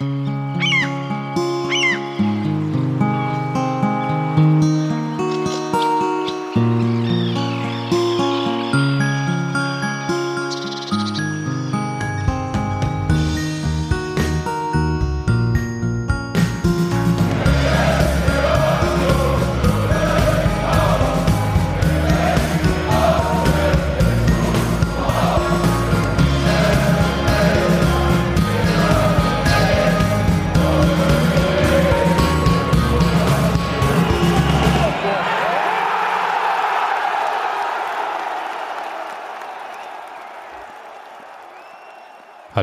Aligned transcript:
Mm-hmm. 0.00 0.37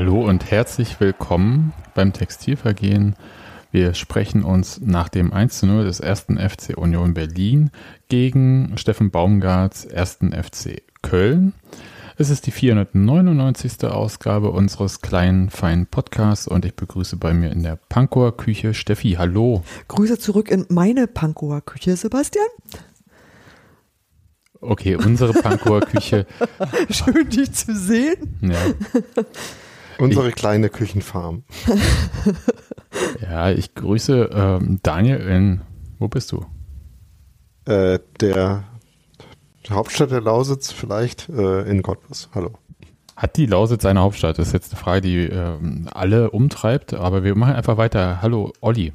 Hallo 0.05 0.23
und 0.23 0.51
herzlich 0.51 0.99
willkommen 0.99 1.73
beim 1.95 2.13
Textilvergehen. 2.13 3.15
Wir 3.71 3.95
sprechen 3.95 4.43
uns 4.43 4.79
nach 4.79 5.09
dem 5.09 5.33
1 5.33 5.57
zu 5.57 5.65
0 5.65 5.83
des 5.83 5.99
ersten 5.99 6.37
FC 6.37 6.77
Union 6.77 7.15
Berlin 7.15 7.71
gegen 8.07 8.73
Steffen 8.77 9.09
Baumgarts 9.09 9.83
ersten 9.83 10.31
FC 10.31 10.83
Köln. 11.01 11.53
Es 12.17 12.29
ist 12.29 12.45
die 12.45 12.51
499. 12.51 13.83
Ausgabe 13.85 14.51
unseres 14.51 15.01
kleinen, 15.01 15.49
feinen 15.49 15.87
Podcasts 15.87 16.47
und 16.47 16.65
ich 16.65 16.75
begrüße 16.75 17.17
bei 17.17 17.33
mir 17.33 17.51
in 17.51 17.63
der 17.63 17.79
Pankower 17.89 18.37
Küche 18.37 18.75
Steffi. 18.75 19.15
Hallo. 19.17 19.63
Grüße 19.87 20.19
zurück 20.19 20.51
in 20.51 20.67
meine 20.69 21.07
Pankower 21.07 21.61
Küche, 21.61 21.95
Sebastian. 21.95 22.45
Okay, 24.61 24.97
unsere 24.97 25.33
Pankower 25.33 25.81
Küche. 25.81 26.27
Schön, 26.91 27.27
dich 27.27 27.53
zu 27.53 27.75
sehen. 27.75 28.37
Ja. 28.41 29.23
Unsere 29.97 30.29
ich, 30.29 30.35
kleine 30.35 30.69
Küchenfarm. 30.69 31.43
ja, 33.21 33.51
ich 33.51 33.73
grüße 33.75 34.29
ähm, 34.33 34.79
Daniel 34.83 35.19
in, 35.21 35.61
wo 35.99 36.07
bist 36.07 36.31
du? 36.31 36.45
Äh, 37.65 37.99
der 38.19 38.63
Hauptstadt 39.69 40.11
der 40.11 40.21
Lausitz, 40.21 40.71
vielleicht 40.71 41.29
äh, 41.29 41.61
in 41.69 41.81
Cottbus. 41.81 42.29
Hallo. 42.33 42.51
Hat 43.15 43.37
die 43.37 43.45
Lausitz 43.45 43.85
eine 43.85 44.01
Hauptstadt? 44.01 44.37
Das 44.37 44.47
ist 44.47 44.53
jetzt 44.53 44.73
eine 44.73 44.81
Frage, 44.81 45.01
die 45.01 45.17
äh, 45.23 45.57
alle 45.91 46.31
umtreibt, 46.31 46.93
aber 46.93 47.23
wir 47.23 47.35
machen 47.35 47.55
einfach 47.55 47.77
weiter. 47.77 48.21
Hallo, 48.21 48.51
Olli. 48.61 48.93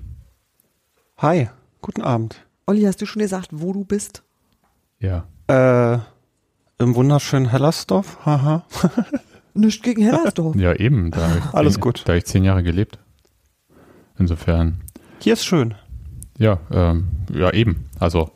Hi, 1.19 1.49
guten 1.81 2.03
Abend. 2.03 2.47
Olli, 2.67 2.83
hast 2.83 3.01
du 3.01 3.07
schon 3.07 3.21
gesagt, 3.21 3.49
wo 3.53 3.73
du 3.73 3.85
bist? 3.85 4.23
Ja. 4.99 5.27
Äh, 5.49 5.99
im 6.79 6.95
wunderschönen 6.95 7.51
Hellersdorf, 7.51 8.25
haha. 8.25 8.65
Nicht 9.55 9.83
gegen 9.83 10.03
Hellersdorf. 10.03 10.57
ja, 10.59 10.75
eben. 10.75 11.11
Da 11.11 11.29
Alles 11.53 11.75
zehn, 11.75 11.81
gut. 11.81 12.03
Da 12.05 12.13
habe 12.13 12.19
ich 12.19 12.27
zehn 12.27 12.45
Jahre 12.45 12.63
gelebt. 12.63 12.99
Insofern. 14.19 14.81
Hier 15.21 15.33
ist 15.33 15.45
schön. 15.45 15.75
Ja, 16.39 16.61
ähm, 16.71 17.09
ja, 17.33 17.53
eben. 17.53 17.89
Also. 17.99 18.31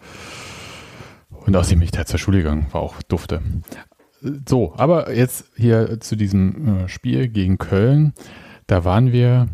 Und 1.31 1.57
außerdem 1.57 1.81
bin 1.81 1.87
ich 1.87 1.93
da 1.93 2.07
zur 2.07 2.19
Schule 2.19 2.39
gegangen, 2.39 2.67
war 2.73 2.81
auch 2.81 3.03
dufte. 3.03 3.43
So, 4.49 4.73
aber 4.77 5.15
jetzt 5.15 5.45
hier 5.57 6.01
zu 6.01 6.17
diesem 6.17 6.85
äh, 6.85 6.89
Spiel 6.89 7.29
gegen 7.29 7.59
Köln. 7.59 8.15
Da 8.67 8.85
waren 8.85 9.13
wir 9.13 9.49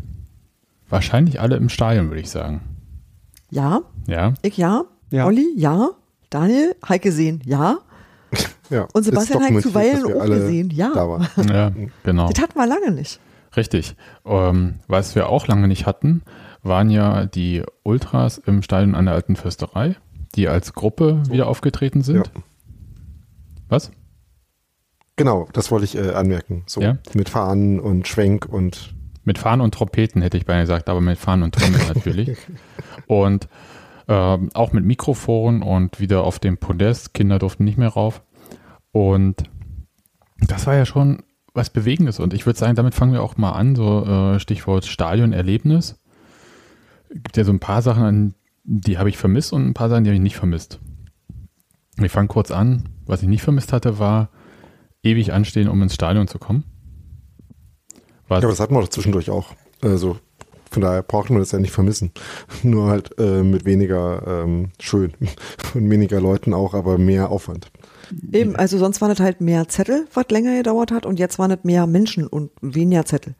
wahrscheinlich 0.89 1.41
alle 1.41 1.57
im 1.57 1.67
Stadion, 1.67 2.07
würde 2.07 2.21
ich 2.21 2.29
sagen. 2.29 2.61
Ja. 3.49 3.81
Ja. 4.07 4.33
Ich 4.41 4.55
ja. 4.55 4.83
Ja. 5.11 5.25
Olli, 5.25 5.47
ja. 5.57 5.89
Daniel, 6.29 6.75
Heike 6.87 7.11
sehen, 7.11 7.41
ja. 7.45 7.79
Ja, 8.71 8.87
Und 8.93 9.03
Sebastian 9.03 9.43
hat 9.43 9.61
zuweilen 9.61 10.03
auch 10.05 10.25
gesehen, 10.25 10.69
ja. 10.71 10.91
Da 10.93 11.07
war. 11.07 11.29
Ja, 11.51 11.71
genau. 12.03 12.29
Das 12.29 12.41
hatten 12.41 12.57
wir 12.57 12.65
lange 12.67 12.91
nicht. 12.91 13.19
Richtig. 13.55 13.95
Ähm, 14.25 14.79
was 14.87 15.13
wir 15.15 15.29
auch 15.29 15.47
lange 15.47 15.67
nicht 15.67 15.85
hatten, 15.85 16.23
waren 16.63 16.89
ja 16.89 17.25
die 17.25 17.63
Ultras 17.83 18.37
im 18.37 18.61
Stadion 18.61 18.95
an 18.95 19.05
der 19.05 19.13
Alten 19.15 19.35
Fürsterei, 19.35 19.95
die 20.35 20.47
als 20.47 20.73
Gruppe 20.73 21.21
wieder 21.29 21.47
aufgetreten 21.47 22.01
sind. 22.01 22.27
Ja. 22.27 22.41
Was? 23.67 23.91
Genau, 25.17 25.47
das 25.53 25.69
wollte 25.71 25.85
ich 25.85 25.95
äh, 25.97 26.11
anmerken. 26.11 26.63
So 26.65 26.81
Ja. 26.81 26.97
mit 27.13 27.29
Fahnen 27.29 27.79
und 27.79 28.07
Schwenk 28.07 28.47
und 28.49 28.93
Mit 29.25 29.37
Fahnen 29.37 29.61
und 29.61 29.73
Trompeten 29.73 30.21
hätte 30.21 30.37
ich 30.37 30.45
beinahe 30.45 30.63
gesagt, 30.63 30.89
aber 30.89 31.01
mit 31.01 31.17
Fahnen 31.17 31.43
und 31.43 31.53
Trommeln 31.55 31.83
natürlich. 31.93 32.37
Und 33.07 33.47
ähm, 34.07 34.49
auch 34.53 34.73
mit 34.73 34.83
Mikrofon 34.83 35.61
und 35.61 35.99
wieder 35.99 36.23
auf 36.23 36.39
dem 36.39 36.57
Podest. 36.57 37.13
Kinder 37.13 37.37
durften 37.39 37.63
nicht 37.65 37.77
mehr 37.77 37.89
rauf. 37.89 38.23
Und 38.91 39.43
das 40.39 40.67
war 40.67 40.75
ja 40.75 40.85
schon 40.85 41.23
was 41.53 41.69
Bewegendes. 41.69 42.19
Und 42.19 42.33
ich 42.33 42.45
würde 42.45 42.59
sagen, 42.59 42.75
damit 42.75 42.95
fangen 42.95 43.13
wir 43.13 43.23
auch 43.23 43.37
mal 43.37 43.51
an. 43.51 43.75
So 43.75 44.05
äh, 44.05 44.39
Stichwort 44.39 44.85
Stadionerlebnis. 44.85 45.99
Gibt 47.09 47.37
ja 47.37 47.43
so 47.43 47.51
ein 47.51 47.59
paar 47.59 47.81
Sachen 47.81 48.35
die 48.63 48.97
habe 48.97 49.09
ich 49.09 49.17
vermisst 49.17 49.53
und 49.53 49.67
ein 49.67 49.73
paar 49.73 49.89
Sachen, 49.89 50.03
die 50.03 50.09
habe 50.09 50.15
ich 50.15 50.21
nicht 50.21 50.37
vermisst. 50.37 50.79
Ich 52.01 52.11
fange 52.11 52.27
kurz 52.27 52.51
an. 52.51 52.89
Was 53.05 53.21
ich 53.21 53.27
nicht 53.27 53.41
vermisst 53.41 53.73
hatte, 53.73 53.99
war 53.99 54.29
ewig 55.03 55.33
anstehen, 55.33 55.67
um 55.67 55.81
ins 55.81 55.95
Stadion 55.95 56.27
zu 56.27 56.39
kommen. 56.39 56.63
Was, 58.27 58.41
ja, 58.41 58.47
aber 58.47 58.53
das 58.53 58.59
hatten 58.59 58.73
wir 58.73 58.81
doch 58.81 58.89
zwischendurch 58.89 59.29
auch. 59.29 59.53
Also 59.81 60.17
von 60.69 60.81
daher 60.81 61.03
braucht 61.03 61.29
man 61.29 61.39
das 61.39 61.51
ja 61.51 61.59
nicht 61.59 61.71
vermissen. 61.71 62.11
Nur 62.63 62.89
halt 62.89 63.17
äh, 63.19 63.43
mit 63.43 63.65
weniger 63.65 64.43
ähm, 64.43 64.71
schön 64.79 65.13
und 65.73 65.89
weniger 65.89 66.21
Leuten 66.21 66.53
auch, 66.53 66.73
aber 66.73 66.97
mehr 66.97 67.29
Aufwand. 67.29 67.71
Eben, 68.31 68.55
also 68.55 68.77
sonst 68.77 69.01
waren 69.01 69.11
es 69.11 69.19
halt 69.19 69.41
mehr 69.41 69.67
Zettel, 69.67 70.07
was 70.13 70.29
länger 70.29 70.55
gedauert 70.55 70.91
hat 70.91 71.05
und 71.05 71.19
jetzt 71.19 71.39
waren 71.39 71.51
es 71.51 71.63
mehr 71.63 71.87
Menschen 71.87 72.27
und 72.27 72.51
weniger 72.61 73.05
Zettel. 73.05 73.35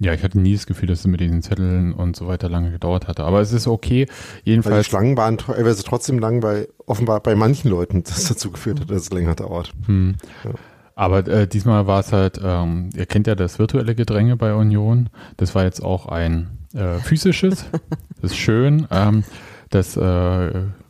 Ja, 0.00 0.12
ich 0.12 0.22
hatte 0.22 0.38
nie 0.38 0.54
das 0.54 0.66
Gefühl, 0.66 0.88
dass 0.88 1.00
es 1.00 1.06
mit 1.06 1.20
diesen 1.20 1.42
Zetteln 1.42 1.92
und 1.92 2.14
so 2.14 2.28
weiter 2.28 2.48
lange 2.48 2.70
gedauert 2.70 3.08
hatte. 3.08 3.24
Aber 3.24 3.40
es 3.40 3.52
ist 3.52 3.66
okay. 3.66 4.06
Weil 4.06 4.42
die 4.44 4.50
Jedenfalls. 4.50 4.86
Schlangen 4.86 5.16
waren 5.16 5.38
teilweise 5.38 5.82
trotzdem 5.82 6.20
lang, 6.20 6.42
weil 6.42 6.68
offenbar 6.86 7.20
bei 7.20 7.34
manchen 7.34 7.68
Leuten 7.68 8.04
das 8.04 8.28
dazu 8.28 8.52
geführt 8.52 8.80
hat, 8.80 8.90
dass 8.90 9.02
es 9.02 9.10
länger 9.10 9.34
dauert. 9.34 9.72
Hm. 9.86 10.14
Ja. 10.44 10.50
Aber 10.94 11.26
äh, 11.26 11.48
diesmal 11.48 11.86
war 11.86 12.00
es 12.00 12.12
halt, 12.12 12.40
ähm, 12.42 12.90
ihr 12.94 13.06
kennt 13.06 13.26
ja 13.26 13.34
das 13.34 13.58
virtuelle 13.58 13.94
Gedränge 13.94 14.36
bei 14.36 14.54
Union. 14.54 15.10
Das 15.36 15.54
war 15.54 15.64
jetzt 15.64 15.82
auch 15.82 16.06
ein 16.06 16.58
äh, 16.74 16.98
physisches. 16.98 17.64
das 18.20 18.32
ist 18.32 18.36
schön. 18.36 18.86
Ähm, 18.90 19.24
das, 19.70 19.96
äh, 19.96 20.00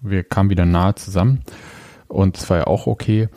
wir 0.02 0.24
kamen 0.24 0.50
wieder 0.50 0.66
nahe 0.66 0.94
zusammen. 0.94 1.40
Und 2.08 2.36
es 2.36 2.48
war 2.50 2.58
ja 2.58 2.66
auch 2.66 2.86
okay. 2.86 3.28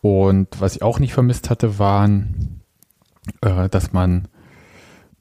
Und 0.00 0.60
was 0.60 0.76
ich 0.76 0.82
auch 0.82 0.98
nicht 0.98 1.12
vermisst 1.12 1.50
hatte, 1.50 1.78
waren, 1.78 2.62
äh, 3.40 3.68
dass 3.68 3.92
man 3.92 4.28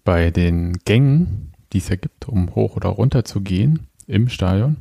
bei 0.04 0.32
den 0.32 0.74
Gängen, 0.86 1.54
die 1.74 1.78
es 1.78 1.90
ja 1.90 1.96
gibt, 1.96 2.28
um 2.28 2.56
hoch 2.56 2.76
oder 2.76 2.90
runter 2.90 3.24
zu 3.24 3.42
gehen 3.42 3.88
im 4.08 4.30
Stadion, 4.30 4.78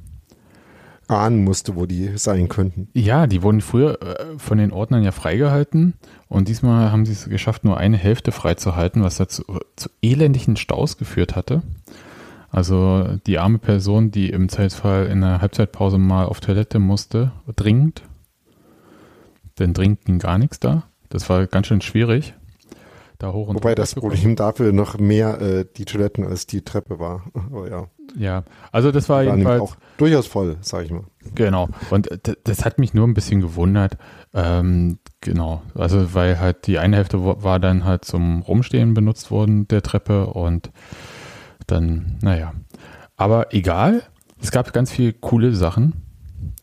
Ahnen 1.11 1.45
musste, 1.45 1.77
wo 1.77 1.87
die 1.87 2.17
sein 2.17 2.49
könnten. 2.49 2.89
Ja, 2.95 3.27
die 3.27 3.43
wurden 3.43 3.61
früher 3.61 4.01
äh, 4.01 4.39
von 4.39 4.59
den 4.59 4.73
Ordnern 4.73 5.03
ja 5.03 5.11
freigehalten 5.11 5.95
und 6.29 6.49
diesmal 6.49 6.93
haben 6.93 7.05
sie 7.05 7.13
es 7.13 7.29
geschafft, 7.29 7.65
nur 7.65 7.77
eine 7.77 7.97
Hälfte 7.97 8.33
freizuhalten, 8.33 9.03
was 9.03 9.17
dazu 9.17 9.45
zu 9.77 9.91
elendigen 10.03 10.57
Staus 10.57 10.97
geführt 10.97 11.35
hatte. 11.37 11.63
Also 12.51 13.07
die 13.27 13.39
arme 13.39 13.59
Person, 13.59 14.11
die 14.11 14.31
im 14.31 14.49
Zweifelsfall 14.49 15.07
in 15.07 15.21
der 15.21 15.41
Halbzeitpause 15.41 15.99
mal 15.99 16.25
auf 16.27 16.41
Toilette 16.41 16.79
musste, 16.79 17.33
dringend, 17.55 18.03
denn 19.59 19.73
dringend 19.75 20.05
ging 20.05 20.19
gar 20.19 20.39
nichts 20.39 20.59
da. 20.61 20.85
Das 21.09 21.29
war 21.29 21.47
ganz 21.47 21.67
schön 21.69 21.81
schwierig. 21.81 22.35
Da 23.19 23.33
hoch 23.33 23.49
und 23.49 23.57
Wobei 23.57 23.75
das. 23.75 23.95
Problem 23.95 24.35
dafür 24.35 24.73
noch 24.73 24.99
mehr 24.99 25.41
äh, 25.43 25.67
die 25.77 25.85
Toiletten 25.85 26.25
als 26.27 26.47
die 26.47 26.63
Treppe 26.63 26.99
war. 26.99 27.25
Aber 27.35 27.69
ja, 27.69 27.87
Ja, 28.17 28.45
also 28.73 28.91
das 28.91 29.09
war 29.11 29.19
war 29.19 29.25
jedenfalls 29.25 29.61
auch 29.61 29.77
durchaus 29.99 30.27
voll, 30.27 30.57
sag 30.63 30.87
ich 30.87 30.91
mal. 30.91 31.05
Genau. 31.35 31.69
Und 31.91 32.09
das 32.45 32.65
hat 32.65 32.79
mich 32.79 32.95
nur 32.95 33.07
ein 33.07 33.13
bisschen 33.13 33.43
gewundert. 33.43 33.99
Ähm, 34.33 34.99
genau. 35.21 35.61
Also, 35.75 36.15
weil 36.15 36.41
halt 36.41 36.67
die 36.67 36.79
eine 36.79 36.97
Hälfte 36.97 37.23
wa- 37.23 37.43
war 37.43 37.61
dann 37.61 37.85
halt 37.85 38.07
zum 38.07 38.41
Rumstehen 38.41 38.95
benutzt 38.95 39.31
worden, 39.31 39.69
der 39.69 39.83
Treppe. 39.83 40.27
Und 40.29 40.71
dann, 41.71 42.19
naja. 42.23 42.53
Aber 43.17 43.53
egal. 43.55 44.03
Es 44.43 44.51
gab 44.51 44.73
ganz 44.73 44.91
viele 44.91 45.13
coole 45.13 45.55
Sachen 45.55 45.93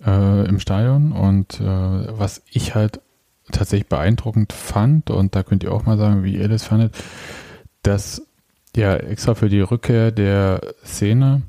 äh, 0.06 0.48
im 0.48 0.60
Stadion. 0.60 1.12
Und 1.12 1.60
äh, 1.60 1.64
was 1.64 2.42
ich 2.52 2.74
halt 2.76 3.02
tatsächlich 3.52 3.88
beeindruckend 3.88 4.54
fand, 4.54 5.10
und 5.12 5.36
da 5.36 5.44
könnt 5.44 5.64
ihr 5.64 5.72
auch 5.72 5.86
mal 5.86 5.98
sagen, 5.98 6.24
wie 6.24 6.36
ihr 6.36 6.48
das 6.48 6.64
fandet, 6.64 6.96
dass 7.84 8.22
ja 8.76 8.96
extra 8.96 9.36
für 9.36 9.50
die 9.50 9.62
Rückkehr 9.62 10.12
der 10.12 10.62
Szene 10.84 11.44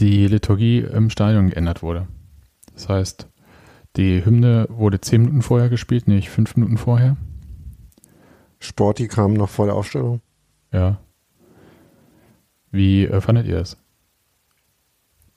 die 0.00 0.26
Liturgie 0.26 0.78
im 0.80 1.10
Stadion 1.10 1.50
geändert 1.50 1.82
wurde. 1.82 2.06
Das 2.74 2.88
heißt, 2.88 3.26
die 3.96 4.24
Hymne 4.24 4.66
wurde 4.70 5.00
zehn 5.00 5.22
Minuten 5.22 5.42
vorher 5.42 5.68
gespielt, 5.68 6.06
nicht 6.06 6.30
fünf 6.30 6.56
Minuten 6.56 6.78
vorher. 6.78 7.16
Sporty 8.60 9.08
kam 9.08 9.34
noch 9.34 9.48
vor 9.48 9.66
der 9.66 9.74
Aufstellung. 9.74 10.20
Ja. 10.72 10.98
Wie 12.70 13.04
äh, 13.04 13.20
fandet 13.20 13.46
ihr 13.46 13.58
das? 13.58 13.76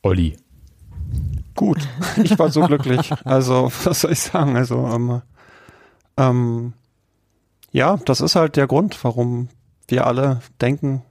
Olli. 0.02 0.38
Gut, 1.56 1.88
ich 2.24 2.38
war 2.40 2.50
so 2.50 2.62
glücklich. 2.68 3.12
Also, 3.24 3.72
was 3.84 4.02
soll 4.02 4.14
ich 4.14 4.20
sagen? 4.20 4.56
Also, 4.56 4.88
ähm, 4.88 5.22
ähm, 6.18 6.74
ja, 7.72 7.98
das 8.06 8.22
ist 8.22 8.36
halt 8.36 8.56
der 8.56 8.68
Grund, 8.68 9.04
warum 9.04 9.50
wir 9.88 10.08
alle 10.08 10.42
denken, 10.60 11.04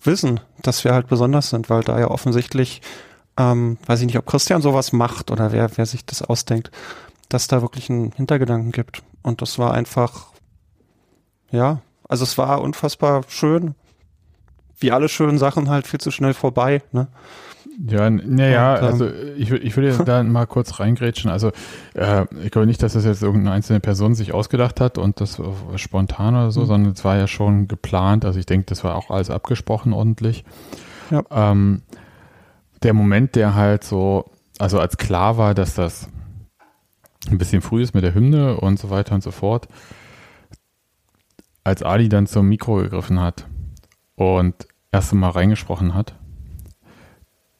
wissen, 0.00 0.40
dass 0.62 0.84
wir 0.84 0.92
halt 0.92 1.08
besonders 1.08 1.50
sind, 1.50 1.70
weil 1.70 1.82
da 1.82 1.98
ja 1.98 2.10
offensichtlich, 2.10 2.80
ähm, 3.36 3.78
weiß 3.86 4.00
ich 4.00 4.06
nicht, 4.06 4.18
ob 4.18 4.26
Christian 4.26 4.62
sowas 4.62 4.92
macht 4.92 5.30
oder 5.30 5.52
wer, 5.52 5.76
wer 5.76 5.86
sich 5.86 6.04
das 6.04 6.22
ausdenkt, 6.22 6.70
dass 7.28 7.46
da 7.46 7.62
wirklich 7.62 7.90
einen 7.90 8.12
Hintergedanken 8.12 8.72
gibt. 8.72 9.02
Und 9.22 9.42
das 9.42 9.58
war 9.58 9.74
einfach, 9.74 10.28
ja, 11.50 11.80
also 12.08 12.24
es 12.24 12.38
war 12.38 12.60
unfassbar 12.60 13.22
schön. 13.28 13.74
Wie 14.80 14.92
alle 14.92 15.08
schönen 15.08 15.38
Sachen 15.38 15.68
halt 15.68 15.86
viel 15.86 16.00
zu 16.00 16.10
schnell 16.10 16.34
vorbei, 16.34 16.82
ne? 16.92 17.08
Ja, 17.86 18.10
naja, 18.10 18.78
ähm, 18.78 18.84
also 18.84 19.08
ich, 19.36 19.50
ich 19.50 19.76
würde 19.76 20.04
da 20.04 20.22
mal 20.22 20.46
kurz 20.46 20.80
reingrätschen. 20.80 21.30
Also 21.30 21.50
äh, 21.94 22.26
ich 22.44 22.50
glaube 22.50 22.66
nicht, 22.66 22.82
dass 22.82 22.92
das 22.92 23.04
jetzt 23.04 23.22
irgendeine 23.22 23.52
einzelne 23.54 23.80
Person 23.80 24.14
sich 24.14 24.34
ausgedacht 24.34 24.80
hat 24.80 24.98
und 24.98 25.20
das 25.20 25.40
spontan 25.76 26.34
oder 26.34 26.50
so, 26.50 26.62
Mhm. 26.62 26.66
sondern 26.66 26.92
es 26.92 27.04
war 27.04 27.16
ja 27.16 27.26
schon 27.26 27.68
geplant. 27.68 28.24
Also 28.24 28.38
ich 28.38 28.46
denke, 28.46 28.66
das 28.66 28.84
war 28.84 28.96
auch 28.96 29.10
alles 29.10 29.30
abgesprochen 29.30 29.92
ordentlich. 29.92 30.44
Ja. 31.10 31.22
Ähm, 31.30 31.82
der 32.82 32.92
Moment, 32.92 33.34
der 33.34 33.54
halt 33.54 33.84
so, 33.84 34.30
also 34.58 34.78
als 34.78 34.98
klar 34.98 35.38
war, 35.38 35.54
dass 35.54 35.74
das 35.74 36.08
ein 37.30 37.38
bisschen 37.38 37.62
früh 37.62 37.82
ist 37.82 37.94
mit 37.94 38.04
der 38.04 38.14
Hymne 38.14 38.56
und 38.58 38.78
so 38.78 38.90
weiter 38.90 39.14
und 39.14 39.22
so 39.22 39.30
fort, 39.30 39.68
als 41.64 41.82
Ali 41.82 42.08
dann 42.08 42.26
zum 42.26 42.48
Mikro 42.48 42.76
gegriffen 42.76 43.20
hat 43.20 43.46
und 44.16 44.54
erst 44.92 45.12
einmal 45.12 45.30
reingesprochen 45.30 45.94
hat, 45.94 46.14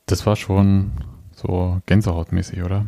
das 0.06 0.26
war 0.26 0.36
schon 0.36 0.92
so 1.32 1.80
gänsehautmäßig, 1.86 2.62
oder? 2.62 2.86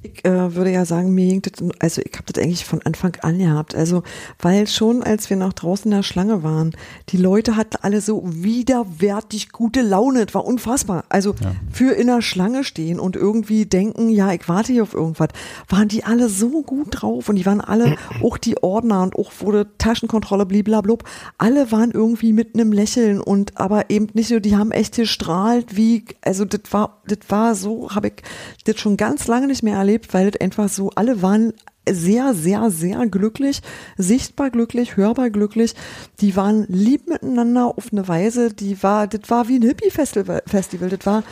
Ich 0.00 0.24
äh, 0.24 0.54
würde 0.54 0.70
ja 0.70 0.84
sagen, 0.84 1.12
mir 1.12 1.26
hing 1.26 1.42
das, 1.42 1.54
also 1.80 2.00
ich 2.04 2.12
habe 2.14 2.32
das 2.32 2.40
eigentlich 2.42 2.64
von 2.64 2.80
Anfang 2.82 3.16
an 3.22 3.38
gehabt. 3.38 3.74
Also, 3.74 4.04
weil 4.38 4.68
schon, 4.68 5.02
als 5.02 5.28
wir 5.28 5.36
noch 5.36 5.52
draußen 5.52 5.90
in 5.90 5.96
der 5.96 6.04
Schlange 6.04 6.44
waren, 6.44 6.72
die 7.08 7.16
Leute 7.16 7.56
hatten 7.56 7.78
alle 7.82 8.00
so 8.00 8.22
widerwärtig 8.24 9.50
gute 9.50 9.82
Laune. 9.82 10.24
Das 10.24 10.34
war 10.34 10.44
unfassbar. 10.44 11.04
Also 11.08 11.34
Ja. 11.42 11.52
für 11.72 11.92
in 11.94 12.06
der 12.06 12.22
Schlange 12.22 12.62
stehen 12.62 13.00
und 13.00 13.16
irgendwie 13.16 13.66
denken, 13.66 14.08
ja, 14.08 14.32
ich 14.32 14.48
warte 14.48 14.72
hier 14.72 14.84
auf 14.84 14.94
irgendwas, 14.94 15.30
waren 15.68 15.88
die 15.88 16.04
alle 16.04 16.28
so 16.28 16.62
gut 16.62 16.88
drauf 16.90 17.28
und 17.28 17.34
die 17.34 17.46
waren 17.46 17.60
alle, 17.60 17.96
auch 18.22 18.38
die 18.38 18.62
Ordner 18.62 19.02
und 19.02 19.16
auch 19.16 19.32
wurde 19.40 19.66
Taschenkontrolle, 19.78 20.46
bliblablub, 20.46 21.02
alle 21.38 21.72
waren 21.72 21.90
irgendwie 21.90 22.32
mit 22.32 22.54
einem 22.54 22.70
Lächeln 22.70 23.20
und 23.20 23.58
aber 23.58 23.90
eben 23.90 24.06
nicht 24.14 24.28
so, 24.28 24.38
die 24.38 24.56
haben 24.56 24.70
echt 24.70 24.94
gestrahlt, 24.94 25.76
wie, 25.76 26.04
also 26.22 26.44
das 26.44 26.60
war, 26.70 27.02
das 27.06 27.18
war 27.28 27.54
so, 27.56 27.90
habe 27.94 28.08
ich 28.08 28.22
das 28.64 28.78
schon 28.78 28.96
ganz 28.96 29.26
lange 29.26 29.48
nicht 29.48 29.62
mehr 29.64 29.76
erlebt, 29.76 29.87
weil 30.10 30.30
das 30.30 30.40
einfach 30.40 30.68
so, 30.68 30.90
alle 30.90 31.22
waren 31.22 31.52
sehr, 31.92 32.34
sehr, 32.34 32.70
sehr 32.70 33.06
glücklich, 33.06 33.62
sichtbar 33.96 34.50
glücklich, 34.50 34.96
hörbar 34.96 35.30
glücklich. 35.30 35.74
Die 36.20 36.36
waren 36.36 36.66
lieb 36.68 37.08
miteinander 37.08 37.66
auf 37.66 37.92
eine 37.92 38.06
Weise, 38.08 38.52
die 38.52 38.82
war, 38.82 39.06
das 39.06 39.30
war 39.30 39.48
wie 39.48 39.56
ein 39.56 39.62
Hippie-Festival. 39.62 40.42
Festival. 40.46 40.88
Das 40.90 41.06
war, 41.06 41.22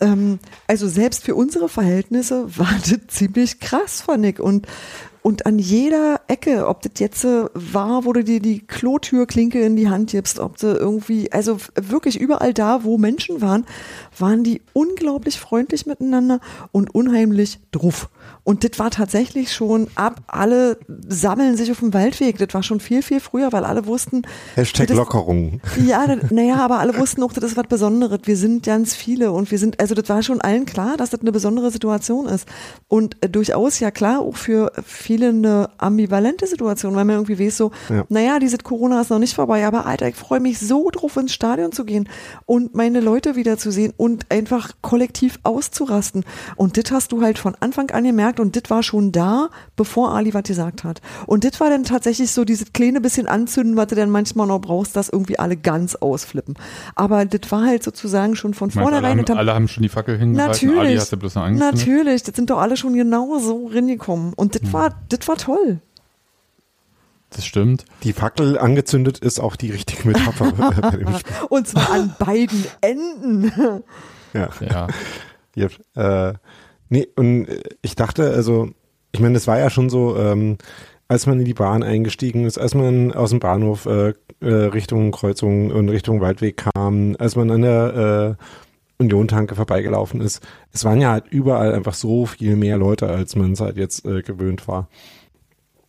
ähm, 0.00 0.38
also 0.66 0.88
selbst 0.88 1.24
für 1.24 1.34
unsere 1.34 1.68
Verhältnisse 1.68 2.56
war 2.56 2.74
das 2.80 2.98
ziemlich 3.08 3.60
krass, 3.60 4.02
fand 4.02 4.26
ich. 4.26 4.40
Und, 4.40 4.66
und 5.22 5.44
an 5.46 5.58
jeder 5.58 6.20
Ecke, 6.28 6.68
ob 6.68 6.82
das 6.82 6.92
jetzt 6.98 7.24
äh, 7.24 7.46
war, 7.54 8.04
wo 8.04 8.12
du 8.12 8.22
dir 8.22 8.40
die 8.40 8.60
Klotürklinke 8.60 9.60
in 9.60 9.76
die 9.76 9.88
Hand 9.88 10.10
gibst, 10.10 10.38
ob 10.38 10.56
du 10.58 10.68
irgendwie, 10.68 11.32
also 11.32 11.58
wirklich 11.74 12.20
überall 12.20 12.54
da, 12.54 12.84
wo 12.84 12.98
Menschen 12.98 13.40
waren, 13.40 13.66
waren 14.18 14.44
die 14.44 14.62
unglaublich 14.72 15.38
freundlich 15.40 15.86
miteinander 15.86 16.40
und 16.72 16.94
unheimlich 16.94 17.58
druff. 17.72 18.08
Und 18.44 18.64
das 18.64 18.78
war 18.78 18.90
tatsächlich 18.90 19.52
schon 19.52 19.88
ab, 19.94 20.20
alle 20.26 20.78
sammeln 21.08 21.56
sich 21.56 21.70
auf 21.70 21.80
dem 21.80 21.92
Waldweg. 21.94 22.38
Das 22.38 22.48
war 22.54 22.62
schon 22.62 22.80
viel, 22.80 23.02
viel 23.02 23.20
früher, 23.20 23.52
weil 23.52 23.64
alle 23.64 23.86
wussten. 23.86 24.22
Hashtag 24.54 24.86
das 24.88 24.96
Lockerung. 24.96 25.60
Ja, 25.86 26.06
das- 26.06 26.30
naja, 26.30 26.56
aber 26.56 26.78
alle 26.78 26.96
wussten 26.96 27.22
auch, 27.22 27.32
das 27.32 27.44
ist 27.44 27.56
was 27.56 27.66
Besonderes. 27.68 28.20
Wir 28.24 28.36
sind 28.36 28.64
ganz 28.64 28.94
viele 28.94 29.32
und 29.32 29.50
wir 29.50 29.58
sind, 29.58 29.80
also 29.80 29.94
das 29.94 30.08
war 30.08 30.22
schon 30.22 30.40
allen 30.40 30.64
klar, 30.66 30.96
dass 30.96 31.10
das 31.10 31.20
eine 31.20 31.32
besondere 31.32 31.70
Situation 31.70 32.26
ist. 32.26 32.46
Und 32.88 33.16
äh, 33.22 33.28
durchaus 33.28 33.78
ja 33.80 33.90
klar, 33.90 34.20
auch 34.20 34.36
für 34.36 34.72
viele 34.84 35.28
eine 35.28 35.68
ambivalente 35.78 36.46
Situation, 36.46 36.94
weil 36.94 37.04
man 37.04 37.16
irgendwie 37.16 37.38
weiß 37.38 37.56
so, 37.56 37.70
Ja. 37.88 38.04
naja, 38.08 38.38
dieses 38.38 38.60
Corona 38.60 39.00
ist 39.00 39.10
noch 39.10 39.18
nicht 39.18 39.34
vorbei, 39.34 39.66
aber 39.66 39.86
Alter, 39.86 40.08
ich 40.08 40.16
freue 40.16 40.40
mich 40.40 40.58
so 40.58 40.90
drauf, 40.90 41.16
ins 41.16 41.32
Stadion 41.32 41.72
zu 41.72 41.84
gehen 41.84 42.08
und 42.46 42.74
meine 42.74 43.00
Leute 43.00 43.34
wiederzusehen 43.36 43.92
und 43.96 44.05
einfach 44.28 44.70
kollektiv 44.80 45.38
auszurasten. 45.42 46.24
Und 46.56 46.76
das 46.76 46.90
hast 46.90 47.12
du 47.12 47.22
halt 47.22 47.38
von 47.38 47.54
Anfang 47.60 47.90
an 47.90 48.04
gemerkt 48.04 48.40
und 48.40 48.56
das 48.56 48.70
war 48.70 48.82
schon 48.82 49.12
da, 49.12 49.48
bevor 49.76 50.12
Ali 50.14 50.32
was 50.34 50.44
gesagt 50.44 50.84
hat. 50.84 51.00
Und 51.26 51.44
das 51.44 51.58
war 51.60 51.70
dann 51.70 51.84
tatsächlich 51.84 52.30
so 52.30 52.44
dieses 52.44 52.72
kleine 52.72 53.00
bisschen 53.00 53.26
anzünden, 53.26 53.76
was 53.76 53.88
du 53.88 53.94
dann 53.94 54.10
manchmal 54.10 54.46
noch 54.46 54.60
brauchst, 54.60 54.96
dass 54.96 55.08
irgendwie 55.08 55.38
alle 55.38 55.56
ganz 55.56 55.94
ausflippen. 55.96 56.54
Aber 56.94 57.24
das 57.24 57.50
war 57.50 57.64
halt 57.66 57.82
sozusagen 57.82 58.36
schon 58.36 58.54
von 58.54 58.70
meine, 58.74 58.86
alle, 58.86 59.00
vornherein. 59.00 59.18
haben, 59.28 59.38
alle 59.38 59.54
haben 59.54 59.68
schon 59.68 59.82
die 59.82 59.88
Fackel 59.88 60.18
hingehalten, 60.18 60.68
Ali 60.68 60.76
Natürlich. 60.76 61.00
hast 61.00 61.12
du 61.12 61.16
bloß 61.16 61.34
noch 61.34 61.42
angezündet. 61.42 61.78
Natürlich, 61.78 62.22
das 62.22 62.36
sind 62.36 62.50
doch 62.50 62.58
alle 62.58 62.76
schon 62.76 62.94
genau 62.94 63.38
so 63.38 63.66
reingekommen. 63.72 64.32
Und 64.34 64.54
Hm. 64.54 64.60
das 64.62 64.72
war, 64.72 64.94
das 65.08 65.28
war 65.28 65.36
toll. 65.36 65.80
Das 67.36 67.44
stimmt. 67.44 67.84
Die 68.02 68.14
Fackel 68.14 68.56
angezündet 68.56 69.18
ist 69.18 69.40
auch 69.40 69.56
die 69.56 69.70
richtige 69.70 70.08
Metapher 70.08 70.52
bei 70.80 70.90
dem 70.96 71.14
Spiel. 71.18 71.34
Und 71.50 71.68
zwar 71.68 71.90
an 71.92 72.14
beiden 72.18 72.64
Enden. 72.80 73.52
Ja. 74.32 74.48
Ja. 74.60 74.86
Ja, 75.58 75.68
äh, 76.28 76.34
nee, 76.90 77.08
und 77.16 77.46
ich 77.80 77.96
dachte, 77.96 78.30
also, 78.30 78.68
ich 79.10 79.20
meine, 79.20 79.38
es 79.38 79.46
war 79.46 79.58
ja 79.58 79.70
schon 79.70 79.88
so, 79.88 80.14
ähm, 80.18 80.58
als 81.08 81.26
man 81.26 81.38
in 81.38 81.46
die 81.46 81.54
Bahn 81.54 81.82
eingestiegen 81.82 82.44
ist, 82.44 82.58
als 82.58 82.74
man 82.74 83.10
aus 83.12 83.30
dem 83.30 83.40
Bahnhof 83.40 83.86
äh, 83.86 84.12
äh, 84.40 84.52
Richtung 84.52 85.12
Kreuzung 85.12 85.70
und 85.70 85.88
Richtung 85.88 86.20
Waldweg 86.20 86.62
kam, 86.74 87.16
als 87.18 87.36
man 87.36 87.50
an 87.50 87.62
der 87.62 88.36
äh, 88.98 89.02
Union-Tanke 89.02 89.54
vorbeigelaufen 89.54 90.20
ist, 90.20 90.46
es 90.72 90.84
waren 90.84 91.00
ja 91.00 91.12
halt 91.12 91.24
überall 91.30 91.72
einfach 91.72 91.94
so 91.94 92.26
viel 92.26 92.56
mehr 92.56 92.76
Leute, 92.76 93.08
als 93.08 93.34
man 93.34 93.52
es 93.52 93.60
halt 93.60 93.78
jetzt 93.78 94.04
äh, 94.04 94.20
gewöhnt 94.20 94.68
war. 94.68 94.88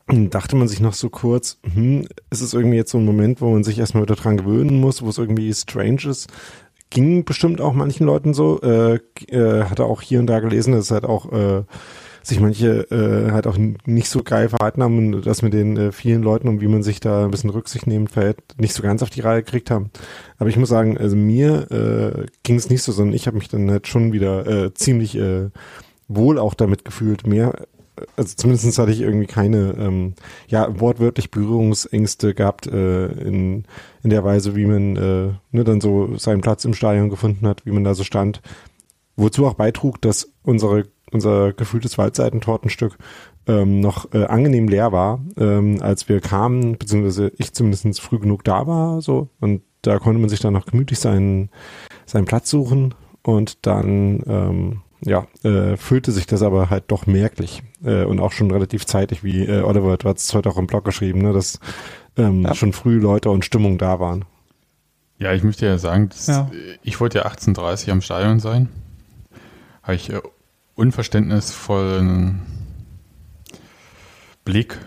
Dachte 0.07 0.55
man 0.55 0.69
sich 0.69 0.79
noch 0.79 0.93
so 0.93 1.09
kurz, 1.09 1.59
hm, 1.73 2.07
ist 2.29 2.41
es 2.41 2.53
irgendwie 2.53 2.77
jetzt 2.77 2.91
so 2.91 2.97
ein 2.97 3.05
Moment, 3.05 3.41
wo 3.41 3.51
man 3.51 3.65
sich 3.65 3.77
erstmal 3.77 4.03
wieder 4.03 4.15
dran 4.15 4.37
gewöhnen 4.37 4.79
muss, 4.79 5.01
wo 5.01 5.09
es 5.09 5.17
irgendwie 5.17 5.53
strange 5.53 6.07
ist, 6.07 6.29
ging 6.89 7.25
bestimmt 7.25 7.59
auch 7.59 7.73
manchen 7.73 8.05
Leuten 8.05 8.33
so. 8.33 8.61
Äh, 8.61 8.99
äh, 9.27 9.65
hatte 9.65 9.85
auch 9.85 10.01
hier 10.01 10.19
und 10.19 10.27
da 10.27 10.39
gelesen, 10.39 10.73
dass 10.73 10.91
halt 10.91 11.03
auch 11.03 11.31
äh, 11.33 11.63
sich 12.23 12.39
manche 12.39 12.89
äh, 12.91 13.31
halt 13.31 13.47
auch 13.47 13.57
nicht 13.57 14.09
so 14.09 14.21
geil 14.23 14.49
verhalten 14.49 14.83
haben 14.83 15.13
und 15.13 15.25
das 15.25 15.41
mit 15.41 15.53
den 15.53 15.77
äh, 15.77 15.91
vielen 15.91 16.23
Leuten 16.23 16.47
und 16.47 16.61
wie 16.61 16.67
man 16.67 16.83
sich 16.83 16.99
da 16.99 17.25
ein 17.25 17.31
bisschen 17.31 17.49
Rücksicht 17.49 17.87
nehmen 17.87 18.07
verhält, 18.07 18.37
nicht 18.57 18.73
so 18.73 18.83
ganz 18.83 19.01
auf 19.01 19.09
die 19.09 19.21
Reihe 19.21 19.43
gekriegt 19.43 19.71
haben. 19.71 19.91
Aber 20.37 20.49
ich 20.49 20.57
muss 20.57 20.69
sagen, 20.69 20.97
also 20.97 21.15
mir 21.15 21.71
äh, 21.71 22.25
ging 22.43 22.57
es 22.57 22.69
nicht 22.69 22.83
so, 22.83 22.91
sondern 22.91 23.15
ich 23.15 23.27
habe 23.27 23.37
mich 23.37 23.47
dann 23.47 23.71
halt 23.71 23.87
schon 23.87 24.11
wieder 24.11 24.45
äh, 24.45 24.73
ziemlich 24.73 25.17
äh, 25.17 25.49
wohl 26.07 26.37
auch 26.37 26.53
damit 26.53 26.83
gefühlt. 26.85 27.25
Mehr, 27.25 27.67
also 28.15 28.35
zumindest 28.35 28.77
hatte 28.77 28.91
ich 28.91 29.01
irgendwie 29.01 29.27
keine, 29.27 29.75
ähm, 29.77 30.13
ja, 30.47 30.79
wortwörtlich 30.79 31.31
Berührungsängste 31.31 32.33
gehabt 32.33 32.67
äh, 32.67 33.07
in, 33.07 33.63
in 34.03 34.09
der 34.09 34.23
Weise, 34.23 34.55
wie 34.55 34.65
man 34.65 34.95
äh, 34.95 35.33
ne, 35.51 35.63
dann 35.63 35.81
so 35.81 36.15
seinen 36.17 36.41
Platz 36.41 36.65
im 36.65 36.73
Stadion 36.73 37.09
gefunden 37.09 37.47
hat, 37.47 37.65
wie 37.65 37.71
man 37.71 37.83
da 37.83 37.93
so 37.93 38.03
stand. 38.03 38.41
Wozu 39.15 39.45
auch 39.45 39.55
beitrug, 39.55 40.01
dass 40.01 40.31
unsere, 40.43 40.85
unser 41.11 41.53
gefühltes 41.53 41.97
Waldseitentortenstück 41.97 42.97
ähm, 43.47 43.79
noch 43.79 44.13
äh, 44.13 44.25
angenehm 44.25 44.67
leer 44.67 44.91
war, 44.91 45.21
ähm, 45.37 45.77
als 45.81 46.07
wir 46.09 46.19
kamen, 46.19 46.77
beziehungsweise 46.77 47.31
ich 47.37 47.53
zumindest 47.53 47.99
früh 48.01 48.19
genug 48.19 48.43
da 48.43 48.67
war, 48.67 49.01
so. 49.01 49.29
Und 49.39 49.61
da 49.81 49.99
konnte 49.99 50.19
man 50.19 50.29
sich 50.29 50.39
dann 50.39 50.53
noch 50.53 50.65
gemütlich 50.65 50.99
seinen, 50.99 51.49
seinen 52.05 52.25
Platz 52.25 52.49
suchen 52.49 52.93
und 53.23 53.65
dann, 53.65 54.23
ähm, 54.27 54.81
ja, 55.01 55.27
äh, 55.43 55.77
füllte 55.77 56.11
sich 56.11 56.25
das 56.25 56.41
aber 56.41 56.69
halt 56.69 56.85
doch 56.87 57.05
merklich 57.05 57.63
äh, 57.83 58.03
und 58.03 58.19
auch 58.19 58.31
schon 58.31 58.49
relativ 58.51 58.85
zeitig, 58.85 59.23
wie 59.23 59.45
äh, 59.45 59.61
Oliver 59.61 59.91
hat 59.91 60.17
es 60.17 60.33
heute 60.33 60.49
auch 60.49 60.57
im 60.57 60.67
Blog 60.67 60.85
geschrieben, 60.85 61.21
ne, 61.21 61.33
dass 61.33 61.59
ähm, 62.17 62.43
Ja. 62.43 62.55
schon 62.55 62.73
früh 62.73 62.99
Leute 62.99 63.29
und 63.29 63.45
Stimmung 63.45 63.77
da 63.77 63.99
waren. 63.99 64.25
Ja, 65.19 65.33
ich 65.33 65.43
möchte 65.43 65.65
ja 65.65 65.77
sagen, 65.77 66.09
dass, 66.09 66.27
Ja. 66.27 66.49
ich 66.83 66.99
wollte 66.99 67.19
ja 67.19 67.25
18.30 67.27 67.91
am 67.91 68.01
Stadion 68.01 68.39
sein. 68.39 68.69
Habe 69.83 69.95
ich 69.95 70.09
äh, 70.11 70.21
unverständnisvollen 70.75 72.41
Blick, 74.45 74.77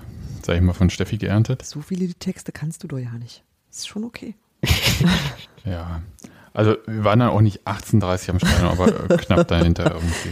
sag 0.42 0.56
ich 0.56 0.62
mal, 0.62 0.72
von 0.72 0.90
Steffi 0.90 1.18
geerntet. 1.18 1.64
So 1.64 1.80
viele 1.80 2.12
Texte 2.14 2.52
kannst 2.52 2.82
du 2.82 2.88
doch 2.88 2.98
ja 2.98 3.10
nicht. 3.12 3.44
Ist 3.70 3.88
schon 3.88 4.04
okay. 4.04 4.34
Ja. 5.64 6.00
Also 6.52 6.76
wir 6.86 7.04
waren 7.04 7.20
dann 7.20 7.30
auch 7.30 7.40
nicht 7.40 7.66
18.30 7.66 8.30
am 8.30 8.38
Stadion, 8.38 8.70
aber 8.70 8.88
äh, 8.88 9.16
knapp 9.18 9.48
dahinter 9.48 9.94
irgendwie. 9.94 10.30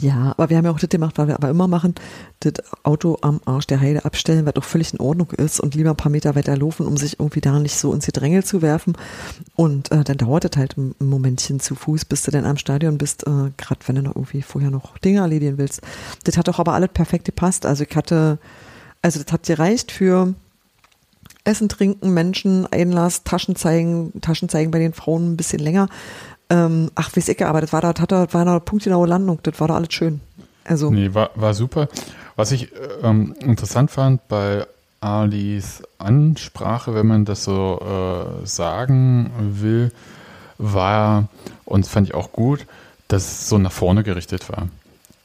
Ja, 0.00 0.30
aber 0.30 0.48
wir 0.48 0.56
haben 0.56 0.64
ja 0.64 0.70
auch 0.70 0.78
das 0.78 0.88
gemacht, 0.88 1.18
weil 1.18 1.28
wir 1.28 1.34
aber 1.34 1.50
immer 1.50 1.68
machen, 1.68 1.94
das 2.40 2.54
Auto 2.84 3.18
am 3.20 3.40
Arsch 3.44 3.66
der 3.66 3.80
Heide 3.80 4.06
abstellen, 4.06 4.46
was 4.46 4.54
doch 4.54 4.64
völlig 4.64 4.94
in 4.94 5.00
Ordnung 5.00 5.30
ist 5.32 5.60
und 5.60 5.74
lieber 5.74 5.90
ein 5.90 5.96
paar 5.96 6.10
Meter 6.10 6.34
weiter 6.34 6.56
laufen, 6.56 6.86
um 6.86 6.96
sich 6.96 7.20
irgendwie 7.20 7.42
da 7.42 7.58
nicht 7.58 7.76
so 7.76 7.92
ins 7.92 8.06
Gedrängel 8.06 8.42
zu 8.42 8.62
werfen. 8.62 8.96
Und 9.56 9.92
äh, 9.92 10.02
dann 10.02 10.16
dauert 10.16 10.44
das 10.44 10.56
halt 10.56 10.78
ein 10.78 10.94
Momentchen 11.00 11.60
zu 11.60 11.74
Fuß, 11.74 12.06
bis 12.06 12.22
du 12.22 12.30
dann 12.30 12.46
am 12.46 12.56
Stadion 12.56 12.96
bist, 12.96 13.26
äh, 13.26 13.50
gerade 13.58 13.80
wenn 13.86 13.96
du 13.96 14.02
noch 14.02 14.16
irgendwie 14.16 14.40
vorher 14.40 14.70
noch 14.70 14.96
Dinge 14.98 15.20
erledigen 15.20 15.58
willst. 15.58 15.82
Das 16.24 16.38
hat 16.38 16.48
doch 16.48 16.58
aber 16.58 16.72
alles 16.72 16.90
perfekt 16.94 17.26
gepasst. 17.26 17.66
Also 17.66 17.84
ich 17.84 17.94
hatte, 17.94 18.38
also 19.02 19.22
das 19.22 19.30
hat 19.30 19.42
gereicht 19.42 19.92
für 19.92 20.34
Essen, 21.44 21.68
Trinken, 21.68 22.12
Menschen, 22.12 22.66
Einlass, 22.70 23.24
Taschen 23.24 23.56
zeigen, 23.56 24.12
Taschen 24.20 24.48
zeigen 24.48 24.70
bei 24.70 24.78
den 24.78 24.92
Frauen 24.92 25.32
ein 25.32 25.36
bisschen 25.36 25.60
länger. 25.60 25.88
Ähm, 26.50 26.90
ach, 26.94 27.16
weiß 27.16 27.28
ich, 27.28 27.44
aber 27.44 27.60
das 27.60 27.72
war 27.72 27.80
da, 27.80 27.88
hat 27.88 28.12
da, 28.12 28.32
war 28.32 28.44
da 28.44 28.58
punktgenaue 28.58 29.06
Landung, 29.06 29.38
das 29.42 29.58
war 29.60 29.68
da 29.68 29.76
alles 29.76 29.92
schön. 29.92 30.20
Also. 30.64 30.90
Nee, 30.90 31.14
war, 31.14 31.30
war 31.34 31.54
super. 31.54 31.88
Was 32.36 32.52
ich 32.52 32.68
ähm, 33.02 33.34
interessant 33.40 33.90
fand 33.90 34.26
bei 34.28 34.66
Alis 35.00 35.82
Ansprache, 35.98 36.94
wenn 36.94 37.06
man 37.06 37.24
das 37.24 37.44
so 37.44 37.80
äh, 37.80 38.46
sagen 38.46 39.30
will, 39.38 39.92
war, 40.58 41.28
und 41.64 41.84
das 41.84 41.90
fand 41.92 42.08
ich 42.08 42.14
auch 42.14 42.32
gut, 42.32 42.66
dass 43.08 43.22
es 43.24 43.48
so 43.48 43.56
nach 43.58 43.72
vorne 43.72 44.02
gerichtet 44.02 44.48
war. 44.50 44.68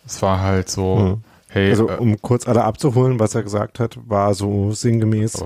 Es 0.05 0.22
war 0.22 0.39
halt 0.39 0.69
so, 0.69 0.95
Mhm. 0.95 1.24
hey, 1.50 1.69
Also 1.72 1.89
äh, 1.89 1.98
um 1.98 2.22
kurz 2.22 2.48
alle 2.48 2.63
abzuholen, 2.63 3.19
was 3.19 3.36
er 3.36 3.43
gesagt 3.43 3.79
hat, 3.79 3.98
war 4.07 4.34
so 4.34 4.72
sinngemäß. 4.72 5.43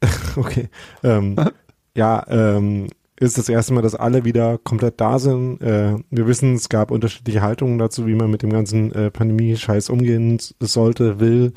Okay. 0.36 0.68
Ähm, 1.02 1.36
ja, 1.96 2.24
ähm, 2.28 2.88
ist 3.18 3.38
das 3.38 3.48
erste 3.48 3.74
Mal, 3.74 3.82
dass 3.82 3.94
alle 3.96 4.24
wieder 4.24 4.58
komplett 4.58 5.00
da 5.00 5.18
sind. 5.18 5.60
Äh, 5.60 5.96
wir 6.10 6.26
wissen, 6.26 6.54
es 6.54 6.68
gab 6.68 6.90
unterschiedliche 6.90 7.42
Haltungen 7.42 7.78
dazu, 7.78 8.06
wie 8.06 8.14
man 8.14 8.30
mit 8.30 8.42
dem 8.42 8.50
ganzen 8.50 8.92
äh, 8.92 9.10
Pandemie-Scheiß 9.10 9.90
umgehen 9.90 10.38
sollte, 10.60 11.18
will, 11.18 11.52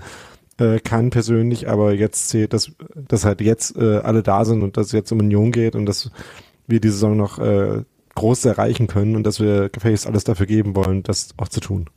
äh, 0.57 0.79
kann 0.79 1.11
persönlich, 1.11 1.69
aber 1.69 1.93
jetzt 1.93 2.29
zählt, 2.29 2.53
dass, 2.53 2.71
dass 2.95 3.25
halt 3.25 3.41
jetzt 3.41 3.77
äh, 3.77 3.97
alle 3.97 4.23
da 4.23 4.43
sind 4.45 4.63
und 4.63 4.77
dass 4.77 4.87
es 4.87 4.91
jetzt 4.93 5.11
um 5.11 5.19
Union 5.19 5.51
geht 5.51 5.75
und 5.75 5.85
dass 5.85 6.09
wir 6.67 6.79
die 6.79 6.89
Saison 6.89 7.15
noch 7.15 7.37
äh, 7.37 7.83
groß 8.15 8.45
erreichen 8.45 8.87
können 8.87 9.15
und 9.15 9.23
dass 9.23 9.39
wir 9.39 9.69
gefälligst 9.69 10.07
alles 10.07 10.23
dafür 10.23 10.47
geben 10.47 10.75
wollen, 10.75 11.03
das 11.03 11.29
auch 11.37 11.47
zu 11.47 11.59
tun. 11.59 11.89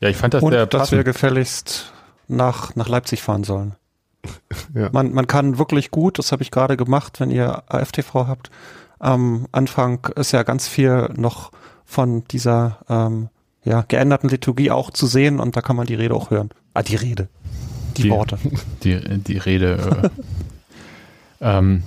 Ja, 0.00 0.08
ich 0.08 0.16
fand 0.16 0.34
das 0.34 0.42
Und 0.42 0.52
sehr 0.52 0.66
dass 0.66 0.92
wir 0.92 0.98
passend. 0.98 1.04
gefälligst 1.04 1.92
nach, 2.28 2.76
nach 2.76 2.88
Leipzig 2.88 3.22
fahren 3.22 3.42
sollen. 3.44 3.74
Ja. 4.74 4.88
Man, 4.92 5.12
man 5.12 5.26
kann 5.26 5.58
wirklich 5.58 5.90
gut, 5.90 6.18
das 6.18 6.32
habe 6.32 6.42
ich 6.42 6.50
gerade 6.50 6.76
gemacht, 6.76 7.20
wenn 7.20 7.30
ihr 7.30 7.62
AFTV 7.68 8.14
habt. 8.26 8.50
Am 8.98 9.46
Anfang 9.52 10.06
ist 10.16 10.32
ja 10.32 10.42
ganz 10.42 10.66
viel 10.68 11.10
noch 11.16 11.50
von 11.84 12.24
dieser 12.30 12.78
ähm, 12.88 13.28
ja, 13.64 13.84
geänderten 13.86 14.28
Liturgie 14.28 14.70
auch 14.70 14.90
zu 14.90 15.06
sehen 15.06 15.40
und 15.40 15.56
da 15.56 15.60
kann 15.62 15.76
man 15.76 15.86
die 15.86 15.94
Rede 15.94 16.14
auch 16.14 16.30
hören. 16.30 16.50
Ah, 16.74 16.82
die 16.82 16.96
Rede. 16.96 17.28
Die, 17.96 18.02
Die- 18.02 18.10
Worte. 18.10 18.38
die, 18.84 18.98
die 19.18 19.38
Rede. 19.38 20.10
Äh, 21.40 21.48
ähm, 21.58 21.82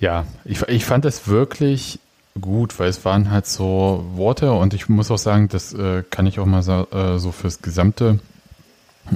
ja, 0.00 0.24
ich, 0.44 0.62
ich 0.68 0.84
fand 0.84 1.04
es 1.04 1.28
wirklich 1.28 1.98
gut, 2.40 2.78
weil 2.78 2.88
es 2.88 3.04
waren 3.04 3.30
halt 3.30 3.46
so 3.46 4.04
Worte 4.14 4.52
und 4.52 4.74
ich 4.74 4.88
muss 4.88 5.10
auch 5.10 5.18
sagen, 5.18 5.48
das 5.48 5.72
äh, 5.72 6.02
kann 6.10 6.26
ich 6.26 6.40
auch 6.40 6.46
mal 6.46 6.62
so, 6.62 6.86
äh, 6.90 7.18
so 7.18 7.30
fürs 7.32 7.62
Gesamte 7.62 8.18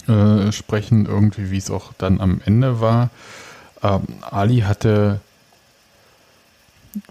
äh, 0.07 0.53
sprechen, 0.53 1.07
irgendwie, 1.07 1.51
wie 1.51 1.59
es 1.59 1.71
auch 1.71 1.93
dann 1.99 2.21
am 2.21 2.41
Ende 2.45 2.81
war. 2.81 3.11
Ähm, 3.83 4.03
Ali 4.23 4.61
hatte 4.61 5.21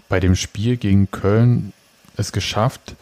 bei 0.08 0.20
dem 0.20 0.36
Spiel 0.36 0.76
gegen 0.76 1.10
Köln 1.10 1.72
es 2.16 2.32
geschafft, 2.32 2.96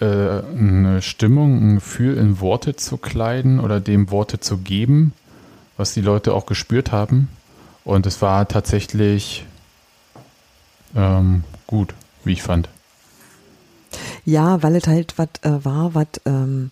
äh, 0.00 0.04
eine 0.04 1.02
Stimmung, 1.02 1.60
ein 1.60 1.74
Gefühl 1.76 2.16
in 2.16 2.40
Worte 2.40 2.76
zu 2.76 2.96
kleiden 2.96 3.60
oder 3.60 3.80
dem 3.80 4.10
Worte 4.10 4.40
zu 4.40 4.58
geben, 4.58 5.12
was 5.76 5.94
die 5.94 6.00
Leute 6.00 6.34
auch 6.34 6.46
gespürt 6.46 6.92
haben. 6.92 7.28
Und 7.84 8.06
es 8.06 8.20
war 8.22 8.46
tatsächlich 8.48 9.44
ähm, 10.94 11.44
gut, 11.66 11.94
wie 12.24 12.32
ich 12.32 12.42
fand. 12.42 12.68
Ja, 14.24 14.62
weil 14.62 14.76
es 14.76 14.86
halt 14.86 15.14
was 15.16 15.28
äh, 15.42 15.64
war, 15.64 15.94
was, 15.94 16.06
ähm, 16.26 16.70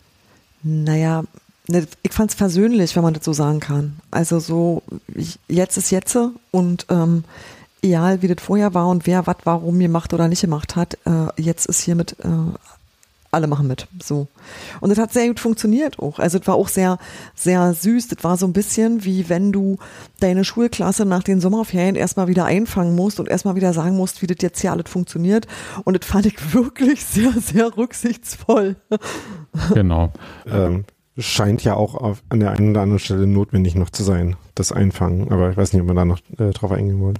naja, 0.62 1.25
ich 1.68 2.12
fand 2.12 2.30
es 2.30 2.37
versöhnlich, 2.37 2.96
wenn 2.96 3.02
man 3.02 3.14
das 3.14 3.25
so 3.25 3.32
sagen 3.32 3.60
kann. 3.60 3.96
Also 4.10 4.38
so, 4.38 4.82
ich, 5.14 5.38
jetzt 5.48 5.76
ist 5.76 5.90
jetzt 5.90 6.16
und 6.50 6.87
ähm, 6.88 7.25
egal 7.82 8.22
wie 8.22 8.28
das 8.28 8.42
vorher 8.42 8.75
war 8.75 8.88
und 8.88 9.06
wer 9.06 9.26
was 9.26 9.37
warum 9.44 9.78
gemacht 9.78 10.12
oder 10.14 10.28
nicht 10.28 10.40
gemacht 10.40 10.76
hat, 10.76 10.98
äh, 11.04 11.28
jetzt 11.37 11.66
ist 11.66 11.80
hiermit 11.80 12.16
äh, 12.25 12.28
alle 13.30 13.46
machen 13.46 13.66
mit. 13.66 13.87
So. 14.02 14.26
Und 14.80 14.88
das 14.88 14.98
hat 14.98 15.12
sehr 15.12 15.28
gut 15.28 15.40
funktioniert 15.40 15.98
auch. 15.98 16.18
Also 16.18 16.38
es 16.38 16.46
war 16.46 16.54
auch 16.54 16.68
sehr, 16.68 16.98
sehr 17.34 17.75
süß. 17.75 18.08
Das 18.08 18.25
war 18.25 18.38
so 18.38 18.46
ein 18.46 18.54
bisschen 18.54 19.04
wie 19.04 19.28
wenn 19.28 19.52
du 19.52 19.78
deine 20.20 20.44
Schulklasse 20.44 21.04
nach 21.04 21.22
den 21.22 21.40
Sommerferien 21.40 21.94
erstmal 21.94 22.28
wieder 22.28 22.46
einfangen 22.46 22.94
musst 22.94 23.20
und 23.20 23.28
erstmal 23.28 23.54
wieder 23.54 23.75
sagen 23.75 23.96
musst, 23.96 24.22
wie 24.22 24.26
das 24.26 24.38
jetzt 24.40 24.60
hier 24.60 24.72
alles 24.72 24.90
funktioniert. 24.90 25.46
Und 25.84 26.00
das 26.00 26.08
fand 26.08 26.25
ich 26.26 26.54
wirklich 26.54 27.04
sehr, 27.04 27.32
sehr 27.32 27.76
rücksichtsvoll. 27.76 28.76
Genau. 29.75 30.12
Ähm, 30.46 30.84
scheint 31.18 31.64
ja 31.64 31.75
auch 31.75 31.94
auf, 31.94 32.22
an 32.28 32.40
der 32.40 32.52
einen 32.52 32.70
oder 32.70 32.82
anderen 32.82 33.00
Stelle 33.00 33.26
notwendig 33.26 33.75
noch 33.75 33.90
zu 33.90 34.04
sein, 34.04 34.37
das 34.54 34.72
Einfangen. 34.72 35.30
Aber 35.32 35.50
ich 35.50 35.56
weiß 35.56 35.72
nicht, 35.72 35.82
ob 35.82 35.88
wir 35.88 35.94
da 35.94 36.04
noch 36.04 36.20
äh, 36.38 36.50
drauf 36.50 36.70
eingehen 36.70 37.00
wollen. 37.00 37.18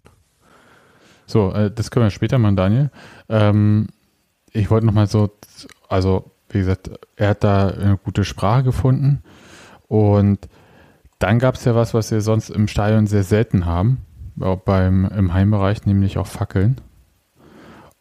So, 1.27 1.53
äh, 1.53 1.71
das 1.71 1.91
können 1.91 2.07
wir 2.07 2.11
später 2.11 2.39
machen, 2.39 2.57
Daniel. 2.57 2.91
Ähm, 3.29 3.89
ich 4.53 4.71
wollte 4.71 4.87
nochmal 4.87 5.09
so, 5.09 5.31
also 5.89 6.31
wie 6.49 6.59
gesagt, 6.59 6.91
er 7.17 7.31
hat 7.31 7.45
da 7.45 7.69
eine 7.69 7.99
gute 7.99 8.25
Sprache 8.25 8.63
gefunden 8.63 9.23
und 9.89 10.49
dann 11.19 11.39
gab 11.39 11.57
es 11.57 11.65
ja 11.65 11.75
was, 11.75 11.93
was 11.93 12.11
wir 12.11 12.21
sonst 12.21 12.49
im 12.51 12.69
Stadion 12.69 13.07
sehr 13.07 13.25
selten 13.25 13.67
haben, 13.67 13.99
auch 14.41 14.61
beim, 14.61 15.05
im 15.07 15.35
Heimbereich, 15.35 15.85
nämlich 15.85 16.17
auch 16.17 16.27
Fackeln. 16.27 16.81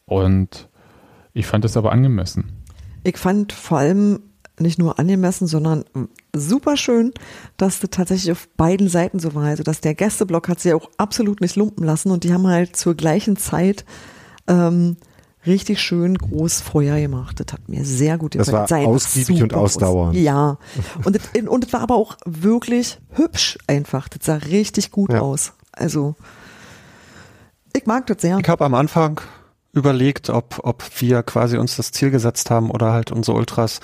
Und 0.05 0.69
ich 1.33 1.47
fand 1.47 1.65
das 1.65 1.75
aber 1.75 1.91
angemessen. 1.91 2.63
Ich 3.03 3.17
fand 3.17 3.51
vor 3.51 3.79
allem 3.79 4.19
nicht 4.59 4.79
nur 4.79 4.97
angemessen, 4.99 5.47
sondern 5.47 5.85
super 6.35 6.77
schön, 6.77 7.13
dass 7.57 7.79
das 7.79 7.89
tatsächlich 7.91 8.31
auf 8.31 8.47
beiden 8.57 8.89
Seiten 8.89 9.19
so 9.19 9.35
war. 9.35 9.43
Also, 9.45 9.63
dass 9.63 9.81
der 9.81 9.93
Gästeblock 9.95 10.49
hat 10.49 10.59
sich 10.59 10.73
auch 10.73 10.89
absolut 10.97 11.41
nicht 11.41 11.55
lumpen 11.55 11.85
lassen 11.85 12.11
und 12.11 12.23
die 12.23 12.33
haben 12.33 12.47
halt 12.47 12.75
zur 12.75 12.95
gleichen 12.95 13.37
Zeit 13.37 13.85
ähm, 14.47 14.97
richtig 15.45 15.79
schön 15.81 16.17
groß 16.17 16.61
Feuer 16.61 16.99
gemacht. 16.99 17.39
Das 17.39 17.53
hat 17.53 17.69
mir 17.69 17.85
sehr 17.85 18.17
gut 18.17 18.35
Das 18.35 18.47
gefallen. 18.47 18.61
war 18.61 18.67
Sah 18.67 18.75
einfach 18.77 18.89
ausgiebig 18.91 19.43
und 19.43 19.53
ausdauernd. 19.53 20.15
Ja. 20.15 20.57
Und 21.05 21.15
das, 21.15 21.21
und 21.47 21.63
das 21.63 21.73
war 21.73 21.81
aber 21.81 21.95
auch 21.95 22.17
wirklich 22.25 22.99
hübsch 23.11 23.57
einfach. 23.67 24.07
Das 24.09 24.25
sah 24.25 24.35
richtig 24.35 24.91
gut 24.91 25.13
Ja. 25.13 25.21
aus. 25.21 25.53
Also, 25.71 26.15
ich 27.75 27.85
mag 27.85 28.07
das 28.07 28.21
sehr. 28.21 28.39
Ich 28.39 28.49
habe 28.49 28.65
am 28.65 28.73
Anfang 28.73 29.21
überlegt, 29.77 30.29
ob, 30.29 30.59
ob 30.63 30.83
wir 30.99 31.23
quasi 31.23 31.57
uns 31.57 31.75
das 31.77 31.91
Ziel 31.91 32.11
gesetzt 32.11 32.49
haben 32.49 32.71
oder 32.71 32.91
halt 32.91 33.11
unsere 33.11 33.37
Ultras 33.37 33.79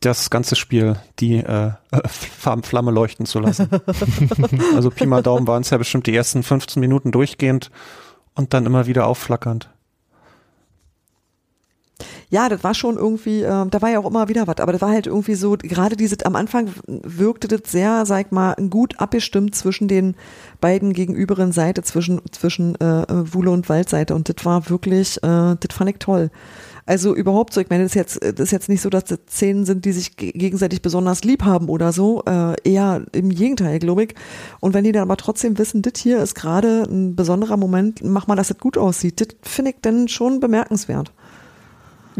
das 0.00 0.30
ganze 0.30 0.54
Spiel 0.54 0.96
die 1.18 1.36
äh, 1.38 1.72
Flamme 2.62 2.92
leuchten 2.92 3.26
zu 3.26 3.40
lassen. 3.40 3.68
also 4.74 4.90
Pi 4.90 5.06
mal 5.06 5.22
Daumen 5.22 5.46
waren 5.48 5.62
es 5.62 5.70
ja 5.70 5.78
bestimmt 5.78 6.06
die 6.06 6.14
ersten 6.14 6.42
15 6.42 6.80
Minuten 6.80 7.10
durchgehend 7.10 7.70
und 8.34 8.54
dann 8.54 8.66
immer 8.66 8.86
wieder 8.86 9.06
aufflackernd. 9.06 9.70
Ja, 12.32 12.48
das 12.48 12.62
war 12.62 12.74
schon 12.74 12.96
irgendwie, 12.96 13.42
äh, 13.42 13.66
da 13.68 13.82
war 13.82 13.90
ja 13.90 13.98
auch 13.98 14.08
immer 14.08 14.28
wieder 14.28 14.46
was, 14.46 14.58
aber 14.58 14.70
das 14.70 14.80
war 14.80 14.90
halt 14.90 15.08
irgendwie 15.08 15.34
so, 15.34 15.56
gerade 15.58 15.96
diese, 15.96 16.24
am 16.24 16.36
Anfang 16.36 16.68
wirkte 16.86 17.48
das 17.48 17.62
sehr, 17.72 18.06
sag 18.06 18.26
ich 18.26 18.30
mal, 18.30 18.54
gut 18.70 19.00
abgestimmt 19.00 19.56
zwischen 19.56 19.88
den 19.88 20.14
beiden 20.60 20.92
gegenüberen 20.92 21.50
Seite, 21.50 21.82
zwischen, 21.82 22.20
zwischen 22.30 22.80
äh, 22.80 23.04
Wuhle 23.08 23.50
und 23.50 23.68
Waldseite 23.68 24.14
und 24.14 24.28
das 24.28 24.44
war 24.44 24.70
wirklich, 24.70 25.16
äh, 25.24 25.56
das 25.58 25.72
fand 25.72 25.90
ich 25.90 25.96
toll. 25.98 26.30
Also 26.86 27.14
überhaupt 27.16 27.52
so, 27.52 27.60
ich 27.60 27.68
meine, 27.68 27.82
das 27.82 27.92
ist 27.92 27.96
jetzt, 27.96 28.22
das 28.22 28.38
ist 28.40 28.50
jetzt 28.52 28.68
nicht 28.68 28.80
so, 28.80 28.90
dass 28.90 29.04
das 29.04 29.18
Szenen 29.28 29.64
sind, 29.64 29.84
die 29.84 29.92
sich 29.92 30.16
ge- 30.16 30.32
gegenseitig 30.32 30.82
besonders 30.82 31.24
lieb 31.24 31.44
haben 31.44 31.68
oder 31.68 31.92
so, 31.92 32.22
äh, 32.26 32.54
eher 32.62 33.04
im 33.12 33.30
Gegenteil, 33.30 33.80
glaube 33.80 34.04
ich. 34.04 34.14
Und 34.60 34.72
wenn 34.72 34.84
die 34.84 34.92
dann 34.92 35.02
aber 35.02 35.16
trotzdem 35.16 35.58
wissen, 35.58 35.82
das 35.82 35.94
hier 36.00 36.20
ist 36.20 36.34
gerade 36.36 36.84
ein 36.84 37.16
besonderer 37.16 37.56
Moment, 37.56 38.02
mach 38.04 38.26
mal, 38.28 38.36
dass 38.36 38.48
das 38.48 38.58
gut 38.58 38.78
aussieht, 38.78 39.20
das 39.20 39.28
finde 39.42 39.72
ich 39.72 39.76
dann 39.82 40.08
schon 40.08 40.38
bemerkenswert. 40.40 41.12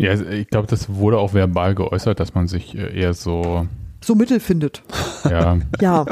Ja, 0.00 0.14
ich 0.14 0.48
glaube, 0.48 0.66
das 0.68 0.88
wurde 0.88 1.18
auch 1.18 1.34
verbal 1.34 1.74
geäußert, 1.74 2.18
dass 2.20 2.34
man 2.34 2.48
sich 2.48 2.76
äh, 2.76 2.98
eher 2.98 3.14
so, 3.14 3.66
So 4.02 4.14
Mittel 4.14 4.40
findet. 4.40 4.82
ja, 5.28 5.58
Ja, 5.80 6.06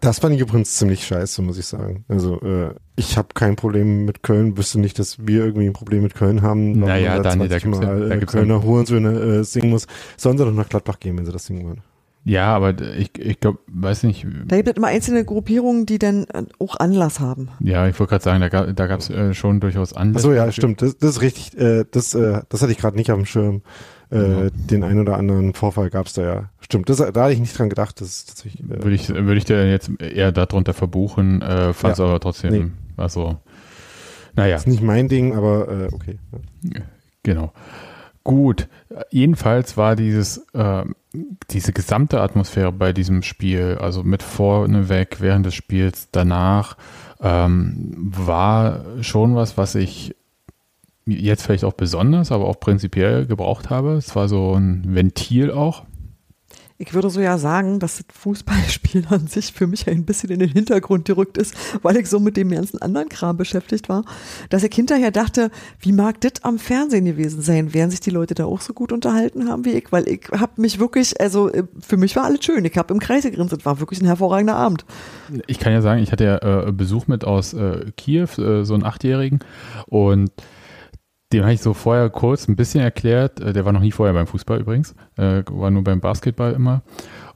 Das 0.00 0.20
fand 0.20 0.34
ich 0.34 0.40
übrigens 0.40 0.76
ziemlich 0.76 1.04
scheiße, 1.06 1.42
muss 1.42 1.58
ich 1.58 1.66
sagen. 1.66 2.04
Also 2.08 2.40
äh, 2.40 2.70
ich 2.96 3.16
habe 3.16 3.28
kein 3.34 3.56
Problem 3.56 4.04
mit 4.04 4.22
Köln, 4.22 4.56
wüsste 4.56 4.78
nicht, 4.78 4.98
dass 4.98 5.26
wir 5.26 5.44
irgendwie 5.44 5.66
ein 5.66 5.72
Problem 5.72 6.02
mit 6.04 6.14
Köln 6.14 6.42
haben. 6.42 6.78
Naja, 6.78 7.14
man 7.14 7.22
Daniel, 7.24 7.48
da 7.48 7.58
20 7.58 7.62
gibt's 7.62 7.80
ja- 7.80 7.86
Mal, 7.86 8.08
da 8.08 8.14
ja- 8.14 8.24
Kölner 8.24 8.62
Hurensöhne 8.62 9.10
äh, 9.18 9.44
singen 9.44 9.70
muss. 9.70 9.86
Sollen 10.16 10.38
sie 10.38 10.44
doch 10.44 10.52
nach 10.52 10.68
Gladbach 10.68 11.00
gehen, 11.00 11.18
wenn 11.18 11.26
sie 11.26 11.32
das 11.32 11.46
singen 11.46 11.64
wollen. 11.66 11.80
Ja, 12.24 12.54
aber 12.54 12.74
ich, 12.98 13.18
ich 13.18 13.40
glaube, 13.40 13.58
weiß 13.68 14.02
nicht, 14.02 14.26
da 14.46 14.56
gibt 14.56 14.68
es 14.68 14.74
immer 14.76 14.88
einzelne 14.88 15.24
Gruppierungen, 15.24 15.86
die 15.86 15.98
dann 15.98 16.24
äh, 16.24 16.44
auch 16.58 16.76
Anlass 16.76 17.20
haben. 17.20 17.48
ja, 17.60 17.86
ich 17.88 17.98
wollte 17.98 18.10
gerade 18.10 18.24
sagen, 18.24 18.40
da, 18.40 18.48
ga- 18.48 18.72
da 18.72 18.86
gab 18.86 19.00
es 19.00 19.08
äh, 19.10 19.32
schon 19.34 19.60
durchaus 19.60 19.92
Anlässe. 19.94 20.28
Achso, 20.28 20.32
ja, 20.36 20.50
stimmt. 20.52 20.82
Das, 20.82 20.98
das 20.98 21.10
ist 21.16 21.22
richtig. 21.22 21.56
Äh, 21.58 21.84
das, 21.90 22.14
äh, 22.14 22.42
das 22.48 22.60
hatte 22.62 22.72
ich 22.72 22.78
gerade 22.78 22.96
nicht 22.96 23.10
auf 23.10 23.18
dem 23.18 23.26
Schirm. 23.26 23.62
äh, 24.10 24.44
Ja. 24.44 24.50
den 24.50 24.84
ein 24.84 24.98
oder 25.00 25.16
anderen 25.16 25.54
Vorfall 25.54 25.90
gab 25.90 26.06
es 26.06 26.12
da 26.14 26.22
ja. 26.22 26.50
Stimmt, 26.60 26.88
das, 26.90 26.98
da 26.98 27.06
hatte 27.06 27.32
ich 27.32 27.40
nicht 27.40 27.58
dran 27.58 27.68
gedacht. 27.70 28.00
Das 28.00 28.08
ist 28.08 28.28
tatsächlich. 28.28 28.62
Äh, 28.64 28.82
Würde 28.82 28.94
ich, 28.94 29.08
würde 29.08 29.36
ich 29.36 29.44
dir 29.46 29.70
jetzt 29.70 29.90
eher 30.00 30.32
darunter 30.32 30.74
verbuchen, 30.74 31.40
äh, 31.42 31.72
fand 31.72 31.92
es 31.94 31.98
Ja. 31.98 32.04
aber 32.06 32.20
trotzdem, 32.20 32.52
Nee. 32.52 32.66
also, 32.96 33.38
naja, 34.34 34.56
ist 34.56 34.66
nicht 34.68 34.82
mein 34.82 35.08
Ding, 35.08 35.34
aber 35.34 35.68
äh, 35.68 35.88
okay. 35.94 36.18
genau. 37.22 37.52
Gut, 38.24 38.68
jedenfalls 39.10 39.76
war 39.78 39.96
dieses, 39.96 40.46
äh, 40.52 40.84
diese 41.50 41.72
gesamte 41.72 42.20
Atmosphäre 42.20 42.72
bei 42.72 42.92
diesem 42.92 43.22
Spiel, 43.22 43.78
also 43.80 44.02
mit 44.02 44.22
vorneweg, 44.22 45.20
während 45.20 45.46
des 45.46 45.54
Spiels, 45.54 46.08
danach, 46.12 46.76
ähm, 47.20 47.94
war 47.96 48.84
schon 49.00 49.34
was, 49.34 49.56
was 49.56 49.74
ich 49.74 50.14
jetzt 51.06 51.42
vielleicht 51.42 51.64
auch 51.64 51.72
besonders, 51.72 52.30
aber 52.32 52.46
auch 52.46 52.60
prinzipiell 52.60 53.26
gebraucht 53.26 53.70
habe. 53.70 53.92
Es 53.92 54.14
war 54.14 54.28
so 54.28 54.54
ein 54.54 54.82
Ventil 54.86 55.50
auch. 55.50 55.84
Ich 56.80 56.94
würde 56.94 57.10
so 57.10 57.20
ja 57.20 57.38
sagen, 57.38 57.80
dass 57.80 57.96
das 57.96 58.06
Fußballspiel 58.16 59.06
an 59.10 59.26
sich 59.26 59.52
für 59.52 59.66
mich 59.66 59.88
ein 59.88 60.04
bisschen 60.04 60.30
in 60.30 60.38
den 60.38 60.50
Hintergrund 60.50 61.06
gerückt 61.06 61.36
ist, 61.36 61.54
weil 61.82 61.96
ich 61.96 62.08
so 62.08 62.20
mit 62.20 62.36
dem 62.36 62.50
ganzen 62.50 62.80
anderen 62.80 63.08
Kram 63.08 63.36
beschäftigt 63.36 63.88
war, 63.88 64.04
dass 64.48 64.62
ich 64.62 64.72
hinterher 64.72 65.10
dachte, 65.10 65.50
wie 65.80 65.90
mag 65.90 66.20
das 66.20 66.34
am 66.42 66.60
Fernsehen 66.60 67.04
gewesen 67.04 67.42
sein? 67.42 67.74
Werden 67.74 67.90
sich 67.90 67.98
die 67.98 68.10
Leute 68.10 68.34
da 68.34 68.44
auch 68.44 68.60
so 68.60 68.74
gut 68.74 68.92
unterhalten 68.92 69.48
haben 69.48 69.64
wie 69.64 69.72
ich? 69.72 69.90
Weil 69.90 70.06
ich 70.06 70.28
habe 70.30 70.60
mich 70.60 70.78
wirklich, 70.78 71.20
also 71.20 71.52
äh, 71.52 71.64
für 71.80 71.96
mich 71.96 72.14
war 72.14 72.22
alles 72.22 72.44
schön. 72.44 72.64
Ich 72.64 72.78
habe 72.78 72.94
im 72.94 73.00
Kreis 73.00 73.24
gegrinst. 73.24 73.52
Es 73.52 73.64
war 73.64 73.80
wirklich 73.80 74.00
ein 74.00 74.06
hervorragender 74.06 74.54
Abend. 74.54 74.84
Ich 75.48 75.58
kann 75.58 75.72
ja 75.72 75.82
sagen, 75.82 76.00
ich 76.00 76.12
hatte 76.12 76.24
ja 76.24 76.68
äh, 76.68 76.70
Besuch 76.70 77.08
mit 77.08 77.24
aus 77.24 77.54
äh, 77.54 77.90
Kiew, 77.96 78.28
äh, 78.38 78.64
so 78.64 78.74
einen 78.74 78.84
Achtjährigen 78.84 79.40
und 79.86 80.30
dem 81.32 81.42
habe 81.42 81.52
ich 81.52 81.60
so 81.60 81.74
vorher 81.74 82.08
kurz 82.10 82.48
ein 82.48 82.56
bisschen 82.56 82.80
erklärt, 82.80 83.40
äh, 83.40 83.52
der 83.52 83.64
war 83.64 83.72
noch 83.72 83.80
nie 83.80 83.92
vorher 83.92 84.14
beim 84.14 84.26
Fußball 84.26 84.60
übrigens, 84.60 84.94
äh, 85.16 85.42
war 85.50 85.70
nur 85.70 85.84
beim 85.84 86.00
Basketball 86.00 86.52
immer. 86.52 86.82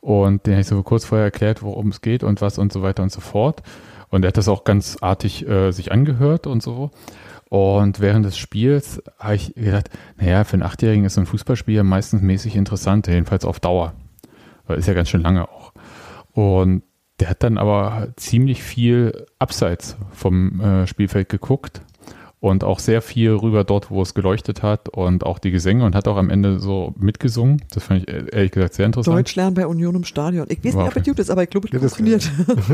Und 0.00 0.46
den 0.46 0.54
habe 0.54 0.62
ich 0.62 0.66
so 0.66 0.82
kurz 0.82 1.04
vorher 1.04 1.26
erklärt, 1.26 1.62
worum 1.62 1.88
es 1.88 2.00
geht 2.00 2.24
und 2.24 2.40
was 2.40 2.58
und 2.58 2.72
so 2.72 2.82
weiter 2.82 3.02
und 3.02 3.12
so 3.12 3.20
fort. 3.20 3.62
Und 4.08 4.24
er 4.24 4.28
hat 4.28 4.36
das 4.36 4.48
auch 4.48 4.64
ganz 4.64 4.98
artig 5.00 5.46
äh, 5.46 5.70
sich 5.72 5.92
angehört 5.92 6.46
und 6.46 6.62
so. 6.62 6.90
Und 7.48 8.00
während 8.00 8.24
des 8.24 8.38
Spiels 8.38 9.02
habe 9.18 9.34
ich 9.34 9.54
gedacht, 9.54 9.90
naja, 10.16 10.44
für 10.44 10.54
einen 10.54 10.62
Achtjährigen 10.62 11.04
ist 11.04 11.14
so 11.14 11.20
ein 11.20 11.26
Fußballspiel 11.26 11.76
ja 11.76 11.82
meistens 11.82 12.22
mäßig 12.22 12.56
interessant, 12.56 13.06
jedenfalls 13.08 13.44
auf 13.44 13.60
Dauer, 13.60 13.92
weil 14.66 14.78
ist 14.78 14.88
ja 14.88 14.94
ganz 14.94 15.10
schön 15.10 15.20
lange 15.20 15.48
auch. 15.48 15.72
Und 16.32 16.82
der 17.20 17.28
hat 17.28 17.42
dann 17.42 17.58
aber 17.58 18.08
ziemlich 18.16 18.62
viel 18.62 19.26
abseits 19.38 19.98
vom 20.12 20.60
äh, 20.60 20.86
Spielfeld 20.86 21.28
geguckt 21.28 21.82
und 22.42 22.64
auch 22.64 22.80
sehr 22.80 23.02
viel 23.02 23.30
rüber 23.30 23.62
dort, 23.62 23.88
wo 23.92 24.02
es 24.02 24.14
geleuchtet 24.14 24.64
hat 24.64 24.88
und 24.88 25.24
auch 25.24 25.38
die 25.38 25.52
Gesänge 25.52 25.84
und 25.84 25.94
hat 25.94 26.08
auch 26.08 26.16
am 26.16 26.28
Ende 26.28 26.58
so 26.58 26.92
mitgesungen. 26.98 27.62
Das 27.72 27.84
fand 27.84 28.02
ich 28.02 28.08
äh, 28.08 28.24
ehrlich 28.32 28.50
gesagt 28.50 28.74
sehr 28.74 28.84
interessant. 28.84 29.16
Deutsch 29.16 29.36
lernen 29.36 29.54
bei 29.54 29.64
Union 29.64 29.94
im 29.94 30.02
Stadion. 30.02 30.46
Ich 30.48 30.64
weiß 30.64 30.74
War 30.74 30.82
nicht, 30.86 30.96
ob 30.96 31.02
es 31.02 31.06
gut 31.06 31.18
ist, 31.20 31.30
aber 31.30 31.44
ich 31.44 31.50
glaube, 31.50 31.68
es 31.68 31.94
funktioniert. 31.94 32.28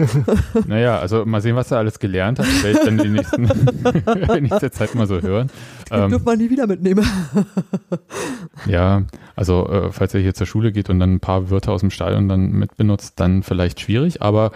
Naja, 0.67 0.99
also 0.99 1.27
mal 1.27 1.43
sehen, 1.43 1.55
was 1.55 1.71
er 1.71 1.77
alles 1.79 1.99
gelernt 1.99 2.39
hat. 2.39 2.47
Werde 2.63 2.79
ich 2.79 2.85
dann 2.87 2.97
die 2.97 3.11
nächsten, 3.11 3.45
in 4.37 4.43
nächster 4.45 4.73
Zeit 4.73 4.95
mal 4.95 5.07
so 5.07 5.21
hören. 5.21 5.51
Das 5.91 6.01
Ähm, 6.01 6.09
dürfen 6.09 6.27
wir 6.27 6.37
nie 6.37 6.49
wieder 6.49 6.67
mitnehmen. 6.67 7.07
ja, 8.67 9.03
also 9.37 9.69
äh, 9.69 9.93
falls 9.93 10.15
er 10.15 10.21
hier 10.21 10.33
zur 10.33 10.47
Schule 10.47 10.73
geht 10.73 10.89
und 10.89 10.99
dann 10.99 11.17
ein 11.17 11.21
paar 11.21 11.51
Wörter 11.51 11.73
aus 11.73 11.81
dem 11.81 11.91
Stadion 11.91 12.27
dann 12.27 12.53
mitbenutzt, 12.53 13.21
dann 13.21 13.43
vielleicht 13.43 13.81
schwierig, 13.81 14.23
aber 14.23 14.51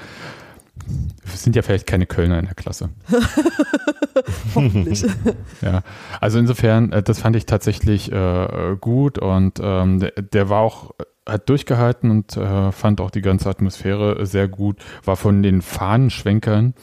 es 1.24 1.42
sind 1.42 1.56
ja 1.56 1.62
vielleicht 1.62 1.86
keine 1.86 2.06
Kölner 2.06 2.38
in 2.38 2.46
der 2.46 2.54
Klasse. 2.54 2.90
Hoffentlich. 4.54 5.04
Ja, 5.62 5.82
also 6.20 6.38
insofern, 6.38 6.92
äh, 6.92 7.02
das 7.02 7.20
fand 7.20 7.36
ich 7.36 7.46
tatsächlich 7.46 8.10
äh, 8.10 8.76
gut 8.80 9.18
und 9.18 9.60
ähm, 9.62 10.00
der, 10.00 10.10
der 10.10 10.48
war 10.48 10.60
auch, 10.60 10.92
hat 11.26 11.48
durchgehalten 11.48 12.10
und 12.10 12.36
äh, 12.36 12.72
fand 12.72 13.00
auch 13.00 13.10
die 13.10 13.22
ganze 13.22 13.48
Atmosphäre 13.48 14.26
sehr 14.26 14.48
gut, 14.48 14.78
war 15.04 15.16
von 15.16 15.42
den 15.42 15.62
Fahnenschwenkern 15.62 16.74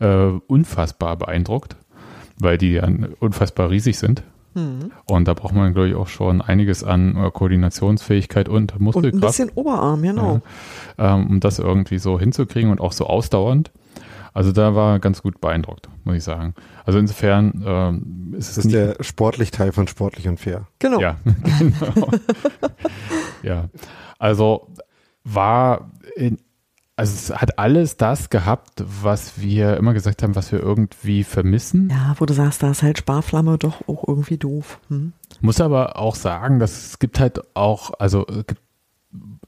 äh, 0.00 0.26
unfassbar 0.46 1.16
beeindruckt, 1.16 1.76
weil 2.38 2.58
die 2.58 2.72
ja 2.72 2.88
unfassbar 3.20 3.70
riesig 3.70 3.98
sind. 3.98 4.22
Hm. 4.56 4.90
Und 5.04 5.28
da 5.28 5.34
braucht 5.34 5.54
man, 5.54 5.74
glaube 5.74 5.88
ich, 5.90 5.94
auch 5.94 6.08
schon 6.08 6.40
einiges 6.40 6.82
an 6.82 7.14
äh, 7.14 7.30
Koordinationsfähigkeit 7.30 8.48
und 8.48 8.72
Und 8.72 8.80
ein 8.80 8.82
Muskelkraft, 8.84 9.20
bisschen 9.20 9.50
Oberarm, 9.54 10.00
genau. 10.02 10.40
ähm, 10.96 11.26
um 11.28 11.40
das 11.40 11.58
irgendwie 11.58 11.98
so 11.98 12.18
hinzukriegen 12.18 12.70
und 12.70 12.80
auch 12.80 12.92
so 12.92 13.06
ausdauernd. 13.06 13.70
Also 14.32 14.52
da 14.52 14.74
war 14.74 14.94
er 14.94 14.98
ganz 14.98 15.22
gut 15.22 15.42
beeindruckt, 15.42 15.88
muss 16.04 16.16
ich 16.16 16.24
sagen. 16.24 16.54
Also 16.86 16.98
insofern 16.98 17.62
ähm, 17.66 18.34
ist 18.36 18.48
es 18.48 18.54
Das 18.54 18.58
ist 18.58 18.64
nicht 18.64 18.76
der 18.76 18.96
sportlich 19.04 19.50
Teil 19.50 19.72
von 19.72 19.88
sportlich 19.88 20.26
und 20.26 20.40
fair. 20.40 20.66
Genau. 20.78 21.00
Ja, 21.00 21.16
genau. 21.58 22.08
ja, 23.42 23.68
also 24.18 24.68
war, 25.24 25.90
in, 26.16 26.38
also 26.96 27.12
es 27.12 27.40
hat 27.40 27.58
alles 27.58 27.98
das 27.98 28.30
gehabt, 28.30 28.82
was 29.02 29.38
wir 29.38 29.76
immer 29.76 29.92
gesagt 29.92 30.22
haben, 30.22 30.34
was 30.34 30.50
wir 30.50 30.60
irgendwie 30.60 31.24
vermissen. 31.24 31.90
Ja, 31.90 32.14
wo 32.18 32.24
du 32.24 32.32
sagst, 32.32 32.62
da 32.62 32.70
ist 32.70 32.82
halt 32.82 32.96
Sparflamme 32.96 33.58
doch 33.58 33.86
auch 33.86 34.08
irgendwie 34.08 34.38
doof. 34.38 34.80
Hm? 34.88 35.12
Muss 35.42 35.60
aber 35.60 35.98
auch 35.98 36.14
sagen, 36.14 36.58
dass 36.58 36.86
es 36.86 36.98
gibt 36.98 37.20
halt 37.20 37.42
auch, 37.54 37.92
also 37.98 38.24
gibt, 38.24 38.62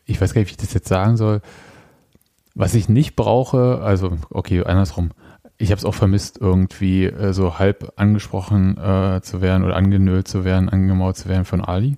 ich 0.04 0.20
weiß 0.20 0.34
gar 0.34 0.40
nicht, 0.40 0.48
wie 0.48 0.52
ich 0.52 0.58
das 0.58 0.74
jetzt 0.74 0.88
sagen 0.88 1.16
soll, 1.16 1.40
was 2.54 2.74
ich 2.74 2.90
nicht 2.90 3.16
brauche, 3.16 3.80
also 3.82 4.18
okay, 4.30 4.62
andersrum. 4.64 5.10
Ich 5.56 5.70
habe 5.70 5.78
es 5.78 5.84
auch 5.84 5.94
vermisst, 5.94 6.38
irgendwie 6.38 7.06
äh, 7.06 7.32
so 7.32 7.58
halb 7.58 7.94
angesprochen 7.96 8.76
äh, 8.76 9.20
zu 9.22 9.40
werden 9.40 9.64
oder 9.64 9.74
angenölt 9.74 10.28
zu 10.28 10.44
werden, 10.44 10.68
angemaut 10.68 11.16
zu 11.16 11.28
werden 11.28 11.46
von 11.46 11.62
Ali. 11.62 11.96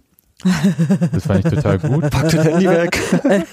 Das 1.12 1.26
fand 1.26 1.44
ich 1.44 1.52
total 1.52 1.78
gut. 1.78 2.10
Pack 2.10 2.30
das 2.30 2.44
Handy 2.44 2.68
weg. 2.68 2.98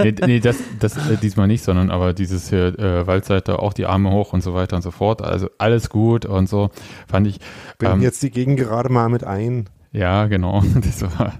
Nee, 0.00 0.14
nee 0.26 0.40
das, 0.40 0.56
das 0.78 0.96
äh, 0.96 1.16
diesmal 1.16 1.48
nicht, 1.48 1.64
sondern 1.64 1.90
aber 1.90 2.12
dieses 2.12 2.48
hier, 2.50 2.78
äh, 2.78 3.06
Waldseite, 3.06 3.58
auch 3.58 3.72
die 3.72 3.86
Arme 3.86 4.10
hoch 4.10 4.32
und 4.32 4.42
so 4.42 4.54
weiter 4.54 4.76
und 4.76 4.82
so 4.82 4.90
fort. 4.90 5.22
Also 5.22 5.50
alles 5.58 5.90
gut 5.90 6.24
und 6.24 6.48
so 6.48 6.70
fand 7.08 7.26
ich. 7.26 7.40
Bring 7.78 7.92
Ähm, 7.92 8.02
jetzt 8.02 8.22
die 8.22 8.30
Gegend 8.30 8.58
gerade 8.58 8.88
mal 8.90 9.08
mit 9.08 9.24
ein. 9.24 9.68
Ja, 9.92 10.26
genau. 10.26 10.62
Das 10.74 11.02
war, 11.02 11.34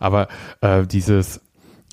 aber 0.00 0.28
äh, 0.60 0.86
dieses, 0.86 1.40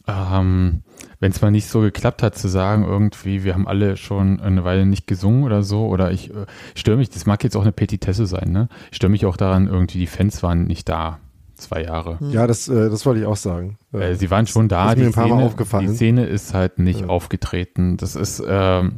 ähm, 0.08 0.84
wenn 1.20 1.32
es 1.32 1.42
mal 1.42 1.52
nicht 1.52 1.68
so 1.68 1.82
geklappt 1.82 2.24
hat, 2.24 2.38
zu 2.38 2.48
sagen, 2.48 2.84
irgendwie, 2.86 3.44
wir 3.44 3.54
haben 3.54 3.68
alle 3.68 3.98
schon 3.98 4.40
eine 4.40 4.64
Weile 4.64 4.86
nicht 4.86 5.08
gesungen 5.08 5.44
oder 5.44 5.64
so, 5.64 5.88
oder 5.88 6.12
ich 6.12 6.32
äh, 6.32 6.46
störe 6.76 6.98
mich, 6.98 7.10
das 7.10 7.26
mag 7.26 7.44
jetzt 7.44 7.56
auch 7.56 7.62
eine 7.62 7.72
Petitesse 7.72 8.26
sein, 8.26 8.52
ne? 8.52 8.70
Ich 8.92 8.98
störe 8.98 9.12
mich 9.12 9.26
auch 9.26 9.38
daran, 9.38 9.68
irgendwie, 9.68 10.00
die 10.00 10.08
Fans 10.08 10.42
waren 10.44 10.64
nicht 10.64 10.88
da. 10.90 11.20
Zwei 11.60 11.84
Jahre. 11.84 12.18
Ja, 12.32 12.48
das, 12.48 12.68
äh, 12.68 12.90
das 12.90 13.06
wollte 13.06 13.22
ich 13.22 13.26
auch 13.28 13.36
sagen. 13.36 13.78
Äh, 13.94 14.16
sie 14.16 14.32
waren 14.32 14.48
schon 14.48 14.68
da. 14.70 14.92
ist 14.92 14.98
mir 14.98 15.04
die 15.04 15.08
ein 15.10 15.14
paar 15.14 15.28
Mal 15.28 15.36
Szene- 15.36 15.46
aufgefallen. 15.46 15.88
Die 15.88 15.96
Szene 15.96 16.26
ist 16.26 16.54
halt 16.54 16.80
nicht 16.80 17.02
Ja. 17.02 17.08
aufgetreten. 17.08 17.98
Das 17.98 18.16
ist, 18.16 18.42
ähm, 18.48 18.94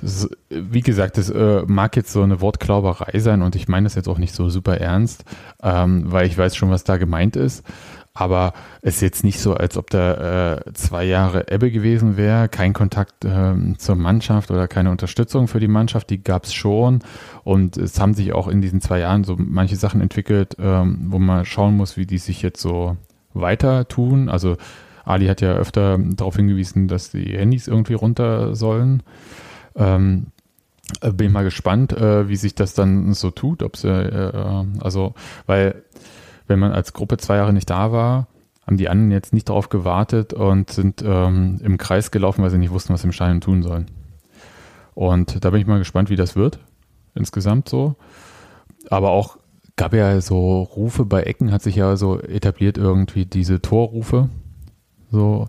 das 0.00 0.24
ist, 0.24 0.30
wie 0.48 0.80
gesagt, 0.80 1.18
das 1.18 1.28
äh, 1.30 1.62
mag 1.66 1.94
jetzt 1.96 2.12
so 2.12 2.22
eine 2.22 2.40
Wortklauberei 2.40 3.18
sein 3.18 3.42
und 3.42 3.54
ich 3.54 3.68
meine 3.68 3.84
das 3.84 3.96
jetzt 3.96 4.08
auch 4.08 4.18
nicht 4.18 4.34
so 4.34 4.48
super 4.48 4.78
ernst, 4.78 5.24
ähm, 5.62 6.04
weil 6.06 6.26
ich 6.26 6.38
weiß 6.38 6.56
schon, 6.56 6.70
was 6.70 6.84
da 6.84 6.96
gemeint 6.96 7.36
ist. 7.36 7.64
Aber 8.12 8.54
es 8.82 8.96
ist 8.96 9.00
jetzt 9.02 9.24
nicht 9.24 9.38
so, 9.38 9.54
als 9.54 9.76
ob 9.76 9.88
da 9.90 10.54
äh, 10.54 10.72
zwei 10.74 11.04
Jahre 11.04 11.50
Ebbe 11.50 11.70
gewesen 11.70 12.16
wäre, 12.16 12.48
kein 12.48 12.72
Kontakt 12.72 13.24
ähm, 13.24 13.78
zur 13.78 13.94
Mannschaft 13.94 14.50
oder 14.50 14.66
keine 14.66 14.90
Unterstützung 14.90 15.46
für 15.46 15.60
die 15.60 15.68
Mannschaft, 15.68 16.10
die 16.10 16.22
gab 16.22 16.44
es 16.44 16.52
schon. 16.52 17.00
Und 17.44 17.76
es 17.76 18.00
haben 18.00 18.14
sich 18.14 18.32
auch 18.32 18.48
in 18.48 18.60
diesen 18.60 18.80
zwei 18.80 18.98
Jahren 18.98 19.22
so 19.22 19.36
manche 19.38 19.76
Sachen 19.76 20.00
entwickelt, 20.00 20.56
ähm, 20.58 21.06
wo 21.08 21.18
man 21.20 21.44
schauen 21.44 21.76
muss, 21.76 21.96
wie 21.96 22.06
die 22.06 22.18
sich 22.18 22.42
jetzt 22.42 22.60
so 22.60 22.96
weiter 23.32 23.86
tun. 23.86 24.28
Also 24.28 24.56
Ali 25.04 25.26
hat 25.26 25.40
ja 25.40 25.52
öfter 25.54 25.98
darauf 25.98 26.36
hingewiesen, 26.36 26.88
dass 26.88 27.10
die 27.10 27.36
Handys 27.36 27.68
irgendwie 27.68 27.94
runter 27.94 28.56
sollen. 28.56 29.04
Ähm, 29.76 30.26
äh, 31.00 31.12
bin 31.12 31.32
mal 31.32 31.44
gespannt, 31.44 31.92
äh, 31.92 32.28
wie 32.28 32.36
sich 32.36 32.54
das 32.54 32.74
dann 32.74 33.14
so 33.14 33.30
tut, 33.30 33.62
ob 33.62 33.76
sie, 33.76 33.88
äh, 33.88 34.30
äh, 34.30 34.64
also, 34.80 35.14
weil 35.46 35.84
wenn 36.50 36.58
man 36.58 36.72
als 36.72 36.92
Gruppe 36.92 37.16
zwei 37.16 37.36
Jahre 37.36 37.54
nicht 37.54 37.70
da 37.70 37.92
war, 37.92 38.26
haben 38.66 38.76
die 38.76 38.88
anderen 38.88 39.10
jetzt 39.10 39.32
nicht 39.32 39.48
darauf 39.48 39.70
gewartet 39.70 40.34
und 40.34 40.70
sind 40.70 41.02
ähm, 41.04 41.58
im 41.62 41.78
Kreis 41.78 42.10
gelaufen, 42.10 42.42
weil 42.42 42.50
sie 42.50 42.58
nicht 42.58 42.72
wussten, 42.72 42.92
was 42.92 43.00
sie 43.00 43.08
im 43.08 43.12
Stadion 43.12 43.40
tun 43.40 43.62
sollen. 43.62 43.86
Und 44.94 45.44
da 45.44 45.50
bin 45.50 45.60
ich 45.60 45.66
mal 45.66 45.78
gespannt, 45.78 46.10
wie 46.10 46.16
das 46.16 46.36
wird, 46.36 46.58
insgesamt 47.14 47.68
so. 47.68 47.94
Aber 48.90 49.10
auch 49.10 49.38
gab 49.76 49.94
ja 49.94 50.20
so 50.20 50.62
Rufe 50.62 51.06
bei 51.06 51.22
Ecken, 51.22 51.52
hat 51.52 51.62
sich 51.62 51.76
ja 51.76 51.96
so 51.96 52.20
etabliert 52.20 52.76
irgendwie 52.76 53.24
diese 53.24 53.62
Torrufe. 53.62 54.28
So, 55.10 55.48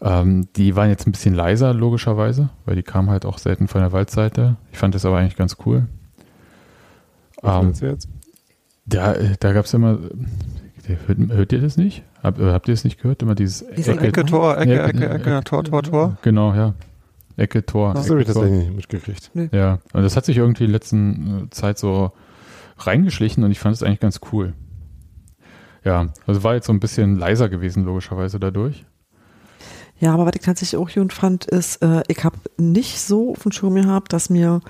ähm, 0.00 0.48
die 0.56 0.76
waren 0.76 0.88
jetzt 0.88 1.06
ein 1.06 1.12
bisschen 1.12 1.34
leiser, 1.34 1.72
logischerweise, 1.72 2.50
weil 2.64 2.76
die 2.76 2.82
kamen 2.82 3.08
halt 3.10 3.24
auch 3.24 3.38
selten 3.38 3.68
von 3.68 3.82
der 3.82 3.92
Waldseite. 3.92 4.56
Ich 4.72 4.78
fand 4.78 4.94
das 4.94 5.04
aber 5.04 5.18
eigentlich 5.18 5.36
ganz 5.36 5.56
cool. 5.64 5.86
Was 7.40 7.82
Ähm, 7.82 7.88
jetzt? 7.88 8.08
Da 8.86 9.14
da 9.40 9.52
gab 9.52 9.64
es 9.64 9.74
immer, 9.74 9.98
hört, 11.06 11.18
hört 11.30 11.52
ihr 11.52 11.60
das 11.60 11.76
nicht? 11.76 12.04
Hab, 12.22 12.40
äh, 12.40 12.52
habt 12.52 12.68
ihr 12.68 12.74
das 12.74 12.84
nicht 12.84 13.00
gehört? 13.00 13.22
Immer 13.22 13.34
dieses 13.34 13.64
Diese 13.76 13.92
Ecke, 13.92 14.06
Ecke, 14.08 14.24
Tor, 14.24 14.58
Ecke, 14.58 14.74
Ja, 14.74 14.86
Ecke, 14.86 15.00
ja, 15.00 15.14
Ecke, 15.14 15.44
Tor, 15.44 15.64
Tor, 15.64 15.82
Tor. 15.82 16.18
Genau, 16.22 16.54
ja. 16.54 16.74
Ecke, 17.36 17.66
Tor. 17.66 17.94
Das 17.94 18.08
habe 18.08 18.20
Ecke, 18.20 18.30
ich 18.30 18.34
tatsächlich 18.34 18.66
nicht 18.66 18.76
mitgekriegt. 18.76 19.30
Ja, 19.52 19.80
und 19.92 20.02
das 20.02 20.16
hat 20.16 20.24
sich 20.24 20.38
irgendwie 20.38 20.64
in 20.64 20.70
der 20.70 20.78
letzten 20.78 21.44
äh, 21.44 21.50
Zeit 21.50 21.78
so 21.78 22.12
reingeschlichen 22.78 23.44
und 23.44 23.50
ich 23.50 23.58
fand 23.58 23.74
es 23.74 23.82
eigentlich 23.82 24.00
ganz 24.00 24.20
cool. 24.32 24.54
Ja, 25.84 26.08
also 26.26 26.42
war 26.42 26.54
jetzt 26.54 26.66
so 26.66 26.72
ein 26.72 26.80
bisschen 26.80 27.16
leiser 27.16 27.48
gewesen, 27.48 27.84
logischerweise 27.84 28.40
dadurch. 28.40 28.84
Ja, 29.98 30.12
aber 30.12 30.26
was 30.26 30.32
ich 30.34 30.42
tatsächlich 30.42 30.78
auch 30.80 30.92
gut 30.92 31.12
fand, 31.12 31.46
ist, 31.46 31.82
äh, 31.82 32.02
ich 32.08 32.24
habe 32.24 32.36
nicht 32.58 33.00
so 33.00 33.32
auf 33.32 33.42
dem 33.42 33.52
Schirm 33.52 33.76
gehabt, 33.76 34.12
dass 34.12 34.28
mir 34.28 34.60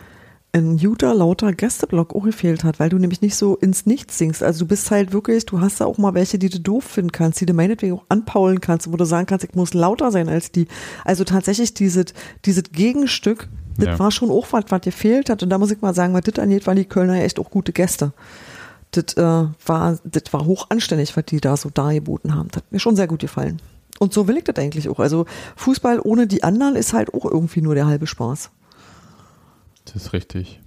ein 0.56 0.78
guter, 0.78 1.14
lauter 1.14 1.52
Gästeblock 1.52 2.14
auch 2.14 2.24
gefehlt 2.24 2.64
hat, 2.64 2.80
weil 2.80 2.88
du 2.88 2.98
nämlich 2.98 3.20
nicht 3.22 3.36
so 3.36 3.56
ins 3.56 3.86
Nichts 3.86 4.18
singst. 4.18 4.42
Also 4.42 4.60
du 4.60 4.66
bist 4.68 4.90
halt 4.90 5.12
wirklich, 5.12 5.46
du 5.46 5.60
hast 5.60 5.80
da 5.80 5.86
auch 5.86 5.98
mal 5.98 6.14
welche, 6.14 6.38
die 6.38 6.48
du 6.48 6.60
doof 6.60 6.84
finden 6.84 7.12
kannst, 7.12 7.40
die 7.40 7.46
du 7.46 7.52
meinetwegen 7.52 7.94
auch 7.94 8.04
anpaulen 8.08 8.60
kannst, 8.60 8.90
wo 8.92 8.96
du 8.96 9.04
sagen 9.04 9.26
kannst, 9.26 9.44
ich 9.44 9.54
muss 9.54 9.74
lauter 9.74 10.10
sein 10.10 10.28
als 10.28 10.50
die. 10.52 10.66
Also 11.04 11.24
tatsächlich 11.24 11.74
dieses, 11.74 12.06
dieses 12.44 12.64
Gegenstück, 12.72 13.48
das 13.76 13.86
Ja. 13.88 13.98
war 13.98 14.10
schon 14.10 14.30
auch 14.30 14.46
was, 14.52 14.64
was 14.68 14.80
dir 14.80 14.92
fehlt 14.92 15.28
hat. 15.30 15.42
Und 15.42 15.50
da 15.50 15.58
muss 15.58 15.70
ich 15.70 15.80
mal 15.82 15.94
sagen, 15.94 16.14
was 16.14 16.22
das 16.22 16.38
angeht, 16.42 16.66
waren 16.66 16.76
die 16.76 16.84
Kölner 16.86 17.16
ja 17.16 17.22
echt 17.24 17.38
auch 17.38 17.50
gute 17.50 17.72
Gäste. 17.72 18.12
Das, 18.92 19.14
äh, 19.16 19.48
war, 19.66 19.98
das 20.04 20.32
war 20.32 20.46
hoch 20.46 20.66
anständig, 20.70 21.16
was 21.16 21.24
die 21.26 21.40
da 21.40 21.56
so 21.56 21.68
dargeboten 21.70 22.34
haben. 22.34 22.48
Das 22.50 22.62
hat 22.62 22.72
mir 22.72 22.78
schon 22.80 22.96
sehr 22.96 23.06
gut 23.08 23.20
gefallen. 23.20 23.60
Und 23.98 24.12
so 24.12 24.28
will 24.28 24.36
ich 24.38 24.44
das 24.44 24.56
eigentlich 24.56 24.88
auch. 24.88 25.00
Also 25.00 25.26
Fußball 25.56 26.00
ohne 26.02 26.26
die 26.26 26.42
anderen 26.44 26.76
ist 26.76 26.92
halt 26.92 27.12
auch 27.12 27.24
irgendwie 27.24 27.60
nur 27.62 27.74
der 27.74 27.86
halbe 27.86 28.06
Spaß. 28.06 28.50
Das 29.86 29.96
ist 29.96 30.12
richtig. 30.12 30.60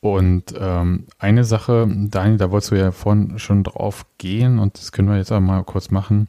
Und 0.00 0.54
ähm, 0.58 1.06
eine 1.18 1.44
Sache, 1.44 1.88
Daniel, 1.88 2.38
da 2.38 2.50
wolltest 2.50 2.70
du 2.70 2.76
ja 2.76 2.92
vorhin 2.92 3.38
schon 3.38 3.64
drauf 3.64 4.06
gehen 4.18 4.58
und 4.58 4.78
das 4.78 4.92
können 4.92 5.08
wir 5.08 5.16
jetzt 5.16 5.32
auch 5.32 5.40
mal 5.40 5.64
kurz 5.64 5.90
machen. 5.90 6.28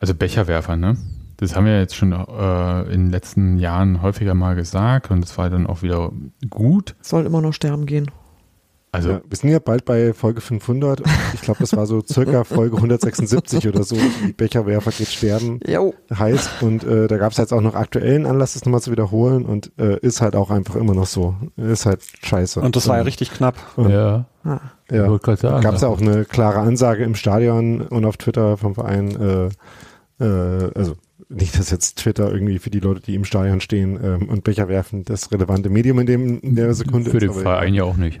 Also 0.00 0.14
Becherwerfer, 0.14 0.76
ne? 0.76 0.96
Das 1.36 1.54
haben 1.54 1.66
wir 1.66 1.78
jetzt 1.78 1.94
schon 1.94 2.12
äh, 2.12 2.82
in 2.92 3.04
den 3.04 3.10
letzten 3.10 3.58
Jahren 3.58 4.02
häufiger 4.02 4.34
mal 4.34 4.56
gesagt 4.56 5.10
und 5.10 5.20
das 5.20 5.36
war 5.38 5.50
dann 5.50 5.66
auch 5.66 5.82
wieder 5.82 6.10
gut. 6.48 6.96
Soll 7.00 7.26
immer 7.26 7.42
noch 7.42 7.52
sterben 7.52 7.86
gehen. 7.86 8.10
Also 8.92 9.10
ja, 9.10 9.20
wir 9.28 9.36
sind 9.36 9.50
ja 9.50 9.58
bald 9.58 9.84
bei 9.84 10.14
Folge 10.14 10.40
500. 10.40 11.02
Ich 11.34 11.42
glaube, 11.42 11.60
das 11.60 11.76
war 11.76 11.86
so 11.86 12.02
circa 12.02 12.44
Folge 12.44 12.76
176 12.76 13.68
oder 13.68 13.82
so. 13.82 13.96
Die 14.26 14.32
Becherwerfer 14.32 14.90
geht 14.90 15.08
sterben 15.08 15.60
Jo. 15.66 15.94
heißt. 16.14 16.62
Und 16.62 16.84
äh, 16.84 17.06
da 17.06 17.18
gab 17.18 17.32
es 17.32 17.38
jetzt 17.38 17.52
auch 17.52 17.60
noch 17.60 17.74
aktuellen 17.74 18.24
Anlass, 18.24 18.54
das 18.54 18.64
nochmal 18.64 18.80
zu 18.80 18.90
wiederholen. 18.90 19.44
Und 19.44 19.72
äh, 19.78 19.98
ist 20.00 20.22
halt 20.22 20.34
auch 20.34 20.50
einfach 20.50 20.76
immer 20.76 20.94
noch 20.94 21.06
so. 21.06 21.34
Ist 21.56 21.84
halt 21.84 22.00
scheiße. 22.22 22.60
Und 22.60 22.74
das 22.74 22.88
war 22.88 22.96
ja 22.96 23.02
richtig 23.02 23.32
knapp. 23.32 23.56
Und, 23.76 23.90
ja, 23.90 24.26
ja. 24.44 24.60
sagen. 25.40 25.62
Gab 25.62 25.74
es 25.74 25.82
ja 25.82 25.88
auch 25.88 26.00
eine 26.00 26.24
klare 26.24 26.60
Ansage 26.60 27.04
im 27.04 27.16
Stadion 27.16 27.82
und 27.82 28.04
auf 28.04 28.16
Twitter 28.16 28.56
vom 28.56 28.74
Verein. 28.74 29.50
Äh, 30.20 30.24
äh, 30.24 30.70
also 30.74 30.94
nicht, 31.28 31.58
dass 31.58 31.70
jetzt 31.70 31.98
Twitter 31.98 32.32
irgendwie 32.32 32.58
für 32.58 32.70
die 32.70 32.80
Leute, 32.80 33.00
die 33.00 33.14
im 33.14 33.24
Stadion 33.24 33.60
stehen 33.60 33.98
ähm, 34.02 34.28
und 34.28 34.44
Becher 34.44 34.68
werfen, 34.68 35.04
das 35.04 35.32
relevante 35.32 35.70
Medium 35.70 35.98
in, 35.98 36.06
dem, 36.06 36.40
in 36.40 36.54
der 36.54 36.72
Sekunde 36.74 37.10
Für 37.10 37.16
ist. 37.18 37.24
den 37.24 37.32
Verein 37.32 37.74
ja 37.74 37.84
auch 37.84 37.96
nicht. 37.96 38.20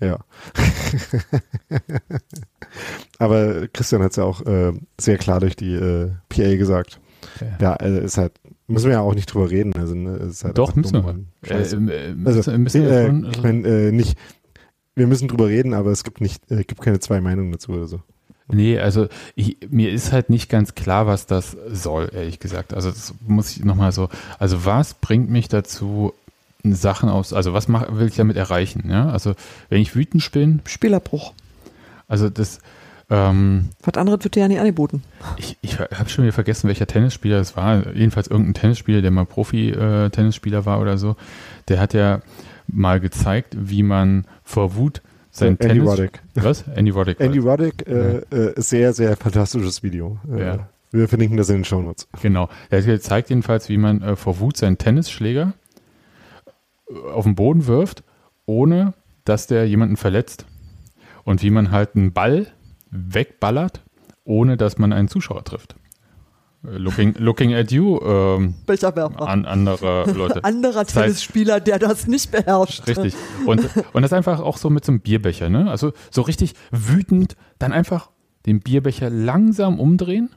Ja. 0.00 0.18
Aber 3.18 3.66
Christian 3.68 4.02
hat 4.02 4.12
es 4.12 4.16
ja 4.16 4.24
auch 4.24 4.42
äh, 4.46 4.72
sehr 5.00 5.18
klar 5.18 5.40
durch 5.40 5.56
die 5.56 5.74
äh, 5.74 6.10
PA 6.28 6.56
gesagt. 6.56 7.00
Ja, 7.60 7.74
also 7.74 7.98
ist 7.98 8.18
halt, 8.18 8.32
müssen 8.66 8.86
wir 8.86 8.92
ja 8.92 9.00
auch 9.00 9.14
nicht 9.14 9.32
drüber 9.32 9.50
reden. 9.50 9.74
Also, 9.74 9.94
ne, 9.94 10.16
ist 10.16 10.44
halt 10.44 10.56
Doch, 10.58 10.74
müssen 10.76 10.94
dumm 10.94 11.26
wir. 11.42 11.50
Äh, 11.50 11.54
scheiße. 11.54 11.76
äh, 11.76 12.14
also, 12.24 12.50
müssen, 12.52 12.82
wir 12.82 12.90
äh, 12.90 13.06
schon, 13.06 13.30
ich 13.30 13.42
meine, 13.42 13.68
äh, 13.68 13.92
nicht, 13.92 14.16
wir 14.94 15.06
müssen 15.06 15.28
drüber 15.28 15.48
reden, 15.48 15.74
aber 15.74 15.90
es 15.90 16.04
gibt 16.04 16.20
nicht, 16.20 16.50
äh, 16.50 16.64
gibt 16.64 16.80
keine 16.80 17.00
zwei 17.00 17.20
Meinungen 17.20 17.52
dazu 17.52 17.72
oder 17.72 17.86
so. 17.86 18.00
Nee, 18.50 18.78
also 18.78 19.08
ich, 19.34 19.58
mir 19.68 19.90
ist 19.90 20.12
halt 20.12 20.30
nicht 20.30 20.48
ganz 20.48 20.74
klar, 20.74 21.06
was 21.06 21.26
das 21.26 21.56
soll, 21.70 22.10
ehrlich 22.14 22.40
gesagt. 22.40 22.72
Also 22.72 22.90
das 22.90 23.14
muss 23.26 23.54
ich 23.54 23.64
nochmal 23.64 23.92
so, 23.92 24.08
also 24.38 24.64
was 24.64 24.94
bringt 24.94 25.28
mich 25.28 25.48
dazu, 25.48 26.14
Sachen 26.64 27.08
aus, 27.08 27.32
also 27.32 27.52
was 27.54 27.68
mach, 27.68 27.86
will 27.96 28.08
ich 28.08 28.16
damit 28.16 28.36
erreichen? 28.36 28.90
Ja? 28.90 29.10
Also 29.10 29.34
wenn 29.68 29.80
ich 29.80 29.94
wütend 29.94 30.30
bin, 30.32 30.60
Spielerbruch. 30.66 31.32
also 32.08 32.28
das, 32.28 32.58
ähm, 33.10 33.70
Was 33.82 33.96
anderes 33.96 34.24
wird 34.24 34.34
dir 34.34 34.40
ja 34.40 34.48
nicht 34.48 34.60
angeboten. 34.60 35.02
ich, 35.36 35.56
ich 35.62 35.78
habe 35.78 36.08
schon 36.08 36.24
wieder 36.24 36.32
vergessen, 36.32 36.68
welcher 36.68 36.86
Tennisspieler 36.86 37.38
es 37.40 37.56
war. 37.56 37.94
Jedenfalls 37.94 38.26
irgendein 38.28 38.54
Tennisspieler, 38.54 39.00
der 39.00 39.10
mal 39.10 39.24
Profi-Tennisspieler 39.24 40.66
war 40.66 40.80
oder 40.80 40.98
so. 40.98 41.16
Der 41.68 41.80
hat 41.80 41.94
ja 41.94 42.20
mal 42.66 43.00
gezeigt, 43.00 43.56
wie 43.58 43.82
man 43.82 44.26
vor 44.44 44.74
Wut 44.76 45.00
sein 45.30 45.58
Äh, 45.58 45.64
Andy 45.64 45.68
Tennis... 45.68 45.88
Roddick. 45.88 46.22
Was? 46.34 46.64
Andy 46.74 46.90
Roddick. 46.90 47.20
Andy 47.20 47.38
Roddick, 47.38 47.86
äh, 47.86 48.18
äh, 48.30 48.52
sehr, 48.60 48.92
sehr 48.92 49.16
fantastisches 49.16 49.82
Video. 49.82 50.18
Äh, 50.30 50.40
Ja. 50.44 50.68
Wir 50.90 51.06
verlinken 51.06 51.36
das 51.36 51.50
in 51.50 51.56
den 51.56 51.64
Show 51.66 51.82
Notes. 51.82 52.08
Genau. 52.22 52.48
Er 52.70 52.78
hat 52.78 52.86
gezeigt 52.86 53.28
jedenfalls, 53.28 53.68
wie 53.68 53.76
man 53.76 54.00
äh, 54.00 54.16
vor 54.16 54.40
Wut 54.40 54.56
seinen 54.56 54.78
Tennisschläger 54.78 55.52
äh, 55.52 55.67
auf 57.12 57.24
den 57.24 57.34
Boden 57.34 57.66
wirft, 57.66 58.02
ohne 58.46 58.94
dass 59.24 59.46
der 59.46 59.68
jemanden 59.68 59.96
verletzt. 59.96 60.46
Und 61.24 61.42
wie 61.42 61.50
man 61.50 61.70
halt 61.70 61.94
einen 61.96 62.12
Ball 62.12 62.46
wegballert, 62.90 63.82
ohne 64.24 64.56
dass 64.56 64.78
man 64.78 64.92
einen 64.92 65.08
Zuschauer 65.08 65.44
trifft. 65.44 65.76
Äh, 66.64 66.78
Looking, 66.78 67.14
looking 67.18 67.52
at 67.54 67.70
you, 67.70 68.00
ähm, 68.02 68.54
an 69.16 69.44
andere 69.44 70.10
Leute. 70.12 70.42
Anderer 70.44 70.84
Das 70.84 70.96
heißt- 70.96 71.02
Tennisspieler, 71.02 71.60
der 71.60 71.78
das 71.78 72.06
nicht 72.06 72.30
beherrscht. 72.30 72.86
Richtig. 72.86 73.14
Und, 73.46 73.68
und 73.92 74.02
das 74.02 74.12
einfach 74.14 74.40
auch 74.40 74.56
so 74.56 74.70
mit 74.70 74.84
so 74.84 74.92
einem 74.92 75.00
Bierbecher, 75.00 75.50
ne? 75.50 75.70
Also 75.70 75.92
so 76.10 76.22
richtig 76.22 76.54
wütend, 76.70 77.36
dann 77.58 77.72
einfach 77.72 78.10
den 78.46 78.60
Bierbecher 78.60 79.10
langsam 79.10 79.78
umdrehen 79.78 80.30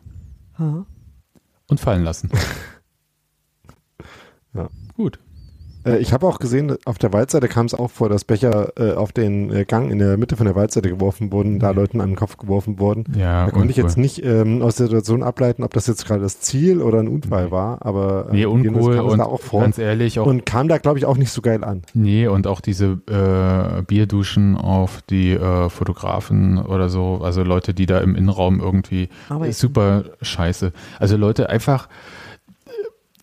Ha. 0.59 0.85
und 1.69 1.79
fallen 1.79 2.03
lassen. 2.03 2.29
Ja. 4.53 4.67
Gut. 4.95 5.19
Äh, 5.85 5.97
ich 5.97 6.13
habe 6.13 6.27
auch 6.27 6.39
gesehen, 6.39 6.75
auf 6.85 6.97
der 6.97 7.13
Waldseite 7.13 7.47
kam 7.47 7.65
es 7.65 7.73
auch 7.73 7.89
vor, 7.89 8.09
dass 8.09 8.23
Becher 8.23 8.73
äh, 8.77 8.93
auf 8.93 9.11
den 9.11 9.51
äh, 9.51 9.65
Gang 9.65 9.91
in 9.91 9.99
der 9.99 10.17
Mitte 10.17 10.35
von 10.35 10.45
der 10.45 10.55
Waldseite 10.55 10.89
geworfen 10.89 11.31
wurden, 11.31 11.59
da 11.59 11.71
Leuten 11.71 12.01
an 12.01 12.11
den 12.11 12.15
Kopf 12.15 12.37
geworfen 12.37 12.79
wurden. 12.79 13.05
Ja, 13.17 13.45
Da 13.45 13.51
konnte 13.51 13.71
ich 13.71 13.77
jetzt 13.77 13.97
nicht 13.97 14.23
ähm, 14.23 14.61
aus 14.61 14.75
der 14.75 14.87
Situation 14.87 15.23
ableiten, 15.23 15.63
ob 15.63 15.73
das 15.73 15.87
jetzt 15.87 16.05
gerade 16.05 16.21
das 16.21 16.39
Ziel 16.39 16.81
oder 16.81 16.99
ein 16.99 17.07
Unfall 17.07 17.51
war, 17.51 17.85
aber 17.85 18.27
äh, 18.29 18.35
Nee, 18.35 18.45
uncool 18.45 18.95
kam 18.95 19.05
und 19.07 19.17
da 19.19 19.25
auch 19.25 19.41
vor 19.41 19.61
ganz 19.61 19.77
ehrlich 19.77 20.19
auch, 20.19 20.25
und 20.25 20.45
kam 20.45 20.67
da, 20.67 20.77
glaube 20.77 20.99
ich, 20.99 21.05
auch 21.05 21.17
nicht 21.17 21.31
so 21.31 21.41
geil 21.41 21.63
an. 21.63 21.81
nee, 21.93 22.27
und 22.27 22.47
auch 22.47 22.61
diese 22.61 22.99
äh, 23.09 23.81
Bierduschen 23.83 24.55
auf 24.55 25.01
die 25.09 25.31
äh, 25.33 25.69
Fotografen 25.69 26.57
oder 26.57 26.89
so, 26.89 27.21
also 27.23 27.43
Leute, 27.43 27.73
die 27.73 27.85
da 27.85 27.99
im 27.99 28.15
Innenraum 28.15 28.59
irgendwie 28.59 29.09
Aber 29.29 29.47
ist 29.47 29.59
super 29.59 30.03
scheiße. 30.21 30.71
Also 30.99 31.17
Leute 31.17 31.49
einfach, 31.49 31.87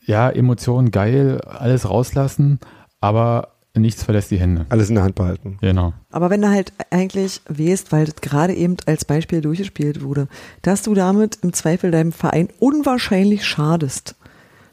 ja, 0.08 0.30
Emotionen 0.30 0.90
geil, 0.90 1.40
alles 1.42 1.88
rauslassen, 1.88 2.58
aber 3.00 3.48
nichts 3.74 4.02
verlässt 4.02 4.30
die 4.30 4.38
Hände. 4.38 4.64
Alles 4.70 4.88
in 4.88 4.96
der 4.96 5.04
Hand 5.04 5.14
behalten. 5.14 5.58
Genau. 5.60 5.92
Aber 6.10 6.30
wenn 6.30 6.40
du 6.40 6.48
halt 6.48 6.72
eigentlich 6.90 7.42
weißt, 7.48 7.92
weil 7.92 8.06
das 8.06 8.16
gerade 8.16 8.54
eben 8.54 8.78
als 8.86 9.04
Beispiel 9.04 9.42
durchgespielt 9.42 10.02
wurde, 10.02 10.26
dass 10.62 10.82
du 10.82 10.94
damit 10.94 11.38
im 11.42 11.52
Zweifel 11.52 11.90
deinem 11.90 12.12
Verein 12.12 12.48
unwahrscheinlich 12.58 13.46
schadest, 13.46 14.16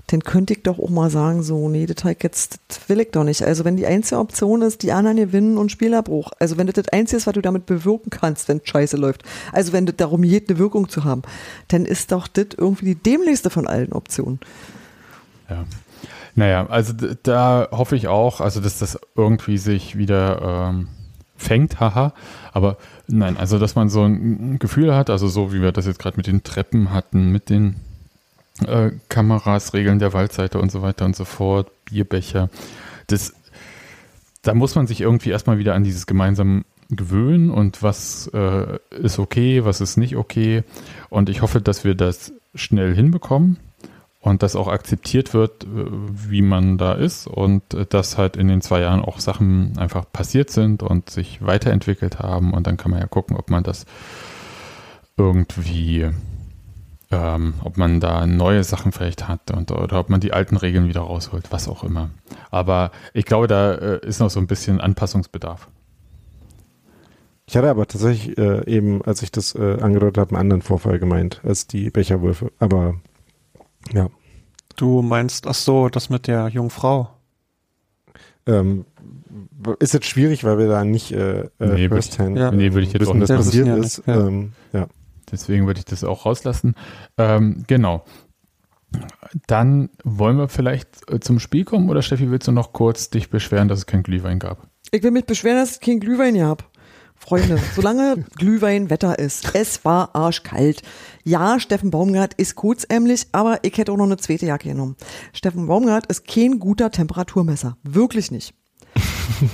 dann 0.07 0.23
könnte 0.23 0.53
ich 0.53 0.63
doch 0.63 0.79
auch 0.79 0.89
mal 0.89 1.09
sagen, 1.09 1.43
so, 1.43 1.67
nee, 1.67 1.85
das, 1.85 2.03
halt 2.05 2.23
jetzt, 2.23 2.59
das 2.69 2.87
will 2.87 3.01
ich 3.01 3.11
doch 3.11 3.23
nicht. 3.23 3.43
Also 3.43 3.65
wenn 3.65 3.75
die 3.75 3.87
einzige 3.87 4.19
Option 4.19 4.61
ist, 4.61 4.83
die 4.83 4.93
anderen 4.93 5.17
gewinnen 5.17 5.57
und 5.57 5.71
Spielerbruch, 5.71 6.31
also 6.39 6.57
wenn 6.57 6.67
das 6.67 6.75
das 6.75 6.89
Einzige 6.89 7.17
ist, 7.17 7.27
was 7.27 7.33
du 7.33 7.41
damit 7.41 7.65
bewirken 7.65 8.09
kannst, 8.09 8.47
wenn 8.47 8.61
Scheiße 8.63 8.95
läuft, 8.97 9.23
also 9.51 9.73
wenn 9.73 9.85
das 9.85 9.95
darum 9.97 10.21
geht, 10.21 10.49
eine 10.49 10.59
Wirkung 10.59 10.87
zu 10.87 11.03
haben, 11.03 11.23
dann 11.67 11.85
ist 11.85 12.11
doch 12.11 12.27
das 12.27 12.47
irgendwie 12.57 12.85
die 12.85 13.03
dämlichste 13.03 13.49
von 13.49 13.67
allen 13.67 13.91
Optionen. 13.91 14.39
Ja. 15.49 15.65
Naja, 16.35 16.67
also 16.67 16.93
da 17.23 17.69
hoffe 17.71 17.95
ich 17.95 18.07
auch, 18.07 18.41
also 18.41 18.59
dass 18.59 18.79
das 18.79 18.99
irgendwie 19.15 19.57
sich 19.57 19.97
wieder 19.97 20.69
ähm, 20.69 20.89
fängt, 21.37 21.79
haha. 21.79 22.13
Aber 22.51 22.77
nein, 23.07 23.37
also 23.37 23.57
dass 23.57 23.75
man 23.75 23.89
so 23.89 24.03
ein 24.03 24.59
Gefühl 24.59 24.93
hat, 24.93 25.09
also 25.09 25.27
so 25.27 25.53
wie 25.53 25.61
wir 25.61 25.71
das 25.71 25.85
jetzt 25.85 25.99
gerade 25.99 26.17
mit 26.17 26.27
den 26.27 26.43
Treppen 26.43 26.91
hatten, 26.91 27.31
mit 27.31 27.49
den 27.49 27.77
äh, 28.65 28.91
Kameras, 29.07 29.73
Regeln 29.73 29.99
der 29.99 30.13
Waldseite 30.13 30.59
und 30.59 30.71
so 30.71 30.81
weiter 30.81 31.05
und 31.05 31.15
so 31.15 31.23
fort, 31.23 31.71
Bierbecher, 31.85 32.49
das, 33.07 33.33
da 34.41 34.53
muss 34.53 34.75
man 34.75 34.87
sich 34.87 35.01
irgendwie 35.01 35.29
erstmal 35.29 35.57
wieder 35.57 35.73
an 35.73 35.83
dieses 35.83 36.05
gemeinsam 36.05 36.65
gewöhnen 36.89 37.49
und 37.49 37.81
was 37.81 38.27
äh, 38.33 38.77
ist 38.91 39.19
okay, 39.19 39.63
was 39.63 39.79
ist 39.81 39.97
nicht 39.97 40.17
okay. 40.17 40.63
Und 41.09 41.29
ich 41.29 41.41
hoffe, 41.41 41.61
dass 41.61 41.83
wir 41.83 41.95
das 41.95 42.33
schnell 42.53 42.93
hinbekommen 42.93 43.57
und 44.25 44.41
dass 44.41 44.55
auch 44.55 44.67
akzeptiert 44.67 45.35
wird, 45.35 45.65
äh, 45.65 45.67
wie 45.67 46.41
man 46.41 46.79
da 46.79 46.93
ist 46.93 47.27
und 47.27 47.75
äh, 47.75 47.85
dass 47.85 48.17
halt 48.17 48.35
in 48.35 48.47
den 48.47 48.61
zwei 48.61 48.81
Jahren 48.81 49.01
auch 49.01 49.19
Sachen 49.19 49.77
einfach 49.77 50.11
passiert 50.11 50.49
sind 50.49 50.81
und 50.81 51.11
sich 51.11 51.45
weiterentwickelt 51.45 52.19
haben 52.19 52.53
und 52.53 52.65
dann 52.65 52.75
kann 52.75 52.89
man 52.89 52.99
ja 52.99 53.05
gucken, 53.05 53.37
ob 53.37 53.51
man 53.51 53.63
das 53.63 53.85
irgendwie, 55.15 56.09
ähm, 57.11 57.53
ob 57.63 57.77
man 57.77 57.99
da 57.99 58.25
neue 58.25 58.63
Sachen 58.63 58.91
vielleicht 58.91 59.27
hat 59.27 59.51
und 59.51 59.71
oder 59.71 59.99
ob 59.99 60.09
man 60.09 60.21
die 60.21 60.33
alten 60.33 60.57
Regeln 60.57 60.87
wieder 60.87 61.01
rausholt, 61.01 61.51
was 61.51 61.67
auch 61.67 61.83
immer. 61.83 62.09
Aber 62.49 62.91
ich 63.13 63.25
glaube, 63.25 63.45
da 63.45 63.75
äh, 63.75 64.07
ist 64.07 64.19
noch 64.19 64.31
so 64.31 64.39
ein 64.39 64.47
bisschen 64.47 64.81
Anpassungsbedarf. 64.81 65.67
Ich 67.45 67.55
hatte 67.55 67.69
aber 67.69 67.85
tatsächlich 67.85 68.39
äh, 68.39 68.65
eben, 68.65 69.03
als 69.03 69.21
ich 69.21 69.31
das 69.31 69.53
äh, 69.53 69.77
angedeutet 69.79 70.17
habe, 70.17 70.31
einen 70.31 70.41
anderen 70.41 70.61
Vorfall 70.63 70.97
gemeint 70.97 71.41
als 71.43 71.67
die 71.67 71.91
Becherwürfe. 71.91 72.51
Aber 72.57 72.95
ja, 73.93 74.09
Du 74.77 75.01
meinst, 75.01 75.47
ach 75.47 75.53
so, 75.53 75.87
das 75.87 76.09
mit 76.09 76.27
der 76.27 76.49
jungen 76.49 76.69
Frau. 76.69 77.09
ähm, 78.45 78.85
ist 79.79 79.93
jetzt 79.93 80.05
schwierig, 80.07 80.43
weil 80.43 80.57
wir 80.57 80.67
da 80.67 80.83
nicht 80.83 81.11
äh, 81.13 81.41
äh, 81.41 81.49
Nee, 81.59 81.87
firsthand, 81.89 82.37
ja. 82.37 82.51
Nee, 82.51 82.73
würde 82.73 82.85
ich 82.87 82.93
jetzt 82.93 83.01
wissen, 83.01 83.21
auch 83.23 83.27
das 83.27 83.45
passiert 83.45 83.67
ja 83.67 83.75
ist. 83.77 84.03
ja. 84.05 84.27
Ähm, 84.27 84.51
ja. 84.73 84.87
Deswegen 85.31 85.65
würde 85.65 85.79
ich 85.79 85.85
das 85.85 86.03
auch 86.03 86.25
rauslassen. 86.25 86.75
Ähm, 87.17 87.63
genau. 87.67 88.03
Dann 89.47 89.89
wollen 90.03 90.37
wir 90.37 90.47
vielleicht 90.47 91.09
äh, 91.11 91.19
zum 91.19 91.39
Spiel 91.39 91.65
kommen 91.65 91.89
oder 91.89 92.01
Steffi, 92.01 92.29
willst 92.29 92.47
du 92.47 92.51
noch 92.51 92.73
kurz 92.73 93.09
dich 93.09 93.29
beschweren, 93.29 93.67
dass 93.67 93.79
es 93.79 93.85
kein 93.85 94.03
Glühwein 94.03 94.39
gab? 94.39 94.67
Ich 94.91 95.03
will 95.03 95.11
mich 95.11 95.25
beschweren, 95.25 95.57
dass 95.57 95.71
es 95.71 95.79
kein 95.79 95.99
Glühwein 95.99 96.35
gab. 96.35 96.69
Freunde, 97.17 97.59
solange 97.75 98.23
Glühwein 98.37 98.89
Wetter 98.89 99.17
ist. 99.17 99.51
Es 99.53 99.83
war 99.83 100.15
arschkalt. 100.15 100.81
Ja, 101.23 101.59
Steffen 101.59 101.89
Baumgart 101.89 102.35
ist 102.35 102.55
kurzämlich, 102.55 103.27
aber 103.31 103.59
ich 103.63 103.77
hätte 103.77 103.91
auch 103.91 103.97
noch 103.97 104.05
eine 104.05 104.17
zweite 104.17 104.45
Jacke 104.45 104.69
genommen. 104.69 104.95
Steffen 105.33 105.67
Baumgart 105.67 106.05
ist 106.07 106.27
kein 106.27 106.59
guter 106.59 106.91
Temperaturmesser. 106.91 107.77
Wirklich 107.83 108.31
nicht. 108.31 108.53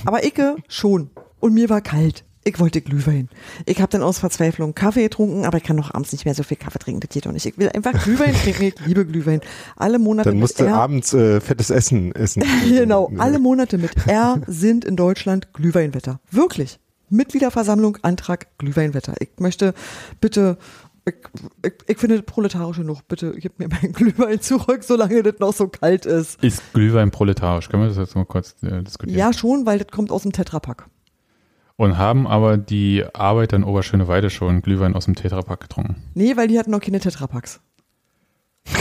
Aber 0.04 0.24
Icke 0.24 0.56
schon. 0.68 1.10
Und 1.40 1.54
mir 1.54 1.70
war 1.70 1.80
kalt. 1.80 2.24
Ich 2.44 2.58
wollte 2.58 2.80
Glühwein. 2.80 3.28
Ich 3.66 3.80
habe 3.80 3.90
dann 3.90 4.02
aus 4.02 4.18
Verzweiflung 4.18 4.74
Kaffee 4.74 5.04
getrunken, 5.04 5.44
aber 5.44 5.58
ich 5.58 5.64
kann 5.64 5.76
doch 5.76 5.94
abends 5.94 6.10
nicht 6.10 6.24
mehr 6.24 6.34
so 6.34 6.42
viel 6.42 6.56
Kaffee 6.56 6.80
trinken. 6.80 7.00
Das 7.00 7.10
geht 7.10 7.24
doch 7.24 7.30
nicht. 7.32 7.46
Ich 7.46 7.56
will 7.56 7.68
einfach 7.68 7.92
Glühwein 8.02 8.34
trinken. 8.34 8.64
Ich 8.64 8.86
liebe 8.86 9.06
Glühwein. 9.06 9.40
Alle 9.76 10.00
Monate 10.00 10.30
Dann 10.30 10.40
musst 10.40 10.58
mit 10.58 10.68
du 10.68 10.72
R. 10.72 10.76
abends 10.76 11.14
äh, 11.14 11.40
fettes 11.40 11.70
Essen 11.70 12.12
essen. 12.14 12.42
Genau, 12.68 13.12
alle 13.18 13.38
Monate 13.38 13.78
mit 13.78 13.92
R 14.08 14.40
sind 14.46 14.84
in 14.84 14.96
Deutschland 14.96 15.52
Glühweinwetter. 15.52 16.20
Wirklich. 16.30 16.80
Mitgliederversammlung, 17.12 17.98
Antrag, 18.02 18.58
Glühweinwetter. 18.58 19.14
Ich 19.20 19.30
möchte 19.38 19.74
bitte, 20.20 20.58
ich, 21.04 21.14
ich, 21.64 21.72
ich 21.86 21.98
finde 21.98 22.16
das 22.16 22.26
proletarisch 22.26 22.78
genug. 22.78 23.06
Bitte 23.08 23.32
gib 23.32 23.58
mir 23.58 23.68
meinen 23.68 23.92
Glühwein 23.92 24.40
zurück, 24.40 24.82
solange 24.82 25.22
das 25.22 25.38
noch 25.38 25.52
so 25.52 25.68
kalt 25.68 26.06
ist. 26.06 26.42
Ist 26.42 26.72
Glühwein 26.72 27.10
proletarisch? 27.10 27.68
Können 27.68 27.82
wir 27.84 27.88
das 27.88 27.98
jetzt 27.98 28.16
mal 28.16 28.24
kurz 28.24 28.56
äh, 28.62 28.82
diskutieren? 28.82 29.18
Ja, 29.18 29.32
schon, 29.32 29.66
weil 29.66 29.78
das 29.78 29.88
kommt 29.88 30.10
aus 30.10 30.22
dem 30.22 30.32
Tetrapack. 30.32 30.86
Und 31.76 31.98
haben 31.98 32.26
aber 32.26 32.56
die 32.58 33.04
Arbeiter 33.12 33.56
in 33.56 33.64
Oberschöneweide 33.64 34.30
schon 34.30 34.62
Glühwein 34.62 34.94
aus 34.94 35.06
dem 35.06 35.14
Tetrapack 35.14 35.60
getrunken? 35.60 36.02
Nee, 36.14 36.36
weil 36.36 36.48
die 36.48 36.58
hatten 36.58 36.70
noch 36.70 36.80
keine 36.80 37.00
Tetrapacks. 37.00 37.60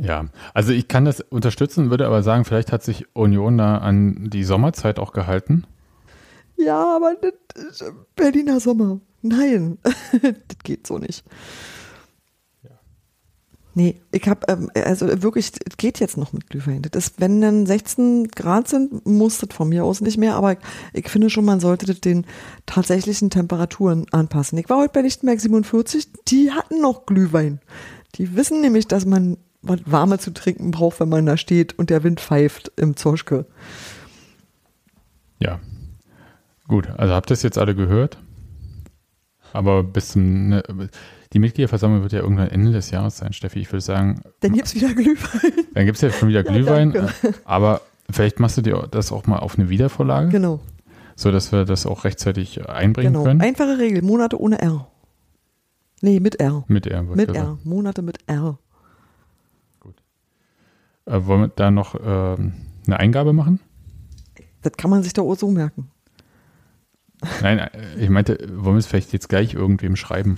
Ja, 0.00 0.26
also 0.54 0.72
ich 0.72 0.86
kann 0.86 1.04
das 1.04 1.20
unterstützen, 1.20 1.90
würde 1.90 2.06
aber 2.06 2.22
sagen, 2.22 2.44
vielleicht 2.44 2.70
hat 2.70 2.84
sich 2.84 3.06
Union 3.14 3.58
da 3.58 3.78
an 3.78 4.30
die 4.30 4.44
Sommerzeit 4.44 5.00
auch 5.00 5.12
gehalten. 5.12 5.66
Ja, 6.58 6.96
aber 6.96 7.14
das 7.14 7.80
ist 7.80 7.92
Berliner 8.16 8.60
Sommer. 8.60 9.00
Nein, 9.22 9.78
das 10.12 10.58
geht 10.62 10.86
so 10.86 10.98
nicht. 10.98 11.24
Nee, 13.74 14.00
ich 14.10 14.26
habe, 14.26 14.40
ähm, 14.48 14.70
also 14.74 15.06
wirklich, 15.22 15.52
es 15.64 15.76
geht 15.76 16.00
jetzt 16.00 16.16
noch 16.16 16.32
mit 16.32 16.50
Glühwein. 16.50 16.82
Das 16.82 17.06
ist, 17.06 17.20
wenn 17.20 17.40
dann 17.40 17.64
16 17.64 18.26
Grad 18.26 18.66
sind, 18.66 19.06
muss 19.06 19.38
das 19.38 19.54
von 19.54 19.68
mir 19.68 19.84
aus 19.84 20.00
nicht 20.00 20.18
mehr, 20.18 20.34
aber 20.34 20.54
ich, 20.54 20.58
ich 20.94 21.08
finde 21.08 21.30
schon, 21.30 21.44
man 21.44 21.60
sollte 21.60 21.86
das 21.86 22.00
den 22.00 22.26
tatsächlichen 22.66 23.30
Temperaturen 23.30 24.06
anpassen. 24.10 24.58
Ich 24.58 24.68
war 24.68 24.78
heute 24.78 24.94
bei 24.94 25.02
Lichtenberg 25.02 25.40
47, 25.40 26.08
die 26.26 26.50
hatten 26.50 26.80
noch 26.80 27.06
Glühwein. 27.06 27.60
Die 28.16 28.34
wissen 28.34 28.60
nämlich, 28.62 28.88
dass 28.88 29.06
man 29.06 29.36
was 29.62 29.78
Warme 29.86 30.18
zu 30.18 30.32
trinken 30.32 30.72
braucht, 30.72 30.98
wenn 30.98 31.08
man 31.08 31.26
da 31.26 31.36
steht 31.36 31.78
und 31.78 31.88
der 31.88 32.02
Wind 32.02 32.18
pfeift 32.18 32.72
im 32.74 32.96
Zoschke. 32.96 33.46
Ja. 35.38 35.60
Gut, 36.68 36.88
also 36.96 37.14
habt 37.14 37.30
ihr 37.30 37.34
es 37.34 37.42
jetzt 37.42 37.58
alle 37.58 37.74
gehört? 37.74 38.18
Aber 39.52 39.82
bis 39.82 40.10
zum, 40.10 40.50
ne, 40.50 40.62
die 41.32 41.38
Mitgliederversammlung 41.38 42.02
wird 42.02 42.12
ja 42.12 42.20
irgendwann 42.20 42.48
Ende 42.48 42.70
des 42.72 42.90
Jahres 42.90 43.16
sein, 43.16 43.32
Steffi. 43.32 43.58
Ich 43.60 43.72
würde 43.72 43.80
sagen, 43.80 44.20
Dann 44.40 44.52
gibt's 44.52 44.74
wieder 44.74 44.92
Glühwein. 44.94 45.52
dann 45.74 45.86
gibt 45.86 45.96
es 45.96 46.02
ja 46.02 46.10
schon 46.10 46.28
wieder 46.28 46.44
Ja, 46.44 46.50
Glühwein. 46.52 46.92
danke. 46.92 47.12
aber 47.44 47.80
vielleicht 48.10 48.38
machst 48.40 48.58
du 48.58 48.62
dir 48.62 48.86
das 48.90 49.10
auch 49.10 49.26
mal 49.26 49.38
auf 49.38 49.58
eine 49.58 49.70
Wiedervorlage, 49.70 50.28
Genau, 50.28 50.60
so 51.16 51.32
dass 51.32 51.50
wir 51.50 51.64
das 51.64 51.86
auch 51.86 52.04
rechtzeitig 52.04 52.68
einbringen 52.68 53.14
genau. 53.14 53.24
können. 53.24 53.40
Einfache 53.40 53.78
Regel, 53.78 54.02
Monate 54.02 54.38
ohne 54.40 54.60
R. 54.60 54.86
Nee, 56.02 56.20
mit 56.20 56.36
R. 56.36 56.64
mit 56.68 56.86
R. 56.86 57.02
Mit. 57.02 57.34
R. 57.34 57.58
Monate 57.64 58.02
mit 58.02 58.18
R. 58.28 58.58
Äh, 61.06 61.24
wollen 61.26 61.40
wir 61.40 61.48
da 61.48 61.70
noch 61.70 61.94
ähm, 62.00 62.52
eine 62.86 63.00
Eingabe 63.00 63.32
machen? 63.32 63.60
Das 64.62 64.72
kann 64.72 64.90
man 64.90 65.02
sich 65.02 65.12
da 65.14 65.22
auch 65.22 65.36
so 65.36 65.50
merken. 65.50 65.90
Nein, 67.42 67.58
äh, 67.58 67.70
ich 67.98 68.10
meinte, 68.10 68.38
wollen 68.52 68.76
wir 68.76 68.78
es 68.78 68.86
vielleicht 68.86 69.12
jetzt 69.12 69.28
gleich 69.28 69.54
irgendwem 69.54 69.96
schreiben? 69.96 70.36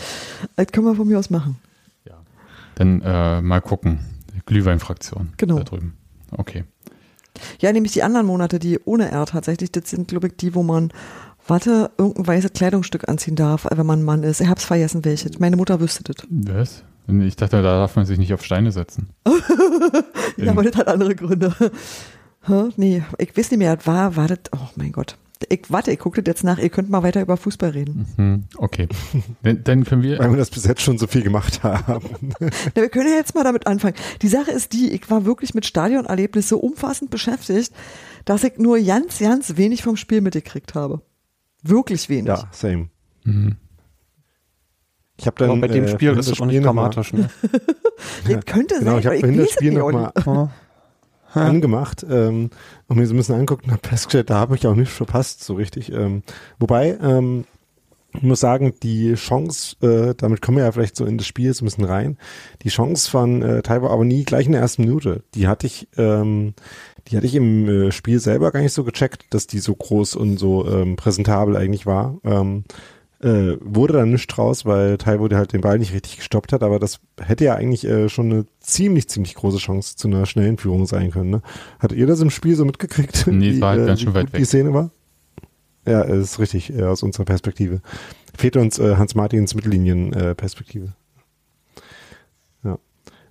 Das 0.56 0.68
können 0.68 0.86
wir 0.86 0.94
von 0.94 1.08
mir 1.08 1.18
aus 1.18 1.30
machen. 1.30 1.56
Dann 2.80 3.02
äh, 3.02 3.42
mal 3.42 3.60
gucken. 3.60 3.98
Glühweinfraktion. 4.46 5.34
Genau. 5.36 5.58
Da 5.58 5.64
drüben. 5.64 5.98
Okay. 6.30 6.64
Ja, 7.58 7.72
nämlich 7.72 7.92
die 7.92 8.02
anderen 8.02 8.26
Monate, 8.26 8.58
die 8.58 8.80
ohne 8.86 9.10
R 9.10 9.26
tatsächlich, 9.26 9.70
das 9.70 9.90
sind, 9.90 10.08
glaube 10.08 10.28
ich, 10.28 10.36
die, 10.36 10.54
wo 10.54 10.62
man, 10.62 10.90
warte, 11.46 11.90
irgendein 11.98 12.26
weißes 12.26 12.54
Kleidungsstück 12.54 13.06
anziehen 13.06 13.36
darf, 13.36 13.66
wenn 13.70 13.84
man 13.84 14.00
ein 14.00 14.04
Mann 14.04 14.22
ist. 14.22 14.40
Ich 14.40 14.48
hab's 14.48 14.64
vergessen, 14.64 15.04
welches. 15.04 15.38
Meine 15.38 15.56
Mutter 15.56 15.78
wüsste 15.78 16.04
das. 16.04 16.26
Was? 16.30 16.82
Ich 17.06 17.36
dachte, 17.36 17.56
da 17.56 17.80
darf 17.80 17.96
man 17.96 18.06
sich 18.06 18.18
nicht 18.18 18.32
auf 18.32 18.44
Steine 18.44 18.72
setzen. 18.72 19.10
Ja, 20.36 20.52
aber 20.52 20.62
das 20.62 20.76
hat 20.76 20.88
andere 20.88 21.14
Gründe. 21.14 21.54
Hä? 22.46 22.68
Nee, 22.76 23.02
ich 23.18 23.36
weiß 23.36 23.50
nicht 23.50 23.58
mehr, 23.58 23.76
war, 23.84 24.16
war 24.16 24.28
das, 24.28 24.38
oh 24.52 24.68
mein 24.76 24.92
Gott. 24.92 25.16
Ich, 25.48 25.70
warte, 25.70 25.90
ich 25.90 25.98
gucke 25.98 26.22
das 26.22 26.30
jetzt 26.30 26.44
nach, 26.44 26.58
ihr 26.58 26.68
könnt 26.68 26.90
mal 26.90 27.02
weiter 27.02 27.22
über 27.22 27.38
Fußball 27.38 27.70
reden. 27.70 28.06
Hm, 28.16 28.44
okay. 28.58 28.88
dann, 29.42 29.64
dann 29.64 29.84
können 29.84 30.02
wir. 30.02 30.18
Weil 30.18 30.30
wir 30.32 30.36
das 30.36 30.50
bis 30.50 30.64
jetzt 30.66 30.82
schon 30.82 30.98
so 30.98 31.06
viel 31.06 31.22
gemacht 31.22 31.62
haben. 31.62 32.04
Na, 32.40 32.48
wir 32.74 32.88
können 32.90 33.08
ja 33.08 33.16
jetzt 33.16 33.34
mal 33.34 33.42
damit 33.44 33.66
anfangen. 33.66 33.94
Die 34.20 34.28
Sache 34.28 34.50
ist 34.50 34.74
die, 34.74 34.90
ich 34.92 35.08
war 35.10 35.24
wirklich 35.24 35.54
mit 35.54 35.64
Stadionerlebnis 35.64 36.48
so 36.48 36.58
umfassend 36.58 37.10
beschäftigt, 37.10 37.72
dass 38.26 38.44
ich 38.44 38.58
nur 38.58 38.78
ganz, 38.80 39.18
ganz 39.18 39.56
wenig 39.56 39.82
vom 39.82 39.96
Spiel 39.96 40.20
mitgekriegt 40.20 40.74
habe. 40.74 41.00
Wirklich 41.62 42.08
wenig. 42.10 42.28
ja, 42.28 42.44
same. 42.52 42.88
Mhm. 43.24 43.56
Ich 45.16 45.26
habe 45.26 45.36
dann 45.38 45.50
Aber 45.50 45.60
bei 45.62 45.68
dem 45.68 45.84
äh, 45.84 45.88
Spiel 45.88 46.10
ist 46.18 46.30
das 46.30 46.38
nicht 46.40 46.40
mal- 46.40 46.60
dramatisch. 46.60 47.12
Ne? 47.14 47.28
Könnte 48.46 48.78
Genau, 48.78 48.92
sein, 48.92 48.98
ich 49.00 49.06
habe 49.06 49.18
vorhin 49.20 49.38
das 49.38 49.50
Spiel 49.52 49.72
nochmal 49.72 50.12
nicht. 50.16 50.50
Angemacht 51.34 52.04
ähm, 52.08 52.50
und 52.88 52.96
mir 52.96 53.06
so 53.06 53.14
ein 53.14 53.16
bisschen 53.16 53.34
angeguckt 53.34 53.64
und 53.64 53.72
habe 53.72 53.86
festgestellt, 53.86 54.30
da 54.30 54.36
habe 54.36 54.56
ich 54.56 54.66
auch 54.66 54.74
nichts 54.74 54.94
verpasst, 54.94 55.44
so 55.44 55.54
richtig. 55.54 55.92
Ähm, 55.92 56.22
wobei, 56.58 56.98
ähm, 57.02 57.44
ich 58.12 58.22
muss 58.22 58.40
sagen, 58.40 58.74
die 58.82 59.14
Chance, 59.14 59.76
äh, 59.82 60.14
damit 60.16 60.42
kommen 60.42 60.58
wir 60.58 60.64
ja 60.64 60.72
vielleicht 60.72 60.96
so 60.96 61.04
in 61.04 61.16
das 61.16 61.26
Spiel 61.26 61.54
so 61.54 61.64
ein 61.64 61.66
bisschen 61.66 61.84
rein, 61.84 62.18
die 62.62 62.68
Chance 62.68 63.08
von 63.08 63.42
äh, 63.42 63.62
Taiwo 63.62 63.88
aber 63.88 64.04
nie 64.04 64.24
gleich 64.24 64.46
in 64.46 64.52
der 64.52 64.60
ersten 64.60 64.82
Minute, 64.82 65.22
die 65.34 65.46
hatte 65.46 65.66
ich, 65.66 65.86
ähm, 65.96 66.54
die 67.06 67.16
hatte 67.16 67.26
ich 67.26 67.36
im 67.36 67.68
äh, 67.68 67.92
Spiel 67.92 68.18
selber 68.18 68.50
gar 68.50 68.60
nicht 68.60 68.72
so 68.72 68.82
gecheckt, 68.82 69.26
dass 69.30 69.46
die 69.46 69.60
so 69.60 69.74
groß 69.74 70.16
und 70.16 70.38
so 70.38 70.66
ähm, 70.68 70.96
präsentabel 70.96 71.56
eigentlich 71.56 71.86
war. 71.86 72.18
Ähm, 72.24 72.64
äh, 73.22 73.56
wurde 73.60 73.94
dann 73.94 74.10
nicht 74.10 74.28
draus, 74.28 74.64
weil 74.64 74.96
Taiwo 74.98 75.28
halt 75.30 75.52
den 75.52 75.60
Ball 75.60 75.78
nicht 75.78 75.92
richtig 75.92 76.16
gestoppt 76.16 76.52
hat, 76.52 76.62
aber 76.62 76.78
das 76.78 77.00
hätte 77.20 77.44
ja 77.44 77.54
eigentlich 77.54 77.84
äh, 77.86 78.08
schon 78.08 78.32
eine 78.32 78.46
ziemlich, 78.60 79.08
ziemlich 79.08 79.34
große 79.34 79.58
Chance 79.58 79.96
zu 79.96 80.08
einer 80.08 80.26
schnellen 80.26 80.56
Führung 80.56 80.86
sein 80.86 81.10
können. 81.10 81.30
Ne? 81.30 81.42
Hattet 81.78 81.98
ihr 81.98 82.06
das 82.06 82.20
im 82.20 82.30
Spiel 82.30 82.56
so 82.56 82.64
mitgekriegt? 82.64 83.26
Nee, 83.26 83.50
es 83.50 83.60
war 83.60 83.70
halt 83.70 83.82
äh, 83.82 83.86
ganz 83.86 84.00
schön 84.00 84.14
weit 84.14 84.32
weg. 84.32 84.40
Die 84.40 84.46
Szene 84.46 84.72
war? 84.72 84.90
Ja, 85.86 86.02
es 86.04 86.32
ist 86.32 86.38
richtig, 86.38 86.72
äh, 86.74 86.82
aus 86.82 87.02
unserer 87.02 87.24
Perspektive. 87.24 87.80
Fehlt 88.36 88.56
uns 88.56 88.78
äh, 88.78 88.96
Hans-Martins 88.96 89.54
Mittellinien-Perspektive. 89.54 90.92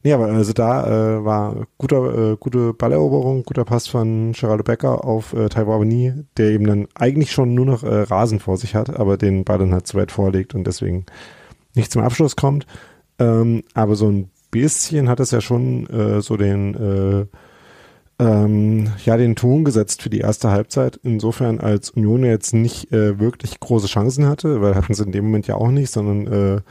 Nee, 0.04 0.14
aber 0.14 0.28
also 0.28 0.54
da 0.54 1.18
äh, 1.18 1.26
war 1.26 1.68
guter, 1.78 2.32
äh, 2.32 2.38
gute 2.38 2.74
Balleroberung, 2.74 3.44
guter 3.44 3.66
Pass 3.66 3.88
von 3.88 4.32
Geraldo 4.32 4.64
Becker 4.64 5.04
auf 5.04 5.34
äh, 5.34 5.50
Taiwo 5.50 5.74
Avani, 5.74 6.14
der 6.38 6.52
eben 6.52 6.68
dann 6.68 6.88
eigentlich 6.96 7.32
schon 7.32 7.54
nur 7.54 7.66
noch 7.66 7.84
äh, 7.84 8.04
Rasen 8.04 8.40
vor 8.40 8.58
sich 8.58 8.76
hat, 8.76 8.98
aber 8.98 9.18
den 9.18 9.44
Ball 9.44 9.58
dann 9.58 9.74
halt 9.74 9.88
zu 9.88 9.98
weit 9.98 10.12
vorlegt 10.12 10.56
und 10.56 10.66
deswegen 10.66 11.06
nicht 11.76 11.92
zum 11.92 12.02
Abschluss 12.02 12.38
kommt. 12.38 12.66
Ähm, 13.20 13.64
aber 13.74 13.96
so 13.96 14.10
ein 14.10 14.30
bisschen 14.52 15.10
hat 15.10 15.20
es 15.20 15.32
ja 15.32 15.42
schon 15.42 15.88
äh, 15.88 16.22
so 16.22 16.38
den 16.38 16.76
äh, 16.76 17.26
ähm, 18.24 18.92
ja 19.06 19.18
den 19.18 19.36
Ton 19.36 19.64
gesetzt 19.64 20.02
für 20.02 20.10
die 20.10 20.20
erste 20.20 20.50
Halbzeit. 20.50 21.00
Insofern 21.04 21.60
als 21.60 21.90
Union 21.92 22.24
jetzt 22.24 22.54
nicht 22.54 22.92
äh, 22.92 23.20
wirklich 23.20 23.60
große 23.60 23.88
Chancen 23.88 24.28
hatte, 24.28 24.62
weil 24.62 24.76
hatten 24.76 24.94
sie 24.94 25.04
in 25.04 25.12
dem 25.12 25.26
Moment 25.26 25.48
ja 25.48 25.56
auch 25.56 25.72
nicht, 25.72 25.92
sondern 25.92 26.28
äh, 26.28 26.62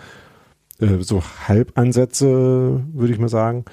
äh, 0.81 0.99
so 1.01 1.23
Halbansätze, 1.47 2.83
würde 2.93 3.13
ich 3.13 3.19
mal 3.19 3.29
sagen. 3.29 3.65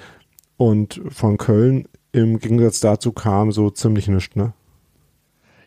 Und 0.56 1.00
von 1.10 1.36
Köln 1.36 1.86
im 2.12 2.38
Gegensatz 2.38 2.80
dazu 2.80 3.12
kam 3.12 3.52
so 3.52 3.70
ziemlich 3.70 4.08
nichts, 4.08 4.36
ne? 4.36 4.52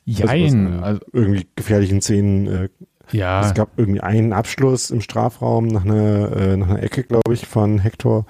Jein. 0.05 0.67
Also, 0.73 0.83
Also, 0.83 1.01
irgendwie 1.13 1.47
gefährlichen 1.55 2.01
Szenen. 2.01 2.47
Äh, 2.47 2.69
ja, 3.11 3.41
Es 3.41 3.53
gab 3.53 3.77
irgendwie 3.77 4.01
einen 4.01 4.33
Abschluss 4.33 4.91
im 4.91 5.01
Strafraum 5.01 5.67
nach 5.67 5.83
einer, 5.85 6.31
äh, 6.35 6.57
nach 6.57 6.69
einer 6.69 6.83
Ecke, 6.83 7.03
glaube 7.03 7.33
ich, 7.33 7.47
von 7.47 7.79
Hector. 7.79 8.25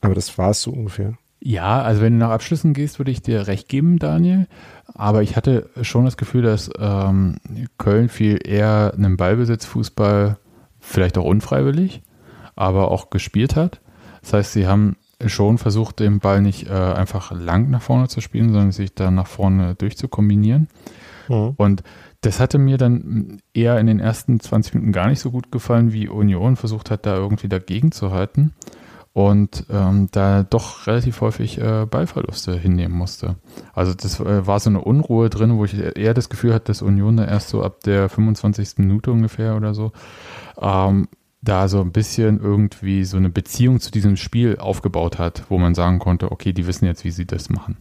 Aber 0.00 0.14
das 0.14 0.38
war 0.38 0.50
es 0.50 0.62
so 0.62 0.70
ungefähr. 0.72 1.14
ja, 1.40 1.82
also 1.82 2.02
wenn 2.02 2.14
du 2.14 2.18
nach 2.18 2.30
Abschlüssen 2.30 2.72
gehst, 2.72 2.98
würde 2.98 3.10
ich 3.12 3.22
dir 3.22 3.46
recht 3.46 3.68
geben, 3.68 3.98
Daniel. 3.98 4.46
Aber 4.94 5.22
ich 5.22 5.36
hatte 5.36 5.70
schon 5.82 6.04
das 6.04 6.16
Gefühl, 6.16 6.42
dass 6.42 6.68
ähm, 6.78 7.36
Köln 7.78 8.08
viel 8.08 8.38
eher 8.44 8.92
einen 8.96 9.16
Ballbesitzfußball, 9.16 10.36
vielleicht 10.80 11.16
auch 11.18 11.24
unfreiwillig, 11.24 12.02
aber 12.58 12.90
auch 12.90 13.10
gespielt 13.10 13.56
hat. 13.56 13.80
Das 14.20 14.32
heißt, 14.32 14.52
sie 14.52 14.66
haben 14.66 14.96
schon 15.24 15.58
versucht, 15.58 16.00
den 16.00 16.18
Ball 16.18 16.42
nicht 16.42 16.68
äh, 16.68 16.72
einfach 16.72 17.32
lang 17.32 17.70
nach 17.70 17.82
vorne 17.82 18.08
zu 18.08 18.20
spielen, 18.20 18.52
sondern 18.52 18.72
sich 18.72 18.94
da 18.94 19.10
nach 19.10 19.26
vorne 19.26 19.74
durchzukombinieren. 19.74 20.68
Mhm. 21.28 21.54
Und 21.56 21.82
das 22.20 22.40
hatte 22.40 22.58
mir 22.58 22.78
dann 22.78 23.40
eher 23.54 23.78
in 23.78 23.86
den 23.86 24.00
ersten 24.00 24.40
20 24.40 24.74
Minuten 24.74 24.92
gar 24.92 25.08
nicht 25.08 25.20
so 25.20 25.30
gut 25.30 25.52
gefallen, 25.52 25.92
wie 25.92 26.08
Union 26.08 26.56
versucht 26.56 26.90
hat, 26.90 27.06
da 27.06 27.16
irgendwie 27.16 27.48
dagegen 27.48 27.92
zu 27.92 28.10
halten 28.10 28.54
und 29.12 29.66
ähm, 29.70 30.08
da 30.10 30.42
doch 30.42 30.86
relativ 30.86 31.20
häufig 31.20 31.58
äh, 31.60 31.86
Ballverluste 31.86 32.56
hinnehmen 32.56 32.96
musste. 32.96 33.36
Also 33.72 33.94
das 33.94 34.20
äh, 34.20 34.46
war 34.46 34.58
so 34.60 34.70
eine 34.70 34.80
Unruhe 34.80 35.30
drin, 35.30 35.56
wo 35.56 35.64
ich 35.64 35.76
eher 35.78 36.14
das 36.14 36.28
Gefühl 36.28 36.54
hatte, 36.54 36.66
dass 36.66 36.82
Union 36.82 37.16
da 37.16 37.24
erst 37.24 37.48
so 37.48 37.62
ab 37.62 37.80
der 37.84 38.08
25. 38.08 38.78
Minute 38.78 39.12
ungefähr 39.12 39.56
oder 39.56 39.74
so 39.74 39.92
ähm, 40.60 41.08
da 41.40 41.68
so 41.68 41.80
ein 41.80 41.92
bisschen 41.92 42.40
irgendwie 42.40 43.04
so 43.04 43.16
eine 43.16 43.30
Beziehung 43.30 43.80
zu 43.80 43.90
diesem 43.90 44.16
Spiel 44.16 44.58
aufgebaut 44.58 45.18
hat, 45.18 45.44
wo 45.48 45.58
man 45.58 45.74
sagen 45.74 45.98
konnte, 45.98 46.32
okay, 46.32 46.52
die 46.52 46.66
wissen 46.66 46.84
jetzt, 46.84 47.04
wie 47.04 47.10
sie 47.10 47.26
das 47.26 47.48
machen. 47.48 47.78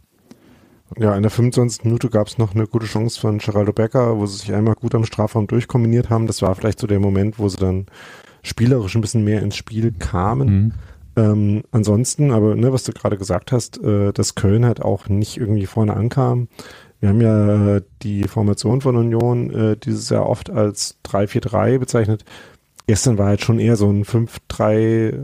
Ja, 0.95 1.15
in 1.15 1.21
der 1.21 1.31
25. 1.31 1.83
Minute 1.83 2.09
gab 2.09 2.27
es 2.27 2.37
noch 2.37 2.55
eine 2.55 2.65
gute 2.65 2.85
Chance 2.85 3.19
von 3.19 3.39
Geraldo 3.39 3.73
Becker, 3.73 4.17
wo 4.17 4.25
sie 4.25 4.37
sich 4.37 4.53
einmal 4.53 4.75
gut 4.75 4.95
am 4.95 5.03
Strafraum 5.03 5.47
durchkombiniert 5.47 6.09
haben. 6.09 6.27
Das 6.27 6.41
war 6.41 6.55
vielleicht 6.55 6.79
so 6.79 6.87
der 6.87 6.99
Moment, 6.99 7.39
wo 7.39 7.49
sie 7.49 7.57
dann 7.57 7.87
spielerisch 8.41 8.95
ein 8.95 9.01
bisschen 9.01 9.25
mehr 9.25 9.41
ins 9.41 9.57
Spiel 9.57 9.91
kamen. 9.91 10.47
Mhm. 10.47 10.73
Ähm, 11.17 11.63
ansonsten, 11.71 12.31
aber 12.31 12.55
ne, 12.55 12.71
was 12.71 12.83
du 12.83 12.93
gerade 12.93 13.17
gesagt 13.17 13.51
hast, 13.51 13.83
äh, 13.83 14.13
dass 14.13 14.35
Köln 14.35 14.65
halt 14.65 14.81
auch 14.81 15.09
nicht 15.09 15.37
irgendwie 15.37 15.65
vorne 15.65 15.95
ankam. 15.95 16.47
Wir 16.99 17.09
haben 17.09 17.21
ja 17.21 17.77
äh, 17.77 17.81
die 18.01 18.23
Formation 18.23 18.81
von 18.81 18.95
Union 18.95 19.49
äh, 19.51 19.77
dieses 19.77 20.09
Jahr 20.09 20.27
oft 20.27 20.49
als 20.49 20.97
3-4-3 21.05 21.79
bezeichnet. 21.79 22.23
Gestern 22.87 23.17
war 23.17 23.27
halt 23.27 23.41
schon 23.41 23.59
eher 23.59 23.75
so 23.75 23.89
ein 23.89 24.03
5-3 24.05 24.29
äh, 24.59 25.19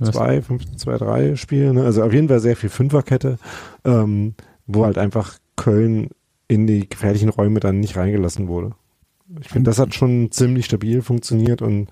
2, 0.00 0.42
5, 0.42 0.76
2, 0.76 0.98
3 0.98 1.36
Spiel. 1.36 1.72
Ne? 1.72 1.84
Also 1.84 2.02
auf 2.02 2.12
jeden 2.12 2.28
Fall 2.28 2.40
sehr 2.40 2.56
viel 2.56 2.70
Fünferkette, 2.70 3.38
ähm, 3.84 4.34
wo 4.66 4.84
halt 4.84 4.98
einfach 4.98 5.38
Köln 5.56 6.10
in 6.46 6.66
die 6.66 6.88
gefährlichen 6.88 7.28
Räume 7.28 7.60
dann 7.60 7.80
nicht 7.80 7.96
reingelassen 7.96 8.48
wurde. 8.48 8.74
Ich 9.40 9.48
finde, 9.48 9.70
das 9.70 9.78
hat 9.78 9.94
schon 9.94 10.30
ziemlich 10.30 10.66
stabil 10.66 11.02
funktioniert 11.02 11.60
und 11.60 11.90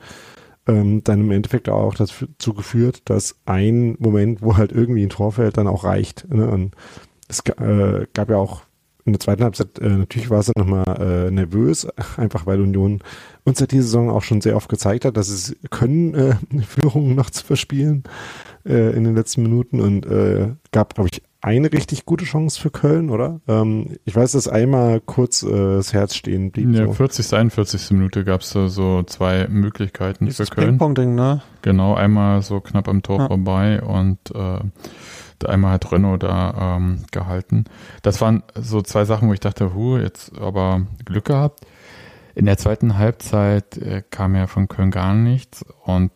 ähm, 0.67 1.05
dann 1.05 1.21
im 1.21 1.31
Endeffekt 1.31 1.69
auch 1.69 1.95
dazu 1.95 2.55
geführt, 2.55 3.03
dass 3.05 3.37
ein 3.45 3.97
Moment, 3.99 4.43
wo 4.43 4.57
halt 4.57 4.73
irgendwie 4.73 5.03
ein 5.03 5.11
Tor 5.11 5.33
fällt, 5.33 5.59
dann 5.59 5.67
auch 5.67 5.85
reicht. 5.85 6.27
Ne? 6.33 6.49
Und 6.49 6.75
es 7.29 7.41
äh, 7.41 8.07
gab 8.15 8.31
ja 8.31 8.37
auch 8.37 8.63
in 9.07 9.13
der 9.13 9.21
zweiten 9.21 9.45
Halbzeit, 9.45 9.79
äh, 9.79 9.89
natürlich 9.89 10.31
war 10.31 10.41
es 10.41 10.47
dann 10.47 10.67
nochmal 10.67 11.01
äh, 11.01 11.31
nervös, 11.31 11.87
einfach 12.17 12.47
weil 12.47 12.61
Union 12.61 13.01
uns 13.45 13.61
ja 13.61 13.67
diese 13.67 13.85
Saison 13.85 14.11
auch 14.11 14.23
schon 14.23 14.41
sehr 14.41 14.57
oft 14.57 14.69
gezeigt 14.69 15.05
hat, 15.05 15.17
dass 15.17 15.29
es 15.29 15.57
können, 15.71 16.15
äh, 16.15 16.35
Führungen 16.67 17.15
noch 17.15 17.31
zu 17.31 17.45
verspielen 17.45 18.05
äh, 18.67 18.97
in 18.97 19.05
den 19.05 19.15
letzten 19.15 19.43
Minuten 19.43 19.81
und 19.81 20.07
äh, 20.07 20.49
gab, 20.73 20.95
glaube 20.95 21.09
ich, 21.13 21.23
eine 21.47 21.73
richtig 21.73 22.07
gute 22.07 22.25
Chance 22.25 22.61
für 22.61 22.71
Köln, 22.71 23.09
oder? 23.09 23.41
Ähm, 23.47 23.99
ich 24.05 24.17
weiß, 24.17 24.33
dass 24.33 24.49
einmal 24.49 25.01
kurz 25.01 25.45
äh, 25.45 25.77
das 25.77 25.93
Herz 25.93 26.17
stehen 26.17 26.51
blieb. 26.51 26.75
Ja, 26.75 26.87
so. 26.87 26.93
40. 26.95 27.33
41. 27.33 27.91
Minute 27.93 28.25
gab 28.25 28.41
es 28.41 28.51
da 28.51 28.69
so 28.69 29.05
zwei 29.05 29.47
Möglichkeiten 29.47 30.25
Dieses 30.25 30.49
für 30.49 30.57
Köln. 30.57 30.69
Ping-Pong-Ding, 30.71 31.15
ne? 31.15 31.43
Genau, 31.63 31.95
einmal 31.95 32.43
so 32.43 32.59
knapp 32.61 32.89
am 32.89 33.03
Tor 33.03 33.21
ja. 33.21 33.27
vorbei 33.29 33.81
und 33.81 34.19
äh, 34.35 34.59
einmal 35.45 35.73
hat 35.73 35.93
Renault 35.93 36.23
da 36.23 36.77
ähm, 36.77 37.05
gehalten. 37.11 37.65
Das 38.03 38.21
waren 38.21 38.43
so 38.55 38.81
zwei 38.83 39.05
Sachen, 39.05 39.29
wo 39.29 39.33
ich 39.33 39.41
dachte, 39.41 39.75
hu, 39.75 39.99
jetzt 39.99 40.39
aber 40.39 40.83
Glück 41.05 41.27
gehabt. 41.27 41.67
In 42.35 42.47
der 42.47 42.59
zweiten 42.59 42.97
Halbzeit 42.99 43.77
äh, 43.79 44.03
kam 44.11 44.35
ja 44.35 44.47
von 44.47 44.69
Köln 44.69 44.91
gar 44.91 45.15
nichts 45.15 45.65
und 45.85 46.13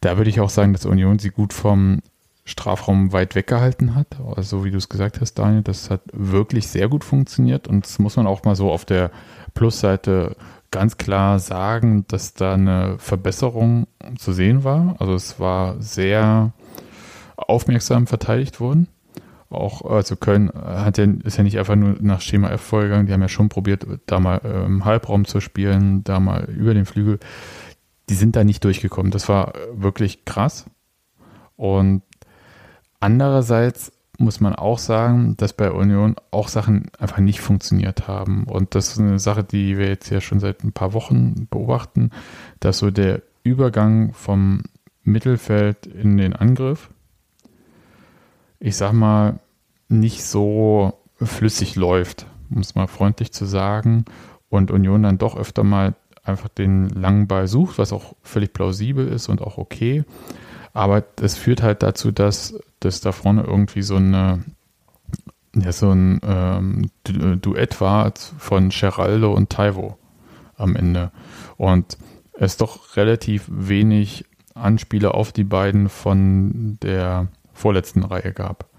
da 0.00 0.16
würde 0.16 0.30
ich 0.30 0.40
auch 0.40 0.50
sagen, 0.50 0.72
dass 0.72 0.86
Union 0.86 1.18
sie 1.18 1.30
gut 1.30 1.52
vom 1.52 2.00
Strafraum 2.44 3.12
weit 3.12 3.34
weggehalten 3.34 3.94
hat. 3.94 4.18
Also 4.34 4.64
wie 4.64 4.70
du 4.70 4.78
es 4.78 4.88
gesagt 4.88 5.20
hast, 5.20 5.34
Daniel, 5.34 5.62
das 5.62 5.90
hat 5.90 6.02
wirklich 6.12 6.68
sehr 6.68 6.88
gut 6.88 7.04
funktioniert 7.04 7.68
und 7.68 7.84
das 7.84 7.98
muss 7.98 8.16
man 8.16 8.26
auch 8.26 8.44
mal 8.44 8.56
so 8.56 8.70
auf 8.70 8.84
der 8.84 9.10
Plusseite 9.54 10.36
ganz 10.70 10.98
klar 10.98 11.38
sagen, 11.38 12.04
dass 12.08 12.34
da 12.34 12.54
eine 12.54 12.96
Verbesserung 12.98 13.86
zu 14.18 14.32
sehen 14.32 14.64
war. 14.64 14.96
Also 14.98 15.14
es 15.14 15.40
war 15.40 15.80
sehr 15.80 16.52
aufmerksam 17.48 18.06
verteidigt 18.06 18.60
worden. 18.60 18.88
Auch, 19.50 19.82
also 19.82 20.14
Köln 20.14 20.50
hat 20.54 20.98
ja, 20.98 21.06
ist 21.24 21.36
ja 21.36 21.42
nicht 21.42 21.58
einfach 21.58 21.74
nur 21.74 21.96
nach 22.00 22.20
Schema 22.20 22.50
F 22.50 22.60
vorgegangen, 22.60 23.06
die 23.06 23.12
haben 23.12 23.22
ja 23.22 23.28
schon 23.28 23.48
probiert, 23.48 23.84
da 24.06 24.20
mal 24.20 24.36
im 24.38 24.84
Halbraum 24.84 25.24
zu 25.24 25.40
spielen, 25.40 26.04
da 26.04 26.20
mal 26.20 26.44
über 26.44 26.72
den 26.72 26.86
Flügel. 26.86 27.18
Die 28.08 28.14
sind 28.14 28.36
da 28.36 28.44
nicht 28.44 28.62
durchgekommen. 28.64 29.10
Das 29.10 29.28
war 29.28 29.54
wirklich 29.74 30.24
krass. 30.24 30.66
Und 31.56 32.02
andererseits 33.00 33.92
muss 34.18 34.40
man 34.40 34.54
auch 34.54 34.78
sagen, 34.78 35.36
dass 35.36 35.52
bei 35.52 35.72
Union 35.72 36.14
auch 36.30 36.48
Sachen 36.48 36.90
einfach 36.98 37.18
nicht 37.18 37.40
funktioniert 37.40 38.06
haben. 38.06 38.44
Und 38.44 38.74
das 38.74 38.92
ist 38.92 39.00
eine 39.00 39.18
Sache, 39.18 39.42
die 39.42 39.78
wir 39.78 39.88
jetzt 39.88 40.10
ja 40.10 40.20
schon 40.20 40.40
seit 40.40 40.62
ein 40.62 40.72
paar 40.72 40.92
Wochen 40.92 41.48
beobachten, 41.50 42.10
dass 42.60 42.78
so 42.78 42.90
der 42.90 43.22
Übergang 43.42 44.12
vom 44.12 44.62
Mittelfeld 45.02 45.86
in 45.86 46.18
den 46.18 46.36
Angriff 46.36 46.90
ich 48.60 48.76
sag 48.76 48.92
mal, 48.92 49.40
nicht 49.88 50.22
so 50.24 50.92
flüssig 51.20 51.76
läuft, 51.76 52.26
um 52.50 52.58
es 52.58 52.74
mal 52.74 52.86
freundlich 52.86 53.32
zu 53.32 53.44
sagen, 53.44 54.04
und 54.48 54.70
Union 54.70 55.02
dann 55.02 55.18
doch 55.18 55.36
öfter 55.36 55.64
mal 55.64 55.94
einfach 56.22 56.48
den 56.48 56.88
langen 56.90 57.26
Ball 57.26 57.48
sucht, 57.48 57.78
was 57.78 57.92
auch 57.92 58.14
völlig 58.22 58.52
plausibel 58.52 59.08
ist 59.08 59.28
und 59.28 59.40
auch 59.40 59.58
okay. 59.58 60.04
Aber 60.72 61.00
das 61.16 61.36
führt 61.36 61.62
halt 61.62 61.82
dazu, 61.82 62.12
dass, 62.12 62.54
dass 62.78 63.00
da 63.00 63.12
vorne 63.12 63.42
irgendwie 63.42 63.82
so 63.82 63.96
eine 63.96 64.44
ja, 65.54 65.72
so 65.72 65.90
ein 65.90 66.20
ähm, 66.22 66.90
Duett 67.04 67.80
war 67.80 68.12
von 68.38 68.68
Geraldo 68.68 69.32
und 69.32 69.50
Taivo 69.50 69.98
am 70.56 70.76
Ende. 70.76 71.10
Und 71.56 71.98
es 72.34 72.56
doch 72.56 72.96
relativ 72.96 73.46
wenig 73.48 74.24
Anspiele 74.54 75.14
auf 75.14 75.32
die 75.32 75.44
beiden 75.44 75.88
von 75.88 76.78
der 76.82 77.28
vorletzten 77.60 78.02
Reihe 78.02 78.32
gab. 78.32 78.70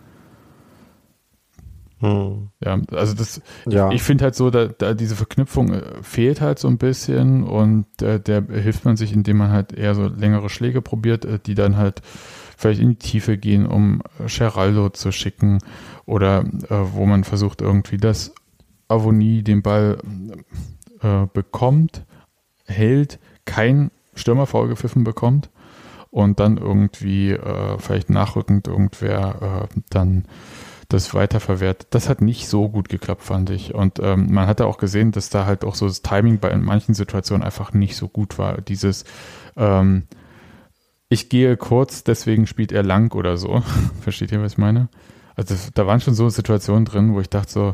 Hm. 2.00 2.50
Ja, 2.64 2.82
also 2.92 3.14
das, 3.14 3.42
ja. 3.68 3.90
ich, 3.90 3.96
ich 3.98 4.04
finde 4.04 4.24
halt 4.24 4.36
so, 4.36 4.50
da, 4.50 4.66
da, 4.66 4.96
diese 4.96 5.16
Verknüpfung 5.16 5.72
äh, 5.72 5.82
fehlt 6.02 6.42
halt 6.42 6.58
so 6.58 6.68
ein 6.68 6.80
bisschen 6.80 7.44
und 7.44 7.86
äh, 8.02 8.20
der 8.20 8.44
hilft 8.44 8.86
man 8.86 8.98
sich, 8.98 9.14
indem 9.14 9.38
man 9.38 9.52
halt 9.52 9.72
eher 9.72 9.94
so 9.94 10.08
längere 10.08 10.50
Schläge 10.50 10.82
probiert, 10.82 11.26
äh, 11.26 11.38
die 11.38 11.54
dann 11.54 11.78
halt 11.78 12.02
vielleicht 12.58 12.82
in 12.82 12.90
die 12.90 12.96
Tiefe 12.96 13.38
gehen, 13.38 13.68
um 13.68 14.02
Geraldo 14.26 14.90
zu 14.90 15.12
schicken 15.12 15.60
oder 16.08 16.40
äh, 16.70 16.94
wo 16.94 17.06
man 17.06 17.24
versucht 17.24 17.62
irgendwie, 17.62 17.98
dass 17.98 18.34
Avonie 18.88 19.44
den 19.44 19.62
Ball 19.62 20.00
äh, 21.02 21.28
bekommt, 21.32 22.04
hält, 22.66 23.20
kein 23.46 23.92
Stürmerfoul 24.16 24.68
gepfiffen 24.70 25.04
bekommt 25.04 25.52
und 26.12 26.40
dann 26.40 26.58
irgendwie 26.58 27.32
äh, 27.32 27.80
vielleicht 27.80 28.10
nachrückend 28.10 28.68
irgendwer 28.68 29.70
äh, 29.72 29.80
dann 29.90 30.26
das 30.90 31.14
weiterverwertet. 31.14 31.88
Das 31.92 32.10
hat 32.10 32.22
nicht 32.22 32.48
so 32.48 32.68
gut 32.68 32.90
geklappt, 32.90 33.24
fand 33.24 33.50
ich. 33.50 33.74
Und 33.74 34.00
ähm, 34.00 34.32
man 34.32 34.46
hatte 34.46 34.66
auch 34.68 34.78
gesehen, 34.78 35.12
dass 35.14 35.30
da 35.30 35.46
halt 35.46 35.64
auch 35.64 35.76
so 35.76 35.88
das 35.88 36.02
Timing 36.02 36.40
bei 36.40 36.56
manchen 36.58 36.94
Situationen 36.94 37.44
einfach 37.44 37.72
nicht 37.74 37.96
so 37.96 38.10
gut 38.10 38.38
war. 38.38 38.60
Dieses 38.60 39.06
ähm, 39.56 40.04
ich 41.12 41.28
gehe 41.28 41.58
kurz, 41.58 42.06
deswegen 42.06 42.48
spielt 42.48 42.72
er 42.72 42.84
lang 42.84 43.14
oder 43.14 43.36
so. 43.36 43.62
Versteht 44.02 44.32
ihr, 44.32 44.42
was 44.42 44.54
ich 44.54 44.58
meine? 44.58 44.88
Also 45.36 45.56
da 45.74 45.86
waren 45.86 46.00
schon 46.00 46.14
so 46.14 46.30
Situationen 46.30 46.86
drin, 46.86 47.14
wo 47.14 47.20
ich 47.20 47.30
dachte 47.30 47.52
so, 47.52 47.74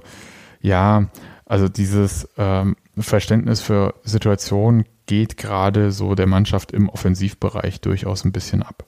ja, 0.59 1.09
also 1.45 1.69
dieses 1.69 2.27
ähm, 2.37 2.75
Verständnis 2.97 3.61
für 3.61 3.93
Situationen 4.03 4.85
geht 5.07 5.37
gerade 5.37 5.91
so 5.91 6.13
der 6.13 6.27
Mannschaft 6.27 6.71
im 6.71 6.89
Offensivbereich 6.89 7.81
durchaus 7.81 8.23
ein 8.23 8.31
bisschen 8.31 8.61
ab. 8.61 8.85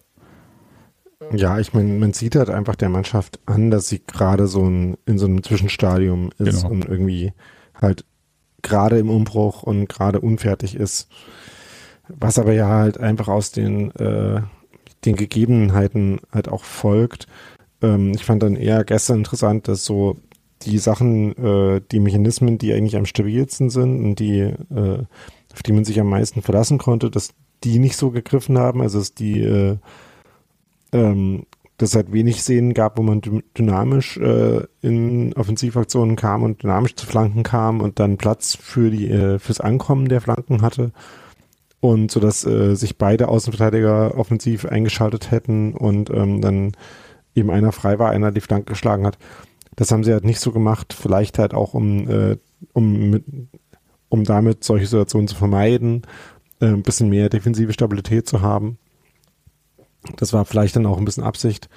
Ja, 1.31 1.59
ich 1.59 1.73
meine, 1.73 1.93
man 1.93 2.13
sieht 2.13 2.35
halt 2.35 2.49
einfach 2.49 2.75
der 2.75 2.89
Mannschaft 2.89 3.39
an, 3.45 3.71
dass 3.71 3.89
sie 3.89 4.01
gerade 4.05 4.47
so 4.47 4.65
ein, 4.65 4.97
in 5.05 5.17
so 5.17 5.25
einem 5.25 5.43
Zwischenstadium 5.43 6.31
ist 6.37 6.61
genau. 6.61 6.69
und 6.69 6.85
irgendwie 6.85 7.33
halt 7.79 8.05
gerade 8.61 8.97
im 8.99 9.09
Umbruch 9.09 9.63
und 9.63 9.87
gerade 9.87 10.21
unfertig 10.21 10.75
ist. 10.75 11.07
Was 12.07 12.39
aber 12.39 12.53
ja 12.53 12.67
halt 12.67 12.99
einfach 12.99 13.27
aus 13.27 13.51
den, 13.51 13.91
äh, 13.95 14.41
den 15.05 15.15
Gegebenheiten 15.15 16.19
halt 16.31 16.49
auch 16.49 16.63
folgt. 16.63 17.27
Ähm, 17.81 18.13
ich 18.15 18.25
fand 18.25 18.41
dann 18.41 18.55
eher 18.55 18.83
gestern 18.83 19.19
interessant, 19.19 19.67
dass 19.67 19.85
so 19.85 20.17
die 20.63 20.77
Sachen, 20.77 21.37
äh, 21.37 21.81
die 21.91 21.99
Mechanismen, 21.99 22.57
die 22.57 22.73
eigentlich 22.73 22.97
am 22.97 23.05
stabilsten 23.05 23.69
sind 23.69 24.03
und 24.03 24.15
die 24.15 24.39
äh, 24.39 25.03
auf 25.53 25.63
die 25.63 25.73
man 25.73 25.85
sich 25.85 25.99
am 25.99 26.09
meisten 26.09 26.41
verlassen 26.41 26.77
konnte, 26.77 27.09
dass 27.09 27.29
die 27.63 27.79
nicht 27.79 27.97
so 27.97 28.11
gegriffen 28.11 28.57
haben, 28.57 28.81
also 28.81 28.99
dass 28.99 29.13
die 29.13 29.41
äh, 29.41 29.77
ähm, 30.91 31.45
dass 31.77 31.91
es 31.91 31.95
halt 31.95 32.11
wenig 32.11 32.41
Szenen 32.41 32.73
gab, 32.73 32.97
wo 32.97 33.03
man 33.03 33.21
dynamisch 33.57 34.17
äh, 34.17 34.63
in 34.81 35.33
Offensivaktionen 35.33 36.17
kam 36.17 36.43
und 36.43 36.61
dynamisch 36.61 36.95
zu 36.95 37.05
Flanken 37.05 37.43
kam 37.43 37.79
und 37.79 37.99
dann 37.99 38.17
Platz 38.17 38.57
für 38.59 38.91
die 38.91 39.09
äh, 39.09 39.39
fürs 39.39 39.61
Ankommen 39.61 40.09
der 40.09 40.21
Flanken 40.21 40.61
hatte. 40.61 40.91
und 41.79 42.11
so 42.11 42.19
dass 42.19 42.45
äh, 42.45 42.75
sich 42.75 42.97
beide 42.97 43.29
Außenverteidiger 43.29 44.17
offensiv 44.17 44.65
eingeschaltet 44.65 45.31
hätten 45.31 45.73
und 45.73 46.09
ähm, 46.09 46.41
dann 46.41 46.73
eben 47.35 47.49
einer 47.49 47.71
frei 47.71 47.99
war, 47.99 48.09
einer 48.09 48.31
die 48.31 48.41
Flanke 48.41 48.71
geschlagen 48.73 49.05
hat. 49.05 49.17
Das 49.75 49.91
haben 49.91 50.03
sie 50.03 50.11
halt 50.11 50.25
nicht 50.25 50.41
so 50.41 50.51
gemacht, 50.51 50.93
vielleicht 50.93 51.39
halt 51.39 51.53
auch 51.53 51.73
um, 51.73 52.09
äh, 52.09 52.37
um, 52.73 53.09
mit, 53.09 53.23
um 54.09 54.23
damit 54.23 54.63
solche 54.63 54.87
Situationen 54.87 55.27
zu 55.27 55.35
vermeiden, 55.35 56.03
äh, 56.59 56.67
ein 56.67 56.83
bisschen 56.83 57.09
mehr 57.09 57.29
defensive 57.29 57.73
Stabilität 57.73 58.27
zu 58.27 58.41
haben. 58.41 58.77
Das 60.17 60.33
war 60.33 60.45
vielleicht 60.45 60.75
dann 60.75 60.85
auch 60.85 60.97
ein 60.97 61.05
bisschen 61.05 61.23
Absicht. 61.23 61.69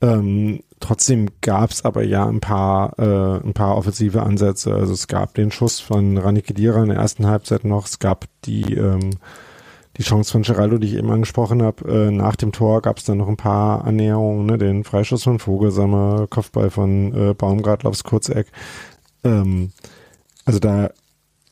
Ähm, 0.00 0.60
trotzdem 0.80 1.28
gab 1.40 1.70
es 1.70 1.84
aber 1.84 2.04
ja 2.04 2.26
ein 2.26 2.40
paar, 2.40 2.98
äh, 2.98 3.44
ein 3.44 3.52
paar 3.52 3.76
offensive 3.76 4.22
Ansätze. 4.22 4.74
Also 4.74 4.92
es 4.92 5.08
gab 5.08 5.34
den 5.34 5.50
Schuss 5.50 5.80
von 5.80 6.16
Rani 6.18 6.42
Kedira 6.42 6.82
in 6.82 6.88
der 6.88 6.98
ersten 6.98 7.26
Halbzeit 7.26 7.64
noch. 7.64 7.86
Es 7.86 7.98
gab 7.98 8.26
die, 8.44 8.74
ähm, 8.74 9.10
die 9.96 10.04
Chance 10.04 10.30
von 10.30 10.42
Geraldo, 10.42 10.78
die 10.78 10.86
ich 10.86 10.94
eben 10.94 11.10
angesprochen 11.10 11.62
habe. 11.62 11.88
Äh, 11.90 12.10
nach 12.12 12.36
dem 12.36 12.52
Tor 12.52 12.80
gab 12.82 12.98
es 12.98 13.04
dann 13.04 13.18
noch 13.18 13.28
ein 13.28 13.36
paar 13.36 13.84
Annäherungen. 13.84 14.46
Ne? 14.46 14.56
Den 14.56 14.84
Freischuss 14.84 15.24
von 15.24 15.40
Vogelsammer, 15.40 16.28
Kopfball 16.30 16.70
von 16.70 17.12
äh, 17.12 17.34
Baumgartl 17.34 17.88
aufs 17.88 18.04
Kurzeck. 18.04 18.46
Ähm, 19.24 19.72
also 20.44 20.60
da, 20.60 20.90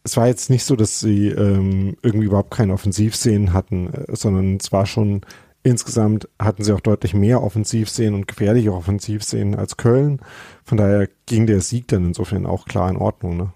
es 0.06 0.16
war 0.16 0.28
jetzt 0.28 0.50
nicht 0.50 0.64
so, 0.64 0.76
dass 0.76 1.00
sie 1.00 1.28
ähm, 1.28 1.96
irgendwie 2.02 2.26
überhaupt 2.26 2.52
keine 2.52 2.72
Offensivszenen 2.72 3.52
hatten, 3.52 3.92
äh, 3.92 4.16
sondern 4.16 4.56
es 4.56 4.72
war 4.72 4.86
schon 4.86 5.22
Insgesamt 5.66 6.28
hatten 6.40 6.62
sie 6.62 6.72
auch 6.72 6.80
deutlich 6.80 7.12
mehr 7.12 7.42
Offensivszenen 7.42 8.14
und 8.14 8.28
gefährliche 8.28 8.72
Offensivszenen 8.72 9.56
als 9.56 9.76
Köln. 9.76 10.20
Von 10.62 10.78
daher 10.78 11.08
ging 11.26 11.48
der 11.48 11.60
Sieg 11.60 11.88
dann 11.88 12.04
insofern 12.04 12.46
auch 12.46 12.66
klar 12.66 12.88
in 12.88 12.96
Ordnung. 12.96 13.52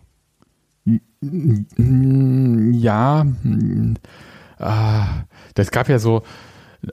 Ne? 1.23 2.73
Ja, 2.73 3.25
ah, 4.59 5.07
das 5.55 5.71
gab 5.71 5.89
ja 5.89 6.01
so 6.01 6.25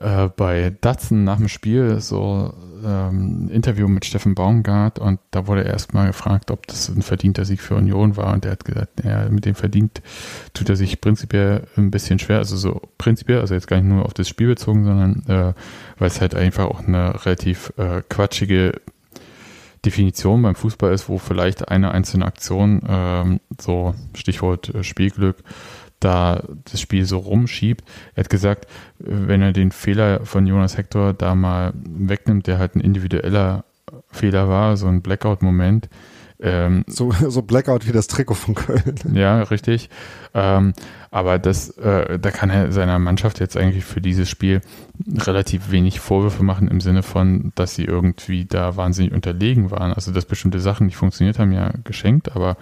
äh, 0.00 0.28
bei 0.28 0.76
Datsen 0.80 1.24
nach 1.24 1.38
dem 1.38 1.48
Spiel 1.48 2.00
so 2.00 2.52
ähm, 2.84 3.48
Interview 3.50 3.88
mit 3.88 4.04
Steffen 4.04 4.34
Baumgart 4.34 4.98
und 4.98 5.18
da 5.30 5.46
wurde 5.46 5.64
er 5.64 5.72
erstmal 5.72 6.08
gefragt, 6.08 6.50
ob 6.50 6.66
das 6.66 6.88
ein 6.88 7.02
verdienter 7.02 7.44
Sieg 7.44 7.60
für 7.60 7.74
Union 7.74 8.16
war 8.16 8.32
und 8.32 8.44
er 8.44 8.52
hat 8.52 8.64
gesagt, 8.64 9.04
ja, 9.04 9.28
mit 9.28 9.44
dem 9.46 9.54
verdient 9.54 10.02
tut 10.54 10.68
er 10.68 10.76
sich 10.76 11.00
prinzipiell 11.00 11.66
ein 11.76 11.90
bisschen 11.90 12.18
schwer, 12.18 12.38
also 12.38 12.56
so 12.56 12.82
prinzipiell, 12.98 13.40
also 13.40 13.54
jetzt 13.54 13.66
gar 13.66 13.76
nicht 13.76 13.88
nur 13.88 14.04
auf 14.04 14.14
das 14.14 14.28
Spiel 14.28 14.48
bezogen, 14.48 14.84
sondern 14.84 15.22
äh, 15.26 15.54
weil 15.98 16.08
es 16.08 16.20
halt 16.20 16.34
einfach 16.34 16.66
auch 16.66 16.86
eine 16.86 17.24
relativ 17.24 17.72
äh, 17.78 18.02
quatschige 18.08 18.80
Definition 19.84 20.42
beim 20.42 20.54
Fußball 20.54 20.92
ist, 20.92 21.08
wo 21.08 21.18
vielleicht 21.18 21.68
eine 21.68 21.92
einzelne 21.92 22.26
Aktion, 22.26 22.82
ähm, 22.88 23.40
so 23.60 23.94
Stichwort 24.14 24.74
äh, 24.74 24.82
Spielglück, 24.82 25.36
da 26.00 26.42
das 26.70 26.80
Spiel 26.80 27.04
so 27.04 27.18
rumschiebt. 27.18 27.84
Er 28.14 28.24
hat 28.24 28.30
gesagt, 28.30 28.66
wenn 28.98 29.42
er 29.42 29.52
den 29.52 29.72
Fehler 29.72 30.24
von 30.24 30.46
Jonas 30.46 30.76
Hector 30.76 31.12
da 31.12 31.34
mal 31.34 31.72
wegnimmt, 31.74 32.46
der 32.46 32.58
halt 32.58 32.76
ein 32.76 32.80
individueller 32.80 33.64
Fehler 34.10 34.48
war, 34.48 34.76
so 34.76 34.86
ein 34.86 35.02
Blackout-Moment. 35.02 35.88
Ähm, 36.40 36.84
so, 36.86 37.10
so 37.10 37.42
Blackout 37.42 37.86
wie 37.88 37.92
das 37.92 38.06
Trikot 38.06 38.34
von 38.34 38.54
Köln. 38.54 38.94
Ja, 39.12 39.42
richtig. 39.42 39.90
Ähm, 40.34 40.72
aber 41.10 41.38
das, 41.38 41.70
äh, 41.78 42.18
da 42.18 42.30
kann 42.30 42.50
er 42.50 42.70
seiner 42.70 42.98
Mannschaft 42.98 43.40
jetzt 43.40 43.56
eigentlich 43.56 43.84
für 43.84 44.00
dieses 44.00 44.28
Spiel 44.28 44.60
relativ 45.16 45.70
wenig 45.70 46.00
Vorwürfe 46.00 46.44
machen 46.44 46.68
im 46.68 46.80
Sinne 46.80 47.02
von, 47.02 47.52
dass 47.54 47.74
sie 47.74 47.84
irgendwie 47.84 48.44
da 48.44 48.76
wahnsinnig 48.76 49.12
unterlegen 49.12 49.70
waren. 49.70 49.92
Also 49.92 50.12
dass 50.12 50.26
bestimmte 50.26 50.60
Sachen 50.60 50.86
nicht 50.86 50.96
funktioniert 50.96 51.38
haben, 51.38 51.52
ja 51.52 51.72
geschenkt, 51.84 52.36
aber 52.36 52.56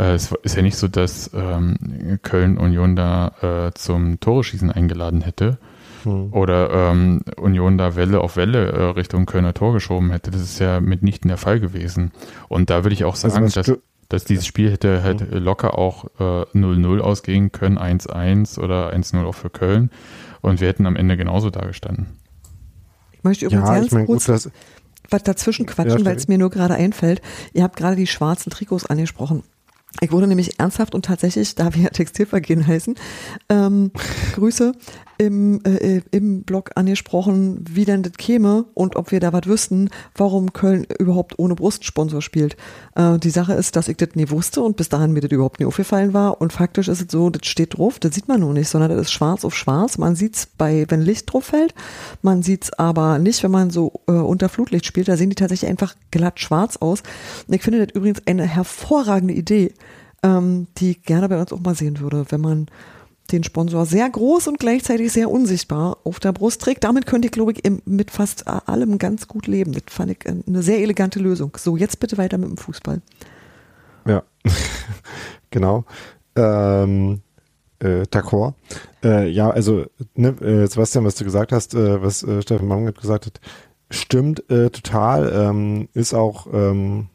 äh, 0.00 0.14
es 0.14 0.32
ist 0.42 0.56
ja 0.56 0.62
nicht 0.62 0.76
so, 0.76 0.88
dass 0.88 1.30
ähm, 1.34 2.18
Köln 2.22 2.56
Union 2.56 2.96
da 2.96 3.68
äh, 3.68 3.74
zum 3.74 4.18
Tore-Schießen 4.18 4.72
eingeladen 4.72 5.20
hätte 5.20 5.58
hm. 6.04 6.32
oder 6.32 6.70
ähm, 6.70 7.22
Union 7.36 7.76
da 7.76 7.96
Welle 7.96 8.20
auf 8.20 8.36
Welle 8.36 8.72
äh, 8.72 8.82
Richtung 8.90 9.26
Kölner 9.26 9.52
Tor 9.52 9.74
geschoben 9.74 10.10
hätte. 10.10 10.30
Das 10.30 10.40
ist 10.40 10.58
ja 10.58 10.80
mitnichten 10.80 11.28
der 11.28 11.36
Fall 11.36 11.60
gewesen. 11.60 12.12
Und 12.48 12.70
da 12.70 12.82
würde 12.82 12.94
ich 12.94 13.04
auch 13.04 13.12
also 13.12 13.28
sagen, 13.28 13.44
also 13.44 13.60
dass, 13.60 13.78
dass 14.08 14.24
dieses 14.24 14.46
Spiel 14.46 14.70
hätte 14.70 15.02
halt 15.02 15.20
hm. 15.20 15.44
locker 15.44 15.76
auch 15.76 16.06
0-0 16.18 16.98
äh, 16.98 17.00
ausgehen 17.02 17.52
können, 17.52 17.78
1-1 17.78 18.58
oder 18.58 18.94
1-0 18.94 19.22
auch 19.24 19.34
für 19.34 19.50
Köln. 19.50 19.90
Und 20.40 20.62
wir 20.62 20.68
hätten 20.68 20.86
am 20.86 20.96
Ende 20.96 21.18
genauso 21.18 21.50
dagestanden. 21.50 22.06
Ich 23.12 23.22
möchte 23.22 23.44
übrigens 23.44 23.68
ja, 23.68 23.74
ganz 23.74 23.86
ich 23.86 23.92
mein, 23.92 24.06
kurz 24.06 24.26
gut, 24.26 24.50
was 25.10 25.22
dazwischen 25.22 25.66
quatschen, 25.66 25.98
ja, 25.98 26.04
weil 26.06 26.16
es 26.16 26.28
mir 26.28 26.38
nur 26.38 26.48
gerade 26.48 26.74
einfällt. 26.74 27.20
Ihr 27.52 27.64
habt 27.64 27.76
gerade 27.76 27.96
die 27.96 28.06
schwarzen 28.06 28.48
Trikots 28.48 28.86
angesprochen. 28.86 29.42
Ich 30.00 30.12
wurde 30.12 30.26
nämlich 30.26 30.58
ernsthaft 30.60 30.94
und 30.94 31.04
tatsächlich, 31.04 31.54
da 31.54 31.74
wir 31.74 31.82
ja 31.82 31.90
Textilvergehen 31.90 32.66
heißen, 32.66 32.94
ähm, 33.48 33.90
Grüße 34.34 34.72
im, 35.20 35.60
äh, 35.64 36.00
im 36.12 36.44
Blog 36.44 36.70
angesprochen, 36.76 37.62
wie 37.68 37.84
denn 37.84 38.02
das 38.02 38.14
käme 38.14 38.64
und 38.72 38.96
ob 38.96 39.12
wir 39.12 39.20
da 39.20 39.34
was 39.34 39.44
wüssten, 39.44 39.90
warum 40.16 40.54
Köln 40.54 40.86
überhaupt 40.98 41.38
ohne 41.38 41.54
Brustsponsor 41.54 42.22
spielt. 42.22 42.56
Äh, 42.94 43.18
die 43.18 43.28
Sache 43.28 43.52
ist, 43.52 43.76
dass 43.76 43.88
ich 43.88 43.98
das 43.98 44.14
nie 44.14 44.30
wusste 44.30 44.62
und 44.62 44.78
bis 44.78 44.88
dahin 44.88 45.12
mir 45.12 45.20
das 45.20 45.30
überhaupt 45.30 45.60
nie 45.60 45.66
aufgefallen 45.66 46.14
war 46.14 46.40
und 46.40 46.54
faktisch 46.54 46.88
ist 46.88 47.02
es 47.02 47.12
so, 47.12 47.28
das 47.28 47.46
steht 47.46 47.76
drauf, 47.76 47.98
das 47.98 48.14
sieht 48.14 48.28
man 48.28 48.40
nur 48.40 48.54
nicht, 48.54 48.70
sondern 48.70 48.90
das 48.90 49.02
ist 49.02 49.12
schwarz 49.12 49.44
auf 49.44 49.54
schwarz. 49.54 49.98
Man 49.98 50.14
sieht's 50.14 50.46
bei, 50.46 50.86
wenn 50.88 51.02
Licht 51.02 51.30
drauf 51.30 51.44
fällt, 51.44 51.74
man 52.22 52.42
sieht's 52.42 52.72
aber 52.72 53.18
nicht, 53.18 53.42
wenn 53.42 53.50
man 53.50 53.68
so 53.68 53.92
äh, 54.08 54.12
unter 54.12 54.48
Flutlicht 54.48 54.86
spielt, 54.86 55.08
da 55.08 55.18
sehen 55.18 55.28
die 55.28 55.36
tatsächlich 55.36 55.68
einfach 55.68 55.96
glatt 56.10 56.40
schwarz 56.40 56.78
aus. 56.78 57.02
Und 57.46 57.54
ich 57.54 57.62
finde 57.62 57.84
das 57.84 57.94
übrigens 57.94 58.22
eine 58.26 58.46
hervorragende 58.46 59.34
Idee, 59.34 59.74
ähm, 60.22 60.66
die 60.78 60.92
ich 60.92 61.02
gerne 61.02 61.28
bei 61.28 61.38
uns 61.38 61.52
auch 61.52 61.60
mal 61.60 61.74
sehen 61.74 62.00
würde, 62.00 62.24
wenn 62.30 62.40
man 62.40 62.68
den 63.32 63.44
Sponsor 63.44 63.86
sehr 63.86 64.08
groß 64.08 64.48
und 64.48 64.58
gleichzeitig 64.58 65.12
sehr 65.12 65.30
unsichtbar 65.30 65.98
auf 66.04 66.20
der 66.20 66.32
Brust 66.32 66.60
trägt. 66.62 66.84
Damit 66.84 67.06
könnte 67.06 67.26
ich, 67.26 67.32
glaube 67.32 67.52
ich, 67.52 67.62
mit 67.84 68.10
fast 68.10 68.46
allem 68.46 68.98
ganz 68.98 69.28
gut 69.28 69.46
leben. 69.46 69.72
Das 69.72 69.82
fand 69.88 70.10
ich 70.10 70.26
eine 70.26 70.62
sehr 70.62 70.78
elegante 70.78 71.18
Lösung. 71.18 71.56
So, 71.56 71.76
jetzt 71.76 72.00
bitte 72.00 72.18
weiter 72.18 72.38
mit 72.38 72.48
dem 72.48 72.56
Fußball. 72.56 73.00
Ja, 74.06 74.22
genau. 75.50 75.84
Ähm, 76.36 77.20
äh, 77.80 78.02
D'accord. 78.10 78.54
Äh, 79.02 79.28
ja, 79.28 79.50
also, 79.50 79.86
ne, 80.14 80.28
äh, 80.40 80.66
Sebastian, 80.66 81.04
was 81.04 81.14
du 81.14 81.24
gesagt 81.24 81.52
hast, 81.52 81.74
äh, 81.74 82.02
was 82.02 82.22
äh, 82.22 82.42
Steffen 82.42 82.68
Baumgart 82.68 83.00
gesagt 83.00 83.26
hat, 83.26 83.40
stimmt 83.90 84.48
äh, 84.50 84.70
total. 84.70 85.32
Ähm, 85.32 85.88
ist 85.94 86.14
auch, 86.14 86.46
ähm, 86.52 87.08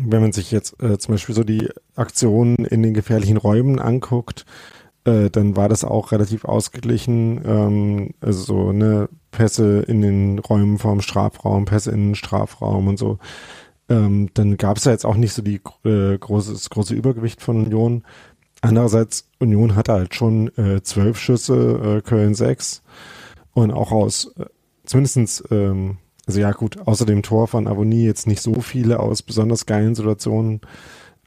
wenn 0.00 0.22
man 0.22 0.32
sich 0.32 0.50
jetzt 0.50 0.82
äh, 0.82 0.98
zum 0.98 1.14
Beispiel 1.14 1.34
so 1.34 1.44
die 1.44 1.68
Aktionen 1.96 2.64
in 2.64 2.82
den 2.82 2.94
gefährlichen 2.94 3.36
Räumen 3.36 3.78
anguckt, 3.78 4.46
äh, 5.04 5.30
dann 5.30 5.56
war 5.56 5.68
das 5.68 5.84
auch 5.84 6.12
relativ 6.12 6.44
ausgeglichen. 6.44 7.42
Ähm, 7.44 8.10
also 8.20 8.42
so 8.42 8.72
ne 8.72 9.08
Pässe 9.30 9.80
in 9.80 10.02
den 10.02 10.38
Räumen 10.38 10.78
vorm 10.78 11.00
Strafraum, 11.00 11.64
Pässe 11.64 11.90
in 11.90 12.08
den 12.08 12.14
Strafraum 12.14 12.88
und 12.88 12.98
so. 12.98 13.18
Ähm, 13.88 14.30
dann 14.34 14.56
gab 14.56 14.76
es 14.76 14.84
ja 14.84 14.92
jetzt 14.92 15.04
auch 15.06 15.16
nicht 15.16 15.32
so 15.32 15.42
die 15.42 15.60
äh, 15.84 16.16
große, 16.18 16.52
das 16.52 16.70
große 16.70 16.94
Übergewicht 16.94 17.42
von 17.42 17.64
Union. 17.64 18.04
Andererseits, 18.60 19.28
Union 19.40 19.74
hatte 19.74 19.92
halt 19.92 20.14
schon 20.14 20.56
äh, 20.56 20.82
zwölf 20.82 21.18
Schüsse, 21.18 21.98
äh, 21.98 22.08
Köln 22.08 22.34
sechs. 22.34 22.82
Und 23.54 23.72
auch 23.72 23.90
aus, 23.90 24.32
äh, 24.38 24.46
zumindestens 24.84 25.42
ähm, 25.50 25.98
also 26.26 26.40
ja 26.40 26.52
gut, 26.52 26.86
außer 26.86 27.04
dem 27.04 27.22
Tor 27.22 27.48
von 27.48 27.66
Avonie 27.66 28.04
jetzt 28.04 28.26
nicht 28.26 28.42
so 28.42 28.60
viele 28.60 29.00
aus 29.00 29.22
besonders 29.22 29.66
geilen 29.66 29.94
Situationen, 29.94 30.60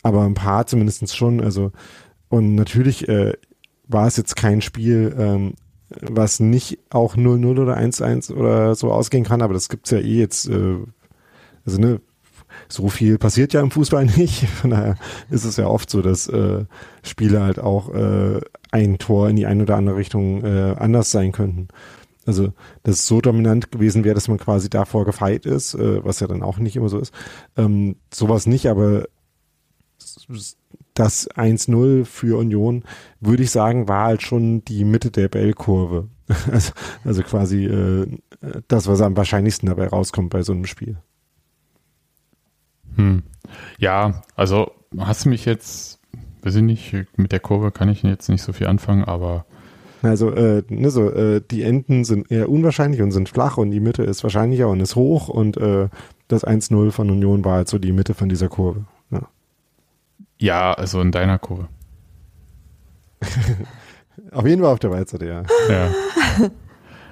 aber 0.03 0.23
ein 0.23 0.35
paar 0.35 0.67
zumindest 0.67 1.15
schon. 1.15 1.41
Also 1.41 1.71
und 2.29 2.55
natürlich 2.55 3.07
äh, 3.07 3.33
war 3.87 4.07
es 4.07 4.17
jetzt 4.17 4.35
kein 4.35 4.61
Spiel, 4.61 5.15
ähm, 5.17 5.53
was 6.01 6.39
nicht 6.39 6.79
auch 6.89 7.15
0-0 7.15 7.61
oder 7.61 7.77
1-1 7.77 8.33
oder 8.33 8.75
so 8.75 8.91
ausgehen 8.91 9.23
kann, 9.23 9.41
aber 9.41 9.53
das 9.53 9.69
gibt's 9.69 9.91
ja 9.91 9.99
eh 9.99 10.19
jetzt, 10.19 10.49
äh, 10.49 10.77
also 11.65 11.79
ne, 11.79 12.01
so 12.67 12.89
viel 12.89 13.17
passiert 13.17 13.53
ja 13.53 13.61
im 13.61 13.71
Fußball 13.71 14.05
nicht. 14.17 14.47
Von 14.47 14.71
daher 14.71 14.95
ist 15.29 15.45
es 15.45 15.57
ja 15.57 15.67
oft 15.67 15.89
so, 15.89 16.01
dass 16.01 16.27
äh, 16.27 16.65
Spiele 17.03 17.41
halt 17.41 17.59
auch 17.59 17.93
äh, 17.93 18.41
ein 18.71 18.97
Tor 18.97 19.29
in 19.29 19.35
die 19.35 19.45
eine 19.45 19.63
oder 19.63 19.75
andere 19.75 19.97
Richtung 19.97 20.43
äh, 20.43 20.75
anders 20.77 21.11
sein 21.11 21.31
könnten. 21.31 21.67
Also, 22.25 22.53
dass 22.83 22.95
es 22.95 23.07
so 23.07 23.21
dominant 23.21 23.71
gewesen 23.71 24.03
wäre, 24.03 24.15
dass 24.15 24.27
man 24.27 24.37
quasi 24.37 24.69
davor 24.69 25.05
gefeit 25.05 25.45
ist, 25.45 25.75
äh, 25.75 26.03
was 26.03 26.19
ja 26.19 26.27
dann 26.27 26.43
auch 26.43 26.57
nicht 26.57 26.75
immer 26.75 26.89
so 26.89 26.99
ist. 26.99 27.13
Ähm, 27.55 27.97
sowas 28.11 28.47
nicht, 28.47 28.67
aber 28.67 29.05
das 30.95 31.29
1-0 31.29 32.05
für 32.05 32.37
Union, 32.37 32.83
würde 33.19 33.43
ich 33.43 33.51
sagen, 33.51 33.87
war 33.87 34.05
halt 34.05 34.21
schon 34.21 34.63
die 34.65 34.85
Mitte 34.85 35.11
der 35.11 35.27
Bellkurve. 35.27 36.09
also, 36.51 36.71
also 37.03 37.23
quasi 37.23 37.65
äh, 37.65 38.07
das, 38.67 38.87
was 38.87 39.01
am 39.01 39.15
wahrscheinlichsten 39.15 39.69
dabei 39.69 39.87
rauskommt 39.87 40.31
bei 40.31 40.41
so 40.41 40.53
einem 40.53 40.65
Spiel. 40.65 40.97
Hm. 42.95 43.23
Ja, 43.77 44.23
also 44.35 44.71
hast 44.97 45.25
du 45.25 45.29
mich 45.29 45.45
jetzt, 45.45 45.99
weiß 46.41 46.55
ich 46.55 46.61
nicht, 46.61 46.95
mit 47.17 47.31
der 47.31 47.39
Kurve 47.39 47.71
kann 47.71 47.89
ich 47.89 48.01
jetzt 48.03 48.29
nicht 48.29 48.41
so 48.41 48.53
viel 48.53 48.67
anfangen, 48.67 49.03
aber 49.03 49.45
also 50.01 50.31
äh, 50.31 50.63
ne, 50.69 50.89
so, 50.89 51.09
äh, 51.11 51.41
die 51.49 51.63
Enden 51.63 52.03
sind 52.03 52.31
eher 52.31 52.49
unwahrscheinlich 52.49 53.01
und 53.01 53.11
sind 53.11 53.29
flach 53.29 53.57
und 53.57 53.71
die 53.71 53.79
Mitte 53.79 54.03
ist 54.03 54.23
wahrscheinlicher 54.23 54.67
und 54.67 54.79
ist 54.79 54.95
hoch 54.95 55.29
und 55.29 55.57
äh, 55.57 55.89
das 56.27 56.45
1-0 56.45 56.91
von 56.91 57.09
Union 57.09 57.45
war 57.45 57.55
halt 57.55 57.69
so 57.69 57.77
die 57.77 57.91
Mitte 57.91 58.13
von 58.13 58.29
dieser 58.29 58.49
Kurve. 58.49 58.85
Ja, 59.11 59.21
ja 60.37 60.73
also 60.73 61.01
in 61.01 61.11
deiner 61.11 61.39
Kurve. 61.39 61.67
Auf 64.31 64.45
jeden 64.45 64.61
Fall 64.61 64.71
auf 64.71 64.79
der 64.79 64.91
Waldseite, 64.91 65.25
ja. 65.25 65.43
Ja. 65.69 65.89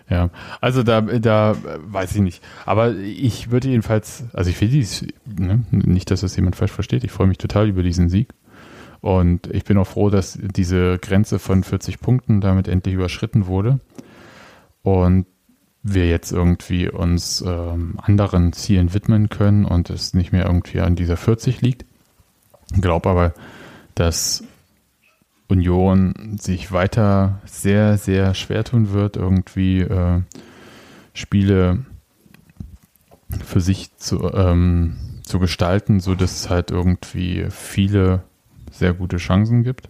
Ja, 0.10 0.30
also 0.60 0.84
da, 0.84 1.02
da 1.02 1.56
weiß 1.88 2.16
ich 2.16 2.22
nicht. 2.22 2.44
Aber 2.66 2.94
ich 2.96 3.52
würde 3.52 3.70
jedenfalls, 3.70 4.26
also 4.34 4.50
ich 4.50 4.60
will 4.60 4.68
dies, 4.68 5.06
ne, 5.26 5.64
nicht, 5.72 6.12
dass 6.12 6.22
das 6.22 6.36
jemand 6.36 6.56
falsch 6.56 6.74
versteht, 6.74 7.04
ich 7.04 7.12
freue 7.12 7.28
mich 7.28 7.38
total 7.38 7.70
über 7.70 7.84
diesen 7.84 8.10
Sieg. 8.10 8.30
Und 9.04 9.48
ich 9.48 9.66
bin 9.66 9.78
auch 9.78 9.88
froh, 9.88 10.10
dass 10.10 10.40
diese 10.42 10.98
Grenze 10.98 11.38
von 11.38 11.66
40 11.66 12.00
Punkten 12.00 12.40
damit 12.40 12.70
endlich 12.70 12.96
überschritten 12.96 13.48
wurde. 13.48 13.82
Und 14.82 15.26
wir 15.82 16.08
jetzt 16.08 16.32
irgendwie 16.32 16.90
uns 16.90 17.44
ähm, 17.46 18.00
anderen 18.02 18.54
Zielen 18.54 18.94
widmen 18.94 19.28
können 19.28 19.66
und 19.66 19.90
es 19.90 20.14
nicht 20.14 20.32
mehr 20.32 20.46
irgendwie 20.46 20.80
an 20.80 20.96
dieser 20.96 21.18
40 21.18 21.60
liegt. 21.60 21.84
Ich 22.74 22.82
glaube 22.82 23.10
aber, 23.10 23.34
dass 23.94 24.46
Union 25.50 26.38
sich 26.40 26.72
weiter 26.72 27.42
sehr, 27.44 27.98
sehr 27.98 28.34
schwer 28.34 28.64
tun 28.64 28.94
wird, 28.94 29.18
irgendwie 29.18 29.82
äh, 29.82 30.22
Spiele 31.14 31.84
für 33.46 33.60
sich 33.60 33.94
zu, 33.98 34.32
ähm, 34.34 34.96
zu 35.24 35.40
gestalten, 35.40 36.00
so 36.00 36.16
dass 36.16 36.32
es 36.32 36.50
halt 36.50 36.72
irgendwie 36.72 37.48
viele 37.50 38.24
sehr 38.74 38.94
gute 38.94 39.18
Chancen 39.18 39.64
gibt. 39.64 39.90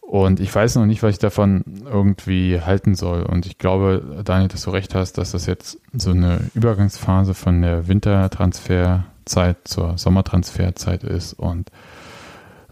Und 0.00 0.40
ich 0.40 0.54
weiß 0.54 0.76
noch 0.76 0.86
nicht, 0.86 1.02
was 1.02 1.12
ich 1.12 1.18
davon 1.18 1.64
irgendwie 1.84 2.60
halten 2.62 2.94
soll. 2.94 3.24
Und 3.24 3.44
ich 3.44 3.58
glaube, 3.58 4.22
Daniel, 4.24 4.48
dass 4.48 4.62
du 4.62 4.70
recht 4.70 4.94
hast, 4.94 5.18
dass 5.18 5.32
das 5.32 5.44
jetzt 5.44 5.80
so 5.92 6.12
eine 6.12 6.40
Übergangsphase 6.54 7.34
von 7.34 7.60
der 7.60 7.88
Wintertransferzeit 7.88 9.56
zur 9.64 9.98
Sommertransferzeit 9.98 11.04
ist. 11.04 11.34
Und 11.34 11.70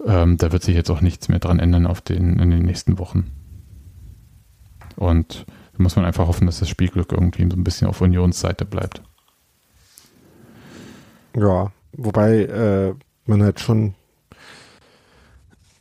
ähm, 0.07 0.39
da 0.39 0.51
wird 0.51 0.63
sich 0.63 0.75
jetzt 0.75 0.91
auch 0.91 1.03
nichts 1.03 1.29
mehr 1.29 1.39
dran 1.39 1.59
ändern 1.59 1.87
auf 1.87 2.01
den, 2.01 2.39
in 2.39 2.51
den 2.51 2.63
nächsten 2.63 2.99
Wochen. 2.99 3.31
Und 4.97 5.45
da 5.77 5.83
muss 5.83 5.95
man 5.97 6.07
einfach 6.07 6.27
hoffen, 6.27 6.47
dass 6.47 6.61
das 6.61 6.71
Spielglück 6.71 7.13
irgendwie 7.13 7.47
so 7.51 7.57
ein 7.57 7.65
bisschen 7.65 7.87
auf 7.87 8.01
Unionsseite 8.01 8.65
bleibt. 8.65 9.03
Ja, 11.37 11.71
wobei 11.93 12.45
äh, 12.45 12.95
man 13.27 13.43
halt 13.43 13.61
schon 13.61 13.95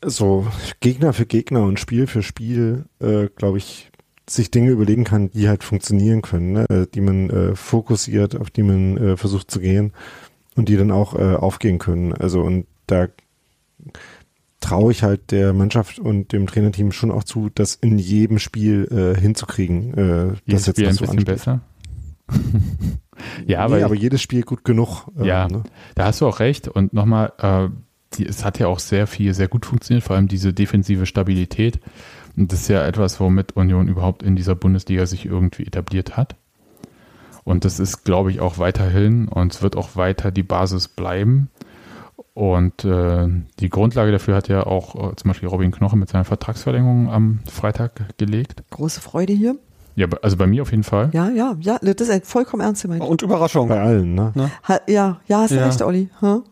so 0.10 0.48
Gegner 0.80 1.14
für 1.14 1.26
Gegner 1.26 1.64
und 1.64 1.80
Spiel 1.80 2.08
für 2.08 2.24
Spiel, 2.24 2.86
äh, 3.00 3.28
glaube 3.36 3.58
ich, 3.58 3.92
sich 4.28 4.50
Dinge 4.52 4.72
überlegen 4.72 5.04
kann, 5.04 5.30
die 5.32 5.48
halt 5.48 5.64
funktionieren 5.64 6.22
können, 6.22 6.54
ne? 6.54 6.88
die 6.94 7.02
man 7.02 7.30
äh, 7.30 7.56
fokussiert, 7.56 8.40
auf 8.40 8.50
die 8.50 8.64
man 8.64 8.98
äh, 8.98 9.18
versucht 9.18 9.52
zu 9.52 9.60
gehen 9.60 9.94
und 10.56 10.70
die 10.70 10.78
dann 10.78 10.92
auch 10.92 11.14
äh, 11.16 11.36
aufgehen 11.36 11.78
können. 11.78 12.14
Also 12.14 12.42
und 12.42 12.66
da 12.88 13.08
traue 14.62 14.92
ich 14.92 15.04
halt 15.04 15.32
der 15.32 15.54
Mannschaft 15.54 16.00
und 16.00 16.34
dem 16.34 16.48
Trainerteam 16.48 16.92
schon 16.92 17.12
auch 17.12 17.24
zu, 17.24 17.50
das 17.54 17.76
in 17.76 18.00
jedem 18.00 18.40
Spiel 18.40 18.88
äh, 18.92 19.20
hinzukriegen. 19.20 19.94
Äh, 19.94 20.34
jedes 20.46 20.66
das 20.66 20.76
Spiel 20.76 20.88
ein 20.88 20.98
bisschen 20.98 21.24
besser. 21.24 21.62
ja, 23.46 23.60
aber, 23.60 23.78
nee, 23.78 23.84
aber 23.84 23.94
jedes 23.94 24.22
Spiel 24.22 24.42
gut 24.42 24.64
genug. 24.64 25.08
Äh, 25.20 25.28
ja, 25.28 25.48
ne? 25.48 25.64
da 25.94 26.06
hast 26.06 26.22
du 26.22 26.28
auch 26.28 26.40
recht. 26.40 26.68
Und 26.68 26.94
nochmal, 26.94 27.34
äh, 27.38 27.70
die, 28.18 28.26
es 28.26 28.44
hat 28.44 28.60
ja 28.60 28.68
auch 28.68 28.80
sehr 28.80 29.08
viel, 29.08 29.34
sehr 29.34 29.48
gut 29.48 29.66
funktioniert, 29.66 30.04
vor 30.04 30.16
allem 30.16 30.28
diese 30.28 30.54
defensive 30.54 31.06
Stabilität. 31.06 31.80
Und 32.38 32.52
das 32.52 32.62
ist 32.62 32.68
ja 32.68 32.86
etwas, 32.86 33.20
womit 33.20 33.56
Union 33.56 33.88
überhaupt 33.88 34.24
in 34.24 34.36
dieser 34.36 34.56
Bundesliga 34.56 35.06
sich 35.06 35.26
irgendwie 35.26 35.66
etabliert 35.66 36.18
hat. 36.18 36.36
Und 37.44 37.64
das 37.64 37.80
ist, 37.80 38.04
glaube 38.04 38.32
ich, 38.32 38.40
auch 38.40 38.58
weiterhin 38.58 39.28
und 39.28 39.54
es 39.54 39.62
wird 39.62 39.76
auch 39.76 39.96
weiter 39.96 40.32
die 40.32 40.44
Basis 40.44 40.88
bleiben. 40.88 41.50
Und 42.34 42.84
äh, 42.84 43.28
die 43.60 43.70
Grundlage 43.70 44.12
dafür 44.12 44.36
hat 44.36 44.50
ja 44.50 44.66
auch 44.66 44.96
äh, 44.96 45.16
zum 45.16 45.30
Beispiel 45.30 45.48
Robin 45.48 45.72
Knoche 45.72 45.96
mit 45.96 46.10
seiner 46.10 46.26
Vertragsverlängerung 46.26 47.10
am 47.10 47.40
Freitag 47.50 48.18
gelegt. 48.18 48.64
Große 48.72 49.00
Freude 49.00 49.32
hier. 49.32 49.56
Ja, 49.96 50.08
also 50.22 50.36
bei 50.36 50.46
mir 50.46 50.64
auf 50.64 50.72
jeden 50.72 50.84
Fall. 50.84 51.12
Ja, 51.14 51.30
ja, 51.30 51.56
ja, 51.62 51.78
das 51.80 52.10
ist 52.10 52.28
vollkommen 52.28 52.62
ernst 52.62 52.82
gemeint. 52.82 53.02
Und 53.02 53.22
Überraschung. 53.22 53.70
Bei 53.70 53.80
allen, 53.80 54.16
ne? 54.16 54.34
Ha, 54.68 54.80
ja, 54.88 55.22
ja, 55.28 55.40
hast 55.40 55.52
du 55.52 55.56
ja. 55.56 55.66
recht, 55.66 55.82
Olli. 55.82 56.10
Hm? 56.20 56.44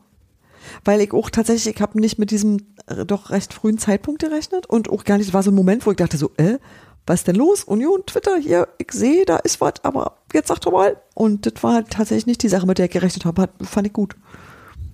Weil 0.83 1.01
ich 1.01 1.13
auch 1.13 1.29
tatsächlich, 1.29 1.75
ich 1.75 1.81
habe 1.81 1.99
nicht 1.99 2.19
mit 2.19 2.31
diesem 2.31 2.57
äh, 2.87 3.05
doch 3.05 3.29
recht 3.29 3.53
frühen 3.53 3.77
Zeitpunkt 3.77 4.21
gerechnet 4.21 4.65
und 4.65 4.89
auch 4.89 5.03
gar 5.03 5.17
nicht, 5.17 5.33
war 5.33 5.43
so 5.43 5.51
ein 5.51 5.55
Moment, 5.55 5.85
wo 5.85 5.91
ich 5.91 5.97
dachte 5.97 6.17
so, 6.17 6.31
äh, 6.37 6.57
was 7.05 7.21
ist 7.21 7.27
denn 7.27 7.35
los? 7.35 7.63
Union, 7.63 8.01
Twitter, 8.05 8.37
hier, 8.37 8.67
ich 8.77 8.91
sehe, 8.91 9.25
da 9.25 9.37
ist 9.37 9.59
was, 9.59 9.73
aber 9.83 10.17
jetzt 10.33 10.47
sag 10.47 10.59
doch 10.61 10.71
mal. 10.71 10.97
Und 11.13 11.45
das 11.45 11.61
war 11.61 11.85
tatsächlich 11.85 12.27
nicht 12.27 12.43
die 12.43 12.49
Sache, 12.49 12.65
mit 12.65 12.77
der 12.77 12.85
ich 12.85 12.91
gerechnet 12.91 13.25
habe, 13.25 13.49
fand 13.61 13.87
ich 13.87 13.93
gut. 13.93 14.15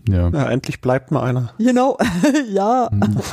Ja. 0.07 0.30
ja. 0.30 0.49
endlich 0.49 0.82
bleibt 0.82 1.11
mal 1.11 1.22
einer. 1.22 1.53
Genau, 1.59 1.97
ja. 2.49 2.89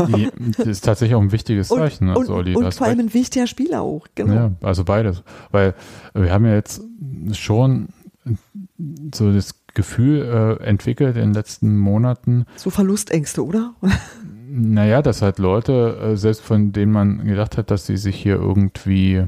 Die, 0.09 0.31
das 0.59 0.67
ist 0.67 0.85
tatsächlich 0.85 1.15
auch 1.15 1.23
ein 1.23 1.33
wichtiges 1.33 1.69
Zeichen. 1.69 2.11
Und, 2.11 2.19
also, 2.19 2.35
und, 2.35 2.57
und 2.57 2.75
vor 2.75 2.87
allem 2.87 3.01
ein 3.01 3.15
wichtiger 3.15 3.47
Spieler 3.47 3.81
auch. 3.83 4.07
Genau. 4.15 4.35
Ja, 4.35 4.51
also 4.61 4.85
beides. 4.85 5.23
Weil 5.51 5.75
wir 6.13 6.31
haben 6.33 6.45
ja 6.45 6.55
jetzt 6.55 6.83
schon 7.33 7.89
so 9.15 9.33
das 9.33 9.55
Gefühl 9.77 10.59
äh, 10.61 10.65
entwickelt 10.65 11.15
in 11.17 11.23
den 11.23 11.35
letzten 11.35 11.77
Monaten. 11.77 12.47
So 12.57 12.71
Verlustängste, 12.71 13.45
oder? 13.45 13.75
Naja, 14.49 15.03
dass 15.03 15.23
halt 15.23 15.39
Leute, 15.39 15.99
äh, 16.01 16.17
selbst 16.17 16.41
von 16.41 16.73
denen 16.73 16.93
man 16.93 17.27
gedacht 17.27 17.59
hat, 17.59 17.71
dass 17.71 17.85
sie 17.85 17.97
sich 17.97 18.17
hier 18.17 18.37
irgendwie 18.37 19.25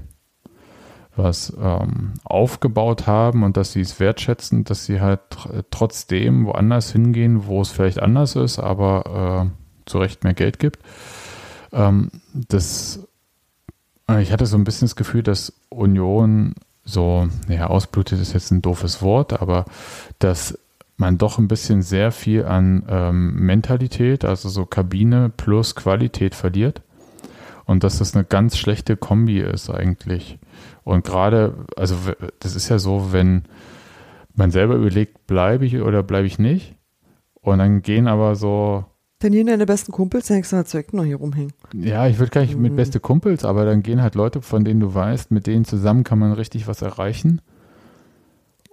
was 1.16 1.52
ähm, 1.60 2.14
aufgebaut 2.22 3.08
haben 3.08 3.42
und 3.42 3.56
dass 3.56 3.72
sie 3.72 3.80
es 3.80 3.98
wertschätzen, 3.98 4.62
dass 4.62 4.86
sie 4.86 5.00
halt 5.00 5.20
tr 5.30 5.64
trotzdem 5.70 6.46
woanders 6.46 6.92
hingehen, 6.92 7.46
wo 7.46 7.60
es 7.60 7.70
vielleicht 7.70 8.00
anders 8.00 8.36
ist, 8.36 8.60
aber 8.60 9.50
äh, 9.52 9.90
zu 9.90 9.98
Recht 9.98 10.22
mehr 10.22 10.34
Geld 10.34 10.60
gibt. 10.60 10.78
Ähm, 11.72 12.10
das, 12.32 13.06
äh, 14.08 14.22
ich 14.22 14.32
hatte 14.32 14.46
so 14.46 14.56
ein 14.56 14.64
bisschen 14.64 14.86
das 14.86 14.96
Gefühl, 14.96 15.24
dass 15.24 15.52
Union 15.68 16.54
so, 16.88 17.28
ja, 17.48 17.66
ausblutet 17.66 18.18
ist 18.20 18.32
jetzt 18.32 18.50
ein 18.50 18.62
doofes 18.62 19.02
Wort, 19.02 19.40
aber 19.40 19.66
dass 20.18 20.58
man 20.96 21.18
doch 21.18 21.38
ein 21.38 21.46
bisschen 21.46 21.82
sehr 21.82 22.12
viel 22.12 22.44
an 22.44 22.84
ähm, 22.88 23.34
Mentalität, 23.34 24.24
also 24.24 24.48
so 24.48 24.64
Kabine 24.64 25.30
plus 25.36 25.74
Qualität 25.74 26.34
verliert. 26.34 26.82
Und 27.66 27.84
dass 27.84 27.98
das 27.98 28.14
eine 28.14 28.24
ganz 28.24 28.56
schlechte 28.56 28.96
Kombi 28.96 29.40
ist 29.40 29.68
eigentlich. 29.68 30.38
Und 30.84 31.04
gerade, 31.04 31.66
also 31.76 31.94
das 32.40 32.56
ist 32.56 32.70
ja 32.70 32.78
so, 32.78 33.12
wenn 33.12 33.44
man 34.34 34.50
selber 34.50 34.76
überlegt, 34.76 35.26
bleibe 35.26 35.66
ich 35.66 35.76
oder 35.76 36.02
bleibe 36.02 36.26
ich 36.26 36.38
nicht. 36.38 36.74
Und 37.34 37.58
dann 37.58 37.82
gehen 37.82 38.08
aber 38.08 38.34
so. 38.34 38.86
Dann 39.20 39.32
gehen 39.32 39.48
deine 39.48 39.66
besten 39.66 39.90
Kumpels, 39.90 40.26
denkst 40.28 40.50
du, 40.50 40.56
halt 40.56 40.72
direkt 40.72 40.94
noch 40.94 41.04
hier 41.04 41.16
rumhängen. 41.16 41.52
Ja, 41.74 42.06
ich 42.06 42.18
würde 42.18 42.30
gar 42.30 42.42
nicht 42.42 42.54
mhm. 42.54 42.62
mit 42.62 42.76
beste 42.76 43.00
Kumpels, 43.00 43.44
aber 43.44 43.64
dann 43.64 43.82
gehen 43.82 44.00
halt 44.00 44.14
Leute, 44.14 44.42
von 44.42 44.64
denen 44.64 44.80
du 44.80 44.94
weißt, 44.94 45.32
mit 45.32 45.46
denen 45.46 45.64
zusammen 45.64 46.04
kann 46.04 46.20
man 46.20 46.32
richtig 46.32 46.68
was 46.68 46.82
erreichen. 46.82 47.40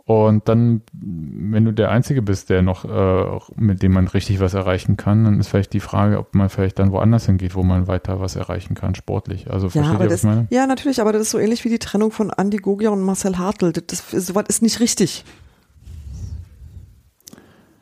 Und 0.08 0.48
dann, 0.48 0.84
wenn 0.93 1.66
du 1.66 1.72
der 1.72 1.89
Einzige 1.89 2.22
bist, 2.22 2.52
der 2.52 2.62
noch, 2.62 2.86
äh, 2.86 3.39
mit 3.56 3.82
dem 3.82 3.91
man 3.91 4.08
richtig 4.08 4.39
was 4.39 4.54
erreichen 4.54 4.98
kann, 4.98 5.24
dann 5.24 5.39
ist 5.39 5.48
vielleicht 5.48 5.74
die 5.74 5.80
Frage, 5.80 6.20
ob 6.20 6.36
man 6.36 6.50
vielleicht 6.50 6.78
dann 6.78 6.91
woanders 6.91 7.26
hingeht, 7.26 7.56
wo 7.56 7.64
man 7.64 7.88
weiter 7.88 8.20
was 8.20 8.36
erreichen 8.36 8.76
kann, 8.76 8.93
sportlich. 8.93 9.50
Also 9.50 9.66
ja, 9.66 9.84
versteht 9.84 10.00
ihr, 10.00 10.12
was 10.12 10.20
ich 10.20 10.24
meine? 10.24 10.48
Ja, 10.52 10.68
natürlich, 10.68 11.02
aber 11.02 11.12
das 11.12 11.24
ist 11.24 11.32
so 11.32 11.39
ähnlich 11.39 11.66
wie 11.66 11.70
die 11.70 11.80
Trennung 11.80 12.12
von 12.12 12.30
Andi 12.30 12.58
Gogia 12.58 12.91
und 12.91 13.02
Marcel 13.02 13.39
Hartl. 13.39 13.72
Das, 13.72 13.84
das, 13.88 14.28
sowas 14.28 14.46
ist 14.48 14.62
nicht 14.62 14.80
richtig. 14.80 15.26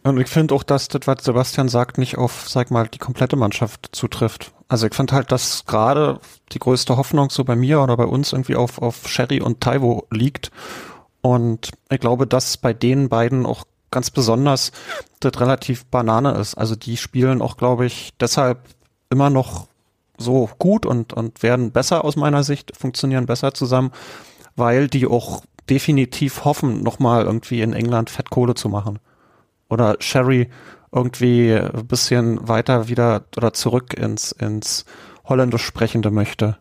Und 0.03 0.19
ich 0.19 0.27
finde 0.27 0.53
auch, 0.53 0.63
dass 0.63 0.89
das, 0.89 1.07
was 1.07 1.23
Sebastian 1.23 1.69
sagt, 1.69 1.97
nicht 1.97 2.17
auf, 2.17 2.49
sag 2.49 2.71
mal, 2.71 2.87
die 2.87 2.99
komplette 2.99 3.37
Mannschaft 3.37 3.89
zutrifft. 3.93 4.51
Also 4.67 4.87
ich 4.87 4.93
finde 4.93 5.13
halt, 5.13 5.31
dass 5.31 5.65
gerade 5.65 6.19
die 6.51 6.59
größte 6.59 6.97
Hoffnung 6.97 7.29
so 7.29 7.45
bei 7.45 7.55
mir 7.55 7.81
oder 7.81 7.95
bei 7.95 8.05
uns 8.05 8.33
irgendwie 8.33 8.55
auf, 8.55 8.81
auf 8.81 9.07
Sherry 9.07 9.41
und 9.41 9.61
Taiwo 9.61 10.05
liegt. 10.11 10.51
Und 11.21 11.71
ich 11.89 12.01
glaube, 12.01 12.27
dass 12.27 12.57
bei 12.57 12.73
den 12.73 13.07
beiden 13.07 13.45
auch 13.45 13.63
ganz 13.91 14.11
besonders 14.11 14.73
das 15.21 15.39
relativ 15.39 15.85
Banane 15.85 16.33
ist. 16.33 16.55
Also 16.55 16.75
die 16.75 16.97
spielen 16.97 17.41
auch, 17.41 17.55
glaube 17.55 17.85
ich, 17.85 18.11
deshalb 18.19 18.59
immer 19.09 19.29
noch 19.29 19.67
so 20.17 20.49
gut 20.59 20.85
und, 20.85 21.13
und 21.13 21.43
werden 21.43 21.71
besser 21.71 22.03
aus 22.03 22.17
meiner 22.17 22.43
Sicht, 22.43 22.75
funktionieren 22.75 23.25
besser 23.25 23.53
zusammen, 23.53 23.91
weil 24.55 24.87
die 24.87 25.07
auch 25.07 25.43
definitiv 25.69 26.43
hoffen, 26.43 26.83
nochmal 26.83 27.23
irgendwie 27.23 27.61
in 27.61 27.71
England 27.71 28.09
Fettkohle 28.09 28.55
zu 28.55 28.67
machen. 28.67 28.99
Oder 29.70 29.95
Sherry 29.99 30.49
irgendwie 30.91 31.53
ein 31.53 31.88
bisschen 31.88 32.47
weiter 32.47 32.88
wieder 32.88 33.26
oder 33.36 33.53
zurück 33.53 33.93
ins, 33.93 34.32
ins 34.32 34.86
Holländisch 35.28 35.64
sprechende 35.64 36.11
möchte. 36.11 36.57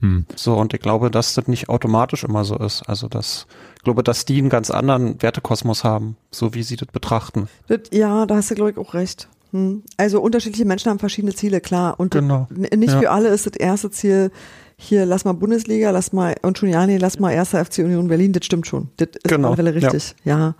Hm. 0.00 0.26
So, 0.34 0.54
und 0.54 0.74
ich 0.74 0.80
glaube, 0.80 1.10
dass 1.10 1.34
das 1.34 1.46
nicht 1.46 1.68
automatisch 1.68 2.24
immer 2.24 2.44
so 2.44 2.56
ist. 2.56 2.82
Also, 2.88 3.08
dass, 3.08 3.46
ich 3.76 3.82
glaube, 3.82 4.02
dass 4.02 4.24
die 4.24 4.38
einen 4.38 4.48
ganz 4.48 4.70
anderen 4.70 5.22
Wertekosmos 5.22 5.84
haben, 5.84 6.16
so 6.30 6.54
wie 6.54 6.62
sie 6.62 6.76
das 6.76 6.88
betrachten. 6.88 7.48
Das, 7.68 7.80
ja, 7.92 8.26
da 8.26 8.36
hast 8.36 8.50
du, 8.50 8.54
glaube 8.54 8.70
ich, 8.70 8.78
auch 8.78 8.94
recht. 8.94 9.28
Hm. 9.52 9.82
Also, 9.96 10.20
unterschiedliche 10.20 10.64
Menschen 10.64 10.90
haben 10.90 10.98
verschiedene 10.98 11.34
Ziele, 11.34 11.60
klar. 11.60 12.00
Und 12.00 12.12
genau. 12.12 12.48
nicht 12.50 12.92
ja. 12.92 13.00
für 13.00 13.10
alle 13.10 13.28
ist 13.28 13.46
das 13.46 13.56
erste 13.56 13.90
Ziel, 13.90 14.30
hier, 14.76 15.04
lass 15.04 15.26
mal 15.26 15.34
Bundesliga, 15.34 15.90
lass 15.90 16.14
mal, 16.14 16.34
und 16.40 16.56
schon 16.56 16.70
ja, 16.70 16.86
nee, 16.86 16.96
lass 16.96 17.18
mal 17.18 17.32
erster 17.32 17.62
FC 17.62 17.80
Union 17.80 18.08
Berlin, 18.08 18.32
das 18.32 18.46
stimmt 18.46 18.66
schon. 18.66 18.88
Das 18.96 19.08
ist 19.08 19.24
genau. 19.24 19.50
auf 19.50 19.58
alle 19.58 19.74
richtig, 19.74 20.14
ja. 20.24 20.38
ja. 20.38 20.54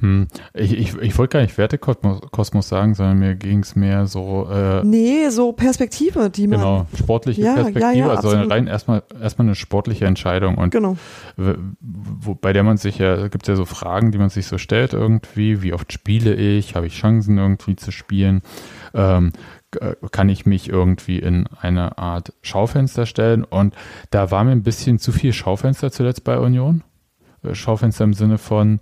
Hm. 0.00 0.28
Ich, 0.54 0.72
ich, 0.72 0.96
ich 0.96 1.18
wollte 1.18 1.32
gar 1.34 1.42
nicht 1.42 1.58
Wertekosmos 1.58 2.68
sagen, 2.68 2.94
sondern 2.94 3.18
mir 3.18 3.34
ging 3.34 3.60
es 3.60 3.74
mehr 3.76 4.06
so. 4.06 4.48
Äh, 4.50 4.84
nee, 4.84 5.28
so 5.28 5.52
Perspektive, 5.52 6.30
die 6.30 6.46
man. 6.46 6.60
Genau, 6.60 6.86
sportliche 6.96 7.40
Ja, 7.42 7.48
ja, 7.48 7.54
Perspektive, 7.54 7.98
ja, 7.98 8.08
also 8.10 8.28
absolut. 8.28 8.50
rein 8.50 8.66
erstmal 8.66 9.02
erstmal 9.20 9.48
eine 9.48 9.54
sportliche 9.54 10.06
Entscheidung 10.06 10.56
und 10.56 10.70
Genau. 10.70 10.96
wo, 11.36 12.34
bei 12.34 12.52
der 12.52 12.62
man 12.62 12.76
sich 12.76 12.98
ja, 12.98 13.28
gibt 13.28 13.48
ja 13.48 13.56
so 13.56 13.64
Fragen, 13.64 14.12
die 14.12 14.18
man 14.18 14.30
sich 14.30 14.46
so 14.46 14.58
stellt 14.58 14.92
irgendwie, 14.92 15.62
wie 15.62 15.72
oft 15.72 15.92
spiele 15.92 16.34
ich, 16.34 16.74
habe 16.74 16.86
ich 16.86 16.94
Chancen 16.94 17.38
irgendwie 17.38 17.76
zu 17.76 17.90
spielen, 17.90 18.42
ähm, 18.94 19.32
äh, 19.80 19.94
kann 20.10 20.28
ich 20.28 20.46
mich 20.46 20.68
irgendwie 20.68 21.18
in 21.18 21.46
eine 21.60 21.98
Art 21.98 22.32
Schaufenster 22.42 23.04
stellen 23.06 23.44
und 23.44 23.74
da 24.10 24.30
war 24.30 24.44
mir 24.44 24.52
ein 24.52 24.62
bisschen 24.62 24.98
zu 24.98 25.12
viel 25.12 25.32
Schaufenster 25.32 25.90
zuletzt 25.90 26.24
bei 26.24 26.38
Union. 26.38 26.82
Äh, 27.42 27.54
Schaufenster 27.54 28.04
im 28.04 28.14
Sinne 28.14 28.38
von, 28.38 28.80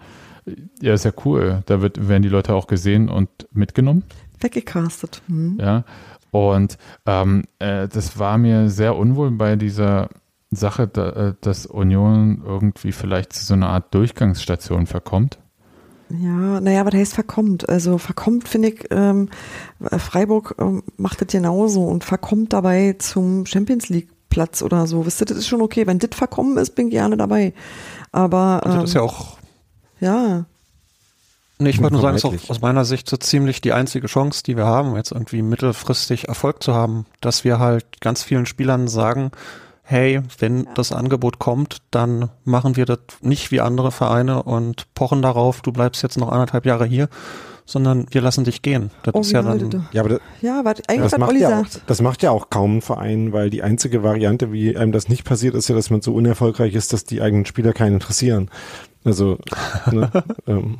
ja, 0.81 0.95
ist 0.95 1.05
ja 1.05 1.13
cool, 1.25 1.63
da 1.67 1.81
wird, 1.81 2.09
werden 2.09 2.23
die 2.23 2.29
Leute 2.29 2.55
auch 2.55 2.67
gesehen 2.67 3.09
und 3.09 3.29
mitgenommen. 3.53 4.05
Weggecastet. 4.41 5.23
Hm. 5.29 5.59
Ja, 5.61 5.85
und 6.31 6.79
ähm, 7.07 7.45
äh, 7.59 7.89
das 7.89 8.19
war 8.19 8.39
mir 8.39 8.69
sehr 8.69 8.97
unwohl 8.97 9.31
bei 9.31 9.57
dieser 9.57 10.09
Sache, 10.51 10.87
da, 10.87 11.09
äh, 11.11 11.35
dass 11.41 11.67
Union 11.67 12.43
irgendwie 12.45 12.93
vielleicht 12.93 13.33
zu 13.33 13.45
so 13.45 13.55
einer 13.55 13.69
Art 13.69 13.95
Durchgangsstation 13.95 14.87
verkommt. 14.87 15.39
Ja, 16.09 16.61
naja, 16.61 16.87
was 16.87 16.95
heißt 16.95 17.15
verkommt? 17.15 17.69
Also 17.69 17.99
verkommt, 17.99 18.47
finde 18.47 18.69
ich, 18.69 18.87
ähm, 18.91 19.29
Freiburg 19.81 20.55
ähm, 20.59 20.85
macht 20.97 21.21
das 21.21 21.29
genauso 21.29 21.85
und 21.85 22.05
verkommt 22.05 22.53
dabei 22.53 22.95
zum 22.99 23.45
Champions 23.45 23.89
League 23.89 24.09
Platz 24.29 24.63
oder 24.63 24.87
so. 24.87 25.05
Wisst 25.07 25.21
ihr, 25.23 25.25
das 25.25 25.39
ist 25.39 25.49
schon 25.49 25.63
okay. 25.63 25.87
Wenn 25.87 25.99
das 25.99 26.11
verkommen 26.13 26.59
ist, 26.59 26.75
bin 26.75 26.89
ich 26.89 26.93
gerne 26.93 27.17
dabei. 27.17 27.55
Aber 28.13 28.61
Also 28.63 28.77
ähm, 28.77 28.81
das 28.83 28.91
ist 28.91 28.95
ja 28.95 29.03
auch, 29.03 29.39
ja, 30.01 30.45
nee, 31.59 31.71
ich 31.71 31.81
wollte 31.81 31.95
nur 31.95 32.03
sagen, 32.03 32.17
es 32.17 32.25
ist 32.25 32.47
auch 32.47 32.51
aus 32.51 32.61
meiner 32.61 32.85
Sicht 32.85 33.09
so 33.09 33.17
ziemlich 33.17 33.61
die 33.61 33.73
einzige 33.73 34.07
Chance, 34.07 34.43
die 34.45 34.57
wir 34.57 34.67
haben, 34.67 34.97
jetzt 34.97 35.13
irgendwie 35.13 35.43
mittelfristig 35.43 36.29
Erfolg 36.29 36.63
zu 36.63 36.75
haben, 36.75 37.07
dass 37.21 37.45
wir 37.45 37.59
halt 37.59 38.01
ganz 38.01 38.23
vielen 38.23 38.47
Spielern 38.47 38.89
sagen, 38.89 39.31
hey, 39.83 40.21
wenn 40.39 40.67
das 40.75 40.93
Angebot 40.93 41.39
kommt, 41.39 41.79
dann 41.93 42.31
machen 42.45 42.77
wir 42.77 42.87
das 42.87 42.99
nicht 43.21 43.53
wie 43.53 43.61
andere 43.61 43.93
Vereine 43.93 44.43
und 44.43 44.93
pochen 44.95 45.23
darauf, 45.23 45.61
du 45.63 45.73
bleibst 45.73 46.03
jetzt 46.03 46.19
noch 46.19 46.31
anderthalb 46.31 46.67
Jahre 46.67 46.85
hier, 46.87 47.09
sondern 47.67 48.07
wir 48.11 48.21
lassen 48.21 48.45
dich 48.45 48.63
gehen. 48.63 48.91
Das 49.05 49.15
ist 49.15 49.33
ja 49.33 49.43
dann, 49.43 49.87
Ja, 49.93 50.01
aber 50.01 50.09
das, 50.09 50.21
ja, 50.41 50.65
was, 50.65 50.75
eigentlich 50.89 51.03
das, 51.03 51.13
was 51.13 51.19
macht 51.19 51.31
Olli 51.31 51.41
ja 51.41 51.61
auch, 51.61 51.67
sagt. 51.67 51.83
das 51.87 52.01
macht 52.03 52.23
ja 52.23 52.31
auch 52.31 52.51
kaum 52.51 52.79
ein 52.79 52.83
Verein, 52.83 53.33
weil 53.33 53.51
die 53.51 53.63
einzige 53.63 54.03
Variante, 54.03 54.53
wie 54.53 54.77
einem 54.77 54.93
das 54.93 55.09
nicht 55.09 55.25
passiert, 55.25 55.55
ist 55.55 55.69
ja, 55.69 55.75
dass 55.75 55.91
man 55.91 56.01
so 56.01 56.15
unerfolgreich 56.15 56.75
ist, 56.75 56.93
dass 56.93 57.05
die 57.05 57.21
eigenen 57.23 57.45
Spieler 57.45 57.73
keinen 57.73 57.95
interessieren. 57.95 58.51
Also, 59.07 59.39
ne, 59.91 60.11
ähm, 60.47 60.79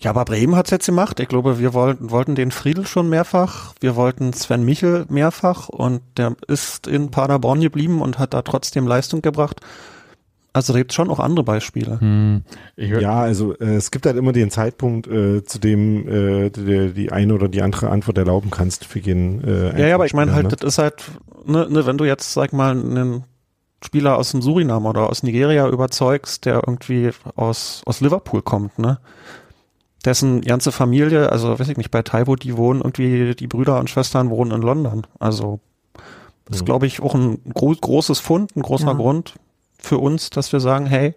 Ja, 0.00 0.10
aber 0.10 0.24
Bremen 0.24 0.54
hat's 0.54 0.70
jetzt 0.70 0.86
gemacht. 0.86 1.18
Ich 1.18 1.26
glaube, 1.28 1.58
wir 1.58 1.74
wollten, 1.74 2.10
wollten 2.10 2.36
den 2.36 2.52
Friedel 2.52 2.86
schon 2.86 3.08
mehrfach. 3.08 3.74
Wir 3.80 3.96
wollten 3.96 4.32
Sven 4.32 4.64
Michel 4.64 5.04
mehrfach 5.08 5.68
und 5.68 6.00
der 6.16 6.36
ist 6.46 6.86
in 6.86 7.10
Paderborn 7.10 7.60
geblieben 7.60 8.00
und 8.00 8.18
hat 8.20 8.32
da 8.32 8.42
trotzdem 8.42 8.86
Leistung 8.86 9.20
gebracht. 9.20 9.60
Also 10.52 10.72
da 10.72 10.78
gibt's 10.78 10.94
schon 10.94 11.10
auch 11.10 11.20
andere 11.20 11.44
Beispiele. 11.44 12.00
Hm, 12.00 12.42
ja, 12.76 13.20
also 13.20 13.54
äh, 13.58 13.74
es 13.76 13.90
gibt 13.90 14.06
halt 14.06 14.16
immer 14.16 14.32
den 14.32 14.50
Zeitpunkt, 14.50 15.06
äh, 15.06 15.44
zu 15.44 15.58
dem 15.58 16.08
äh, 16.08 16.50
die, 16.50 16.92
die 16.94 17.12
eine 17.12 17.34
oder 17.34 17.48
die 17.48 17.62
andere 17.62 17.90
Antwort 17.90 18.18
erlauben 18.18 18.50
kannst 18.50 18.84
für 18.84 18.98
jeden. 18.98 19.44
Äh, 19.44 19.80
Ja, 19.80 19.88
ja, 19.88 19.94
aber 19.94 20.06
ich 20.06 20.14
meine 20.14 20.32
halt, 20.32 20.44
ne? 20.44 20.56
das 20.56 20.66
ist 20.66 20.78
halt, 20.78 21.04
ne, 21.44 21.68
ne, 21.68 21.86
wenn 21.86 21.98
du 21.98 22.04
jetzt, 22.04 22.32
sag 22.32 22.52
mal, 22.52 22.70
einen 22.70 23.24
Spieler 23.84 24.16
aus 24.18 24.32
dem 24.32 24.42
Suriname 24.42 24.88
oder 24.88 25.08
aus 25.08 25.22
Nigeria 25.22 25.68
überzeugst, 25.68 26.44
der 26.46 26.56
irgendwie 26.66 27.10
aus, 27.36 27.82
aus 27.86 28.00
Liverpool 28.00 28.42
kommt, 28.42 28.78
ne? 28.78 28.98
Dessen 30.04 30.40
ganze 30.42 30.70
Familie, 30.72 31.30
also 31.30 31.58
weiß 31.58 31.68
ich 31.68 31.76
nicht, 31.76 31.90
bei 31.90 32.02
Taiwo, 32.02 32.36
die 32.36 32.56
wohnen 32.56 32.80
irgendwie, 32.80 33.34
die 33.34 33.46
Brüder 33.48 33.78
und 33.78 33.90
Schwestern 33.90 34.30
wohnen 34.30 34.52
in 34.52 34.62
London. 34.62 35.06
Also 35.18 35.60
das 36.46 36.56
ist, 36.56 36.62
Mhm. 36.62 36.66
glaube 36.66 36.86
ich, 36.86 37.00
auch 37.02 37.14
ein 37.14 37.40
gro 37.52 37.74
großes 37.74 38.20
Fund, 38.20 38.54
ein 38.56 38.62
großer 38.62 38.86
Ja. 38.86 38.92
Grund 38.94 39.34
für 39.78 39.98
uns, 39.98 40.30
dass 40.30 40.52
wir 40.52 40.60
sagen, 40.60 40.86
hey, 40.86 41.14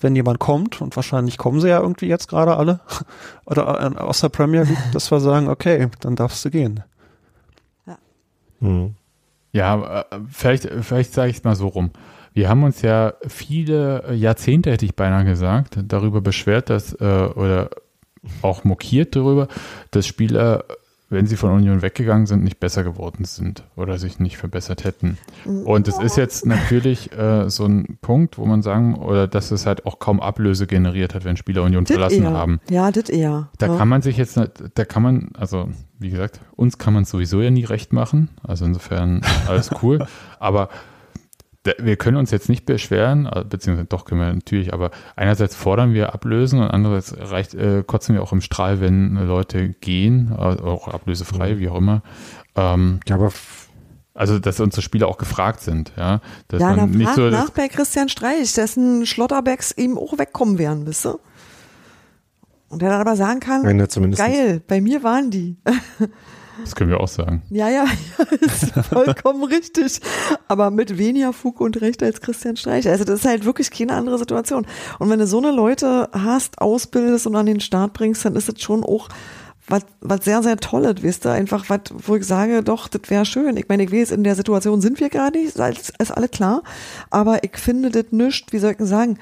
wenn 0.00 0.14
jemand 0.16 0.38
kommt, 0.38 0.80
und 0.80 0.94
wahrscheinlich 0.96 1.38
kommen 1.38 1.60
sie 1.60 1.68
ja 1.68 1.80
irgendwie 1.80 2.06
jetzt 2.06 2.28
gerade 2.28 2.56
alle, 2.56 2.80
oder 3.46 3.80
äh, 3.80 3.98
aus 3.98 4.20
der 4.20 4.28
Premier 4.28 4.62
League, 4.62 4.92
dass 4.92 5.10
wir 5.10 5.20
sagen, 5.20 5.48
okay, 5.48 5.88
dann 6.00 6.14
darfst 6.16 6.44
du 6.44 6.50
gehen. 6.50 6.82
Mhm. 8.60 8.94
Ja, 9.54 10.00
äh, 10.00 10.18
vielleicht, 10.28 10.68
vielleicht 10.80 11.14
sage 11.14 11.30
ich 11.30 11.36
es 11.38 11.44
mal 11.44 11.54
so 11.54 11.68
rum. 11.68 11.92
Wir 12.32 12.48
haben 12.48 12.64
uns 12.64 12.82
ja 12.82 13.14
viele 13.28 14.12
Jahrzehnte, 14.12 14.72
hätte 14.72 14.84
ich 14.84 14.96
beinahe 14.96 15.24
gesagt, 15.24 15.78
darüber 15.80 16.20
beschwert, 16.20 16.70
dass, 16.70 16.92
äh, 16.94 17.04
oder 17.04 17.70
auch 18.42 18.64
mokiert 18.64 19.14
darüber, 19.14 19.46
dass 19.92 20.08
Spieler, 20.08 20.64
wenn 21.14 21.26
sie 21.26 21.36
von 21.36 21.52
Union 21.52 21.80
weggegangen 21.80 22.26
sind, 22.26 22.44
nicht 22.44 22.60
besser 22.60 22.84
geworden 22.84 23.24
sind 23.24 23.64
oder 23.76 23.98
sich 23.98 24.18
nicht 24.18 24.36
verbessert 24.36 24.84
hätten. 24.84 25.16
Und 25.64 25.88
es 25.88 25.98
ist 25.98 26.16
jetzt 26.16 26.44
natürlich 26.44 27.12
äh, 27.12 27.48
so 27.48 27.64
ein 27.64 27.98
Punkt, 28.02 28.36
wo 28.36 28.44
man 28.44 28.62
sagen, 28.62 28.96
oder 28.96 29.26
dass 29.26 29.50
es 29.50 29.64
halt 29.64 29.86
auch 29.86 29.98
kaum 29.98 30.20
Ablöse 30.20 30.66
generiert 30.66 31.14
hat, 31.14 31.24
wenn 31.24 31.36
Spieler 31.36 31.62
Union 31.62 31.84
Das 31.84 31.92
verlassen 31.92 32.24
eher. 32.24 32.32
haben. 32.32 32.60
Ja, 32.68 32.90
das 32.90 33.08
eher. 33.08 33.48
Da 33.58 33.68
ja. 33.68 33.76
kann 33.76 33.88
man 33.88 34.02
sich 34.02 34.16
jetzt, 34.16 34.38
da 34.74 34.84
kann 34.84 35.02
man, 35.02 35.30
also 35.38 35.68
wie 35.98 36.10
gesagt, 36.10 36.40
uns 36.56 36.76
kann 36.76 36.92
man 36.92 37.04
sowieso 37.04 37.40
ja 37.40 37.50
nie 37.50 37.64
recht 37.64 37.92
machen. 37.92 38.28
Also 38.42 38.64
insofern 38.64 39.22
alles 39.46 39.70
cool. 39.82 40.06
aber 40.38 40.68
wir 41.78 41.96
können 41.96 42.16
uns 42.16 42.30
jetzt 42.30 42.48
nicht 42.48 42.66
beschweren, 42.66 43.26
äh, 43.26 43.44
beziehungsweise 43.48 43.88
doch 43.88 44.04
können 44.04 44.20
wir 44.20 44.32
natürlich, 44.32 44.72
aber 44.72 44.90
einerseits 45.16 45.54
fordern 45.56 45.94
wir 45.94 46.14
Ablösen 46.14 46.60
und 46.60 46.68
andererseits 46.68 47.30
reicht, 47.30 47.54
äh, 47.54 47.82
kotzen 47.86 48.14
wir 48.14 48.22
auch 48.22 48.32
im 48.32 48.40
Strahl, 48.40 48.80
wenn 48.80 49.14
Leute 49.26 49.70
gehen, 49.70 50.32
äh, 50.32 50.42
auch 50.42 50.88
ablösefrei, 50.88 51.58
wie 51.58 51.68
auch 51.68 51.76
immer. 51.76 52.02
Ähm, 52.54 53.00
Ja, 53.08 53.16
aber 53.16 53.32
also 54.12 54.38
dass 54.38 54.60
unsere 54.60 54.82
Spieler 54.82 55.08
auch 55.08 55.18
gefragt 55.18 55.60
sind, 55.60 55.92
ja. 55.96 56.20
Dass 56.48 56.60
ja, 56.60 56.68
man 56.68 56.76
dann 56.76 56.90
nicht 56.90 57.14
so 57.14 57.30
nach 57.30 57.50
bei 57.50 57.68
Christian 57.68 58.08
Streich, 58.08 58.52
dessen 58.52 59.06
Schlotterbacks 59.06 59.74
ihm 59.76 59.98
auch 59.98 60.18
wegkommen 60.18 60.58
werden, 60.58 60.86
wisst 60.86 61.06
ihr? 61.06 61.18
Und 62.68 62.82
der 62.82 62.90
dann 62.90 63.00
aber 63.00 63.16
sagen 63.16 63.40
kann, 63.40 63.88
zumindest. 63.88 64.22
geil, 64.22 64.62
bei 64.66 64.80
mir 64.80 65.02
waren 65.02 65.30
die. 65.30 65.56
das 66.60 66.74
können 66.74 66.90
wir 66.90 67.00
auch 67.00 67.08
sagen. 67.08 67.42
Ja, 67.50 67.68
ja, 67.68 67.84
ja, 68.18 68.24
ist 68.40 68.72
vollkommen 68.88 69.44
richtig. 69.44 70.00
Aber 70.48 70.70
mit 70.70 70.98
weniger 70.98 71.32
Fug 71.32 71.60
und 71.60 71.80
Recht 71.80 72.02
als 72.02 72.20
Christian 72.20 72.56
Streich. 72.56 72.88
Also 72.88 73.04
das 73.04 73.20
ist 73.20 73.26
halt 73.26 73.44
wirklich 73.44 73.70
keine 73.70 73.94
andere 73.94 74.18
Situation. 74.18 74.66
Und 74.98 75.10
wenn 75.10 75.18
du 75.18 75.26
so 75.26 75.38
eine 75.38 75.50
Leute 75.50 76.08
hast, 76.12 76.60
ausbildest 76.60 77.26
und 77.26 77.36
an 77.36 77.46
den 77.46 77.60
Start 77.60 77.92
bringst, 77.92 78.24
dann 78.24 78.36
ist 78.36 78.48
es 78.48 78.60
schon 78.62 78.84
auch 78.84 79.08
was, 79.66 79.82
was 80.00 80.24
sehr, 80.24 80.42
sehr 80.42 80.58
Tolles, 80.58 81.02
weißt 81.02 81.24
du? 81.24 81.30
Einfach 81.30 81.70
was, 81.70 81.80
wo 81.90 82.16
ich 82.16 82.24
sage, 82.24 82.62
doch, 82.62 82.88
das 82.88 83.08
wäre 83.08 83.24
schön. 83.24 83.56
Ich 83.56 83.68
meine, 83.68 83.84
ich 83.84 83.92
weiß, 83.92 84.10
in 84.10 84.24
der 84.24 84.34
Situation 84.34 84.80
sind 84.80 85.00
wir 85.00 85.08
gerade 85.08 85.38
nicht, 85.38 85.56
ist, 85.56 85.92
ist 85.98 86.10
alle 86.10 86.28
klar. 86.28 86.62
Aber 87.10 87.42
ich 87.44 87.56
finde 87.56 87.90
das 87.90 88.12
nicht, 88.12 88.52
wie 88.52 88.58
soll 88.58 88.72
ich 88.72 88.76
denn 88.76 88.86
sagen, 88.86 89.18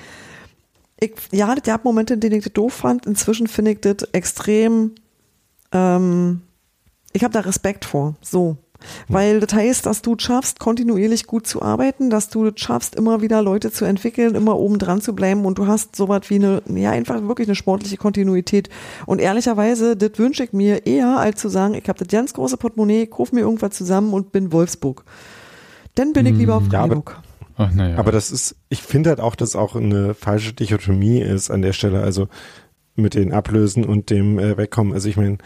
ich, 0.99 1.12
ja, 1.33 1.55
das 1.55 1.64
gab 1.64 1.85
Momente, 1.85 2.14
in 2.14 2.20
denen 2.20 2.37
ich 2.37 2.45
das 2.45 2.53
doof 2.53 2.72
fand. 2.72 3.07
Inzwischen 3.07 3.47
finde 3.47 3.72
ich 3.72 3.80
das 3.80 4.09
extrem, 4.12 4.93
ähm, 5.72 6.43
ich 7.12 7.22
habe 7.24 7.32
da 7.32 7.40
Respekt 7.40 7.84
vor, 7.84 8.14
so. 8.20 8.56
Weil 9.06 9.38
das 9.38 9.54
heißt, 9.54 9.86
dass 9.86 10.02
du 10.02 10.16
es 10.16 10.24
schaffst, 10.24 10.58
kontinuierlich 10.58 11.28
gut 11.28 11.46
zu 11.46 11.62
arbeiten, 11.62 12.10
dass 12.10 12.30
du 12.30 12.46
es 12.46 12.54
schaffst, 12.56 12.96
immer 12.96 13.20
wieder 13.22 13.40
Leute 13.40 13.70
zu 13.70 13.84
entwickeln, 13.84 14.34
immer 14.34 14.58
oben 14.58 14.80
dran 14.80 15.00
zu 15.00 15.14
bleiben 15.14 15.44
und 15.46 15.58
du 15.58 15.68
hast 15.68 15.94
sowas 15.94 16.22
wie 16.30 16.34
eine, 16.34 16.62
ja, 16.74 16.90
einfach 16.90 17.22
wirklich 17.22 17.46
eine 17.46 17.54
sportliche 17.54 17.96
Kontinuität. 17.96 18.70
Und 19.06 19.20
ehrlicherweise, 19.20 19.96
das 19.96 20.18
wünsche 20.18 20.42
ich 20.42 20.52
mir 20.52 20.84
eher, 20.84 21.16
als 21.18 21.40
zu 21.40 21.48
sagen, 21.48 21.74
ich 21.74 21.88
habe 21.88 22.00
das 22.00 22.08
ganz 22.08 22.32
große 22.34 22.56
Portemonnaie, 22.56 23.06
kauf 23.06 23.30
mir 23.30 23.40
irgendwas 23.42 23.70
zusammen 23.76 24.12
und 24.12 24.32
bin 24.32 24.50
Wolfsburg. 24.50 25.04
Dann 25.94 26.12
bin 26.12 26.26
ich 26.26 26.34
lieber 26.36 26.54
Ja, 26.72 26.80
aber- 26.80 26.88
Freiburg. 26.88 27.20
Ach, 27.58 27.70
naja. 27.72 27.98
Aber 27.98 28.10
das 28.10 28.32
ist, 28.32 28.56
ich 28.70 28.82
finde 28.82 29.10
halt 29.10 29.20
auch, 29.20 29.36
dass 29.36 29.54
auch 29.54 29.76
eine 29.76 30.14
falsche 30.14 30.54
Dichotomie 30.54 31.20
ist 31.20 31.50
an 31.50 31.62
der 31.62 31.74
Stelle, 31.74 32.00
also 32.02 32.26
mit 32.96 33.14
den 33.14 33.32
Ablösen 33.32 33.84
und 33.84 34.10
dem 34.10 34.38
äh, 34.38 34.56
Wegkommen. 34.56 34.92
Also 34.94 35.08
ich 35.08 35.16
meine, 35.16 35.38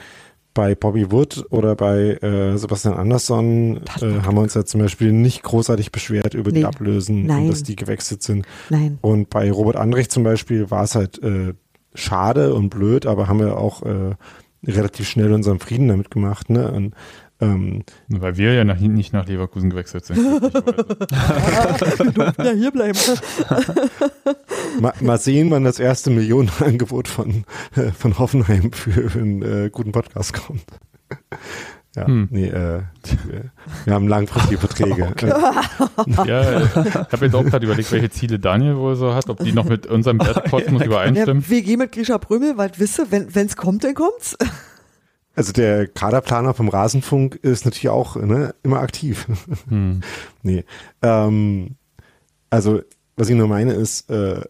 bei 0.57 0.74
Bobby 0.74 1.12
Wood 1.12 1.44
oder 1.50 1.76
bei 1.76 2.14
äh, 2.14 2.57
Sebastian 2.57 2.94
Andersson 2.94 3.82
äh, 4.00 4.20
haben 4.24 4.34
wir 4.36 4.40
uns 4.42 4.54
ja 4.54 4.64
zum 4.64 4.80
Beispiel 4.80 5.12
nicht 5.12 5.42
großartig 5.44 5.92
beschwert 5.92 6.34
über 6.34 6.50
Nee. 6.50 6.61
die 6.61 6.64
Ablösen 6.64 7.26
Nein. 7.26 7.48
dass 7.48 7.62
die 7.62 7.76
gewechselt 7.76 8.22
sind. 8.24 8.46
Nein. 8.70 8.98
Und 9.02 9.30
bei 9.30 9.52
Robert 9.52 9.76
Andrich 9.76 10.09
zum 10.09 10.24
Beispiel 10.24 10.70
war 10.70 10.82
es 10.84 10.94
halt 10.94 11.22
äh, 11.22 11.52
schade 11.94 12.54
und 12.54 12.70
blöd, 12.70 13.07
aber 13.07 13.28
haben 13.28 13.38
wir 13.38 13.59
auch 13.59 13.82
äh, 13.82 14.14
relativ 14.66 15.07
schnell 15.09 15.32
unseren 15.32 15.61
Frieden 15.61 15.88
damit 15.88 16.11
gemacht. 16.11 16.48
Ne? 16.50 16.72
Und, 16.72 16.94
ähm, 17.41 17.82
Weil 18.09 18.37
wir 18.39 18.55
ja 18.55 18.64
nach, 18.64 18.78
nicht 18.80 19.12
nach 19.12 19.26
Leverkusen 19.26 19.68
gewechselt 19.70 20.07
sind. 20.07 20.18
ja, 22.39 22.51
hier 22.53 22.70
bleiben. 22.70 22.99
mal, 24.80 24.95
mal 25.01 25.18
sehen, 25.18 25.51
wann 25.51 25.64
das 25.64 25.78
erste 25.78 26.11
Millionenangebot 26.11 27.09
von, 27.09 27.45
äh, 27.74 27.91
von 27.93 28.18
Hoffenheim 28.18 28.72
für 28.72 29.18
einen 29.18 29.43
äh, 29.43 29.70
guten 29.70 29.93
Podcast 29.93 30.32
kommt. 30.32 30.62
Ja, 31.95 32.07
Hm. 32.07 32.28
nee, 32.30 32.49
äh, 32.49 32.82
wir, 33.26 33.51
wir 33.84 33.95
haben 33.95 34.07
langfristige 34.07 34.59
Verträge. 34.59 35.14
Ja, 36.26 36.61
ich 36.62 36.95
habe 36.95 37.24
jetzt 37.24 37.34
auch 37.34 37.45
gerade 37.45 37.64
überlegt, 37.64 37.91
welche 37.91 38.11
Ziele 38.11 38.39
Daniel 38.39 38.76
wohl 38.76 38.97
so 38.97 39.14
hat, 39.14 39.30
ob 39.30 39.43
die 39.43 39.53
noch 39.53 39.64
mit 39.64 39.87
unserem 39.87 40.18
Wertekosmos 40.20 40.80
Ja, 40.80 40.87
übereinstimmen. 40.87 41.49
WG 41.49 41.76
mit 41.78 41.93
Grisha 41.93 42.18
Brümmel, 42.18 42.59
weil 42.59 42.70
wisse, 42.76 43.07
wenn 43.11 43.34
wenn's 43.34 43.57
kommt, 43.57 43.82
dann 43.84 43.95
kommt's. 43.95 44.37
Also 45.37 45.53
der 45.53 45.87
Kaderplaner 45.87 46.55
vom 46.55 46.68
Rasenfunk 46.68 47.37
ist 47.37 47.66
natürlich 47.66 47.91
auch 47.91 48.16
ne, 48.16 48.55
immer 48.62 48.80
aktiv. 48.80 49.26
Hm. 49.68 50.01
nee. 50.43 50.64
Ähm, 51.03 51.76
also, 52.51 52.80
was 53.16 53.28
ich 53.28 53.37
nur 53.37 53.49
meine, 53.49 53.72
ist, 53.72 54.09
äh, 54.11 54.43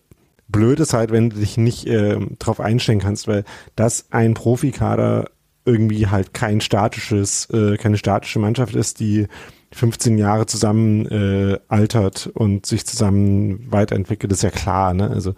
blöd 0.49 0.80
ist 0.80 0.93
halt, 0.95 1.11
wenn 1.11 1.30
du 1.30 1.37
dich 1.37 1.57
nicht 1.57 1.87
ähm, 1.87 2.37
drauf 2.39 2.61
einstellen 2.61 3.01
kannst, 3.01 3.26
weil 3.26 3.45
das 3.74 4.07
ein 4.11 4.34
Profikader 4.34 5.30
irgendwie 5.64 6.07
halt 6.07 6.32
kein 6.32 6.61
statisches, 6.61 7.51
äh, 7.51 7.76
keine 7.76 7.99
statische 7.99 8.39
Mannschaft 8.39 8.76
ist, 8.76 9.01
die 9.01 9.26
15 9.72 10.16
Jahre 10.16 10.47
zusammen 10.47 11.07
äh, 11.07 11.59
altert 11.68 12.28
und 12.28 12.66
sich 12.66 12.87
zusammen 12.87 13.66
weiterentwickelt, 13.70 14.32
ist 14.32 14.43
ja 14.43 14.51
klar, 14.51 14.95
ne? 14.95 15.11
Also, 15.11 15.34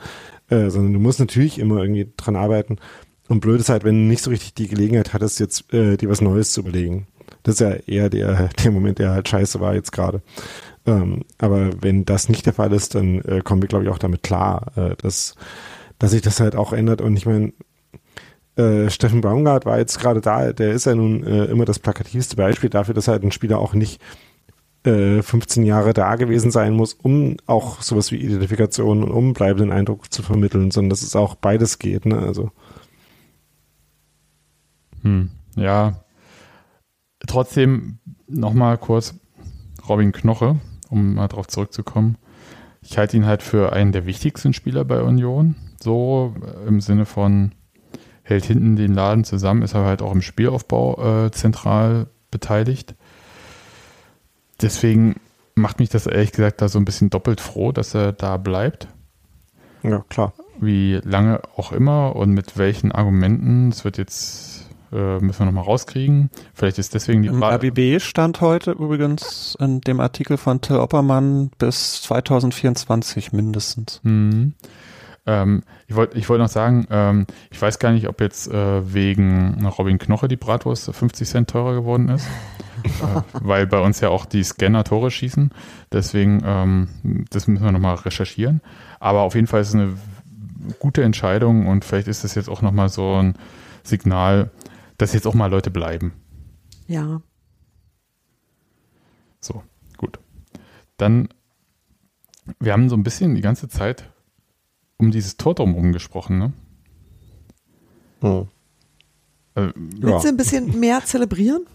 äh, 0.50 0.68
sondern 0.68 0.92
du 0.92 1.00
musst 1.00 1.20
natürlich 1.20 1.58
immer 1.58 1.78
irgendwie 1.78 2.12
dran 2.16 2.36
arbeiten. 2.36 2.76
Und 3.28 3.40
blöd 3.40 3.60
ist 3.60 3.68
halt, 3.68 3.84
wenn 3.84 3.94
du 3.94 4.08
nicht 4.08 4.22
so 4.22 4.30
richtig 4.30 4.54
die 4.54 4.68
Gelegenheit 4.68 5.12
hattest, 5.12 5.38
jetzt 5.38 5.72
äh, 5.72 5.96
dir 5.96 6.08
was 6.08 6.20
Neues 6.20 6.52
zu 6.52 6.60
überlegen. 6.62 7.06
Das 7.42 7.54
ist 7.54 7.60
ja 7.60 7.72
eher 7.72 8.10
der, 8.10 8.48
der 8.64 8.70
Moment, 8.70 8.98
der 8.98 9.10
halt 9.10 9.28
scheiße 9.28 9.60
war 9.60 9.74
jetzt 9.74 9.92
gerade. 9.92 10.22
Ähm, 10.86 11.24
aber 11.38 11.70
wenn 11.82 12.04
das 12.04 12.28
nicht 12.28 12.46
der 12.46 12.54
Fall 12.54 12.72
ist, 12.72 12.94
dann 12.94 13.20
äh, 13.22 13.42
kommen 13.44 13.62
wir, 13.62 13.68
glaube 13.68 13.84
ich, 13.84 13.90
auch 13.90 13.98
damit 13.98 14.22
klar, 14.22 14.72
äh, 14.76 14.96
dass, 14.96 15.34
dass 15.98 16.12
sich 16.12 16.22
das 16.22 16.40
halt 16.40 16.56
auch 16.56 16.72
ändert. 16.72 17.02
Und 17.02 17.16
ich 17.16 17.26
meine, 17.26 17.52
äh, 18.56 18.88
Steffen 18.90 19.20
Baumgart 19.20 19.66
war 19.66 19.78
jetzt 19.78 20.00
gerade 20.00 20.20
da, 20.20 20.52
der 20.52 20.72
ist 20.72 20.86
ja 20.86 20.94
nun 20.94 21.24
äh, 21.24 21.44
immer 21.44 21.64
das 21.64 21.78
plakativste 21.78 22.36
Beispiel 22.36 22.70
dafür, 22.70 22.94
dass 22.94 23.08
halt 23.08 23.22
ein 23.22 23.32
Spieler 23.32 23.58
auch 23.58 23.74
nicht 23.74 24.00
äh, 24.84 25.22
15 25.22 25.64
Jahre 25.64 25.92
da 25.92 26.16
gewesen 26.16 26.50
sein 26.50 26.72
muss, 26.72 26.94
um 26.94 27.36
auch 27.46 27.82
sowas 27.82 28.10
wie 28.10 28.16
Identifikation 28.16 29.04
und 29.04 29.10
um 29.10 29.32
bleibenden 29.32 29.70
Eindruck 29.70 30.12
zu 30.12 30.22
vermitteln, 30.22 30.70
sondern 30.70 30.90
dass 30.90 31.02
es 31.02 31.14
auch 31.14 31.34
beides 31.34 31.78
geht. 31.78 32.06
Ne? 32.06 32.18
Also 32.18 32.50
Hm. 35.02 35.30
Ja. 35.56 36.04
Trotzdem 37.26 37.98
nochmal 38.26 38.78
kurz 38.78 39.14
Robin 39.88 40.12
Knoche, 40.12 40.56
um 40.88 41.14
mal 41.14 41.28
drauf 41.28 41.48
zurückzukommen. 41.48 42.16
Ich 42.82 42.96
halte 42.96 43.16
ihn 43.16 43.26
halt 43.26 43.42
für 43.42 43.72
einen 43.72 43.92
der 43.92 44.06
wichtigsten 44.06 44.52
Spieler 44.52 44.84
bei 44.84 45.02
Union. 45.02 45.56
So 45.82 46.34
äh, 46.42 46.68
im 46.68 46.80
Sinne 46.80 47.06
von 47.06 47.52
hält 48.22 48.44
hinten 48.44 48.76
den 48.76 48.94
Laden 48.94 49.24
zusammen, 49.24 49.62
ist 49.62 49.74
aber 49.74 49.86
halt 49.86 50.02
auch 50.02 50.12
im 50.12 50.22
Spielaufbau 50.22 51.26
äh, 51.26 51.30
zentral 51.30 52.08
beteiligt. 52.30 52.94
Deswegen 54.60 55.16
macht 55.54 55.78
mich 55.78 55.88
das 55.88 56.06
ehrlich 56.06 56.32
gesagt 56.32 56.60
da 56.60 56.68
so 56.68 56.78
ein 56.78 56.84
bisschen 56.84 57.10
doppelt 57.10 57.40
froh, 57.40 57.72
dass 57.72 57.94
er 57.94 58.12
da 58.12 58.36
bleibt. 58.36 58.88
ja, 59.82 60.04
klar. 60.08 60.32
Wie 60.60 61.00
lange 61.04 61.40
auch 61.56 61.70
immer 61.72 62.16
und 62.16 62.32
mit 62.32 62.58
welchen 62.58 62.90
Argumenten. 62.90 63.68
Es 63.68 63.84
wird 63.84 63.96
jetzt, 63.96 64.47
äh, 64.92 65.18
müssen 65.18 65.40
wir 65.40 65.46
nochmal 65.46 65.64
rauskriegen. 65.64 66.30
Vielleicht 66.54 66.78
ist 66.78 66.94
deswegen 66.94 67.22
die 67.22 67.28
Im 67.28 67.38
Fra- 67.38 67.54
RBB 67.56 68.00
stand 68.00 68.40
heute 68.40 68.72
übrigens 68.72 69.56
in 69.60 69.80
dem 69.80 70.00
Artikel 70.00 70.36
von 70.36 70.60
Till 70.60 70.76
Oppermann 70.76 71.50
bis 71.58 72.02
2024 72.02 73.32
mindestens. 73.32 74.00
Mhm. 74.02 74.54
Ähm, 75.26 75.62
ich 75.86 75.94
wollte 75.94 76.16
ich 76.16 76.28
wollt 76.28 76.40
noch 76.40 76.48
sagen, 76.48 76.86
ähm, 76.90 77.26
ich 77.50 77.60
weiß 77.60 77.78
gar 77.78 77.92
nicht, 77.92 78.08
ob 78.08 78.20
jetzt 78.20 78.48
äh, 78.50 78.94
wegen 78.94 79.66
Robin 79.66 79.98
Knoche 79.98 80.26
die 80.26 80.36
Bratwurst 80.36 80.90
50 80.90 81.28
Cent 81.28 81.50
teurer 81.50 81.74
geworden 81.74 82.08
ist. 82.08 82.26
äh, 82.84 83.20
weil 83.32 83.66
bei 83.66 83.80
uns 83.80 84.00
ja 84.00 84.08
auch 84.08 84.24
die 84.24 84.42
Scanner 84.42 84.84
Tore 84.84 85.10
schießen. 85.10 85.50
Deswegen, 85.92 86.42
ähm, 86.44 86.88
das 87.30 87.46
müssen 87.46 87.64
wir 87.64 87.72
nochmal 87.72 87.96
recherchieren. 87.96 88.62
Aber 89.00 89.20
auf 89.20 89.34
jeden 89.34 89.46
Fall 89.46 89.60
ist 89.60 89.68
es 89.68 89.74
eine 89.74 89.94
gute 90.78 91.02
Entscheidung 91.02 91.66
und 91.66 91.84
vielleicht 91.84 92.08
ist 92.08 92.24
das 92.24 92.34
jetzt 92.34 92.48
auch 92.48 92.62
nochmal 92.62 92.88
so 92.88 93.16
ein 93.16 93.34
Signal, 93.82 94.50
dass 94.98 95.14
jetzt 95.14 95.26
auch 95.26 95.34
mal 95.34 95.50
Leute 95.50 95.70
bleiben. 95.70 96.12
Ja. 96.86 97.22
So, 99.40 99.62
gut. 99.96 100.18
Dann, 100.96 101.28
wir 102.58 102.72
haben 102.72 102.88
so 102.88 102.96
ein 102.96 103.04
bisschen 103.04 103.34
die 103.34 103.40
ganze 103.40 103.68
Zeit 103.68 104.10
um 104.96 105.10
dieses 105.10 105.36
Tor 105.36 105.54
drumherum 105.54 105.92
gesprochen, 105.92 106.38
ne? 106.38 106.52
Hm. 108.20 108.48
Äh, 109.54 109.72
Willst 109.74 110.24
du 110.24 110.28
ein 110.28 110.36
bisschen 110.36 110.78
mehr 110.78 111.04
zelebrieren? 111.04 111.66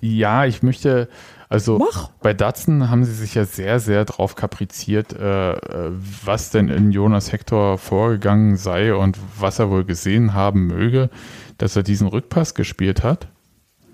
ja, 0.00 0.46
ich 0.46 0.62
möchte, 0.62 1.08
also 1.48 1.78
Mach. 1.78 2.10
bei 2.22 2.32
Datsun 2.32 2.90
haben 2.90 3.04
sie 3.04 3.12
sich 3.12 3.34
ja 3.34 3.44
sehr, 3.44 3.80
sehr 3.80 4.04
drauf 4.04 4.34
kapriziert, 4.34 5.12
äh, 5.12 5.52
äh, 5.52 5.92
was 6.24 6.50
denn 6.50 6.68
in 6.68 6.90
Jonas 6.90 7.32
Hector 7.32 7.78
vorgegangen 7.78 8.56
sei 8.56 8.94
und 8.94 9.18
was 9.38 9.58
er 9.58 9.70
wohl 9.70 9.84
gesehen 9.84 10.32
haben 10.34 10.66
möge, 10.66 11.10
dass 11.60 11.76
er 11.76 11.82
diesen 11.82 12.06
Rückpass 12.08 12.54
gespielt 12.54 13.02
hat. 13.02 13.28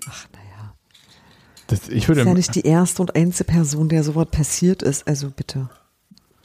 Ach, 0.09 0.25
naja. 0.33 0.73
Das, 1.67 1.89
ich 1.89 2.01
Das 2.01 2.07
würde, 2.07 2.21
ist 2.21 2.27
ja 2.27 2.33
nicht 2.33 2.55
die 2.55 2.61
erste 2.65 3.01
und 3.01 3.15
einzige 3.15 3.51
Person, 3.51 3.89
der 3.89 4.03
sowas 4.03 4.27
passiert 4.31 4.81
ist. 4.81 5.05
Also 5.07 5.29
bitte. 5.29 5.69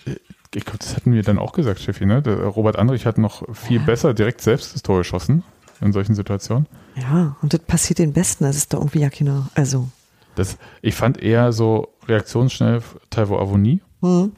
ich 0.04 0.64
glaub, 0.64 0.78
das 0.80 0.96
hatten 0.96 1.12
wir 1.12 1.22
dann 1.22 1.38
auch 1.38 1.52
gesagt, 1.52 1.80
Steffi, 1.80 2.06
ne? 2.06 2.22
Der 2.22 2.38
Robert 2.44 2.76
Andrich 2.76 3.06
hat 3.06 3.18
noch 3.18 3.42
viel 3.54 3.78
Ja. 3.78 3.84
besser 3.84 4.14
direkt 4.14 4.40
selbst 4.40 4.74
das 4.74 4.82
Tor 4.82 4.98
geschossen 4.98 5.44
in 5.80 5.92
solchen 5.92 6.14
Situationen. 6.14 6.66
Ja, 6.96 7.36
und 7.40 7.54
das 7.54 7.60
passiert 7.60 8.00
den 8.00 8.12
Besten. 8.12 8.44
Das 8.44 8.56
ist 8.56 8.72
doch 8.74 8.80
irgendwie 8.80 9.00
ja 9.00 9.10
keine. 9.10 9.48
Also. 9.54 9.88
Das, 10.34 10.56
ich 10.80 10.94
fand 10.94 11.22
eher 11.22 11.52
so 11.52 11.94
reaktionsschnell 12.08 12.82
Taiwo 13.10 13.38
Avoni. 13.38 13.80
Hm. 14.00 14.32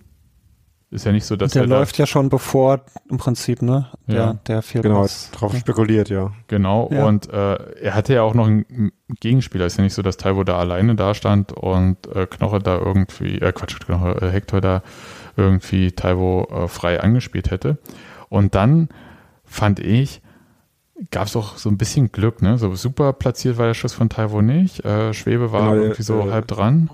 Ist 0.95 1.05
ja 1.07 1.11
nicht 1.11 1.25
so, 1.27 1.35
dass 1.35 1.51
der 1.53 1.63
er 1.63 1.69
läuft 1.69 1.99
ja 1.99 2.07
schon 2.07 2.29
bevor 2.29 2.83
im 3.11 3.17
Prinzip, 3.17 3.63
ne? 3.63 3.89
Der, 4.07 4.15
Ja. 4.17 4.33
der 4.47 4.63
viel 4.63 4.81
Genau, 4.81 5.01
Pass. 5.03 5.29
drauf 5.33 5.57
spekuliert, 5.57 6.09
ja. 6.09 6.31
Genau. 6.47 6.89
Ja. 6.93 7.05
Und 7.05 7.29
äh, 7.33 7.55
er 7.81 7.95
hatte 7.95 8.15
ja 8.15 8.23
auch 8.23 8.35
noch 8.35 8.47
einen 8.47 8.93
Gegenspieler. 9.19 9.67
Ist 9.67 9.77
ja 9.77 9.83
nicht 9.83 9.95
so, 9.95 10.03
dass 10.03 10.17
Taiwo 10.19 10.45
da 10.45 10.57
alleine 10.57 10.95
da 10.95 11.13
stand 11.15 11.53
und 11.53 12.07
äh, 12.15 12.27
Knoche 12.27 12.61
da 12.61 12.79
irgendwie, 12.79 13.39
äh, 13.41 13.51
Quatsch, 13.51 13.77
Knoche, 13.81 14.23
äh, 14.23 14.31
Hector 14.31 14.61
da 14.61 14.83
irgendwie 15.37 15.91
Taiwo 15.91 16.45
äh, 16.45 16.69
frei 16.69 17.01
angespielt 17.01 17.51
hätte. 17.51 17.79
Und 18.29 18.55
dann 18.55 18.89
fand 19.45 19.81
ich, 19.81 20.23
gab 21.11 21.27
es 21.27 21.35
auch 21.35 21.57
so 21.57 21.71
ein 21.71 21.77
bisschen 21.77 22.13
Glück, 22.13 22.41
ne? 22.41 22.57
So 22.57 22.73
super 22.77 23.13
platziert 23.15 23.59
war 23.59 23.67
der 23.67 23.75
Schuss 23.75 23.95
von 23.95 24.09
Taiwo 24.11 24.43
nicht. 24.43 24.85
Äh, 24.85 25.13
Schwebe 25.13 25.51
war 25.51 25.71
Genau, 25.73 25.83
irgendwie 25.83 26.03
so 26.05 26.21
äh, 26.21 26.31
halb 26.31 26.47
dran. 26.47 26.89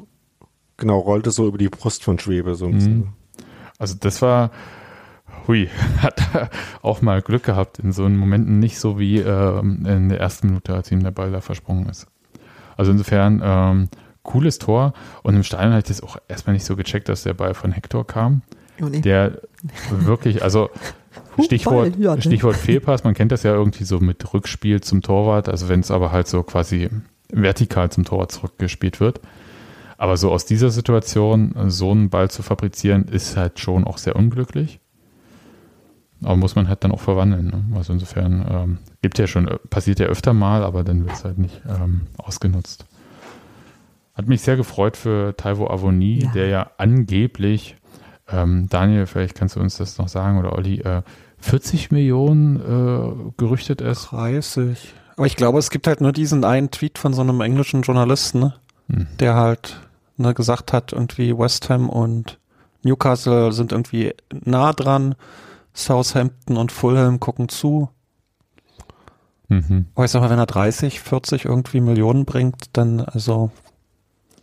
Genau, 0.78 0.98
rollte 1.01 1.30
so 1.32 1.46
über 1.46 1.59
die 1.59 1.68
Brust 1.68 2.03
von 2.03 2.18
Schwebe 2.18 2.55
so 2.55 2.64
ein 2.64 2.70
Mhm. 2.70 2.74
bisschen. 2.76 3.09
Also 3.81 3.97
das 3.99 4.22
war, 4.22 4.53
hui, 5.49 5.68
hat 5.99 6.22
auch 6.83 7.03
mal 7.03 7.22
Glück 7.22 7.43
gehabt 7.43 7.81
in 7.81 7.91
so 7.91 8.09
Momenten, 8.09 8.61
nicht 8.61 8.78
so 8.78 9.01
wie 9.01 9.18
ähm, 9.18 9.85
in 9.87 10.09
der 10.11 10.20
ersten 10.20 10.47
Minute, 10.47 10.74
als 10.74 10.93
ihm 10.93 11.03
der 11.03 11.11
Ball 11.11 11.33
da 11.33 11.41
versprungen 11.41 11.89
ist. 11.89 12.07
Also 12.76 12.93
insofern, 12.93 13.43
ähm, 13.45 13.89
cooles 14.22 14.59
Tor 14.59 14.93
und 15.22 15.35
im 15.35 15.43
Stadion 15.43 15.72
hatte 15.72 15.93
ich 15.93 15.99
das 15.99 16.03
auch 16.03 16.18
erstmal 16.28 16.55
nicht 16.55 16.64
so 16.64 16.76
gecheckt, 16.76 17.09
dass 17.09 17.22
der 17.22 17.35
Ball 17.35 17.55
von 17.55 17.72
Hector 17.72 18.07
kam. 18.07 18.43
Oh, 18.81 18.87
nee. 18.87 19.01
Der 19.01 19.41
wirklich, 19.91 20.43
also 20.43 20.70
Stichwort? 21.45 21.95
Stichwort 22.18 22.57
Fehlpass, 22.57 23.05
man 23.05 23.14
kennt 23.14 23.33
das 23.33 23.43
ja 23.43 23.53
irgendwie 23.53 23.85
so 23.85 23.99
mit 23.99 24.33
Rückspiel 24.33 24.81
zum 24.83 25.03
Torwart, 25.03 25.49
also 25.49 25.68
wenn 25.68 25.81
es 25.81 25.91
aber 25.91 26.12
halt 26.12 26.28
so 26.28 26.43
quasi 26.43 26.91
vertikal 27.31 27.91
zum 27.91 28.05
Torwart 28.05 28.33
zurückgespielt 28.33 29.01
wird. 29.01 29.20
Aber 30.01 30.16
so 30.16 30.32
aus 30.32 30.46
dieser 30.46 30.70
Situation 30.70 31.55
äh, 31.55 31.68
so 31.68 31.90
einen 31.90 32.09
Ball 32.09 32.30
zu 32.30 32.42
fabrizieren, 32.42 33.05
ist 33.05 33.36
halt 33.36 33.61
schon 33.61 33.84
auch 33.84 33.98
sehr 33.98 34.16
unglücklich. 34.16 34.80
Aber 36.22 36.36
muss 36.36 36.55
man 36.55 36.68
halt 36.68 36.82
dann 36.84 36.90
auch 36.92 37.01
verwandeln. 37.01 37.48
Ne? 37.48 37.76
Also 37.76 37.92
insofern 37.92 38.46
ähm, 38.51 38.78
gibt 39.03 39.18
ja 39.18 39.26
schon, 39.26 39.46
äh, 39.46 39.59
passiert 39.68 40.01
ja 40.01 40.07
öfter 40.07 40.32
mal, 40.32 40.62
aber 40.62 40.84
dann 40.84 41.05
wird 41.05 41.16
es 41.16 41.24
halt 41.24 41.36
nicht 41.36 41.61
ähm, 41.68 42.07
ausgenutzt. 42.16 42.86
Hat 44.14 44.26
mich 44.26 44.40
sehr 44.40 44.57
gefreut 44.57 44.96
für 44.96 45.36
Taiwo 45.36 45.66
Avoni, 45.66 46.20
Ja. 46.24 46.30
der 46.32 46.46
ja 46.48 46.70
angeblich, 46.78 47.76
ähm, 48.32 48.68
Daniel, 48.70 49.05
vielleicht 49.05 49.34
kannst 49.34 49.57
du 49.57 49.61
uns 49.61 49.76
das 49.76 49.98
noch 49.98 50.09
sagen, 50.09 50.38
oder 50.38 50.55
Olli, 50.55 50.80
äh, 50.80 51.03
40 51.40 51.90
Millionen 51.90 52.57
äh, 52.57 53.32
gerüchtet 53.36 53.82
ist. 53.82 54.12
30. 54.12 54.94
Aber 55.18 55.26
ich 55.26 55.36
glaube, 55.36 55.59
es 55.59 55.68
gibt 55.68 55.86
halt 55.86 56.01
nur 56.01 56.12
diesen 56.12 56.42
einen 56.46 56.70
Tweet 56.70 56.96
von 56.98 57.12
so 57.12 57.20
einem 57.20 57.42
englischen 57.42 57.82
Journalisten, 57.82 58.38
ne? 58.40 58.55
Hm. 58.88 59.07
der 59.20 59.34
halt 59.34 59.80
ne, 60.21 60.35
gesagt 60.35 60.73
hat, 60.73 60.93
irgendwie 60.93 61.37
West 61.37 61.68
Ham 61.71 61.89
und 61.89 62.39
Newcastle 62.83 63.53
sind 63.53 63.73
irgendwie 63.73 64.14
nah 64.31 64.73
dran, 64.73 65.14
Southampton 65.75 66.57
und 66.57 66.73
Fulham 66.73 67.21
gucken 67.21 67.49
zu. 67.49 67.89
Mhm. 69.49 69.87
Aber 69.95 70.05
ich 70.05 70.11
sag 70.11 70.21
mal, 70.23 70.31
wenn 70.31 70.39
er 70.39 70.47
30, 70.47 71.01
40 71.01 71.45
irgendwie 71.45 71.81
Millionen 71.81 72.25
bringt, 72.25 72.57
dann 72.75 73.01
also 73.01 73.51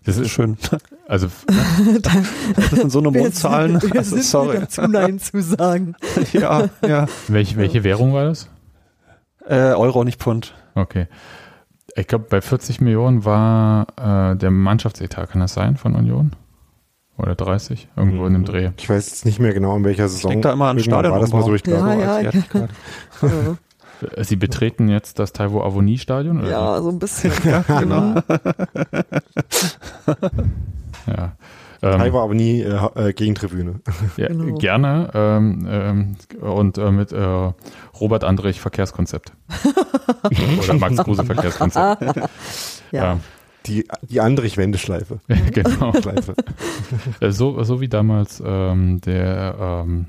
Das 0.04 0.18
ist 0.18 0.30
schön. 0.30 0.58
also 1.08 1.28
Das 2.02 2.70
sind 2.72 2.92
so 2.92 3.00
eine 3.00 3.12
Mondzahlen. 3.18 3.80
sind- 3.80 3.94
wer 3.94 4.00
Also, 4.02 4.18
sorry. 4.18 4.54
wir 4.54 4.60
dazu, 4.62 4.82
Nein 4.82 5.20
zu 5.20 5.42
sagen. 5.42 5.96
ja, 6.34 6.70
ja. 6.86 7.08
welche, 7.28 7.56
welche 7.58 7.84
Währung 7.84 8.14
war 8.14 8.26
das? 8.26 8.50
Äh, 9.48 9.74
Euro, 9.74 10.04
nicht 10.04 10.20
Pfund. 10.22 10.54
Okay. 10.76 11.08
Ich 11.96 12.08
glaube, 12.08 12.26
bei 12.30 12.42
40 12.42 12.82
Millionen 12.82 13.26
war 13.26 13.88
äh, 13.98 14.36
der 14.36 14.52
Mannschaftsetat, 14.52 15.32
kann 15.32 15.42
das 15.42 15.54
sein, 15.54 15.78
von 15.78 15.96
Union? 15.96 16.32
Oder 17.18 17.34
30? 17.34 17.88
Irgendwo 17.96 18.28
in 18.28 18.34
dem 18.34 18.46
Dreh. 18.46 18.70
Ich 18.78 18.90
weiß 18.90 19.08
jetzt 19.10 19.26
nicht 19.26 19.40
mehr 19.40 19.54
genau, 19.54 19.76
in 19.76 19.84
welcher 19.84 20.08
Saison. 20.08 20.30
Ich 20.30 20.36
denke 20.36 20.48
da 20.50 20.54
immer 20.54 20.68
an 20.68 20.78
Irgendwann 20.78 21.12
war 21.12 21.20
das 21.20 21.32
mal 21.32 21.44
so, 21.44 21.56
ich 21.56 21.66
Ja, 21.66 21.96
glaube. 21.96 22.02
ja, 22.02 22.20
ja. 22.22 22.32
Ja, 24.16 24.24
Sie 24.24 24.36
betreten 24.36 24.90
jetzt 24.90 25.18
das 25.18 25.34
Taiwo 25.34 25.64
Avonie 25.64 25.98
Stadion? 25.98 26.42
Oder? 26.42 26.50
ja, 26.52 26.82
so 26.82 26.90
ein 26.90 27.00
bisschen. 27.00 27.32
genau. 27.68 28.22
Ja. 31.08 31.38
Ähm, 31.82 31.98
Kai 32.00 32.14
war 32.14 32.24
aber 32.24 32.34
nie 32.34 32.62
äh, 32.62 33.10
äh, 33.10 33.14
Gegentribüne. 33.14 33.82
ja, 34.18 34.28
Genau. 34.30 34.58
Gerne. 34.58 35.12
Ähm, 35.14 35.68
ähm, 35.70 36.16
und 36.42 36.78
äh, 36.78 36.92
mit 36.92 37.12
äh, 37.12 37.52
Robert 38.00 38.24
Andrich 38.24 38.60
Verkehrskonzept. 38.62 39.32
Oder 40.64 40.74
Max 40.76 40.98
Kruse 40.98 41.24
Verkehrskonzept. 41.26 42.04
Ja. 42.92 43.14
Ähm, 43.14 43.20
Die, 43.66 43.86
die 44.04 44.22
Andrich-Wendeschleife. 44.22 45.20
genau. 45.52 45.92
Schleife. 46.02 46.36
Äh, 47.20 47.32
So, 47.32 47.62
so 47.64 47.82
wie 47.82 47.90
damals 47.90 48.42
ähm, 48.46 49.02
der 49.02 49.56
ähm, 49.86 50.06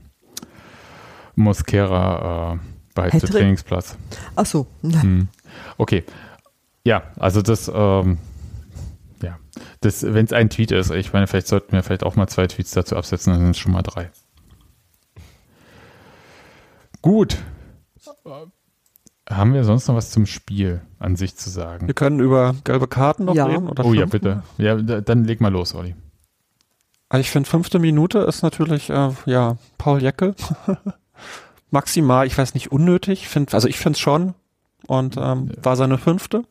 Mosquera 1.34 2.58
äh, 2.96 3.00
Hattrick. 3.00 3.30
Trainingsplatz. 3.30 3.96
Ach 4.36 4.46
so. 4.46 4.66
Hm. 4.82 5.28
Okay. 5.76 6.04
Ja, 6.84 7.02
also 7.18 7.42
das, 7.42 7.70
ähm, 7.72 8.18
wenn 9.82 10.24
es 10.24 10.32
ein 10.32 10.50
Tweet 10.50 10.70
ist, 10.72 10.90
ich 10.90 11.12
meine, 11.12 11.26
vielleicht 11.26 11.46
sollten 11.48 11.72
wir 11.72 11.82
vielleicht 11.82 12.04
auch 12.04 12.16
mal 12.16 12.26
zwei 12.28 12.46
Tweets 12.46 12.72
dazu 12.72 12.96
absetzen, 12.96 13.32
dann 13.32 13.42
sind 13.42 13.50
es 13.50 13.58
schon 13.58 13.72
mal 13.72 13.82
drei. 13.82 14.10
Gut. 17.02 17.38
Haben 19.28 19.52
wir 19.54 19.64
sonst 19.64 19.86
noch 19.88 19.94
was 19.94 20.10
zum 20.10 20.26
Spiel 20.26 20.80
an 20.98 21.16
sich 21.16 21.36
zu 21.36 21.50
sagen? 21.50 21.86
Wir 21.86 21.94
können 21.94 22.18
über 22.20 22.54
gelbe 22.64 22.88
Karten 22.88 23.26
noch 23.26 23.34
Ja. 23.34 23.44
reden. 23.46 23.68
Oder 23.68 23.84
Oh 23.84 23.92
ja, 23.92 24.02
fünf? 24.02 24.12
bitte. 24.12 24.42
Ja, 24.56 24.76
da- 24.76 25.00
dann 25.00 25.24
leg 25.24 25.40
mal 25.40 25.52
los, 25.52 25.74
Olli. 25.74 25.94
Also 27.10 27.20
ich 27.20 27.30
finde, 27.30 27.48
fünfte 27.48 27.78
Minute 27.78 28.18
ist 28.20 28.42
natürlich, 28.42 28.90
äh, 28.90 29.10
ja, 29.26 29.56
Paul 29.76 30.02
Jeckel. 30.02 30.34
Maximal, 31.70 32.26
ich 32.26 32.36
weiß 32.36 32.54
nicht, 32.54 32.72
unnötig. 32.72 33.28
Find, 33.28 33.52
also 33.54 33.68
ich 33.68 33.78
finde 33.78 33.96
es 33.96 34.00
schon. 34.00 34.34
Und 34.86 35.16
ähm, 35.18 35.50
war 35.62 35.76
seine 35.76 35.98
fünfte. 35.98 36.42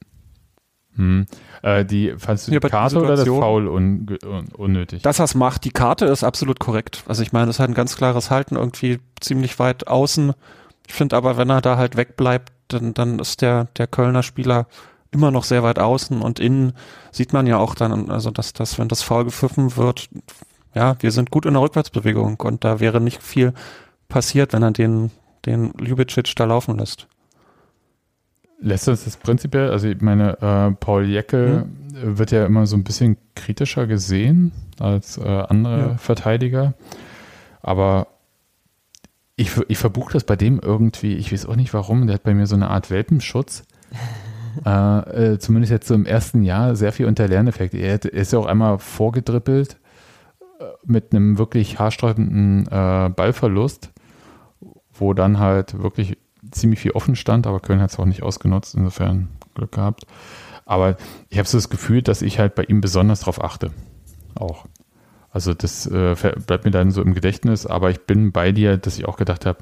Hm. 0.95 1.25
Äh, 1.61 1.85
die, 1.85 2.13
fandst 2.17 2.47
du 2.47 2.51
die 2.51 2.59
Karte 2.59 2.99
oder 2.99 3.15
das 3.15 3.27
Foul 3.27 3.67
un, 3.67 4.17
un, 4.23 4.47
unnötig? 4.55 5.01
Dass 5.01 5.19
er 5.19 5.25
es 5.25 5.35
macht, 5.35 5.65
die 5.65 5.71
Karte 5.71 6.05
ist 6.05 6.23
absolut 6.23 6.59
korrekt. 6.59 7.03
Also 7.07 7.23
ich 7.23 7.31
meine, 7.31 7.49
es 7.49 7.59
hat 7.59 7.69
ein 7.69 7.73
ganz 7.73 7.95
klares 7.95 8.31
Halten, 8.31 8.55
irgendwie 8.55 8.99
ziemlich 9.19 9.59
weit 9.59 9.87
außen. 9.87 10.33
Ich 10.87 10.93
finde 10.93 11.15
aber, 11.15 11.37
wenn 11.37 11.49
er 11.49 11.61
da 11.61 11.77
halt 11.77 11.97
wegbleibt, 11.97 12.51
dann, 12.69 12.93
dann 12.93 13.19
ist 13.19 13.41
der, 13.41 13.65
der 13.77 13.87
Kölner 13.87 14.23
Spieler 14.23 14.67
immer 15.11 15.31
noch 15.31 15.43
sehr 15.43 15.63
weit 15.63 15.79
außen 15.79 16.21
und 16.21 16.39
innen 16.39 16.73
sieht 17.11 17.33
man 17.33 17.47
ja 17.47 17.57
auch 17.57 17.75
dann, 17.75 18.09
also 18.09 18.29
dass 18.29 18.53
das, 18.53 18.77
wenn 18.77 18.87
das 18.87 19.01
Foul 19.01 19.25
gepfiffen 19.25 19.77
wird, 19.77 20.09
ja, 20.75 20.95
wir 20.99 21.11
sind 21.11 21.31
gut 21.31 21.45
in 21.45 21.53
der 21.53 21.61
Rückwärtsbewegung 21.61 22.39
und 22.41 22.63
da 22.63 22.79
wäre 22.79 23.01
nicht 23.01 23.23
viel 23.23 23.53
passiert, 24.09 24.53
wenn 24.53 24.63
er 24.63 24.71
den, 24.71 25.11
den 25.45 25.73
Ljubicic 25.79 26.35
da 26.35 26.45
laufen 26.45 26.77
lässt. 26.77 27.07
Lässt 28.59 28.87
uns 28.87 29.05
das 29.05 29.17
prinzipiell, 29.17 29.69
also 29.69 29.87
ich 29.87 30.01
meine, 30.01 30.41
äh, 30.41 30.71
Paul 30.79 31.05
Jeckel 31.05 31.65
Hm? 31.93 32.17
wird 32.17 32.31
ja 32.31 32.45
immer 32.45 32.65
so 32.67 32.75
ein 32.75 32.83
bisschen 32.83 33.17
kritischer 33.35 33.87
gesehen 33.87 34.51
als 34.79 35.17
äh, 35.17 35.23
andere 35.23 35.79
Ja. 35.79 35.97
Verteidiger. 35.97 36.73
Aber 37.61 38.07
ich, 39.35 39.51
ich 39.67 39.77
verbuche 39.77 40.13
das 40.13 40.23
bei 40.23 40.35
dem 40.35 40.59
irgendwie, 40.59 41.13
ich 41.15 41.31
weiß 41.31 41.45
auch 41.45 41.55
nicht 41.55 41.73
warum, 41.73 42.07
der 42.07 42.15
hat 42.15 42.23
bei 42.23 42.33
mir 42.33 42.47
so 42.47 42.55
eine 42.55 42.69
Art 42.69 42.89
Welpenschutz. 42.89 43.63
äh, 44.65 45.33
äh, 45.33 45.39
zumindest 45.39 45.71
jetzt 45.71 45.87
so 45.87 45.93
im 45.93 46.05
ersten 46.05 46.43
Jahr 46.43 46.75
sehr 46.75 46.91
viel 46.91 47.05
unter 47.05 47.27
Lerneffekt. 47.27 47.73
Er, 47.75 48.03
er 48.03 48.13
ist 48.13 48.33
ja 48.33 48.39
auch 48.39 48.47
einmal 48.47 48.79
vorgedribbelt 48.79 49.77
äh, 50.59 50.63
mit 50.85 51.13
einem 51.13 51.37
wirklich 51.37 51.77
haarsträubenden 51.79 52.65
äh, 52.67 53.09
Ballverlust, 53.09 53.91
wo 54.93 55.13
dann 55.13 55.37
halt 55.39 55.79
wirklich 55.81 56.17
ziemlich 56.51 56.79
viel 56.79 56.91
offen 56.91 57.15
stand, 57.15 57.47
aber 57.47 57.59
Köln 57.59 57.81
hat 57.81 57.91
es 57.91 57.99
auch 57.99 58.05
nicht 58.05 58.23
ausgenutzt, 58.23 58.75
insofern 58.75 59.29
Glück 59.55 59.71
gehabt. 59.73 60.03
Aber 60.65 60.97
ich 61.29 61.37
habe 61.37 61.47
so 61.47 61.57
das 61.57 61.69
Gefühl, 61.69 62.01
dass 62.01 62.21
ich 62.21 62.39
halt 62.39 62.55
bei 62.55 62.63
ihm 62.63 62.81
besonders 62.81 63.21
drauf 63.21 63.43
achte. 63.43 63.71
Auch. 64.35 64.65
Also 65.31 65.53
das 65.53 65.85
äh, 65.87 66.15
bleibt 66.45 66.65
mir 66.65 66.71
dann 66.71 66.91
so 66.91 67.01
im 67.01 67.13
Gedächtnis, 67.13 67.65
aber 67.65 67.89
ich 67.89 68.01
bin 68.01 68.31
bei 68.31 68.51
dir, 68.51 68.77
dass 68.77 68.97
ich 68.97 69.05
auch 69.05 69.17
gedacht 69.17 69.45
habe, 69.45 69.59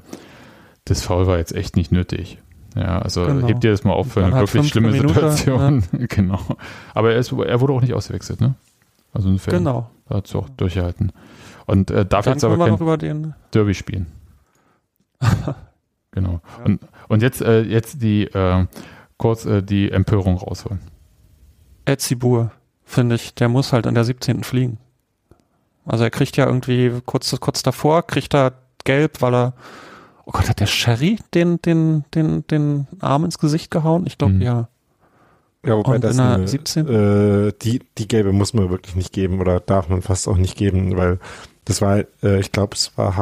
das 0.84 1.02
Foul 1.02 1.26
war 1.26 1.38
jetzt 1.38 1.54
echt 1.54 1.76
nicht 1.76 1.92
nötig. 1.92 2.38
Ja, 2.74 2.98
also 2.98 3.24
Genau. 3.24 3.46
heb 3.48 3.60
dir 3.60 3.70
das 3.70 3.84
mal 3.84 3.92
auf 3.92 4.12
für 4.12 4.24
eine 4.24 4.34
halt 4.34 4.52
wirklich 4.52 4.70
schlimme 4.70 4.90
Minute, 4.90 5.14
Situation. 5.14 5.84
genau. 6.08 6.40
Aber 6.94 7.12
er, 7.12 7.18
ist, 7.18 7.32
er 7.32 7.60
wurde 7.60 7.72
auch 7.72 7.80
nicht 7.80 7.94
ausgewechselt, 7.94 8.40
ne? 8.40 8.54
Also 9.12 9.28
insofern 9.28 9.54
Genau. 9.58 9.90
hat 10.10 10.26
es 10.26 10.34
auch 10.34 10.48
durchgehalten. 10.50 11.12
Und 11.66 11.90
äh, 11.90 12.04
darf 12.04 12.26
Dann 12.26 12.34
jetzt 12.34 12.44
aber 12.44 12.58
kein 12.58 12.70
noch 12.72 12.80
über 12.80 12.96
den, 12.98 13.34
Derby 13.52 13.74
spielen. 13.74 14.06
genau. 16.16 16.40
Und, 16.64 16.80
und 17.06 17.22
jetzt, 17.22 17.40
äh, 17.40 17.62
jetzt 17.62 18.02
die 18.02 18.24
äh, 18.24 18.66
kurz 19.16 19.44
äh, 19.46 19.62
die 19.62 19.92
Empörung 19.92 20.36
rausholen. 20.38 20.80
Etzibur, 21.84 22.50
finde 22.84 23.14
ich, 23.14 23.34
der 23.34 23.48
muss 23.48 23.72
halt 23.72 23.86
an 23.86 23.94
der 23.94 24.04
17. 24.04 24.42
fliegen. 24.42 24.78
Also 25.84 26.02
er 26.02 26.10
kriegt 26.10 26.36
ja 26.36 26.46
irgendwie 26.46 26.92
kurz, 27.06 27.38
kurz 27.38 27.62
davor, 27.62 28.04
kriegt 28.04 28.34
er 28.34 28.54
gelb, 28.84 29.22
weil 29.22 29.34
er, 29.34 29.52
oh 30.24 30.32
Gott, 30.32 30.48
hat 30.48 30.58
der 30.58 30.66
Sherry 30.66 31.18
den, 31.32 31.62
den, 31.62 32.04
den, 32.12 32.44
den 32.48 32.88
Arm 33.00 33.24
ins 33.24 33.38
Gesicht 33.38 33.70
gehauen? 33.70 34.04
Ich 34.06 34.18
glaube, 34.18 34.34
Mhm. 34.34 34.42
ja. 34.42 34.68
Ja, 35.64 35.76
wobei 35.76 35.96
Und 35.96 36.04
das 36.04 36.12
in 36.12 36.18
der 36.18 36.34
eine, 36.34 36.48
17? 36.48 36.86
Äh, 36.88 37.52
die, 37.62 37.82
die 37.98 38.06
gelbe 38.08 38.32
muss 38.32 38.54
man 38.54 38.70
wirklich 38.70 38.94
nicht 38.94 39.12
geben 39.12 39.40
oder 39.40 39.58
darf 39.58 39.88
man 39.88 40.00
fast 40.02 40.28
auch 40.28 40.36
nicht 40.36 40.56
geben, 40.56 40.96
weil 40.96 41.18
das 41.64 41.80
war, 41.82 42.04
äh, 42.22 42.38
ich 42.38 42.52
glaube, 42.52 42.76
es 42.76 42.96
war 42.96 43.16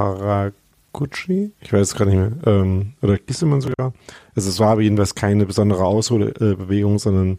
Haraguchi, 0.95 1.53
ich 1.61 1.72
weiß 1.72 1.80
es 1.88 1.95
gerade 1.95 2.11
nicht 2.11 2.18
mehr, 2.18 2.32
ähm, 2.47 2.92
oder 3.03 3.18
Gissemann 3.18 3.61
sogar. 3.61 3.92
Also 4.34 4.49
es 4.49 4.59
war 4.61 4.70
aber 4.70 4.80
jedenfalls 4.82 5.14
keine 5.14 5.47
besondere 5.47 5.84
Ausholbewegung, 5.84 6.99
sondern 6.99 7.38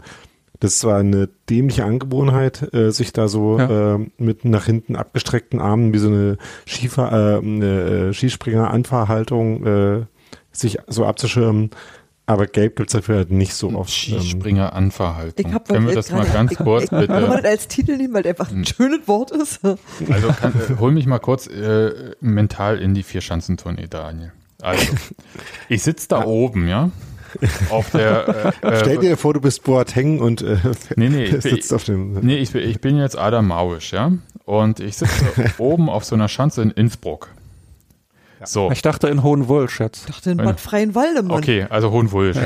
das 0.60 0.84
war 0.84 0.98
eine 1.00 1.30
dämliche 1.50 1.84
Angewohnheit, 1.86 2.74
äh, 2.74 2.92
sich 2.92 3.12
da 3.14 3.28
so 3.28 3.58
Ja. 3.60 3.96
äh, 3.96 4.08
mit 4.18 4.46
nach 4.46 4.66
hinten 4.66 4.96
abgestreckten 4.96 5.60
Armen 5.60 5.94
wie 5.94 5.98
so 5.98 6.08
eine, 6.08 6.38
Skifahr 6.68 7.12
äh, 7.12 7.38
eine 7.38 8.10
äh, 8.10 8.14
Skispringer-Anfahrhaltung 8.14 9.66
äh, 9.66 10.06
sich 10.52 10.78
so 10.88 11.06
abzuschirmen. 11.06 11.72
Aber 12.28 12.48
gelb 12.48 12.76
gibt's 12.76 12.94
dafür 12.94 13.18
halt 13.18 13.32
nicht 13.32 13.54
so 13.54 13.70
oft. 13.76 13.90
ähm, 14.08 14.20
Skispringer. 14.20 14.74
Ich 14.76 15.00
hab 15.54 15.68
Können 15.68 15.88
wir 15.88 15.94
das 15.94 16.12
mal 16.12 16.26
ganz 16.26 16.54
ich, 16.54 16.58
kurz 16.58 16.84
ich, 16.86 16.90
Kann 16.90 17.08
man 17.08 17.22
bitte? 17.30 17.42
das 17.42 17.46
als 17.46 17.68
Titel 17.68 17.98
nehmen, 17.98 18.14
weil 18.16 18.24
der 18.24 18.32
einfach 18.32 18.50
ein 18.50 18.58
Hm. 18.58 18.66
schönes 18.66 19.08
Wort 19.08 19.32
ist? 19.32 19.60
Also 19.64 20.28
kann, 20.40 20.54
äh, 20.54 20.80
hol 20.80 20.92
mich 20.92 21.06
mal 21.06 21.20
kurz 21.20 21.46
äh, 21.48 22.16
mental 22.22 22.80
in 22.80 22.96
die 22.96 23.04
Vierschanzentournee, 23.04 23.88
Daniel. 23.90 24.32
Also, 24.62 24.88
ich 25.70 25.84
sitze 25.84 26.08
da 26.08 26.24
oben, 26.26 26.68
ja, 26.68 26.90
auf 27.70 27.92
der. 27.92 28.54
Äh, 28.64 28.68
äh, 28.68 28.80
Stell 28.80 28.98
dir 28.98 29.18
vor, 29.18 29.34
du 29.36 29.42
bist 29.42 29.64
Boateng 29.64 30.20
und 30.20 30.42
äh, 30.42 30.58
Nee, 30.96 31.10
nee, 31.10 31.26
ich, 31.26 31.42
sitzt 31.44 31.74
auf 31.74 31.84
dem. 31.84 32.14
Nee, 32.22 32.38
ich, 32.38 32.52
bin- 32.54 32.68
ich 32.68 32.80
bin 32.82 32.98
jetzt 32.98 33.18
Adam 33.18 33.48
Mauisch, 33.50 33.92
ja. 33.94 34.14
Und 34.46 34.80
ich 34.80 34.98
sitze 34.98 35.26
oben 35.60 35.90
auf 35.90 36.06
so 36.06 36.16
einer 36.16 36.28
Schanze 36.30 36.62
in 36.64 36.72
Innsbruck. 36.72 37.30
So. 38.46 38.70
Ich 38.72 38.82
dachte 38.82 39.08
in 39.08 39.24
Hohenwulsch 39.24 39.80
jetzt. 39.80 40.08
Ich 40.10 40.16
dachte 40.16 40.32
in 40.32 40.38
Bad 40.38 40.60
Freienwalde, 40.60 41.24
Mann. 41.24 41.38
Okay, 41.38 41.66
also 41.70 41.92
Hohenwulsch. 41.92 42.38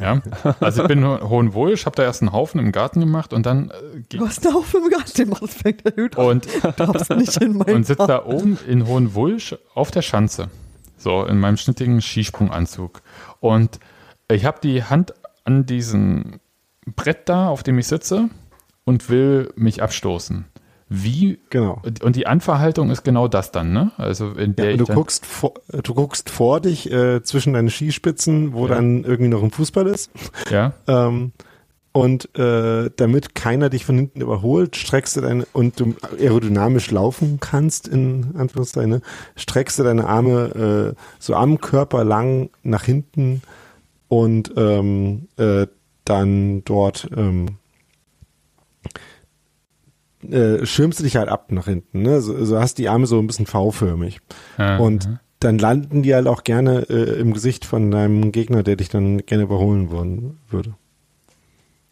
Ja. 0.00 0.20
Also 0.60 0.82
ich 0.82 0.88
bin 0.88 1.04
Ho- 1.04 1.28
Hohenwulsch, 1.28 1.86
habe 1.86 1.96
da 1.96 2.02
erst 2.02 2.22
einen 2.22 2.32
Haufen 2.32 2.60
im 2.60 2.72
Garten 2.72 3.00
gemacht 3.00 3.32
und 3.32 3.46
dann 3.46 3.70
äh, 3.70 4.00
ge- 4.08 4.18
Du 4.20 4.26
hast 4.26 4.44
da 4.44 4.50
auf 4.50 4.70
dem 4.72 4.88
Garten 4.90 5.12
gemacht, 5.24 5.42
das 5.42 5.54
fängt 5.54 5.84
der 5.84 5.94
Hüt 5.96 6.18
an. 6.18 6.26
und, 6.26 6.48
darfst 6.76 7.10
nicht 7.10 7.36
in 7.38 7.56
meinen 7.58 7.76
und 7.76 7.86
sitze 7.86 8.06
da 8.06 8.24
oben 8.24 8.58
in 8.68 8.86
Hohenwulsch 8.86 9.56
auf 9.74 9.90
der 9.90 10.02
Schanze. 10.02 10.48
So, 10.96 11.24
in 11.24 11.38
meinem 11.38 11.56
schnittigen 11.56 12.00
Skisprunganzug. 12.00 13.02
Und 13.40 13.78
ich 14.30 14.44
habe 14.44 14.58
die 14.62 14.82
Hand 14.84 15.12
an 15.44 15.66
diesem 15.66 16.40
Brett 16.96 17.28
da, 17.28 17.48
auf 17.48 17.62
dem 17.62 17.78
ich 17.78 17.86
sitze, 17.86 18.28
und 18.84 19.08
will 19.10 19.52
mich 19.56 19.82
abstoßen. 19.82 20.46
Wie 20.88 21.38
Genau. 21.50 21.80
und 22.02 22.14
die 22.16 22.26
Anverhaltung 22.26 22.90
ist 22.90 23.04
genau 23.04 23.26
das 23.26 23.50
dann, 23.52 23.72
ne? 23.72 23.92
Also 23.96 24.32
in 24.32 24.54
der 24.54 24.72
Ja, 24.72 24.76
du 24.76 24.84
guckst 24.86 25.24
vor, 25.26 25.54
du 25.70 25.94
guckst 25.94 26.28
vor 26.30 26.60
dich 26.60 26.90
äh, 26.92 27.22
zwischen 27.22 27.54
deine 27.54 27.70
Skispitzen, 27.70 28.52
wo 28.52 28.66
Ja. 28.68 28.74
dann 28.74 29.04
irgendwie 29.04 29.30
noch 29.30 29.42
ein 29.42 29.50
Fußball 29.50 29.86
ist. 29.86 30.10
ja, 30.50 30.72
Ähm, 30.86 31.32
und 31.92 32.36
äh, 32.36 32.90
damit 32.96 33.36
keiner 33.36 33.70
dich 33.70 33.84
von 33.84 33.96
hinten 33.96 34.20
überholt, 34.20 34.74
streckst 34.74 35.16
du 35.16 35.20
deine 35.20 35.46
und 35.52 35.78
du 35.78 35.94
aerodynamisch 36.20 36.90
laufen 36.90 37.38
kannst, 37.40 37.86
in 37.86 38.34
Anführungszeichen, 38.36 38.90
ne, 38.90 39.00
streckst 39.36 39.78
du 39.78 39.84
deine 39.84 40.06
Arme 40.08 40.94
äh, 40.96 41.00
so 41.20 41.34
am 41.34 41.60
Körper 41.60 42.02
lang 42.04 42.50
nach 42.64 42.82
hinten 42.82 43.42
und 44.08 44.52
ähm, 44.56 45.28
äh, 45.36 45.66
dann 46.04 46.62
dort 46.64 47.08
ähm, 47.16 47.58
äh, 50.32 50.66
schirmst 50.66 50.98
du 51.00 51.04
dich 51.04 51.16
halt 51.16 51.28
ab 51.28 51.50
nach 51.52 51.66
hinten. 51.66 52.02
Ne? 52.02 52.20
So, 52.20 52.44
so 52.44 52.58
hast 52.58 52.78
die 52.78 52.88
Arme 52.88 53.06
so 53.06 53.18
ein 53.18 53.26
bisschen 53.26 53.46
V-förmig. 53.46 54.20
Und 54.58 55.08
dann 55.40 55.58
landen 55.58 56.02
die 56.02 56.14
halt 56.14 56.26
auch 56.26 56.44
gerne 56.44 56.86
äh, 56.88 57.18
im 57.20 57.34
Gesicht 57.34 57.64
von 57.64 57.90
deinem 57.90 58.32
Gegner, 58.32 58.62
der 58.62 58.76
dich 58.76 58.88
dann 58.88 59.18
gerne 59.26 59.44
überholen 59.44 59.90
wollen 59.90 60.38
würde. 60.48 60.74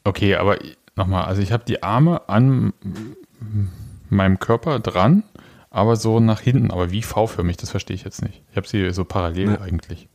Okay, 0.04 0.36
aber 0.36 0.58
nochmal, 0.96 1.24
also 1.24 1.42
ich 1.42 1.52
habe 1.52 1.64
die 1.66 1.82
Arme 1.82 2.28
an 2.28 2.72
meinem 4.08 4.38
Körper 4.38 4.78
dran, 4.80 5.22
aber 5.70 5.96
so 5.96 6.20
nach 6.20 6.40
hinten, 6.40 6.70
aber 6.70 6.90
wie 6.90 7.02
V-förmig, 7.02 7.56
das 7.56 7.70
verstehe 7.70 7.94
ich 7.94 8.04
jetzt 8.04 8.22
nicht. 8.22 8.42
Ich 8.50 8.56
habe 8.56 8.66
sie 8.66 8.90
so 8.90 9.04
parallel 9.04 9.50
Ja. 9.52 9.60
eigentlich. 9.60 10.08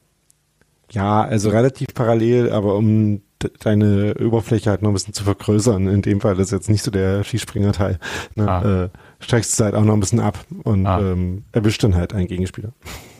Ja, 0.91 1.21
also 1.21 1.49
relativ 1.49 1.87
parallel, 1.93 2.51
aber 2.51 2.75
um 2.75 3.21
deine 3.59 4.15
Oberfläche 4.19 4.69
halt 4.69 4.81
noch 4.81 4.89
ein 4.89 4.93
bisschen 4.93 5.13
zu 5.13 5.23
vergrößern, 5.23 5.87
in 5.87 6.01
dem 6.01 6.21
Fall 6.21 6.35
das 6.35 6.47
ist 6.47 6.51
jetzt 6.51 6.69
nicht 6.69 6.83
so 6.83 6.91
der 6.91 7.23
Skispringerteil, 7.23 7.99
ne, 8.35 8.49
Ah. 8.49 8.83
äh, 8.85 8.89
streckst 9.19 9.59
du 9.59 9.63
halt 9.65 9.75
auch 9.75 9.83
noch 9.83 9.93
ein 9.93 9.99
bisschen 9.99 10.19
ab 10.19 10.39
und 10.63 10.85
Ah. 10.85 10.99
ähm, 10.99 11.43
erwischt 11.51 11.83
dann 11.83 11.95
halt 11.95 12.13
einen 12.13 12.27
Gegenspieler. 12.27 12.73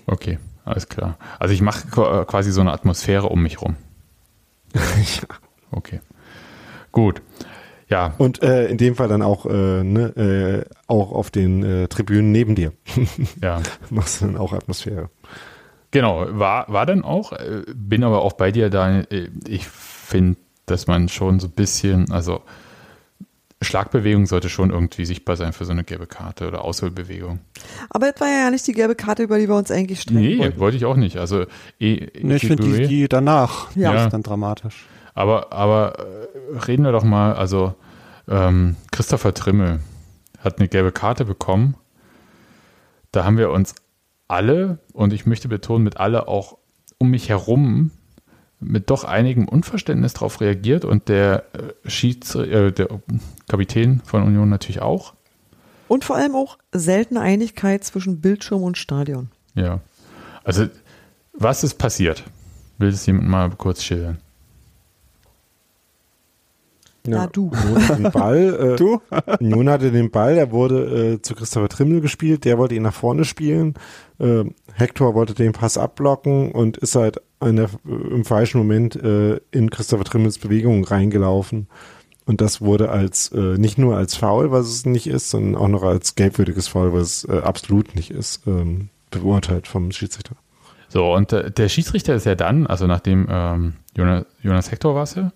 Okay, 0.07 0.39
alles 0.65 0.87
klar. 0.89 1.17
Also 1.39 1.53
ich 1.53 1.61
mache 1.61 1.87
qu- 1.89 2.25
quasi 2.25 2.51
so 2.51 2.61
eine 2.61 2.71
Atmosphäre 2.71 3.27
um 3.27 3.41
mich 3.43 3.61
rum. 3.61 3.75
ja. 4.73 5.35
Okay. 5.71 5.99
Gut. 6.91 7.21
Ja, 7.89 8.15
Und 8.17 8.43
äh, 8.43 8.67
in 8.67 8.77
dem 8.77 8.95
Fall 8.95 9.07
dann 9.07 9.21
auch, 9.21 9.45
äh, 9.45 9.83
ne, 9.83 10.65
äh, 10.67 10.69
auch 10.87 11.13
auf 11.13 11.29
den 11.31 11.63
äh, 11.63 11.87
Tribünen 11.87 12.31
neben 12.33 12.53
dir 12.55 12.73
ja. 13.41 13.61
machst 13.89 14.19
du 14.21 14.25
dann 14.25 14.35
auch 14.37 14.51
Atmosphäre. 14.51 15.09
Genau, 15.91 16.25
war, 16.37 16.65
war 16.67 16.85
dann 16.85 17.03
auch, 17.03 17.31
äh, 17.31 17.63
bin 17.73 18.03
aber 18.03 18.23
auch 18.23 18.33
bei 18.33 18.51
dir 18.51 18.69
da. 18.69 18.99
äh, 18.99 19.29
Ich 19.47 19.67
finde, 20.07 20.37
dass 20.65 20.87
man 20.87 21.09
schon 21.09 21.39
so 21.39 21.47
ein 21.47 21.51
bisschen, 21.51 22.11
also 22.11 22.41
Schlagbewegung 23.61 24.27
sollte 24.27 24.49
schon 24.49 24.69
irgendwie 24.69 25.05
sichtbar 25.05 25.35
sein 25.35 25.51
für 25.51 25.65
so 25.65 25.71
eine 25.71 25.83
gelbe 25.83 26.05
Karte 26.05 26.47
oder 26.47 26.63
Ausholbewegung. 26.63 27.39
Aber 27.89 28.11
das 28.11 28.21
war 28.21 28.27
ja 28.27 28.51
nicht 28.51 28.67
die 28.67 28.73
gelbe 28.73 28.93
Karte, 28.95 29.23
über 29.23 29.39
die 29.39 29.47
wir 29.47 29.55
uns 29.55 29.71
eigentlich 29.71 30.01
streiten 30.01 30.19
Nee, 30.21 30.37
wollten. 30.37 30.59
wollte 30.59 30.77
ich 30.77 30.85
auch 30.85 30.95
nicht. 30.95 31.17
Also, 31.17 31.41
eh, 31.79 32.07
Nee, 32.21 32.35
ich 32.35 32.45
finde 32.45 32.63
die, 32.63 32.87
die 32.87 33.07
danach 33.07 33.75
Ja. 33.75 33.93
ja. 33.93 34.05
ist 34.05 34.13
dann 34.13 34.21
dramatisch. 34.23 34.85
Aber, 35.15 35.51
aber 35.51 35.97
äh, 36.53 36.57
reden 36.59 36.83
wir 36.83 36.91
doch 36.91 37.03
mal, 37.03 37.33
also 37.33 37.73
ähm, 38.27 38.75
Christopher 38.91 39.33
Trimmel 39.33 39.79
hat 40.39 40.59
eine 40.59 40.67
gelbe 40.67 40.91
Karte 40.91 41.25
bekommen. 41.25 41.75
Da 43.11 43.25
haben 43.25 43.37
wir 43.37 43.49
uns 43.49 43.73
alle, 44.27 44.77
und 44.93 45.13
ich 45.13 45.25
möchte 45.25 45.47
betonen, 45.47 45.83
mit 45.83 45.97
alle 45.97 46.27
auch 46.27 46.57
um 46.99 47.09
mich 47.09 47.29
herum 47.29 47.89
mit 48.59 48.89
doch 48.89 49.03
einigem 49.03 49.47
Unverständnis 49.47 50.13
darauf 50.13 50.41
reagiert 50.41 50.85
und 50.85 51.09
der 51.09 51.45
äh, 51.53 51.89
Schieds 51.89 52.35
äh, 52.35 52.71
der 52.71 52.87
Kapitän 53.47 54.01
von 54.03 54.23
Union 54.23 54.49
natürlich 54.49 54.81
auch. 54.81 55.13
Und 55.87 56.03
vor 56.03 56.15
allem 56.17 56.35
auch 56.35 56.57
seltene 56.71 57.21
Einigkeit 57.21 57.83
zwischen 57.83 58.19
Bildschirm 58.19 58.63
und 58.63 58.77
Stadion. 58.77 59.29
Ja. 59.53 59.79
Also, 60.43 60.67
was 61.33 61.63
ist 61.63 61.75
passiert? 61.75 62.23
Will 62.77 62.91
das 62.91 63.05
jemand 63.05 63.27
mal 63.27 63.49
kurz 63.51 63.83
schildern? 63.83 64.17
Ja, 67.07 67.27
du. 67.27 67.49
Union 67.49 67.87
hat 67.87 67.97
den 67.99 68.11
Ball, 68.11 68.59
äh, 68.59 68.75
Du? 68.75 69.01
Union 69.39 69.69
hatte 69.69 69.91
den 69.91 70.11
Ball, 70.11 70.35
der 70.35 70.51
wurde 70.51 71.13
äh, 71.13 71.21
zu 71.21 71.35
Christopher 71.35 71.69
Trimmel 71.69 72.01
gespielt, 72.01 72.43
der 72.43 72.57
wollte 72.57 72.75
ihn 72.75 72.83
nach 72.83 72.93
vorne 72.93 73.23
spielen. 73.23 73.75
Äh, 74.19 74.43
Hector 74.73 75.15
wollte 75.15 75.33
den 75.33 75.53
Pass 75.53 75.77
abblocken 75.77 76.51
und 76.51 76.77
ist 76.77 76.95
halt 76.95 77.21
der, 77.41 77.69
im 77.85 78.25
falschen 78.25 78.57
Moment 78.57 78.95
äh, 78.95 79.39
in 79.51 79.69
Christopher 79.69 80.03
Trimmels 80.03 80.37
Bewegung 80.37 80.83
reingelaufen. 80.83 81.67
Und 82.25 82.41
das 82.41 82.59
wurde 82.59 82.89
als 82.89 83.31
äh, 83.31 83.57
nicht 83.57 83.77
nur 83.77 83.95
als 83.95 84.15
Foul, 84.15 84.51
was 84.51 84.67
es 84.67 84.85
nicht 84.85 85.07
ist, 85.07 85.29
sondern 85.29 85.55
auch 85.55 85.69
noch 85.69 85.83
als 85.83 86.15
gelbwürdiges 86.15 86.67
Foul, 86.67 86.91
was 86.91 87.23
es 87.23 87.29
äh, 87.29 87.39
absolut 87.39 87.95
nicht 87.95 88.11
ist, 88.11 88.45
ähm, 88.47 88.89
beurteilt 89.11 89.67
vom 89.67 89.91
Schiedsrichter. 89.91 90.35
So, 90.89 91.13
und 91.13 91.31
äh, 91.31 91.51
der 91.51 91.69
Schiedsrichter 91.69 92.15
ist 92.15 92.25
ja 92.25 92.35
dann, 92.35 92.67
also 92.67 92.85
nachdem 92.85 93.27
ähm, 93.29 93.73
Jonas, 93.95 94.25
Jonas 94.41 94.71
Hector 94.71 94.95
war 94.95 95.03
es 95.03 95.15
äh, 95.15 95.29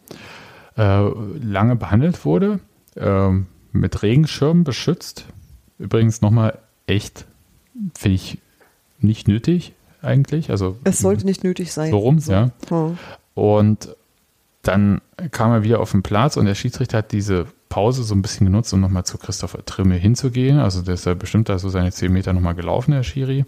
lange 0.78 1.76
behandelt 1.76 2.26
wurde, 2.26 2.60
ähm, 2.97 3.47
mit 3.72 4.04
Regenschirm 4.04 4.64
beschützt. 4.64 5.26
Übrigens 5.80 6.22
nochmal 6.22 6.60
echt, 6.88 7.26
finde 7.97 8.16
ich, 8.16 8.38
nicht 8.99 9.28
nötig 9.28 9.74
eigentlich. 10.02 10.49
Also 10.49 10.78
Es 10.84 10.99
sollte 10.99 11.26
nicht 11.26 11.43
nötig 11.43 11.74
sein. 11.74 11.91
so 11.91 11.97
rum, 11.97 12.20
ja. 12.28 12.52
Hm. 12.70 12.97
Und 13.34 13.95
dann 14.64 15.02
kam 15.32 15.52
er 15.52 15.64
wieder 15.64 15.80
auf 15.80 15.91
den 15.91 16.04
Platz 16.04 16.38
und 16.38 16.45
der 16.45 16.56
Schiedsrichter 16.56 16.99
hat 16.99 17.12
diese 17.12 17.47
Pause 17.70 18.04
so 18.04 18.14
ein 18.14 18.22
bisschen 18.22 18.45
genutzt, 18.45 18.74
um 18.74 18.82
nochmal 18.82 19.06
zu 19.06 19.18
Christopher 19.18 19.66
Trimmel 19.66 19.97
hinzugehen. 19.97 20.60
Also 20.60 20.82
der 20.82 20.95
ist 20.95 21.06
ja 21.06 21.14
bestimmt 21.14 21.49
da 21.49 21.58
so 21.58 21.70
seine 21.70 21.91
10 21.91 22.12
Meter 22.12 22.34
nochmal 22.34 22.54
gelaufen, 22.56 22.91
der 22.91 23.04
Schiri. 23.04 23.45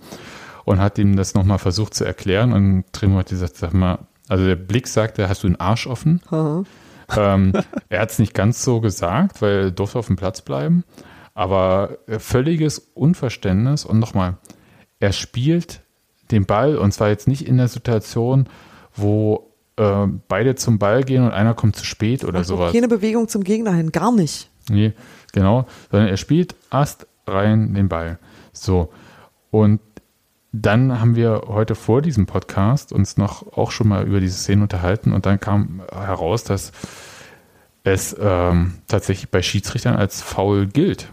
Und 0.65 0.79
hat 0.79 0.97
ihm 0.97 1.17
das 1.17 1.33
nochmal 1.33 1.59
versucht 1.59 1.93
zu 1.93 2.05
erklären. 2.05 2.53
Und 2.53 2.85
Trimmel 2.93 3.17
hat 3.19 3.29
gesagt, 3.29 3.57
sag 3.57 3.73
mal, 3.73 3.99
also 4.29 4.45
der 4.45 4.55
Blick 4.55 4.87
sagte, 4.87 5.27
hast 5.27 5.43
du 5.43 5.47
den 5.47 5.59
Arsch 5.59 5.87
offen? 5.87 6.21
Haha. 6.31 6.63
ähm, 7.17 7.51
er 7.89 8.01
hat 8.01 8.11
es 8.11 8.19
nicht 8.19 8.33
ganz 8.33 8.63
so 8.63 8.79
gesagt, 8.79 9.41
weil 9.41 9.51
er 9.65 9.71
durfte 9.71 9.99
auf 9.99 10.07
dem 10.07 10.15
Platz 10.15 10.41
bleiben. 10.41 10.85
Aber 11.33 11.97
völliges 12.17 12.79
Unverständnis. 12.93 13.83
Und 13.83 13.99
nochmal, 13.99 14.37
er 14.99 15.11
spielt 15.11 15.81
den 16.33 16.45
Ball 16.45 16.77
und 16.77 16.93
zwar 16.93 17.09
jetzt 17.09 17.27
nicht 17.27 17.47
in 17.47 17.57
der 17.57 17.67
Situation, 17.67 18.47
wo 18.95 19.51
äh, 19.77 20.07
beide 20.27 20.55
zum 20.55 20.79
Ball 20.79 21.03
gehen 21.03 21.23
und 21.23 21.31
einer 21.31 21.53
kommt 21.53 21.75
zu 21.75 21.85
spät 21.85 22.23
oder 22.23 22.41
auch 22.41 22.45
sowas. 22.45 22.73
Keine 22.73 22.87
Bewegung 22.87 23.27
zum 23.27 23.43
Gegner 23.43 23.73
hin, 23.73 23.91
gar 23.91 24.11
nicht. 24.11 24.49
Nee, 24.69 24.93
genau. 25.31 25.65
Sondern 25.91 26.09
er 26.09 26.17
spielt 26.17 26.55
Ast 26.69 27.07
rein 27.25 27.73
den 27.73 27.89
Ball. 27.89 28.19
So. 28.51 28.91
Und 29.51 29.79
dann 30.51 30.99
haben 30.99 31.15
wir 31.15 31.43
heute 31.47 31.73
vor 31.73 32.01
diesem 32.01 32.27
Podcast 32.27 32.93
uns 32.93 33.17
noch 33.17 33.57
auch 33.57 33.71
schon 33.71 33.87
mal 33.87 34.05
über 34.05 34.19
diese 34.19 34.37
Szene 34.37 34.61
unterhalten 34.61 35.11
und 35.11 35.25
dann 35.25 35.39
kam 35.39 35.81
heraus, 35.91 36.43
dass 36.43 36.71
es 37.83 38.15
ähm, 38.19 38.75
tatsächlich 38.87 39.29
bei 39.29 39.41
Schiedsrichtern 39.41 39.95
als 39.95 40.21
faul 40.21 40.67
gilt. 40.67 41.09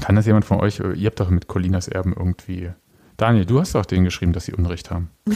Kann 0.00 0.16
das 0.16 0.26
jemand 0.26 0.44
von 0.44 0.58
euch, 0.60 0.80
ihr 0.80 1.06
habt 1.06 1.20
doch 1.20 1.30
mit 1.30 1.46
Colinas 1.46 1.86
Erben 1.86 2.14
irgendwie. 2.16 2.70
Daniel, 3.22 3.44
du 3.46 3.60
hast 3.60 3.76
doch 3.76 3.86
denen 3.86 4.04
geschrieben, 4.04 4.32
dass 4.32 4.46
sie 4.46 4.52
Unrecht 4.52 4.90
haben. 4.90 5.08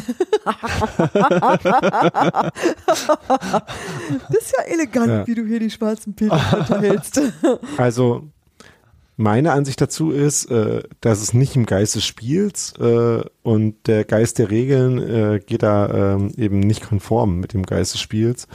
Das 4.29 4.41
ist 4.43 4.55
ja 4.59 4.65
elegant, 4.65 5.07
Ja. 5.09 5.27
wie 5.29 5.35
du 5.37 5.47
hier 5.47 5.61
die 5.61 5.71
schwarzen 5.71 6.15
Peter 6.15 6.41
unterhältst. 6.59 7.21
Also 7.77 8.25
meine 9.17 9.53
Ansicht 9.53 9.81
dazu 9.81 10.11
ist, 10.11 10.51
äh, 10.51 10.83
dass 11.01 11.23
es 11.23 11.33
nicht 11.33 11.55
im 11.55 11.65
Geist 11.65 11.95
des 11.95 12.05
Spiels 12.05 12.75
äh, 12.81 13.23
und 13.45 13.87
der 13.87 14.05
Geist 14.05 14.41
der 14.41 14.51
Regeln 14.51 14.99
äh, 14.99 15.39
geht 15.39 15.63
da 15.63 16.15
ähm, 16.17 16.33
eben 16.37 16.59
nicht 16.59 16.89
konform 16.89 17.39
mit 17.39 17.53
dem 17.53 17.63
Geist 17.65 17.95
des 17.95 18.01
Spiels. 18.01 18.49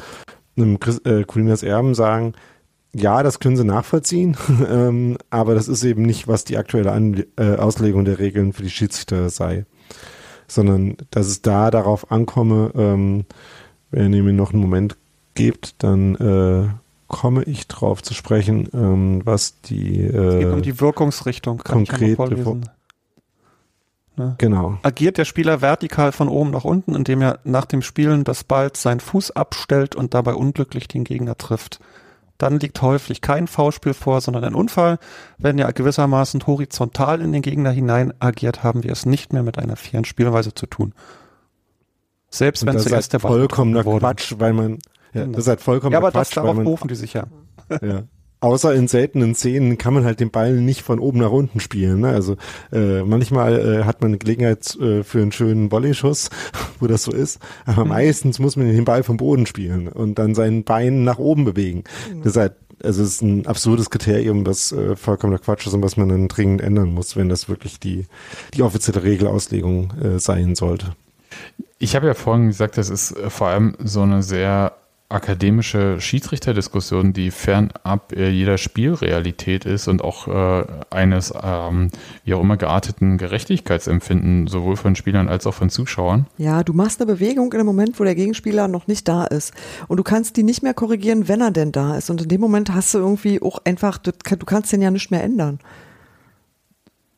Colinas 0.57 1.63
Erben 1.63 1.95
sagen, 1.95 2.33
ja, 2.93 3.23
das 3.23 3.39
können 3.39 3.55
sie 3.55 3.63
nachvollziehen, 3.63 4.35
ähm, 4.69 5.17
aber 5.29 5.55
das 5.55 5.67
ist 5.67 5.83
eben 5.83 6.03
nicht, 6.03 6.27
was 6.27 6.43
die 6.43 6.57
aktuelle 6.57 6.91
An 6.91 7.23
äh, 7.37 7.55
Auslegung 7.55 8.05
der 8.05 8.19
Regeln 8.19 8.53
für 8.53 8.63
die 8.63 8.69
Schiedsrichter 8.69 9.29
sei, 9.29 9.65
sondern 10.47 10.97
dass 11.11 11.27
es 11.27 11.41
da 11.41 11.71
darauf 11.71 12.11
ankomme, 12.11 12.71
ähm, 12.75 13.25
wenn 13.91 14.13
ihr 14.13 14.23
mir 14.23 14.33
noch 14.33 14.51
einen 14.51 14.61
Moment 14.61 14.97
gebt, 15.35 15.75
dann 15.83 16.15
äh, 16.15 16.69
komme 17.07 17.43
ich 17.43 17.67
drauf 17.67 18.01
zu 18.01 18.13
sprechen, 18.13 18.69
ähm, 18.73 19.21
was 19.25 19.61
die, 19.61 20.01
Es 20.01 20.39
geht 20.39 20.47
um 20.47 20.59
äh, 20.59 20.61
die 20.61 20.79
Wirkungsrichtung. 20.79 21.57
Kann 21.59 21.83
mal 21.83 22.15
vorlesen. 22.15 22.69
genau. 24.37 24.77
Agiert 24.83 25.17
der 25.17 25.25
Spieler 25.25 25.61
vertikal 25.61 26.11
von 26.13 26.29
oben 26.29 26.51
nach 26.51 26.63
unten, 26.63 26.95
indem 26.95 27.21
er 27.21 27.39
nach 27.43 27.65
dem 27.65 27.81
Spielen 27.81 28.23
des 28.23 28.43
Balls 28.43 28.81
seinen 28.81 29.01
Fuß 29.01 29.31
abstellt 29.31 29.95
und 29.95 30.13
dabei 30.13 30.33
unglücklich 30.33 30.87
den 30.87 31.03
Gegner 31.03 31.37
trifft. 31.37 31.79
Dann 32.41 32.59
liegt 32.59 32.81
häufig 32.81 33.21
kein 33.21 33.45
Foulspiel 33.45 33.93
vor, 33.93 34.19
sondern 34.19 34.43
ein 34.43 34.55
Unfall. 34.55 34.97
Wenn 35.37 35.59
er 35.59 35.71
gewissermaßen 35.71 36.47
horizontal 36.47 37.21
in 37.21 37.33
den 37.33 37.43
Gegner 37.43 37.69
hinein 37.69 38.15
agiert, 38.19 38.63
haben 38.63 38.81
wir 38.83 38.91
es 38.91 39.05
nicht 39.05 39.31
mehr 39.31 39.43
mit 39.43 39.59
einer 39.59 39.75
fairen 39.75 40.05
Spielweise 40.05 40.51
zu 40.55 40.65
tun. 40.65 40.95
Selbst 42.31 42.63
Und 42.63 42.69
wenn 42.69 42.79
zuerst 42.79 43.13
halt 43.13 43.21
der 43.21 43.27
Ball 43.27 43.37
vollkommener 43.37 43.85
wurde. 43.85 43.99
Quatsch, 43.99 44.33
weil 44.39 44.53
man, 44.53 44.79
ja, 45.13 45.21
Genau. 45.21 45.33
das 45.35 45.43
ist 45.43 45.49
halt 45.49 45.61
vollkommener 45.61 45.93
Ja, 45.93 45.97
aber 45.99 46.11
Quatsch, 46.11 46.29
das 46.29 46.43
darauf 46.43 46.55
berufen 46.55 46.87
die 46.87 46.95
sich 46.95 47.13
ja. 47.13 47.25
ja. 47.83 48.05
Außer 48.41 48.73
in 48.73 48.87
seltenen 48.87 49.35
Szenen 49.35 49.77
kann 49.77 49.93
man 49.93 50.03
halt 50.03 50.19
den 50.19 50.31
Ball 50.31 50.53
nicht 50.53 50.81
von 50.81 50.97
oben 50.97 51.19
nach 51.19 51.29
unten 51.29 51.59
spielen. 51.59 51.99
Ne? 51.99 52.09
Also 52.09 52.37
äh, 52.71 53.03
manchmal 53.03 53.81
äh, 53.81 53.83
hat 53.83 54.01
man 54.01 54.09
eine 54.09 54.17
Gelegenheit 54.17 54.75
äh, 54.77 55.03
für 55.03 55.21
einen 55.21 55.31
schönen 55.31 55.71
Volleyschuss, 55.71 56.31
wo 56.79 56.87
das 56.87 57.03
so 57.03 57.11
ist. 57.11 57.39
Aber 57.67 57.85
meistens 57.85 58.39
muss 58.39 58.55
man 58.55 58.65
den 58.65 58.83
Ball 58.83 59.03
vom 59.03 59.17
Boden 59.17 59.45
spielen 59.45 59.87
und 59.87 60.17
dann 60.17 60.33
seinen 60.33 60.63
Bein 60.63 61.03
nach 61.03 61.19
oben 61.19 61.45
bewegen. 61.45 61.83
Das 62.23 62.33
ist 62.33 62.37
halt, 62.37 62.53
also 62.83 63.03
es 63.03 63.09
ist 63.09 63.21
ein 63.21 63.45
absurdes 63.45 63.91
Kriterium, 63.91 64.43
was 64.43 64.71
äh, 64.71 64.95
vollkommener 64.95 65.37
Quatsch 65.37 65.67
ist 65.67 65.73
und 65.75 65.83
was 65.83 65.95
man 65.95 66.09
dann 66.09 66.27
dringend 66.27 66.61
ändern 66.61 66.89
muss, 66.95 67.15
wenn 67.15 67.29
das 67.29 67.47
wirklich 67.47 67.79
die, 67.79 68.07
die 68.55 68.63
offizielle 68.63 69.03
Regelauslegung 69.03 69.93
äh, 70.01 70.19
sein 70.19 70.55
sollte. 70.55 70.95
Ich 71.77 71.95
habe 71.95 72.07
ja 72.07 72.15
vorhin 72.15 72.47
gesagt, 72.47 72.79
das 72.79 72.89
ist 72.89 73.11
äh, 73.11 73.29
vor 73.29 73.49
allem 73.49 73.75
so 73.83 74.01
eine 74.01 74.23
sehr 74.23 74.73
akademische 75.11 75.99
Schiedsrichterdiskussion, 75.99 77.13
die 77.13 77.31
fernab 77.31 78.13
äh, 78.13 78.29
jeder 78.29 78.57
Spielrealität 78.57 79.65
ist 79.65 79.87
und 79.87 80.03
auch 80.03 80.27
äh, 80.27 80.65
eines, 80.89 81.33
ähm, 81.41 81.89
wie 82.23 82.33
auch 82.33 82.41
immer, 82.41 82.57
gearteten 82.57 83.17
Gerechtigkeitsempfinden, 83.17 84.47
sowohl 84.47 84.75
von 84.75 84.95
Spielern 84.95 85.27
als 85.27 85.45
auch 85.47 85.53
von 85.53 85.69
Zuschauern. 85.69 86.27
Ja, 86.37 86.63
du 86.63 86.73
machst 86.73 87.01
eine 87.01 87.11
Bewegung 87.11 87.51
in 87.51 87.59
einem 87.59 87.67
Moment, 87.67 87.99
wo 87.99 88.03
der 88.03 88.15
Gegenspieler 88.15 88.67
noch 88.67 88.87
nicht 88.87 89.07
da 89.07 89.25
ist. 89.25 89.53
Und 89.87 89.97
du 89.97 90.03
kannst 90.03 90.37
die 90.37 90.43
nicht 90.43 90.63
mehr 90.63 90.73
korrigieren, 90.73 91.27
wenn 91.27 91.41
er 91.41 91.51
denn 91.51 91.71
da 91.71 91.95
ist. 91.95 92.09
Und 92.09 92.21
in 92.21 92.29
dem 92.29 92.41
Moment 92.41 92.73
hast 92.73 92.93
du 92.93 92.99
irgendwie 92.99 93.41
auch 93.41 93.59
einfach, 93.65 93.97
du 93.97 94.11
kannst 94.45 94.71
den 94.71 94.81
ja 94.81 94.91
nicht 94.91 95.11
mehr 95.11 95.23
ändern. 95.23 95.59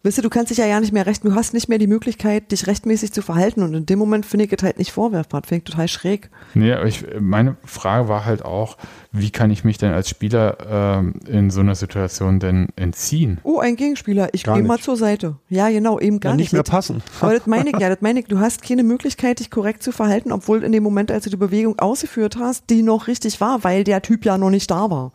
Wisst 0.06 0.20
ihr, 0.20 0.22
du 0.22 0.30
kannst 0.30 0.51
dich 0.51 0.58
ja 0.58 0.66
ja 0.66 0.82
nicht 0.82 0.91
mehr 0.91 1.06
recht, 1.06 1.24
du 1.24 1.34
hast 1.34 1.54
nicht 1.54 1.70
mehr 1.70 1.78
die 1.78 1.88
Möglichkeit, 1.88 2.51
dich 2.51 2.68
rechtmäßig 2.68 3.14
zu 3.14 3.22
verhalten 3.22 3.64
und 3.64 3.74
in 3.74 3.86
dem 3.86 3.97
Moment 3.97 4.26
finde 4.26 4.43
ich 4.43 4.51
es 4.51 4.62
halt 4.62 4.78
nicht 4.78 4.91
vorwerfbar, 4.91 5.43
finde 5.43 5.60
ich 5.60 5.64
total 5.64 5.88
schräg. 5.88 6.30
Nee, 6.56 6.74
aber 6.74 6.88
ich, 6.88 7.06
meine 7.22 7.56
Frage 7.64 8.10
war 8.10 8.26
halt 8.26 8.43
auch, 8.43 8.78
wie 9.14 9.30
kann 9.30 9.49
ich 9.49 9.64
mich 9.64 9.78
denn 9.78 9.93
als 9.93 10.10
Spieler 10.10 10.58
ähm, 10.70 11.14
in 11.26 11.51
so 11.51 11.62
einer 11.62 11.76
Situation 11.76 12.41
denn 12.41 12.68
entziehen? 12.76 13.39
Oh, 13.43 13.60
ein 13.60 13.78
Gegenspieler, 13.78 14.28
ich 14.34 14.43
gehe 14.43 14.62
mal 14.62 14.78
zur 14.78 14.97
Seite. 14.97 15.38
Ja, 15.47 15.70
genau, 15.70 15.97
eben 16.01 16.20
gar 16.20 16.34
ja, 16.34 16.36
nicht. 16.36 16.47
nicht 16.47 16.54
mehr 16.54 16.64
passen. 16.64 17.01
Aber 17.22 17.34
das 17.34 17.47
meine 17.47 17.70
ich 17.70 17.80
ja, 17.80 17.88
das 17.88 18.01
meine 18.01 18.20
ich, 18.20 18.26
du 18.26 18.39
hast 18.39 18.62
keine 18.62 18.84
Möglichkeit, 18.84 19.39
dich 19.39 19.51
korrekt 19.51 19.84
zu 19.84 19.93
verhalten, 19.93 20.34
obwohl 20.34 20.66
in 20.66 20.74
dem 20.74 20.84
Moment, 20.84 21.12
als 21.12 21.24
du 21.24 21.30
die 21.30 21.38
Bewegung 21.38 21.80
ausgeführt 21.80 22.36
hast, 22.38 22.70
die 22.70 22.84
noch 22.84 23.08
richtig 23.08 23.39
war, 23.39 23.64
weil 23.64 23.86
der 23.86 24.01
Typ 24.01 24.26
ja 24.26 24.38
noch 24.38 24.49
nicht 24.49 24.70
da 24.70 24.89
war 24.89 25.14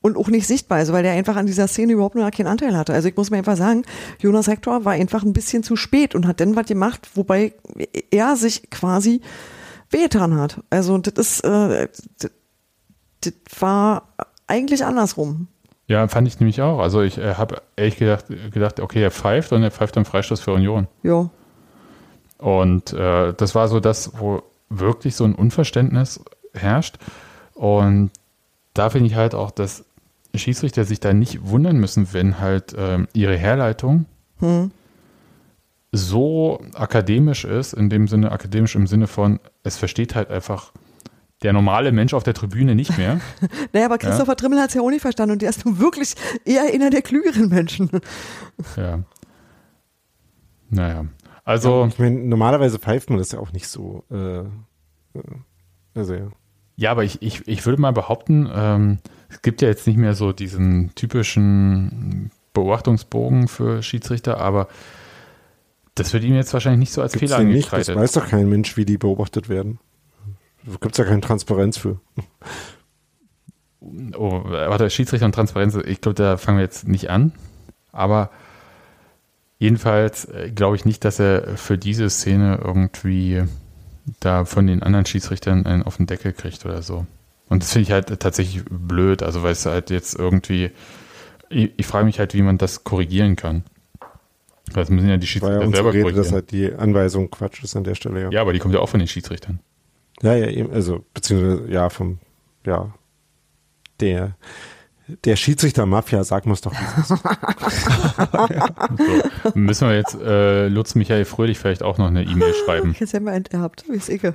und 0.00 0.16
auch 0.16 0.28
nicht 0.28 0.46
sichtbar 0.46 0.80
ist, 0.80 0.92
weil 0.92 1.02
der 1.02 1.12
einfach 1.12 1.36
an 1.36 1.46
dieser 1.46 1.66
Szene 1.66 1.94
überhaupt 1.94 2.14
nur 2.14 2.30
keinen 2.30 2.46
Anteil 2.46 2.76
hatte. 2.76 2.92
Also 2.92 3.08
ich 3.08 3.16
muss 3.16 3.30
mir 3.30 3.38
einfach 3.38 3.56
sagen, 3.56 3.82
Jonas 4.20 4.46
Hector 4.46 4.84
war 4.84 4.92
einfach 4.92 5.24
ein 5.24 5.32
bisschen 5.32 5.62
zu 5.62 5.76
spät 5.76 6.14
und 6.14 6.26
hat 6.26 6.40
dann 6.40 6.56
was 6.56 6.66
gemacht, 6.66 7.08
wobei 7.14 7.54
er 8.10 8.36
sich 8.36 8.70
quasi 8.70 9.20
wehgetan 9.90 10.36
hat. 10.36 10.62
Also 10.70 10.98
das 10.98 11.14
ist, 11.14 11.44
äh, 11.44 11.88
das, 12.20 12.30
das 13.22 13.32
war 13.60 14.08
eigentlich 14.46 14.84
andersrum. 14.84 15.48
Ja, 15.88 16.06
fand 16.06 16.28
ich 16.28 16.38
nämlich 16.38 16.60
auch. 16.60 16.78
Also 16.80 17.02
ich 17.02 17.18
äh, 17.18 17.34
habe 17.34 17.62
ehrlich 17.76 17.96
gedacht, 17.96 18.26
gedacht, 18.52 18.78
okay, 18.78 19.02
er 19.02 19.10
pfeift 19.10 19.52
und 19.52 19.62
er 19.62 19.70
pfeift 19.70 19.96
dann 19.96 20.04
Freistoß 20.04 20.40
für 20.40 20.52
Union. 20.52 20.86
Ja. 21.02 21.30
Und 22.36 22.92
äh, 22.92 23.32
das 23.32 23.54
war 23.54 23.68
so 23.68 23.80
das, 23.80 24.12
wo 24.18 24.42
wirklich 24.68 25.16
so 25.16 25.24
ein 25.24 25.34
Unverständnis 25.34 26.20
herrscht. 26.52 26.98
Und 27.54 28.10
da 28.74 28.90
finde 28.90 29.08
ich 29.08 29.16
halt 29.16 29.34
auch, 29.34 29.50
dass 29.50 29.84
Schiedsrichter 30.38 30.84
sich 30.84 31.00
da 31.00 31.12
nicht 31.12 31.46
wundern 31.46 31.78
müssen, 31.78 32.12
wenn 32.12 32.40
halt 32.40 32.74
ähm, 32.76 33.08
ihre 33.12 33.36
Herleitung 33.36 34.06
hm. 34.38 34.70
so 35.92 36.60
akademisch 36.74 37.44
ist, 37.44 37.72
in 37.72 37.90
dem 37.90 38.08
Sinne, 38.08 38.32
akademisch 38.32 38.74
im 38.74 38.86
Sinne 38.86 39.06
von, 39.06 39.40
es 39.62 39.76
versteht 39.76 40.14
halt 40.14 40.30
einfach 40.30 40.72
der 41.42 41.52
normale 41.52 41.92
Mensch 41.92 42.14
auf 42.14 42.24
der 42.24 42.34
Tribüne 42.34 42.74
nicht 42.74 42.98
mehr. 42.98 43.20
naja, 43.72 43.86
aber 43.86 43.98
Christopher 43.98 44.32
ja. 44.32 44.34
Trimmel 44.34 44.60
hat 44.60 44.70
es 44.70 44.74
ja 44.74 44.82
auch 44.82 44.90
nicht 44.90 45.02
verstanden 45.02 45.34
und 45.34 45.42
der 45.42 45.50
ist 45.50 45.64
nun 45.64 45.78
wirklich 45.78 46.14
eher 46.44 46.62
einer 46.72 46.90
der 46.90 47.02
klügeren 47.02 47.48
Menschen. 47.48 47.90
ja. 48.76 49.00
Naja. 50.70 51.06
Also. 51.44 51.82
Ja, 51.82 51.86
ich 51.86 51.98
meine, 51.98 52.20
normalerweise 52.20 52.78
pfeift 52.78 53.08
man 53.10 53.18
das 53.18 53.32
ja 53.32 53.38
auch 53.38 53.52
nicht 53.52 53.68
so. 53.68 54.04
Äh, 54.10 54.40
äh 54.40 54.44
also 55.94 56.14
ja. 56.14 56.28
Ja, 56.76 56.92
aber 56.92 57.02
ich, 57.02 57.22
ich, 57.22 57.46
ich 57.48 57.66
würde 57.66 57.82
mal 57.82 57.92
behaupten, 57.92 58.48
ähm, 58.54 58.98
es 59.28 59.42
gibt 59.42 59.62
ja 59.62 59.68
jetzt 59.68 59.86
nicht 59.86 59.98
mehr 59.98 60.14
so 60.14 60.32
diesen 60.32 60.94
typischen 60.94 62.30
Beobachtungsbogen 62.54 63.48
für 63.48 63.82
Schiedsrichter, 63.82 64.38
aber 64.38 64.68
das 65.94 66.12
wird 66.12 66.24
ihm 66.24 66.34
jetzt 66.34 66.52
wahrscheinlich 66.52 66.80
nicht 66.80 66.92
so 66.92 67.02
als 67.02 67.12
Gibt's 67.12 67.32
Fehler 67.32 67.40
angekreidet. 67.40 67.88
Das 67.88 67.96
weiß 67.96 68.12
doch 68.12 68.28
kein 68.28 68.48
Mensch, 68.48 68.76
wie 68.76 68.84
die 68.84 68.98
beobachtet 68.98 69.48
werden. 69.48 69.78
Da 70.64 70.72
gibt 70.80 70.92
es 70.92 70.98
ja 70.98 71.04
keine 71.04 71.20
Transparenz 71.20 71.76
für. 71.76 72.00
Oh, 74.16 74.42
warte, 74.44 74.90
Schiedsrichter 74.90 75.26
und 75.26 75.34
Transparenz, 75.34 75.74
ich 75.74 76.00
glaube, 76.00 76.14
da 76.14 76.36
fangen 76.36 76.58
wir 76.58 76.64
jetzt 76.64 76.86
nicht 76.88 77.10
an. 77.10 77.32
Aber 77.92 78.30
jedenfalls 79.58 80.26
äh, 80.26 80.50
glaube 80.54 80.76
ich 80.76 80.84
nicht, 80.84 81.04
dass 81.04 81.18
er 81.18 81.56
für 81.56 81.78
diese 81.78 82.10
Szene 82.10 82.60
irgendwie 82.62 83.44
da 84.20 84.44
von 84.44 84.66
den 84.66 84.82
anderen 84.82 85.06
Schiedsrichtern 85.06 85.66
einen 85.66 85.82
auf 85.82 85.96
den 85.96 86.06
Deckel 86.06 86.32
kriegt 86.32 86.64
oder 86.64 86.82
so. 86.82 87.06
Und 87.48 87.62
das 87.62 87.72
finde 87.72 87.84
ich 87.84 87.92
halt 87.92 88.20
tatsächlich 88.20 88.64
blöd, 88.68 89.22
also 89.22 89.42
weil 89.42 89.52
es 89.52 89.64
halt 89.64 89.90
jetzt 89.90 90.18
irgendwie, 90.18 90.70
ich, 91.48 91.72
ich 91.76 91.86
frage 91.86 92.04
mich 92.04 92.18
halt, 92.18 92.34
wie 92.34 92.42
man 92.42 92.58
das 92.58 92.84
korrigieren 92.84 93.36
kann. 93.36 93.64
Das 94.74 94.90
müssen 94.90 95.08
ja 95.08 95.16
die 95.16 95.26
Schiedsrichter 95.26 95.62
ja 95.62 95.70
selber 95.70 95.92
Rede, 95.92 96.02
korrigieren. 96.02 96.24
dass 96.24 96.32
halt 96.32 96.50
die 96.50 96.72
Anweisung 96.74 97.30
Quatsch 97.30 97.64
ist 97.64 97.74
an 97.74 97.84
der 97.84 97.94
Stelle, 97.94 98.22
ja. 98.22 98.30
Ja, 98.30 98.40
aber 98.42 98.52
die 98.52 98.58
kommt 98.58 98.74
ja 98.74 98.80
auch 98.80 98.88
von 98.88 99.00
den 99.00 99.08
Schiedsrichtern. 99.08 99.60
Ja, 100.20 100.34
ja, 100.34 100.48
eben, 100.48 100.70
also, 100.72 101.04
beziehungsweise, 101.14 101.70
ja, 101.70 101.88
vom, 101.88 102.18
ja, 102.66 102.92
der, 104.00 104.36
der 105.24 105.36
Schiedsrichter-Mafia, 105.36 106.22
sag 106.24 106.44
muss 106.44 106.60
doch. 106.60 106.74
so, 107.04 107.16
müssen 109.54 109.88
wir 109.88 109.96
jetzt 109.96 110.14
äh, 110.20 110.68
Lutz 110.68 110.94
Michael 110.94 111.24
Fröhlich 111.24 111.58
vielleicht 111.58 111.82
auch 111.82 111.96
noch 111.98 112.08
eine 112.08 112.24
E-Mail 112.24 112.52
schreiben. 112.64 112.94
Jetzt 112.98 113.14
haben 113.14 113.24
wir 113.24 113.32
enterbt, 113.32 113.84
wie 113.88 113.96
es 113.96 114.08
icke. 114.08 114.34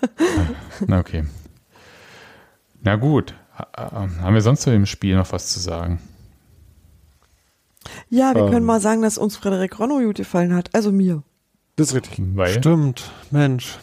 Na 0.86 0.98
okay. 0.98 1.24
Na 2.84 2.96
gut. 2.96 3.34
Haben 3.76 4.34
wir 4.34 4.42
sonst 4.42 4.62
zu 4.62 4.70
dem 4.70 4.86
Spiel 4.86 5.16
noch 5.16 5.32
was 5.32 5.48
zu 5.48 5.58
sagen? 5.58 6.00
Ja, 8.08 8.34
wir 8.34 8.42
ähm. 8.42 8.50
können 8.50 8.66
mal 8.66 8.80
sagen, 8.80 9.02
dass 9.02 9.18
uns 9.18 9.36
Frederik 9.36 9.78
Ronno 9.78 10.00
gut 10.00 10.16
gefallen 10.16 10.54
hat. 10.54 10.74
Also 10.74 10.92
mir. 10.92 11.22
Das 11.76 11.88
ist 11.88 11.94
richtig. 11.94 12.20
Weil? 12.34 12.58
Stimmt, 12.58 13.10
Mensch. 13.30 13.78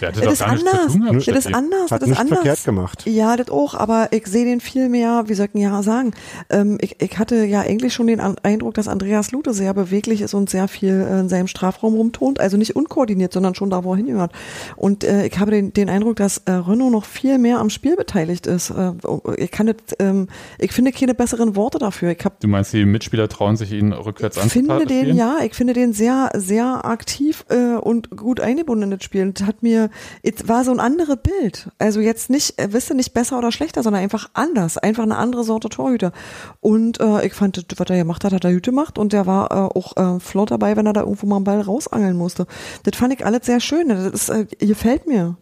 Der 0.00 0.08
hatte 0.08 0.20
das 0.20 0.38
doch 0.38 0.46
anders. 0.46 0.92
zu 0.92 0.98
tun. 0.98 1.22
Das 1.26 1.26
ist 1.26 1.54
anders. 1.54 1.90
Hat 1.90 2.02
das 2.02 2.08
nicht 2.08 2.20
anders. 2.20 2.38
verkehrt 2.38 2.64
gemacht. 2.64 3.06
Ja, 3.06 3.36
das 3.36 3.50
auch, 3.50 3.74
aber 3.74 4.08
ich 4.10 4.26
sehe 4.26 4.44
den 4.44 4.60
viel 4.60 4.88
mehr, 4.88 5.24
wie 5.26 5.34
soll 5.34 5.48
ich 5.52 5.60
ja 5.60 5.82
sagen, 5.82 6.12
ähm, 6.50 6.78
ich, 6.80 7.00
ich 7.00 7.18
hatte 7.18 7.44
ja 7.44 7.60
eigentlich 7.60 7.94
schon 7.94 8.06
den 8.06 8.20
Eindruck, 8.20 8.74
dass 8.74 8.88
Andreas 8.88 9.32
Lute 9.32 9.52
sehr 9.52 9.74
beweglich 9.74 10.20
ist 10.20 10.34
und 10.34 10.50
sehr 10.50 10.68
viel 10.68 11.06
äh, 11.08 11.20
in 11.20 11.28
seinem 11.28 11.46
Strafraum 11.46 11.94
rumtont, 11.94 12.40
also 12.40 12.56
nicht 12.56 12.76
unkoordiniert, 12.76 13.32
sondern 13.32 13.54
schon 13.54 13.70
da, 13.70 13.84
wo 13.84 13.92
er 13.92 13.96
hingehört. 13.96 14.32
Und 14.76 15.04
äh, 15.04 15.26
ich 15.26 15.38
habe 15.38 15.50
den, 15.50 15.72
den 15.72 15.88
Eindruck, 15.88 16.16
dass 16.16 16.38
äh, 16.38 16.52
Renault 16.52 16.92
noch 16.92 17.04
viel 17.04 17.38
mehr 17.38 17.58
am 17.58 17.70
Spiel 17.70 17.96
beteiligt 17.96 18.46
ist. 18.46 18.70
Äh, 18.70 18.92
ich 19.36 19.50
kann 19.50 19.66
das, 19.66 19.76
ähm, 19.98 20.28
ich 20.58 20.72
finde 20.72 20.92
keine 20.92 21.14
besseren 21.14 21.56
Worte 21.56 21.78
dafür. 21.78 22.10
Ich 22.10 22.24
hab, 22.24 22.40
du 22.40 22.48
meinst, 22.48 22.72
die 22.72 22.84
Mitspieler 22.84 23.28
trauen 23.28 23.56
sich 23.56 23.72
ihn 23.72 23.92
rückwärts 23.92 24.38
an? 24.38 24.46
Ich 24.46 24.52
finde 24.52 24.86
den, 24.86 25.16
ja, 25.16 25.38
ich 25.44 25.54
finde 25.54 25.72
den 25.72 25.92
sehr, 25.92 26.30
sehr 26.34 26.84
aktiv 26.84 27.44
äh, 27.48 27.76
und 27.76 28.10
gut 28.10 28.40
eingebunden 28.40 28.84
in 28.84 28.90
das 28.90 29.04
Spiel. 29.04 29.22
Und 29.22 29.46
hat 29.46 29.62
mir, 29.62 29.85
jetzt 30.22 30.48
war 30.48 30.64
so 30.64 30.70
ein 30.70 30.80
anderes 30.80 31.16
Bild. 31.16 31.70
Also 31.78 32.00
jetzt 32.00 32.30
nicht, 32.30 32.58
äh, 32.58 32.72
wisst 32.72 32.90
ihr, 32.90 32.96
nicht 32.96 33.14
besser 33.14 33.38
oder 33.38 33.52
schlechter, 33.52 33.82
sondern 33.82 34.02
einfach 34.02 34.30
anders. 34.34 34.78
Einfach 34.78 35.02
eine 35.02 35.16
andere 35.16 35.44
Sorte 35.44 35.68
Torhüter. 35.68 36.12
Und 36.60 37.00
äh, 37.00 37.26
ich 37.26 37.34
fand, 37.34 37.64
was 37.76 37.90
er 37.90 37.96
gemacht 37.96 38.24
hat, 38.24 38.32
hat 38.32 38.44
er 38.44 38.50
Hüte 38.50 38.70
gemacht 38.70 38.98
und 38.98 39.12
der 39.12 39.26
war 39.26 39.50
äh, 39.50 39.78
auch 39.78 39.96
äh, 39.96 40.20
flott 40.20 40.50
dabei, 40.50 40.76
wenn 40.76 40.86
er 40.86 40.92
da 40.92 41.00
irgendwo 41.00 41.26
mal 41.26 41.36
einen 41.36 41.44
Ball 41.44 41.60
rausangeln 41.60 42.16
musste. 42.16 42.46
Das 42.84 42.96
fand 42.96 43.14
ich 43.14 43.24
alles 43.24 43.46
sehr 43.46 43.60
schön. 43.60 43.88
Das 43.88 44.06
ist, 44.06 44.28
äh, 44.28 44.46
gefällt 44.60 45.06
mir. 45.06 45.36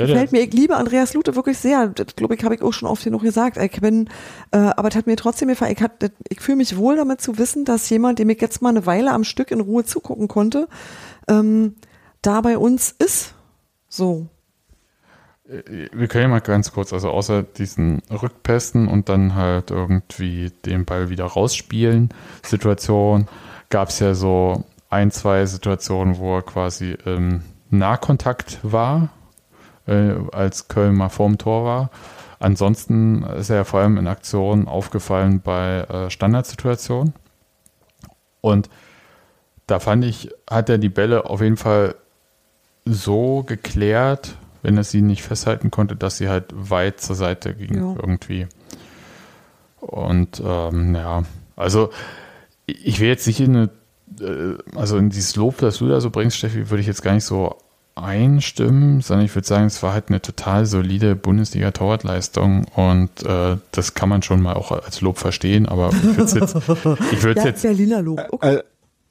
Ja, 0.00 0.06
gefällt 0.06 0.32
mir. 0.32 0.40
Ich 0.42 0.52
liebe 0.52 0.76
Andreas 0.76 1.14
Lute 1.14 1.36
wirklich 1.36 1.58
sehr. 1.58 1.88
Das 1.88 2.16
glaube 2.16 2.34
ich, 2.34 2.44
habe 2.44 2.54
ich 2.54 2.62
auch 2.62 2.72
schon 2.72 2.88
oft 2.88 3.04
genug 3.04 3.22
gesagt. 3.22 3.56
Ich 3.56 3.80
bin, 3.80 4.08
äh, 4.50 4.58
aber 4.58 4.88
es 4.88 4.96
hat 4.96 5.06
mir 5.06 5.16
trotzdem 5.16 5.48
gefallen. 5.48 5.74
Ich, 5.76 5.82
hat, 5.82 6.10
ich 6.28 6.40
fühle 6.40 6.56
mich 6.56 6.76
wohl 6.76 6.96
damit 6.96 7.20
zu 7.20 7.38
wissen, 7.38 7.64
dass 7.64 7.88
jemand, 7.90 8.18
dem 8.18 8.30
ich 8.30 8.40
jetzt 8.40 8.62
mal 8.62 8.70
eine 8.70 8.86
Weile 8.86 9.12
am 9.12 9.24
Stück 9.24 9.50
in 9.50 9.60
Ruhe 9.60 9.84
zugucken 9.84 10.28
konnte, 10.28 10.68
ähm, 11.28 11.74
da 12.22 12.40
bei 12.40 12.58
uns 12.58 12.94
ist. 12.98 13.34
So 13.90 14.30
wir 15.50 16.06
können 16.06 16.22
ja 16.22 16.28
mal 16.28 16.40
ganz 16.40 16.72
kurz, 16.72 16.92
also 16.92 17.10
außer 17.10 17.42
diesen 17.42 18.02
Rückpässen 18.10 18.86
und 18.86 19.08
dann 19.08 19.34
halt 19.34 19.70
irgendwie 19.70 20.52
den 20.64 20.84
Ball 20.84 21.10
wieder 21.10 21.24
rausspielen 21.24 22.10
Situation, 22.44 23.26
gab 23.68 23.88
es 23.88 23.98
ja 23.98 24.14
so 24.14 24.64
ein, 24.90 25.10
zwei 25.10 25.46
Situationen, 25.46 26.18
wo 26.18 26.36
er 26.36 26.42
quasi 26.42 26.96
im 27.04 27.42
Nahkontakt 27.70 28.60
war, 28.62 29.10
äh, 29.86 30.14
als 30.32 30.68
Köln 30.68 30.96
mal 30.96 31.08
vorm 31.08 31.38
Tor 31.38 31.64
war. 31.64 31.90
Ansonsten 32.38 33.22
ist 33.22 33.50
er 33.50 33.56
ja 33.56 33.64
vor 33.64 33.80
allem 33.80 33.98
in 33.98 34.06
Aktionen 34.06 34.66
aufgefallen 34.68 35.40
bei 35.40 35.80
äh, 35.80 36.10
Standardsituationen. 36.10 37.12
Und 38.40 38.70
da 39.66 39.78
fand 39.78 40.04
ich, 40.04 40.30
hat 40.48 40.68
er 40.68 40.78
die 40.78 40.88
Bälle 40.88 41.26
auf 41.26 41.40
jeden 41.42 41.56
Fall 41.56 41.96
so 42.84 43.42
geklärt, 43.42 44.36
wenn 44.62 44.76
er 44.76 44.84
sie 44.84 45.02
nicht 45.02 45.22
festhalten 45.22 45.70
konnte, 45.70 45.96
dass 45.96 46.18
sie 46.18 46.28
halt 46.28 46.46
weit 46.52 47.00
zur 47.00 47.16
Seite 47.16 47.54
ging 47.54 47.74
ja. 47.74 47.94
irgendwie. 47.96 48.46
Und 49.80 50.42
ähm, 50.44 50.94
ja, 50.94 51.22
also 51.56 51.90
ich 52.66 53.00
will 53.00 53.08
jetzt 53.08 53.26
nicht 53.26 53.40
in 53.40 53.56
eine, 53.56 53.70
äh, 54.20 54.58
also 54.76 54.98
in 54.98 55.10
dieses 55.10 55.36
Lob, 55.36 55.58
das 55.58 55.78
du 55.78 55.88
da 55.88 56.00
so 56.00 56.10
bringst, 56.10 56.36
Steffi, 56.36 56.70
würde 56.70 56.80
ich 56.80 56.86
jetzt 56.86 57.02
gar 57.02 57.14
nicht 57.14 57.24
so 57.24 57.56
einstimmen, 57.96 59.00
sondern 59.00 59.26
ich 59.26 59.34
würde 59.34 59.46
sagen, 59.46 59.66
es 59.66 59.82
war 59.82 59.92
halt 59.92 60.08
eine 60.08 60.22
total 60.22 60.64
solide 60.66 61.16
Bundesliga-Torwartleistung 61.16 62.66
und 62.74 63.24
äh, 63.24 63.56
das 63.72 63.94
kann 63.94 64.08
man 64.08 64.22
schon 64.22 64.40
mal 64.40 64.54
auch 64.54 64.72
als 64.72 65.00
Lob 65.00 65.18
verstehen, 65.18 65.66
aber 65.66 65.90
ich 65.90 66.02
würde 66.04 66.22
es 66.22 66.34
jetzt, 66.34 66.54
ich 67.12 67.22
würde 67.22 67.40
ja, 67.40 67.46
jetzt 67.46 67.62
Berliner 67.62 68.02
Lob. 68.02 68.20
Okay. 68.30 68.60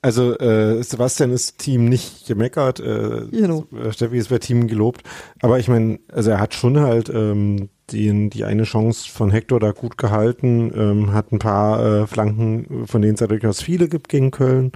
Also 0.01 0.37
äh, 0.37 0.81
Sebastian 0.83 1.31
ist 1.31 1.57
Team 1.59 1.85
nicht 1.85 2.25
gemeckert, 2.27 2.79
äh, 2.79 3.27
Genau. 3.31 3.65
äh, 3.75 3.91
Steffi 3.91 4.17
ist 4.17 4.29
bei 4.29 4.39
Team 4.39 4.67
gelobt. 4.67 5.03
Aber 5.41 5.59
ich 5.59 5.67
meine, 5.67 5.99
also 6.11 6.31
er 6.31 6.39
hat 6.39 6.53
schon 6.53 6.79
halt 6.79 7.09
ähm, 7.09 7.69
den, 7.91 8.29
die 8.29 8.43
eine 8.45 8.63
Chance 8.63 9.09
von 9.09 9.31
Hector 9.31 9.59
da 9.59 9.71
gut 9.71 9.97
gehalten, 9.97 10.71
ähm, 10.75 11.13
hat 11.13 11.31
ein 11.31 11.39
paar 11.39 12.03
äh, 12.03 12.07
Flanken, 12.07 12.87
von 12.87 13.01
denen 13.01 13.15
es 13.15 13.19
ja 13.19 13.27
durchaus 13.27 13.61
viele 13.61 13.89
gibt 13.89 14.09
gegen 14.09 14.31
Köln, 14.31 14.71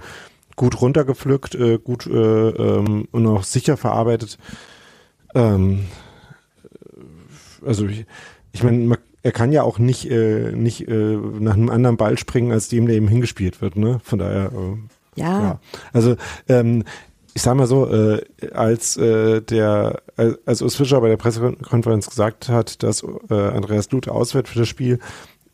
gut 0.56 0.80
runtergepflückt, 0.80 1.54
äh, 1.54 1.78
gut 1.78 2.06
äh, 2.06 2.10
ähm, 2.12 3.08
und 3.10 3.26
auch 3.26 3.44
sicher 3.44 3.76
verarbeitet. 3.76 4.38
Ähm, 5.34 5.86
also 7.64 7.86
ich, 7.86 8.04
ich 8.52 8.62
meine, 8.62 8.98
er 9.22 9.32
kann 9.32 9.52
ja 9.52 9.62
auch 9.62 9.78
nicht, 9.78 10.10
äh, 10.10 10.52
nicht 10.52 10.86
äh, 10.86 11.16
nach 11.16 11.54
einem 11.54 11.70
anderen 11.70 11.96
Ball 11.96 12.18
springen, 12.18 12.52
als 12.52 12.68
dem, 12.68 12.86
der 12.86 12.96
ihm 12.96 13.08
hingespielt 13.08 13.62
wird. 13.62 13.76
Ne? 13.76 14.00
Von 14.04 14.18
daher, 14.18 14.52
äh, 14.52 14.76
Ja. 15.16 15.42
ja. 15.42 15.60
Also 15.92 16.16
ähm, 16.48 16.84
ich 17.34 17.42
sag 17.42 17.56
mal 17.56 17.66
so, 17.66 17.92
äh, 17.92 18.22
als 18.52 18.96
äh, 18.96 19.42
der, 19.42 20.02
als, 20.16 20.38
als 20.46 20.62
Urs 20.62 20.76
Fischer 20.76 21.00
bei 21.00 21.08
der 21.08 21.16
Pressekonferenz 21.16 22.08
gesagt 22.08 22.48
hat, 22.48 22.82
dass 22.82 23.04
äh, 23.28 23.34
Andreas 23.34 23.90
Lute 23.90 24.12
ausfällt 24.12 24.48
für 24.48 24.60
das 24.60 24.68
Spiel, 24.68 25.00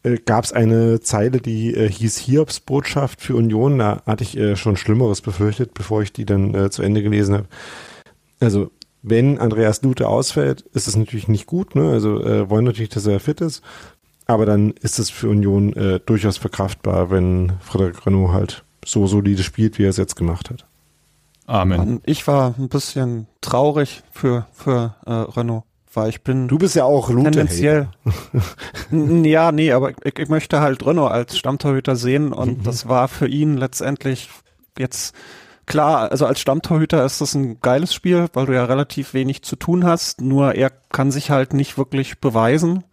äh, 0.03 0.19
gab 0.19 0.45
es 0.45 0.53
eine 0.53 1.01
Zeile, 1.01 1.41
die 1.41 1.75
äh, 1.75 1.91
hieß 1.91 2.19
Hiobs 2.19 2.61
Botschaft 2.61 3.23
für 3.23 3.35
Union. 3.35 3.79
Da 3.79 4.03
hatte 4.07 4.25
ich 4.25 4.37
äh, 4.37 4.57
schon 4.57 4.77
Schlimmeres 4.77 5.23
befürchtet, 5.23 5.73
bevor 5.73 6.03
ich 6.03 6.13
die 6.13 6.27
dann 6.27 6.55
äh, 6.55 6.71
zu 6.71 6.83
Ende 6.83 7.03
gelesen 7.03 7.35
habe. 7.35 7.49
Also 8.41 8.71
wenn 9.03 9.39
Andreas 9.39 9.83
Lute 9.83 10.09
ausfällt, 10.09 10.63
ist 10.73 10.87
es 10.87 10.97
natürlich 10.97 11.29
nicht 11.29 11.47
gut. 11.47 11.75
Ne? 11.75 11.91
Also 11.91 12.23
äh, 12.23 12.51
wollen 12.51 12.67
natürlich, 12.67 12.91
dass 12.91 13.07
er 13.07 13.21
fit 13.21 13.41
ist. 13.41 13.63
Aber 14.27 14.47
dann 14.47 14.73
ist 14.83 14.99
es 14.99 15.11
für 15.11 15.29
Union 15.29 15.73
äh, 15.73 15.99
durchaus 15.99 16.37
verkraftbar, 16.37 17.11
wenn 17.11 17.55
Frederik 17.61 18.07
Renault 18.07 18.33
halt 18.33 18.65
so 18.91 19.07
solide 19.07 19.43
spielt, 19.43 19.79
wie 19.79 19.85
er 19.85 19.91
es 19.91 19.97
jetzt 19.97 20.17
gemacht 20.17 20.51
hat. 20.51 20.67
Amen. 21.47 22.01
Ich 22.07 22.27
war 22.27 22.55
ein 22.59 22.69
bisschen 22.69 23.27
traurig 23.41 24.03
für, 24.13 24.47
für 24.53 24.95
äh, 25.05 25.13
Renault, 25.13 25.65
weil 25.93 26.09
ich 26.11 26.23
bin 26.23 26.47
Du 26.47 26.59
bist 26.59 26.77
ja 26.77 26.85
auch 26.85 27.11
Lute. 27.11 27.31
tendenziell. 27.33 27.89
Ja, 28.93 29.51
nee, 29.53 29.73
aber 29.73 29.91
ich, 30.05 30.19
ich 30.19 30.29
möchte 30.29 30.61
halt 30.61 30.85
Renault 30.85 31.11
als 31.13 31.37
Stammtorhüter 31.39 31.97
sehen 31.97 32.33
und 32.33 32.67
das 32.67 32.89
war 32.89 33.09
für 33.09 33.29
ihn 33.29 33.57
letztendlich 33.57 34.29
jetzt 34.79 35.15
klar, 35.67 36.11
also 36.11 36.27
als 36.27 36.41
Stammtorhüter 36.41 37.05
ist 37.05 37.21
das 37.21 37.35
ein 37.35 37.61
geiles 37.61 37.95
Spiel, 37.95 38.27
weil 38.33 38.47
du 38.47 38.55
ja 38.55 38.65
relativ 38.65 39.15
wenig 39.15 39.43
zu 39.43 39.57
tun 39.57 39.85
hast, 39.85 40.21
nur 40.21 40.55
er 40.55 40.71
kann 40.71 41.11
sich 41.13 41.31
halt 41.31 41.53
nicht 41.53 41.79
wirklich 41.79 42.21
beweisen. 42.21 42.85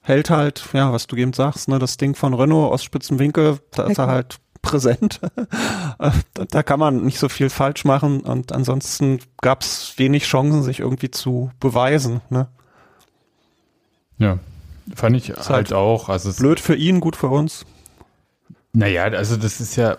Hält 0.00 0.28
halt, 0.30 0.68
ja, 0.74 0.92
was 0.92 1.06
du 1.06 1.16
eben 1.16 1.32
sagst, 1.32 1.68
ne, 1.68 1.78
das 1.78 1.96
Ding 1.96 2.14
von 2.14 2.34
Renault 2.34 2.72
aus 2.72 2.84
spitzen 2.84 3.18
Winkel, 3.18 3.58
da 3.70 3.84
ist 3.84 3.98
er 3.98 4.06
halt 4.06 4.36
präsent. 4.64 5.20
Da, 6.50 6.62
kann 6.62 6.80
man 6.80 7.04
nicht 7.04 7.18
so 7.18 7.28
viel 7.28 7.48
falsch 7.48 7.84
machen 7.84 8.20
und 8.20 8.52
ansonsten 8.52 9.20
gab 9.40 9.62
es 9.62 9.94
wenig 9.96 10.24
Chancen, 10.24 10.62
sich 10.62 10.80
irgendwie 10.80 11.10
zu 11.10 11.50
beweisen. 11.60 12.20
Ne? 12.28 12.48
Ja. 14.18 14.38
Fand 14.94 15.16
ich 15.16 15.30
halt 15.30 15.48
halt 15.48 15.72
auch. 15.72 16.08
Also 16.08 16.32
Blöd 16.32 16.60
für 16.60 16.74
ihn, 16.74 17.00
gut 17.00 17.16
für 17.16 17.28
uns. 17.28 17.64
Naja, 18.72 19.04
also 19.04 19.36
das 19.36 19.60
ist 19.60 19.76
ja, 19.76 19.96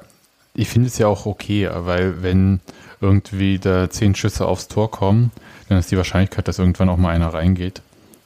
ich 0.54 0.68
finde 0.68 0.88
es 0.88 0.98
ja 0.98 1.08
auch 1.08 1.26
okay, 1.26 1.70
weil 1.72 2.22
wenn 2.22 2.60
irgendwie 3.02 3.58
da 3.58 3.90
zehn 3.90 4.14
Schüsse 4.16 4.46
aufs 4.46 4.68
Tor 4.68 4.92
kommen, 4.92 5.32
dann 5.70 5.80
ist 5.80 5.92
die 5.92 5.98
Wahrscheinlichkeit, 5.98 6.48
dass 6.48 6.60
irgendwann 6.60 6.90
auch 6.90 6.98
mal 6.98 7.14
einer 7.14 7.34
reingeht, 7.34 7.82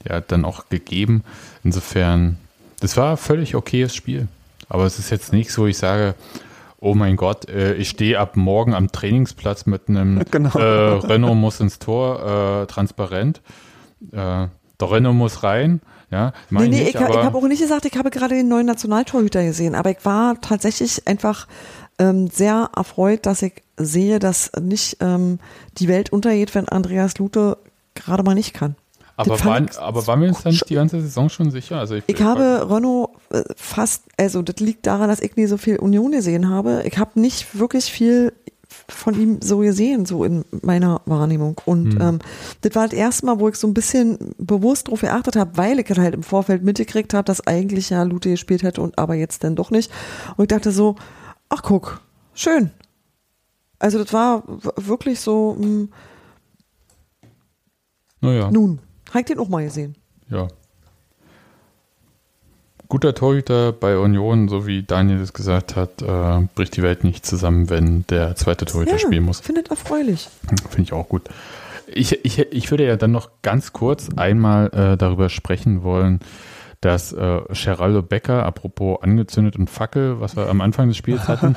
ja, 0.07 0.19
dann 0.21 0.43
auch 0.43 0.69
gegeben. 0.69 1.23
Insofern, 1.63 2.37
das 2.79 2.97
war 2.97 3.15
völlig 3.15 3.55
okayes 3.55 3.95
Spiel. 3.95 4.27
Aber 4.69 4.85
es 4.85 4.99
ist 4.99 5.09
jetzt 5.09 5.33
nicht 5.33 5.51
so, 5.51 5.65
ich 5.67 5.77
sage, 5.77 6.15
oh 6.79 6.93
mein 6.95 7.15
Gott, 7.17 7.49
äh, 7.49 7.73
ich 7.73 7.89
stehe 7.89 8.19
ab 8.19 8.37
morgen 8.37 8.73
am 8.73 8.91
Trainingsplatz 8.91 9.65
mit 9.65 9.89
einem 9.89 10.23
Genau. 10.31 10.57
äh, 10.57 10.99
Renault 11.05 11.35
muss 11.35 11.59
ins 11.59 11.79
Tor, 11.79 12.61
äh, 12.63 12.67
transparent. 12.67 13.41
Äh, 14.11 14.15
der 14.15 14.49
Renault 14.91 15.15
muss 15.15 15.43
rein. 15.43 15.81
Ja, 16.11 16.33
Nee, 16.49 16.69
nee, 16.69 16.81
ich, 16.83 16.89
ich 16.89 16.97
aber- 16.97 17.23
habe 17.23 17.37
auch 17.37 17.47
nicht 17.47 17.61
gesagt, 17.61 17.85
ich 17.85 17.95
habe 17.95 18.09
gerade 18.09 18.33
den 18.35 18.47
neuen 18.47 18.65
Nationaltorhüter 18.65 19.43
gesehen, 19.43 19.75
aber 19.75 19.91
ich 19.91 20.03
war 20.05 20.39
tatsächlich 20.41 21.05
einfach 21.07 21.47
ähm, 21.99 22.27
sehr 22.29 22.69
erfreut, 22.75 23.25
dass 23.27 23.41
ich 23.43 23.61
sehe, 23.77 24.17
dass 24.17 24.51
nicht 24.59 24.97
ähm, 25.01 25.37
die 25.77 25.87
Welt 25.87 26.11
untergeht, 26.11 26.55
wenn 26.55 26.67
Andreas 26.67 27.17
Lute 27.19 27.57
gerade 27.93 28.23
mal 28.23 28.33
nicht 28.33 28.53
kann. 28.55 28.75
Aber 29.19 29.43
waren, 29.43 29.69
aber 29.77 30.07
waren 30.07 30.21
wir 30.21 30.29
uns 30.29 30.43
dann 30.43 30.53
nicht 30.53 30.69
die 30.69 30.75
ganze 30.75 31.01
Saison 31.01 31.27
schon 31.29 31.51
sicher? 31.51 31.77
Also 31.77 31.95
ich, 31.95 32.03
Ich 32.07 32.21
habe 32.21 32.67
Renault 32.69 33.09
äh, 33.31 33.43
fast, 33.57 34.03
also 34.17 34.41
das 34.41 34.59
liegt 34.61 34.85
daran, 34.87 35.09
dass 35.09 35.19
ich 35.19 35.35
nie 35.35 35.45
so 35.45 35.57
viel 35.57 35.77
Union 35.77 36.11
gesehen 36.13 36.49
habe. 36.49 36.83
Ich 36.85 36.97
habe 36.97 37.19
nicht 37.19 37.59
wirklich 37.59 37.91
viel 37.91 38.31
von 38.87 39.19
ihm 39.19 39.41
so 39.41 39.57
gesehen, 39.59 40.05
so 40.05 40.23
in 40.23 40.45
meiner 40.61 41.01
Wahrnehmung. 41.05 41.59
Und 41.65 41.95
Hm. 41.95 42.01
ähm, 42.01 42.19
das 42.61 42.75
war 42.75 42.87
das 42.87 42.93
erste 42.97 43.25
Mal, 43.25 43.39
wo 43.39 43.49
ich 43.49 43.55
so 43.55 43.67
ein 43.67 43.73
bisschen 43.73 44.17
bewusst 44.37 44.87
drauf 44.87 45.01
geachtet 45.01 45.35
habe, 45.35 45.57
weil 45.57 45.79
ich 45.79 45.89
halt 45.89 46.13
im 46.13 46.23
Vorfeld 46.23 46.63
mitgekriegt 46.63 47.13
habe, 47.13 47.25
dass 47.25 47.45
eigentlich 47.45 47.89
ja 47.89 48.03
Lute 48.03 48.29
gespielt 48.29 48.63
hätte 48.63 48.81
und 48.81 48.97
aber 48.97 49.15
jetzt 49.15 49.43
dann 49.43 49.55
doch 49.55 49.69
nicht. 49.69 49.91
Und 50.37 50.43
ich 50.43 50.47
dachte 50.55 50.71
so, 50.71 50.95
ach 51.49 51.61
guck, 51.63 51.99
schön. 52.33 52.71
Also 53.79 53.97
das 53.97 54.13
war 54.13 54.43
wirklich 54.77 55.19
so, 55.19 55.57
mh, 55.59 55.87
naja, 58.21 58.51
nun, 58.51 58.79
habe 59.09 59.19
ich 59.19 59.25
den 59.25 59.39
auch 59.39 59.49
mal 59.49 59.63
gesehen. 59.63 59.95
ja. 60.29 60.47
Guter 62.91 63.13
Torhüter 63.13 63.71
bei 63.71 63.99
Union, 63.99 64.49
so 64.49 64.65
wie 64.65 64.81
Daniel 64.81 65.19
es 65.19 65.33
gesagt 65.33 65.75
hat, 65.75 66.01
äh, 66.01 66.47
bricht 66.55 66.75
die 66.75 66.81
Welt 66.81 67.03
nicht 67.03 67.23
zusammen, 67.23 67.69
wenn 67.69 68.03
der 68.07 68.35
zweite 68.35 68.65
Torhüter 68.65 68.97
spielen 68.97 69.25
muss. 69.25 69.41
findet 69.41 69.69
erfreulich. 69.69 70.27
Finde 70.69 70.81
ich 70.81 70.93
auch 70.93 71.07
gut. 71.07 71.29
Ich, 71.85 72.25
ich, 72.25 72.39
ich 72.39 72.71
würde 72.71 72.87
ja 72.87 72.95
dann 72.95 73.11
noch 73.11 73.29
ganz 73.43 73.73
kurz 73.73 74.09
einmal 74.15 74.71
äh, 74.73 74.97
darüber 74.97 75.29
sprechen 75.29 75.83
wollen, 75.83 76.19
dass 76.81 77.13
äh, 77.13 77.41
Geraldo 77.49 78.01
Becker, 78.01 78.43
apropos 78.43 79.03
angezündet 79.03 79.55
und 79.55 79.69
Fackel, 79.69 80.19
was 80.19 80.35
wir 80.35 80.49
am 80.49 80.59
Anfang 80.59 80.87
des 80.87 80.97
Spiels 80.97 81.27
hatten, 81.27 81.55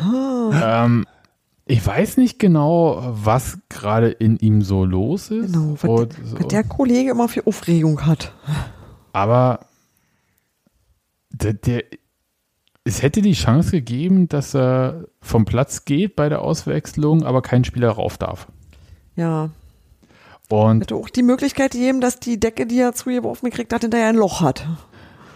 ähm, 0.62 1.06
ich 1.68 1.86
weiß 1.86 2.16
nicht 2.16 2.38
genau, 2.38 2.98
was 3.10 3.58
gerade 3.68 4.08
in 4.08 4.38
ihm 4.38 4.62
so 4.62 4.84
los 4.84 5.30
ist. 5.30 5.52
Genau, 5.52 5.74
was, 5.74 5.84
Und 5.84 6.12
der, 6.16 6.40
was 6.40 6.48
der 6.48 6.64
Kollege 6.64 7.10
immer 7.10 7.28
für 7.28 7.46
Aufregung 7.46 8.06
hat. 8.06 8.32
Aber 9.12 9.60
der, 11.30 11.52
der, 11.52 11.84
es 12.84 13.02
hätte 13.02 13.20
die 13.20 13.34
Chance 13.34 13.70
gegeben, 13.72 14.28
dass 14.28 14.54
er 14.54 15.04
vom 15.20 15.44
Platz 15.44 15.84
geht 15.84 16.16
bei 16.16 16.30
der 16.30 16.40
Auswechslung, 16.40 17.24
aber 17.24 17.42
kein 17.42 17.64
Spieler 17.64 17.90
rauf 17.90 18.16
darf. 18.16 18.48
Ja. 19.14 19.50
Und 20.48 20.80
Hätte 20.80 20.96
auch 20.96 21.10
die 21.10 21.22
Möglichkeit 21.22 21.72
gegeben, 21.72 22.00
dass 22.00 22.18
die 22.18 22.40
Decke, 22.40 22.66
die 22.66 22.80
er 22.80 22.94
zugeworfen 22.94 23.50
gekriegt 23.50 23.74
hat, 23.74 23.82
hinterher 23.82 24.08
ein 24.08 24.16
Loch 24.16 24.40
hat. 24.40 24.66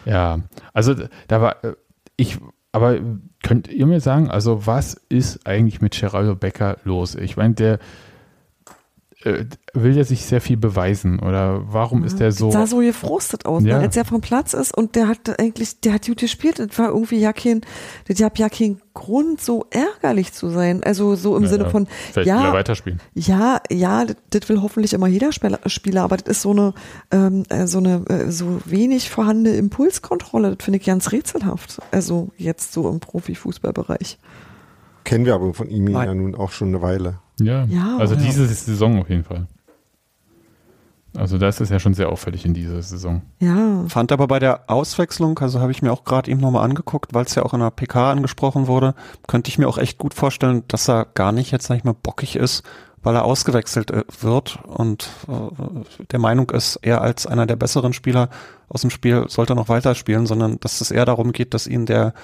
ja, 0.07 0.41
also 0.73 0.95
da 1.29 1.43
war 1.43 1.63
äh, 1.63 1.75
ich, 2.17 2.39
aber 2.73 2.99
könnt 3.43 3.69
ihr 3.69 3.87
mir 3.87 4.01
sagen, 4.01 4.31
also 4.31 4.67
was 4.67 5.01
ist 5.09 5.47
eigentlich 5.47 5.81
mit 5.81 5.99
Geraldo 5.99 6.35
Becker 6.35 6.79
los? 6.85 7.15
Ich 7.15 7.37
meine, 7.37 7.55
der 7.55 7.79
äh, 9.25 9.47
will 9.75 9.97
ja 9.97 10.05
sich 10.05 10.25
sehr 10.27 10.41
viel 10.41 10.57
beweisen 10.57 11.19
oder 11.21 11.63
warum 11.73 12.05
ist 12.05 12.19
der 12.21 12.33
so? 12.33 12.51
sah 12.51 12.67
so 12.67 12.79
gefrustet 12.79 13.47
aus, 13.47 13.63
Ja. 13.65 13.79
ne? 13.79 13.85
als 13.85 13.97
er 13.97 14.05
vom 14.05 14.21
Platz 14.21 14.53
ist 14.55 14.77
und 14.77 14.97
der 14.97 15.09
hat 15.09 15.39
eigentlich, 15.41 15.81
der 15.81 15.95
hat 15.95 16.07
gut 16.07 16.19
gespielt. 16.19 16.59
Das 16.59 16.79
war 16.79 16.89
irgendwie 16.89 17.19
ja 17.19 17.33
kein, 17.33 17.61
das 18.09 18.21
hat 18.23 18.39
ja 18.39 18.49
keinen 18.49 18.81
Grund, 18.95 19.41
so 19.41 19.67
ärgerlich 19.71 20.33
zu 20.33 20.49
sein. 20.51 20.83
Also 20.85 21.15
so 21.15 21.37
im 21.37 21.45
Ja, 21.45 21.49
Sinne 21.49 21.65
ja. 21.65 21.71
von, 21.71 21.87
Vielleicht 22.13 22.29
will 22.29 22.37
er 22.37 22.43
ja, 22.45 22.53
weiterspielen. 22.53 23.01
ja, 23.15 23.61
ja, 23.71 24.05
das, 24.31 24.49
will 24.49 24.61
hoffentlich 24.61 24.93
immer 24.93 25.07
jeder 25.07 25.31
Spieler, 25.33 26.03
aber 26.03 26.17
das 26.19 26.29
ist 26.37 26.43
so 26.43 26.51
eine, 26.51 26.75
ähm, 27.11 27.45
äh, 27.49 27.67
so 27.67 27.79
eine, 27.79 28.05
äh, 28.09 28.31
so 28.31 28.61
wenig 28.67 29.09
vorhandene 29.11 29.57
Impulskontrolle. 29.57 30.57
Das 30.57 30.65
finde 30.65 30.79
ich 30.79 30.85
ganz 30.87 31.13
rätselhaft. 31.13 31.81
Also 31.91 32.31
jetzt 32.37 32.73
so 32.73 32.89
im 32.91 33.01
Profifußballbereich. 33.01 34.19
Kennen 35.05 35.25
wir 35.27 35.35
aber 35.35 35.53
von 35.55 35.69
ihm 35.69 35.85
Nein. 35.85 36.07
ja 36.09 36.15
nun 36.15 36.35
auch 36.35 36.51
schon 36.53 36.69
eine 36.69 36.83
Weile. 36.83 37.19
Ja, 37.41 37.65
Ja, 37.65 37.97
also 37.99 38.15
ja. 38.15 38.21
diese 38.21 38.47
Saison 38.47 39.01
auf 39.01 39.09
jeden 39.09 39.25
Fall. 39.25 39.47
Also 41.15 41.37
das 41.37 41.61
ist 41.61 41.71
ja 41.71 41.79
schon 41.79 41.93
sehr 41.93 42.09
auffällig 42.09 42.47
in 42.47 42.55
dieser 42.55 42.81
Saison. 42.81 43.21
Ja. 43.39 43.85
Fand 43.89 44.13
aber 44.13 44.27
bei 44.27 44.39
der 44.39 44.71
Auswechslung, 44.71 45.39
also 45.41 45.61
habe 45.61 45.71
ich 45.71 45.83
mir 45.83 45.93
auch 45.93 46.05
gerade 46.05 46.31
eben 46.31 46.41
nochmal 46.41 46.65
angeguckt, 46.65 47.13
weil 47.13 47.27
es 47.27 47.35
ja 47.35 47.43
auch 47.43 47.53
in 47.53 47.61
der 47.61 47.71
PK 47.71 48.13
angesprochen 48.13 48.67
wurde, 48.67 48.95
könnte 49.27 49.51
ich 49.51 49.59
mir 49.59 49.69
auch 49.69 49.77
echt 49.77 49.99
gut 49.99 50.15
vorstellen, 50.15 50.65
dass 50.69 50.89
er 50.89 51.07
gar 51.15 51.33
nicht 51.33 51.51
jetzt 51.51 51.67
sag 51.67 51.77
ich 51.77 51.85
mal 51.85 51.95
bockig 51.95 52.37
ist, 52.37 52.63
weil 53.03 53.15
er 53.15 53.27
ausgewechselt 53.27 53.91
äh, 53.91 54.05
wird 54.21 54.59
und 54.65 55.11
äh, 55.29 56.05
der 56.11 56.19
Meinung 56.19 56.49
ist, 56.51 56.77
er 56.77 57.03
als 57.03 57.27
einer 57.27 57.47
der 57.47 57.57
besseren 57.57 57.93
Spieler 57.93 58.31
aus 58.69 58.81
dem 58.81 58.91
Spiel 58.91 59.27
sollte 59.29 59.55
noch 59.55 59.69
weiterspielen, 59.69 60.25
sondern 60.25 60.61
dass 60.61 60.81
es 60.81 60.91
eher 60.91 61.05
darum 61.05 61.33
geht, 61.33 61.53
dass 61.53 61.67
ihn 61.67 61.85
der 61.85 62.15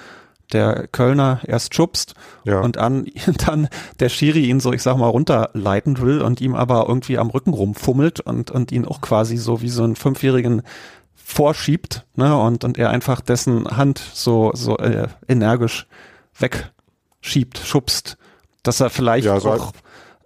der 0.53 0.87
Kölner 0.87 1.39
erst 1.45 1.75
schubst 1.75 2.13
Ja. 2.43 2.59
und 2.61 2.77
an, 2.77 3.05
dann 3.45 3.67
der 3.99 4.09
Schiri 4.09 4.45
ihn 4.49 4.59
so, 4.59 4.73
ich 4.73 4.81
sag 4.83 4.97
mal, 4.97 5.07
runterleiten 5.07 5.99
will 5.99 6.21
und 6.21 6.41
ihm 6.41 6.55
aber 6.55 6.85
irgendwie 6.87 7.17
am 7.17 7.29
Rücken 7.29 7.53
rumfummelt 7.53 8.19
und, 8.19 8.51
und 8.51 8.71
ihn 8.71 8.85
auch 8.85 9.01
quasi 9.01 9.37
so 9.37 9.61
wie 9.61 9.69
so 9.69 9.83
einen 9.83 9.95
Fünfjährigen 9.95 10.61
vorschiebt, 11.15 12.05
ne, 12.15 12.35
und, 12.37 12.63
und 12.63 12.77
er 12.77 12.89
einfach 12.89 13.21
dessen 13.21 13.67
Hand 13.77 14.01
so, 14.13 14.51
so 14.55 14.77
äh, 14.77 15.07
energisch 15.27 15.85
weg 16.39 16.71
schiebt, 17.21 17.59
schubst, 17.59 18.17
dass 18.63 18.79
er 18.79 18.89
vielleicht 18.89 19.25
Ja, 19.27 19.39
so 19.39 19.51
auch 19.51 19.73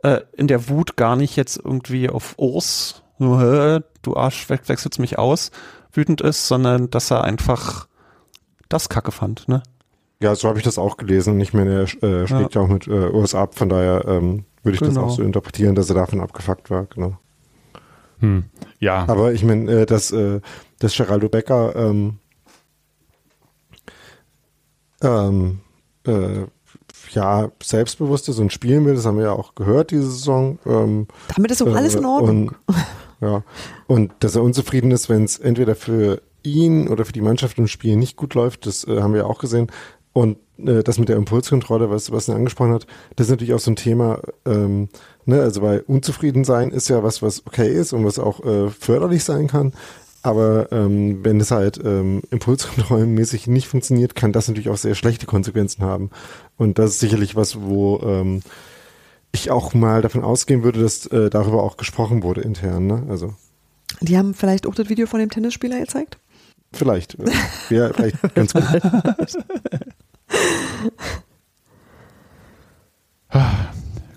äh, 0.03 0.21
in 0.37 0.47
der 0.47 0.69
Wut 0.69 0.95
gar 0.95 1.15
nicht 1.15 1.35
jetzt 1.35 1.57
irgendwie 1.57 2.09
auf 2.09 2.35
Urs, 2.37 3.03
so, 3.19 3.39
"Hä, 3.39 3.79
du 4.01 4.15
Arsch, 4.15 4.49
we- 4.49 4.59
wechselst 4.67 4.99
mich 4.99 5.17
aus, 5.19 5.51
wütend 5.91 6.21
ist, 6.21 6.47
sondern 6.47 6.89
dass 6.89 7.11
er 7.11 7.23
einfach 7.23 7.87
das 8.69 8.89
Kacke 8.89 9.11
fand, 9.11 9.47
ne? 9.47 9.61
Ja, 10.21 10.35
so 10.35 10.47
habe 10.47 10.57
ich 10.57 10.63
das 10.63 10.77
auch 10.77 10.97
gelesen. 10.97 11.33
Und 11.33 11.41
ich 11.41 11.53
meine, 11.53 11.73
er 11.73 12.03
äh, 12.03 12.27
schlägt 12.27 12.55
ja. 12.55 12.61
auch 12.61 12.67
mit 12.67 12.87
äh, 12.87 13.09
USA 13.09 13.43
ab, 13.43 13.55
von 13.55 13.69
daher 13.69 14.05
ähm, 14.07 14.45
würde 14.63 14.75
ich 14.75 14.79
das 14.79 14.89
Genau. 14.89 15.03
auch 15.07 15.09
so 15.09 15.21
interpretieren, 15.21 15.75
dass 15.75 15.89
er 15.89 15.95
davon 15.95 16.21
abgefuckt 16.21 16.69
war, 16.69 16.85
genau. 16.85 17.17
Hm. 18.19 18.45
Ja, 18.79 19.05
Aber 19.09 19.33
ich 19.33 19.43
meine, 19.43 19.69
äh, 19.71 19.85
dass, 19.85 20.11
äh, 20.11 20.39
dass 20.79 20.95
Geraldo 20.95 21.27
Becker 21.27 21.75
ähm, 21.75 22.19
ähm, 25.01 25.59
äh, 26.07 26.45
ja, 27.11 27.51
selbstbewusst 27.61 28.29
ist 28.29 28.39
und 28.39 28.53
spielen 28.53 28.85
will, 28.85 28.95
das 28.95 29.05
haben 29.05 29.17
wir 29.17 29.25
ja 29.25 29.31
auch 29.33 29.55
gehört 29.55 29.91
diese 29.91 30.09
Saison. 30.09 30.57
Ähm, 30.65 31.07
Damit 31.35 31.51
ist 31.51 31.61
doch 31.61 31.75
alles 31.75 31.95
in 31.95 32.03
äh, 32.03 32.07
Ordnung. 32.07 32.51
Und, 32.65 32.75
ja, 33.21 33.43
und 33.87 34.11
dass 34.19 34.35
er 34.35 34.43
unzufrieden 34.43 34.91
ist, 34.91 35.09
wenn 35.09 35.23
es 35.23 35.37
entweder 35.37 35.75
für 35.75 36.21
ihn 36.43 36.87
oder 36.87 37.05
für 37.05 37.13
die 37.13 37.21
Mannschaft 37.21 37.57
im 37.57 37.67
Spiel 37.67 37.95
nicht 37.95 38.15
gut 38.15 38.33
läuft, 38.33 38.65
das 38.65 38.85
äh, 38.87 39.01
haben 39.01 39.13
wir 39.13 39.21
ja 39.21 39.25
auch 39.25 39.39
gesehen. 39.39 39.67
Und 40.13 40.37
äh, 40.59 40.83
das 40.83 40.99
mit 40.99 41.09
der 41.09 41.17
Impulskontrolle, 41.17 41.89
was 41.89 42.11
was 42.11 42.27
er 42.27 42.35
angesprochen 42.35 42.73
hat, 42.73 42.87
das 43.15 43.27
ist 43.27 43.31
natürlich 43.31 43.53
auch 43.53 43.59
so 43.59 43.71
ein 43.71 43.75
Thema, 43.75 44.19
ähm, 44.45 44.89
ne, 45.25 45.41
also 45.41 45.61
weil 45.61 45.79
unzufrieden 45.87 46.43
sein 46.43 46.69
ist 46.69 46.87
ja 46.89 47.03
was, 47.03 47.21
was 47.21 47.45
okay 47.47 47.73
ist 47.73 47.93
und 47.93 48.05
was 48.05 48.19
auch 48.19 48.45
äh, 48.45 48.69
förderlich 48.69 49.23
sein 49.23 49.47
kann. 49.47 49.73
Aber 50.21 50.71
ähm, 50.71 51.25
wenn 51.25 51.41
es 51.41 51.51
halt 51.51 51.81
ähm, 51.83 52.21
impulskontrollenmäßig 52.31 53.47
nicht 53.47 53.67
funktioniert, 53.67 54.15
kann 54.15 54.31
das 54.31 54.47
natürlich 54.47 54.69
auch 54.69 54.77
sehr 54.77 54.95
schlechte 54.95 55.25
Konsequenzen 55.25 55.83
haben. 55.83 56.11
Und 56.55 56.79
das 56.79 56.91
ist 56.91 56.99
sicherlich 57.01 57.35
was, 57.35 57.59
wo 57.59 57.99
ähm, 58.03 58.41
ich 59.33 59.51
auch 59.51 59.73
mal 59.73 60.01
davon 60.01 60.23
ausgehen 60.23 60.63
würde, 60.63 60.81
dass 60.81 61.07
äh, 61.07 61.29
darüber 61.29 61.61
auch 61.63 61.75
gesprochen 61.75 62.23
wurde 62.23 62.39
intern. 62.39 62.87
Ne? 62.87 63.03
Also 63.09 63.33
Die 63.99 64.17
haben 64.17 64.33
vielleicht 64.33 64.65
auch 64.65 64.75
das 64.75 64.87
Video 64.87 65.07
von 65.07 65.19
dem 65.19 65.29
Tennisspieler 65.29 65.79
gezeigt. 65.79 66.17
vielleicht. 66.71 67.17
Wäre 67.69 67.93
vielleicht 67.93 68.35
ganz 68.35 68.53
gut. 68.53 68.63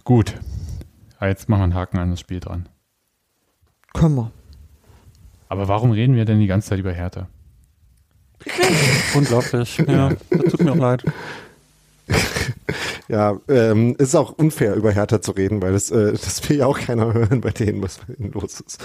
gut. 0.05 0.35
Ah, 1.19 1.27
Jetzt 1.27 1.49
machen 1.49 1.61
wir 1.61 1.65
einen 1.65 1.75
Haken 1.75 1.99
an 1.99 2.11
das 2.11 2.21
Spiel 2.21 2.41
dran. 2.41 2.69
Können 3.95 4.15
wir. 4.17 4.31
Aber 5.49 5.69
warum 5.69 5.93
reden 5.93 6.17
wir 6.17 6.25
denn 6.25 6.41
die 6.41 6.47
ganze 6.47 6.69
Zeit 6.69 6.79
über 6.79 6.93
Hertha? 6.93 7.29
Unglaublich. 9.15 9.79
Ja, 9.79 10.11
das 10.31 10.53
tut 10.53 10.61
mir 10.61 10.73
auch 10.73 10.77
leid. 10.77 11.05
Ja, 13.09 13.39
ähm, 13.49 13.95
es 13.99 14.09
ist 14.09 14.15
auch 14.17 14.33
unfair, 14.33 14.75
über 14.75 14.91
Hertha 14.91 15.21
zu 15.21 15.31
reden, 15.31 15.63
weil 15.63 15.73
das, 15.73 15.93
äh, 15.93 16.13
das 16.13 16.49
will 16.49 16.57
ja 16.57 16.67
auch 16.67 16.79
keiner 16.79 17.15
hören 17.15 17.41
bei 17.41 17.51
denen, 17.51 17.81
was 17.81 17.99
bei 17.99 18.15
denen 18.15 18.33
los 18.33 18.61
ist. 18.61 18.83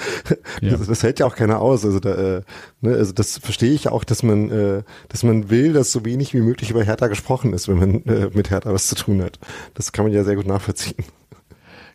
Ja. 0.62 0.74
Also 0.74 0.86
das 0.86 1.02
hält 1.02 1.20
ja 1.20 1.26
auch 1.26 1.36
keiner 1.36 1.60
aus. 1.60 1.84
Also, 1.84 2.00
da, 2.00 2.14
äh, 2.14 2.42
ne, 2.82 2.94
also 2.94 3.14
das 3.14 3.40
verstehe 3.40 3.72
ich 3.72 3.90
auch, 3.90 4.04
dass 4.04 4.22
man, 4.22 4.52
äh, 4.52 4.84
dass 5.10 5.24
man 5.24 5.50
will, 5.50 5.74
dass 5.74 5.92
so 5.92 6.06
wenig 6.06 6.34
wie 6.36 6.42
möglich 6.42 6.70
über 6.70 6.84
Hertha 6.84 7.08
gesprochen 7.08 7.54
ist, 7.54 7.68
wenn 7.68 7.80
man 7.80 8.04
äh, 8.06 8.30
mit 8.34 8.52
Hertha 8.52 8.72
was 8.72 8.88
zu 8.88 8.96
tun 8.96 9.24
hat. 9.24 9.40
Das 9.74 9.92
kann 9.92 10.06
man 10.06 10.14
ja 10.14 10.24
sehr 10.24 10.36
gut 10.36 10.46
nachvollziehen. 10.46 11.04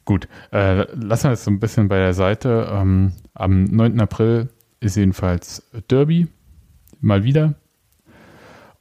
Gut, 0.04 0.28
äh, 0.52 0.82
lassen 0.94 1.24
wir 1.24 1.32
es 1.32 1.44
so 1.44 1.50
ein 1.50 1.60
bisschen 1.60 1.88
bei 1.88 1.98
der 1.98 2.14
Seite. 2.14 2.68
Ähm, 2.72 3.12
am 3.34 3.64
9. 3.64 4.00
April 4.00 4.48
ist 4.80 4.96
jedenfalls 4.96 5.62
Derby. 5.88 6.28
Mal 7.00 7.24
wieder. 7.24 7.54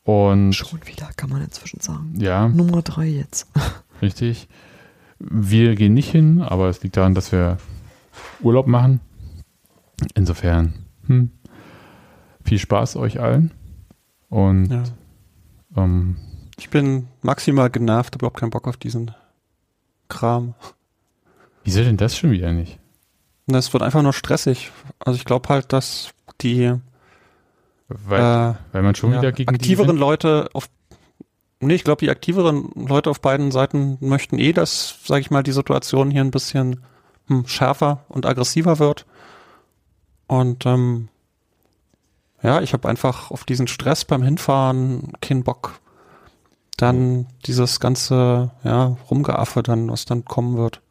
Und 0.06 0.53
Schon 0.53 0.80
wieder, 0.86 1.10
kann 1.18 1.30
man 1.32 1.41
inzwischen 1.41 1.82
sagen. 1.82 2.14
ja, 2.18 2.48
Nummer 2.48 2.82
drei 2.84 3.07
jetzt. 3.07 3.48
richtig. 4.02 4.48
Wir 5.19 5.76
gehen 5.76 5.94
nicht 5.95 6.11
hin, 6.11 6.41
aber 6.41 6.69
es 6.69 6.82
liegt 6.84 6.95
daran, 6.98 7.15
dass 7.15 7.32
wir 7.32 7.57
Urlaub 8.41 8.68
machen. 8.68 8.99
Insofern, 10.14 10.73
hm, 11.07 11.32
viel 12.44 12.60
Spaß 12.60 12.98
euch 12.98 13.19
allen. 13.19 13.52
Und 14.30 14.68
Ja. 14.68 14.84
ähm, 15.76 16.18
Ich 16.57 16.69
bin 16.69 17.07
maximal 17.22 17.69
genervt, 17.69 18.14
habe 18.14 18.23
überhaupt 18.23 18.40
keinen 18.40 18.49
Bock 18.52 18.68
auf 18.68 18.77
diesen 18.77 19.11
Kram. 20.07 20.53
wieso 21.64 21.82
denn 21.84 21.98
das 21.98 22.15
schon 22.15 22.30
wieder 22.32 22.52
nicht? 22.52 22.80
Es 23.48 23.73
wird 23.73 23.82
einfach 23.84 24.03
nur 24.03 24.14
stressig. 24.14 24.72
Also 24.99 25.18
ich 25.18 25.26
glaube 25.26 25.49
halt, 25.49 25.73
dass 25.73 26.10
die 26.41 26.73
Weil, 27.88 28.52
äh, 28.52 28.56
weil 28.72 28.82
man 28.82 28.95
schon 28.95 29.12
ja, 29.12 29.20
wieder 29.20 29.32
gegen 29.32 29.53
die 29.53 29.56
aktiveren? 29.56 29.98
Leute 29.98 30.49
auf 30.53 30.68
Nee, 31.62 31.76
ich 31.76 31.84
glaube, 31.86 31.99
die 31.99 32.10
aktiveren 32.10 32.70
Leute 32.76 33.10
auf 33.10 33.22
beiden 33.22 33.52
Seiten 33.52 33.98
möchten 34.02 34.38
eh, 34.38 34.52
dass, 34.52 34.99
sage 35.06 35.22
ich 35.22 35.32
mal, 35.32 35.41
die 35.41 35.53
Situation 35.53 36.12
hier 36.12 36.22
ein 36.22 36.32
bisschen 36.32 36.84
hm, 37.28 37.48
schärfer 37.48 38.03
und 38.10 38.26
aggressiver 38.26 38.78
wird. 38.78 39.06
Und 40.28 40.66
ähm, 40.66 41.07
ja, 42.44 42.62
ich 42.62 42.74
habe 42.74 42.88
einfach 42.90 43.32
auf 43.32 43.45
diesen 43.45 43.68
Stress 43.68 44.06
beim 44.06 44.22
Hinfahren 44.22 45.14
keinen 45.22 45.44
Bock. 45.44 45.80
Dann 46.78 47.28
dieses 47.45 47.80
ganze, 47.80 48.52
ja, 48.64 48.98
Rumgeaffe 49.10 49.64
dann, 49.64 49.90
was 49.90 50.06
dann 50.06 50.26
kommen 50.26 50.57
wird. 50.57 50.82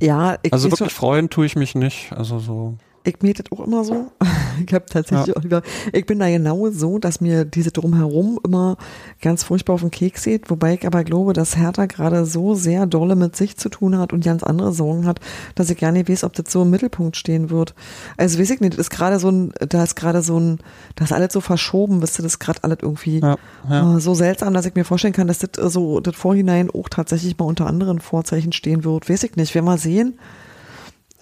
Ja, 0.00 0.38
ich, 0.42 0.52
Also 0.52 0.68
ich, 0.68 0.72
wirklich 0.72 0.94
freuen 0.94 1.28
tue 1.30 1.46
ich 1.46 1.56
mich 1.56 1.74
nicht. 1.74 2.12
Also 2.12 2.38
so. 2.38 2.78
Ich 3.04 3.22
mir 3.22 3.34
das 3.34 3.46
auch 3.52 3.64
immer 3.66 3.84
so. 3.84 4.10
Ich 4.66 4.74
habe 4.74 4.84
tatsächlich 4.84 5.34
auch 5.34 5.42
lieber, 5.42 5.62
ich 5.90 6.04
bin 6.04 6.18
da 6.18 6.28
genau 6.28 6.68
so, 6.70 6.98
dass 6.98 7.22
mir 7.22 7.46
diese 7.46 7.70
drumherum 7.70 8.38
immer 8.44 8.76
ganz 9.22 9.42
furchtbar 9.42 9.72
auf 9.74 9.80
den 9.80 9.90
Keks 9.90 10.24
geht, 10.24 10.50
wobei 10.50 10.74
ich 10.74 10.86
aber 10.86 11.02
glaube, 11.02 11.32
dass 11.32 11.56
Hertha 11.56 11.86
gerade 11.86 12.26
so 12.26 12.54
sehr 12.54 12.84
dolle 12.84 13.16
mit 13.16 13.34
sich 13.36 13.56
zu 13.56 13.70
tun 13.70 13.96
hat 13.96 14.12
und 14.12 14.22
ganz 14.22 14.42
andere 14.42 14.72
Sorgen 14.74 15.06
hat, 15.06 15.18
dass 15.54 15.70
ich 15.70 15.78
gar 15.78 15.92
nicht 15.92 16.10
weiß, 16.10 16.24
ob 16.24 16.34
das 16.34 16.52
so 16.52 16.60
im 16.62 16.68
Mittelpunkt 16.70 17.16
stehen 17.16 17.48
wird. 17.48 17.74
Also 18.18 18.38
weiß 18.38 18.50
ich 18.50 18.60
nicht, 18.60 18.74
das 18.74 18.80
ist 18.80 18.90
gerade 18.90 19.18
so 19.18 19.30
ein, 19.30 19.52
da 19.66 19.82
ist 19.82 19.94
gerade 19.94 20.20
so 20.20 20.38
ein, 20.38 20.58
das 20.96 21.10
ist 21.10 21.16
alles 21.16 21.32
so 21.32 21.40
verschoben, 21.40 22.02
wisst 22.02 22.18
ihr, 22.20 22.22
das 22.22 22.32
ist 22.34 22.38
gerade 22.38 22.62
alles 22.62 22.78
irgendwie 22.82 23.20
Ja, 23.20 23.38
ja. 23.70 23.96
äh, 23.96 24.00
so 24.00 24.12
seltsam, 24.12 24.52
dass 24.52 24.66
ich 24.66 24.74
mir 24.74 24.84
vorstellen 24.84 25.14
kann, 25.14 25.26
dass 25.28 25.38
das 25.38 25.52
äh, 25.64 25.70
so 25.70 26.00
das 26.00 26.16
Vorhinein 26.16 26.68
auch 26.70 26.90
tatsächlich 26.90 27.38
mal 27.38 27.46
unter 27.46 27.66
anderen 27.66 28.00
Vorzeichen 28.00 28.52
stehen 28.52 28.84
wird. 28.84 29.08
Weiß 29.08 29.22
ich 29.22 29.36
nicht, 29.36 29.54
wir 29.54 29.78
sehen. 29.78 30.18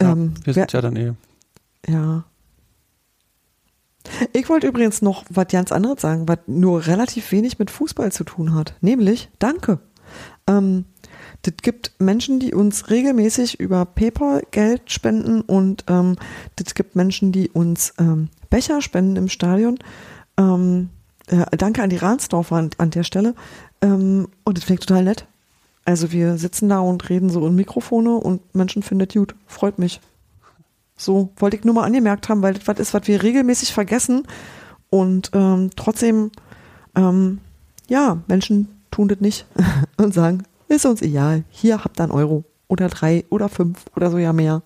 ja 0.01 0.11
Ähm, 0.13 0.35
wir 0.43 0.57
wer- 0.57 0.63
sind 0.65 0.73
ja 0.73 0.81
dann 0.81 0.97
eh. 0.97 1.13
Ja. 1.87 2.25
Ich 4.33 4.49
wollte 4.49 4.67
übrigens 4.67 5.03
noch 5.03 5.25
was 5.29 5.49
ganz 5.49 5.71
anderes 5.71 6.01
sagen, 6.01 6.29
was 6.29 6.39
nur 6.47 6.87
relativ 6.87 7.31
wenig 7.31 7.59
mit 7.59 7.71
Fußball 7.71 8.11
zu 8.11 8.25
tun 8.25 8.55
hat. 8.55 8.75
Nämlich, 8.81 9.29
danke. 9.39 9.81
Ähm, 10.47 10.87
das 11.43 11.55
gibt 11.63 11.93
Menschen, 11.99 12.41
die 12.41 12.55
uns 12.55 12.91
regelmäßig 12.91 13.61
über 13.61 13.85
PayPal 13.85 14.43
Geld 14.51 14.91
spenden 14.91 15.43
und 15.43 15.85
ähm, 15.89 16.17
das 16.57 16.75
gibt 16.75 16.97
Menschen, 16.97 17.33
die 17.33 17.51
uns 17.51 17.95
ähm, 17.99 18.29
Becher 18.51 18.81
spenden 18.81 19.17
im 19.17 19.29
Stadion. 19.29 19.79
Ähm, 20.37 20.91
äh, 21.27 21.45
danke 21.57 21.83
an 21.83 21.91
die 21.91 21.97
Ransdorfer 21.97 22.57
an, 22.57 22.71
an 22.79 22.91
der 22.91 23.05
Stelle. 23.05 23.35
Ähm, 23.83 24.29
und 24.45 24.57
das 24.59 24.65
finde 24.65 24.81
ich 24.81 24.87
total 24.87 25.05
nett. 25.05 25.27
Also 25.85 26.13
wir 26.13 26.37
sitzen 26.39 26.69
da 26.69 26.81
und 26.81 27.09
reden 27.09 27.31
so 27.31 27.47
in 27.47 27.55
Mikrofone 27.55 28.15
und 28.15 28.55
Menschen 28.55 28.83
findet 28.83 29.15
gut. 29.15 29.35
Freut 29.47 29.79
mich. 29.79 30.01
So, 30.99 31.31
wollte 31.37 31.57
ich 31.57 31.65
nur 31.65 31.75
mal 31.75 31.85
angemerkt 31.85 32.29
haben, 32.29 32.43
weil 32.43 32.55
das 32.55 32.67
was 32.67 32.79
ist, 32.81 32.93
was 32.93 33.07
wir 33.07 33.23
regelmäßig 33.23 33.73
vergessen. 33.73 34.25
Und 34.91 35.31
ähm, 35.33 35.71
trotzdem, 35.77 36.33
ähm, 36.97 37.39
ja, 37.87 38.19
Menschen 38.27 38.69
tun 38.91 39.09
das 39.09 39.21
nicht 39.21 39.47
und 39.97 40.13
sagen, 40.13 40.43
ist 40.67 40.85
uns 40.85 41.01
egal, 41.01 41.45
hier 41.51 41.85
habt 41.85 42.01
ihr 42.01 42.03
einen 42.03 42.13
Euro 42.13 42.45
oder 42.67 42.89
drei 42.89 43.25
oder 43.31 43.49
fünf 43.49 43.85
oder 43.95 44.11
so 44.11 44.19
ja 44.19 44.33
mehr. 44.33 44.63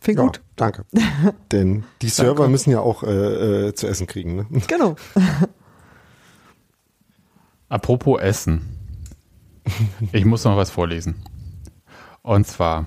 Finde 0.00 0.22
Ja, 0.22 0.26
gut. 0.26 0.42
danke. 0.56 0.84
Denn 1.52 1.84
die 2.02 2.08
Server 2.08 2.48
müssen 2.48 2.70
ja 2.70 2.80
auch 2.80 3.04
äh, 3.04 3.68
äh, 3.68 3.74
zu 3.74 3.86
essen 3.86 4.08
kriegen. 4.08 4.36
Ne? 4.36 4.46
Genau. 4.66 4.96
Apropos 7.68 8.20
Essen. 8.20 8.62
Ich 10.12 10.24
muss 10.24 10.44
noch 10.44 10.56
was 10.56 10.70
vorlesen. 10.70 11.16
Und 12.26 12.44
zwar, 12.44 12.86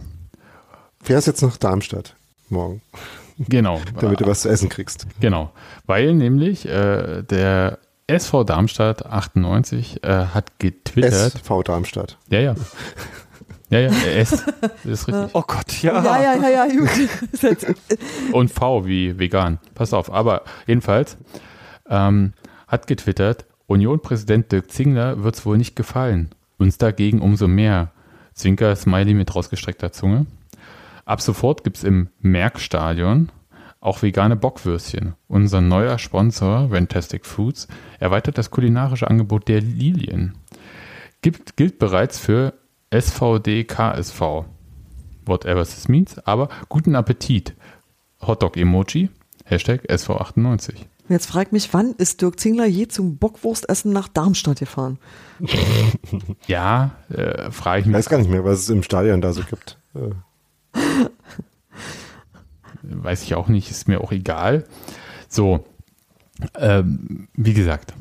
Fährst 1.01 1.27
jetzt 1.27 1.41
nach 1.41 1.55
Darmstadt 1.55 2.13
morgen, 2.49 2.81
genau. 3.37 3.79
damit 4.01 4.19
du 4.19 4.27
was 4.27 4.41
zu 4.41 4.49
essen 4.49 4.67
kriegst. 4.67 5.07
Genau, 5.21 5.53
weil 5.85 6.13
nämlich 6.13 6.67
äh, 6.67 7.23
der 7.23 7.79
SV 8.07 8.43
Darmstadt 8.43 9.05
98 9.05 10.03
äh, 10.03 10.25
hat 10.33 10.59
getwittert. 10.59 11.35
SV 11.35 11.63
Darmstadt. 11.63 12.17
Ja, 12.29 12.39
ja. 12.39 12.55
Ja, 13.71 13.81
ja, 13.81 13.91
S 13.91 14.45
ist 14.83 15.07
richtig. 15.07 15.29
Oh 15.33 15.43
Gott, 15.45 15.83
ja. 15.83 16.03
Ja, 16.03 16.19
ja, 16.19 16.35
ja, 16.41 16.49
ja, 16.49 16.67
gut. 16.75 17.59
Und 18.33 18.51
V 18.51 18.87
wie 18.87 19.19
vegan. 19.19 19.59
Pass 19.75 19.93
auf. 19.93 20.11
Aber 20.11 20.41
jedenfalls 20.65 21.17
ähm, 21.87 22.33
hat 22.67 22.87
getwittert, 22.87 23.45
Union-Präsident 23.67 24.51
Dirk 24.51 24.71
Zingler 24.71 25.23
wird 25.23 25.35
es 25.35 25.45
wohl 25.45 25.59
nicht 25.59 25.75
gefallen. 25.75 26.31
Uns 26.57 26.79
dagegen 26.79 27.21
umso 27.21 27.47
mehr. 27.47 27.91
Zwinker 28.33 28.75
Smiley 28.75 29.13
mit 29.13 29.33
rausgestreckter 29.33 29.91
Zunge. 29.91 30.25
Ab 31.05 31.21
sofort 31.21 31.63
gibt 31.63 31.77
es 31.77 31.83
im 31.83 32.09
Merckstadion 32.19 33.31
auch 33.81 34.01
vegane 34.01 34.35
Bockwürstchen. 34.35 35.13
Unser 35.27 35.61
neuer 35.61 35.97
Sponsor, 35.97 36.69
Fantastic 36.69 37.25
Foods, 37.25 37.67
erweitert 37.99 38.37
das 38.37 38.51
kulinarische 38.51 39.09
Angebot 39.09 39.47
der 39.47 39.61
Lilien. 39.61 40.35
Gibt, 41.21 41.57
gilt 41.57 41.79
bereits 41.79 42.19
für 42.19 42.53
SVD 42.91 43.63
KSV. 43.63 44.45
Whatever 45.25 45.63
this 45.63 45.87
means, 45.87 46.17
aber 46.19 46.49
guten 46.69 46.95
Appetit. 46.95 47.55
Hotdog-Emoji, 48.21 49.09
Hashtag 49.45 49.89
SV98. 49.89 50.85
Jetzt 51.09 51.25
frag 51.25 51.51
mich, 51.51 51.73
wann 51.73 51.93
ist 51.93 52.21
Dirk 52.21 52.39
Zingler 52.39 52.65
je 52.65 52.87
zum 52.87 53.17
Bockwurstessen 53.17 53.91
nach 53.91 54.07
Darmstadt 54.07 54.59
gefahren? 54.59 54.99
Ja, 56.47 56.91
äh, 57.09 57.49
frage 57.51 57.79
ich 57.81 57.85
Ich 57.85 57.87
mich. 57.87 57.95
weiß 57.97 58.09
gar 58.09 58.17
nicht 58.19 58.29
mehr, 58.29 58.43
was 58.45 58.59
es 58.59 58.69
im 58.69 58.83
Stadion 58.83 59.21
da 59.21 59.33
so 59.33 59.41
gibt. 59.43 59.77
Äh, 59.95 60.09
weiß 62.83 63.23
ich 63.23 63.35
auch 63.35 63.47
nicht, 63.47 63.69
ist 63.71 63.87
mir 63.87 64.01
auch 64.01 64.11
egal. 64.11 64.65
So, 65.27 65.65
ähm, 66.55 67.27
wie 67.33 67.53
gesagt, 67.53 67.93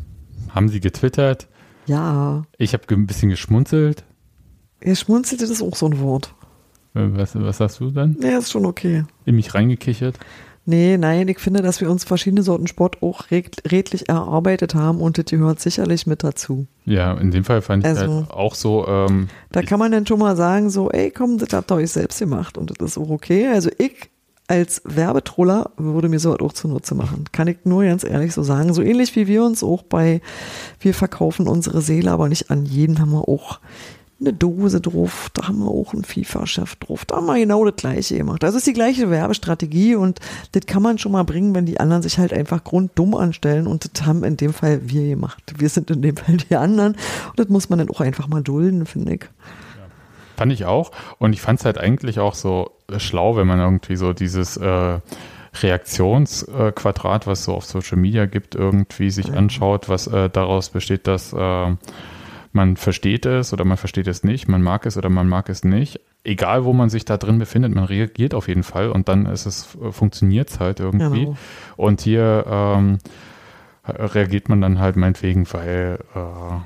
haben 0.55 0.69
sie 0.69 0.81
getwittert. 0.81 1.49
Ja, 1.87 2.45
Ich 2.59 2.73
habe 2.75 2.85
ein 2.95 3.07
bisschen 3.07 3.31
geschmunzelt. 3.31 4.05
er 4.81 4.95
schmunzelte, 4.97 5.45
das 5.45 5.51
ist 5.51 5.63
auch 5.63 5.77
so 5.77 5.87
ein 5.87 5.99
Wort. 6.01 6.35
Äh, 6.95 7.09
Was, 7.13 7.35
was 7.35 7.59
sagst 7.59 7.81
du 7.81 7.91
dann? 7.91 8.17
Ja, 8.23 8.39
ist 8.39 8.51
schon 8.51 8.67
okay. 8.67 9.05
In 9.25 9.37
mich 9.37 9.55
reingekichert? 9.55 10.19
Nee, 10.71 10.99
nein, 10.99 11.29
ich 11.29 11.39
finde, 11.39 11.63
dass 11.63 11.81
wir 11.81 11.91
uns 11.91 12.05
verschiedene 12.05 12.43
Sorten 12.43 12.67
Sport 12.67 13.03
auch 13.03 13.31
red- 13.31 13.63
redlich 13.73 14.11
erarbeitet 14.11 14.75
haben 14.75 15.01
und 15.01 15.17
das 15.17 15.25
gehört 15.25 15.61
sicherlich 15.61 16.07
mit 16.07 16.23
dazu. 16.23 16.67
Ja, 16.85 17.15
in 17.15 17.31
dem 17.31 17.43
Fall 17.45 17.63
fand 17.63 17.85
ich 17.85 17.89
Also- 17.91 18.15
halt 18.17 18.31
auch 18.31 18.55
so, 18.55 18.87
ähm, 18.87 19.29
Da 19.51 19.63
kann 19.63 19.79
man 19.79 19.93
dann 19.93 20.07
schon 20.07 20.19
mal 20.19 20.37
sagen, 20.37 20.69
so, 20.69 20.91
ey, 20.91 21.11
komm, 21.11 21.39
das 21.39 21.55
habt 21.55 21.71
ihr 21.73 21.77
euch 21.77 21.91
selbst 21.93 22.19
gemacht 22.19 22.59
und 22.59 22.71
das 22.83 22.91
ist 22.91 22.99
auch 22.99 23.09
okay. 23.09 23.47
Also 23.49 23.71
ich 23.79 24.11
als 24.47 24.83
Werbetroller 24.85 25.71
würde 25.79 26.11
mir 26.11 26.19
sowas 26.19 26.41
auch 26.41 26.53
zunutze 26.53 26.95
machen. 26.95 27.25
Kann 27.33 27.49
ich 27.49 27.59
nur 27.65 27.85
ganz 27.85 28.05
ehrlich 28.05 28.35
so 28.35 28.43
sagen. 28.43 28.75
So 28.75 28.83
ähnlich 28.83 29.17
wie 29.17 29.27
wir 29.27 29.45
uns 29.45 29.63
auch 29.63 29.83
bei, 29.83 30.21
wir 30.81 30.93
verkaufen 30.93 31.49
unsere 31.49 31.81
Seele, 31.81 32.11
aber 32.11 32.29
nicht 32.29 32.51
an 32.51 32.67
jeden 32.67 32.99
haben 33.01 33.13
wir 33.13 33.27
auch 33.29 33.61
eine 34.21 34.33
Dose 34.33 34.81
drauf, 34.81 35.31
da 35.33 35.47
haben 35.47 35.61
wir 35.61 35.69
auch 35.69 35.93
einen 35.95 36.03
FIFA-Chef 36.05 36.77
drauf, 36.77 37.05
da 37.05 37.17
haben 37.17 37.27
wir 37.27 37.39
genau 37.39 37.65
das 37.65 37.77
gleiche 37.77 38.17
gemacht. 38.17 38.43
Also 38.43 38.57
es 38.57 38.63
ist 38.63 38.67
die 38.67 38.73
gleiche 38.73 39.11
Werbestrategie 39.11 39.95
und 39.95 40.19
das 40.53 40.67
kann 40.67 40.83
man 40.83 40.99
schon 40.99 41.13
mal 41.13 41.23
bringen, 41.23 41.55
wenn 41.55 41.67
die 41.67 41.79
anderen 41.79 42.03
sich 42.03 42.19
halt 42.19 42.33
einfach 42.33 42.65
grunddumm 42.65 43.15
anstellen 43.15 43.67
und 43.69 43.89
das 43.93 44.07
haben 44.07 44.25
in 44.25 44.37
dem 44.37 44.53
Fall 44.53 44.81
wir 44.89 45.09
gemacht. 45.09 45.55
Wir 45.59 45.69
sind 45.69 45.91
in 45.91 46.03
dem 46.03 46.17
Fall 46.17 46.37
die 46.37 46.57
anderen 46.57 46.95
und 46.95 47.39
das 47.39 47.49
muss 47.49 47.69
man 47.69 47.79
dann 47.79 47.91
auch 47.91 48.01
einfach 48.01 48.27
mal 48.27 48.43
dulden, 48.43 48.87
finde 48.87 49.15
ich. 49.15 49.25
fand 50.37 50.53
ich 50.53 50.65
auch. 50.65 50.91
Und 51.19 51.33
ich 51.33 51.41
fand 51.41 51.61
es 51.61 51.65
halt 51.65 51.79
eigentlich 51.79 52.19
auch 52.19 52.35
so 52.35 52.73
äh, 52.91 52.99
schlau, 52.99 53.37
wenn 53.37 53.47
man 53.47 53.61
irgendwie 53.61 53.97
so 53.97 54.13
dieses 54.13 54.57
äh, 54.57 54.99
Reaktionsquadrat, 55.63 57.27
was 57.27 57.45
so 57.45 57.55
auf 57.55 57.65
Social 57.65 57.99
Media 57.99 58.27
gibt, 58.27 58.57
irgendwie 58.57 59.11
sich 59.11 59.33
anschaut, 59.33 59.89
was 59.89 60.09
äh, 60.09 60.29
daraus 60.29 60.71
besteht, 60.71 61.07
dass 61.07 61.33
äh, 61.33 61.77
man 62.59 62.77
versteht 62.77 63.25
es 63.25 63.53
oder 63.53 63.65
man 63.65 63.77
versteht 63.77 64.09
es 64.09 64.25
nicht, 64.25 64.49
man 64.49 64.63
mag 64.63 64.85
es 64.85 64.97
oder 64.97 65.09
man 65.09 65.29
mag 65.29 65.49
es 65.49 65.63
nicht. 65.63 66.01
Egal, 66.25 66.65
wo 66.65 66.73
man 66.73 66.91
sich 66.91 67.05
da 67.05 67.17
drin 67.17 67.39
befindet, 67.39 67.73
man 67.73 67.85
reagiert 67.85 68.35
auf 68.35 68.49
jeden 68.49 68.65
Fall 68.65 68.91
und 68.91 69.09
dann 69.09 69.27
ist 69.27 69.47
es, 69.47 69.69
funktioniert 69.93 70.51
es 70.51 70.59
halt 70.59 70.81
irgendwie. 70.81 71.27
Genau. 71.27 71.37
Und 71.77 72.01
hier 72.01 72.45
ähm, 72.49 72.99
reagiert 73.87 74.49
man 74.49 74.61
dann 74.61 74.81
halt 74.81 74.97
meinetwegen, 74.97 75.47
weil 75.53 76.01
äh, 76.17 76.61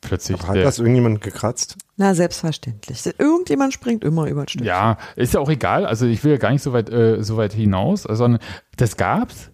plötzlich 0.00 0.40
aber 0.40 0.48
hat 0.48 0.56
der, 0.56 0.64
das 0.64 0.80
irgendjemand 0.80 1.20
gekratzt? 1.20 1.76
Na, 1.96 2.14
selbstverständlich. 2.14 3.04
Irgendjemand 3.16 3.72
springt 3.72 4.02
immer 4.02 4.26
über 4.26 4.42
den 4.42 4.48
Stück. 4.48 4.66
Ja, 4.66 4.98
ist 5.14 5.34
ja 5.34 5.40
auch 5.40 5.50
egal. 5.50 5.86
Also 5.86 6.06
ich 6.06 6.24
will 6.24 6.32
ja 6.32 6.38
gar 6.38 6.50
nicht 6.50 6.62
so 6.62 6.72
weit, 6.72 6.90
äh, 6.90 7.22
so 7.22 7.36
weit 7.36 7.52
hinaus, 7.52 8.02
sondern 8.02 8.40
das 8.76 8.96
gab's. 8.96 9.51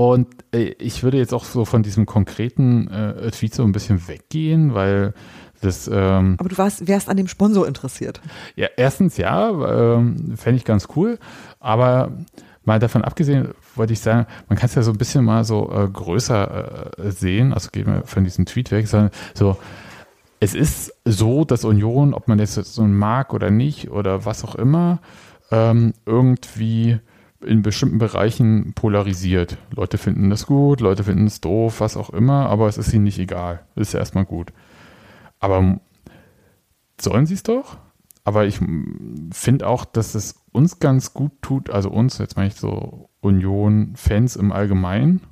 Und 0.00 0.28
äh, 0.54 0.74
ich 0.78 1.02
würde 1.02 1.18
jetzt 1.18 1.34
auch 1.34 1.44
so 1.44 1.66
von 1.66 1.82
diesem 1.82 2.06
konkreten 2.06 2.88
äh, 2.88 3.30
Tweet 3.32 3.52
so 3.52 3.64
ein 3.64 3.72
bisschen 3.72 4.08
weggehen, 4.08 4.72
weil 4.72 5.12
das, 5.60 5.90
ähm, 5.92 6.36
Aber 6.38 6.48
du 6.48 6.56
warst, 6.56 6.88
wärst 6.88 7.10
an 7.10 7.18
dem 7.18 7.28
Sponsor 7.28 7.68
interessiert. 7.68 8.22
ja, 8.56 8.68
erstens 8.78 9.18
ja, 9.18 9.50
ähm, 9.50 10.38
fände 10.38 10.56
ich 10.56 10.64
ganz 10.64 10.88
cool, 10.96 11.18
aber 11.58 12.12
mal 12.64 12.78
davon 12.78 13.04
abgesehen, 13.04 13.50
wollte 13.74 13.92
ich 13.92 14.00
sagen, 14.00 14.26
man 14.48 14.56
kann 14.56 14.70
es 14.70 14.74
ja 14.74 14.80
so 14.80 14.90
ein 14.90 14.96
bisschen 14.96 15.22
mal 15.22 15.44
so 15.44 15.70
äh, 15.70 15.86
größer 15.86 16.96
äh, 16.98 17.10
sehen, 17.10 17.52
also 17.52 17.68
gehen 17.70 17.84
wir 17.84 18.04
von 18.06 18.24
diesem 18.24 18.46
Tweet 18.46 18.70
weg, 18.70 18.88
sondern 18.88 19.10
so, 19.34 19.58
es 20.40 20.54
ist 20.54 20.94
so, 21.04 21.44
dass 21.44 21.66
Union, 21.66 22.14
ob 22.14 22.26
man 22.26 22.38
das 22.38 22.56
jetzt 22.56 22.72
so 22.72 22.84
mag 22.84 23.34
oder 23.34 23.50
nicht 23.50 23.90
oder 23.90 24.24
was 24.24 24.44
auch 24.44 24.54
immer, 24.54 25.00
ähm, 25.50 25.92
irgendwie 26.06 27.00
in 27.44 27.62
bestimmten 27.62 27.98
Bereichen 27.98 28.72
polarisiert. 28.74 29.56
Leute 29.74 29.98
finden 29.98 30.30
das 30.30 30.46
gut, 30.46 30.80
Leute 30.80 31.04
finden 31.04 31.26
es 31.26 31.40
doof, 31.40 31.80
was 31.80 31.96
auch 31.96 32.10
immer, 32.10 32.48
aber 32.48 32.68
es 32.68 32.78
ist 32.78 32.92
ihnen 32.92 33.04
nicht 33.04 33.18
egal. 33.18 33.64
Ist 33.76 33.94
ja 33.94 34.00
erstmal 34.00 34.26
gut. 34.26 34.52
Aber 35.38 35.80
sollen 37.00 37.26
sie 37.26 37.34
es 37.34 37.42
doch? 37.42 37.78
Aber 38.24 38.44
ich 38.44 38.60
finde 39.32 39.66
auch, 39.66 39.84
dass 39.84 40.14
es 40.14 40.34
uns 40.52 40.78
ganz 40.78 41.14
gut 41.14 41.32
tut, 41.40 41.70
also 41.70 41.90
uns, 41.90 42.18
jetzt 42.18 42.36
meine 42.36 42.48
ich 42.48 42.54
so 42.54 43.08
Union-Fans 43.20 44.36
im 44.36 44.52
Allgemeinen, 44.52 45.22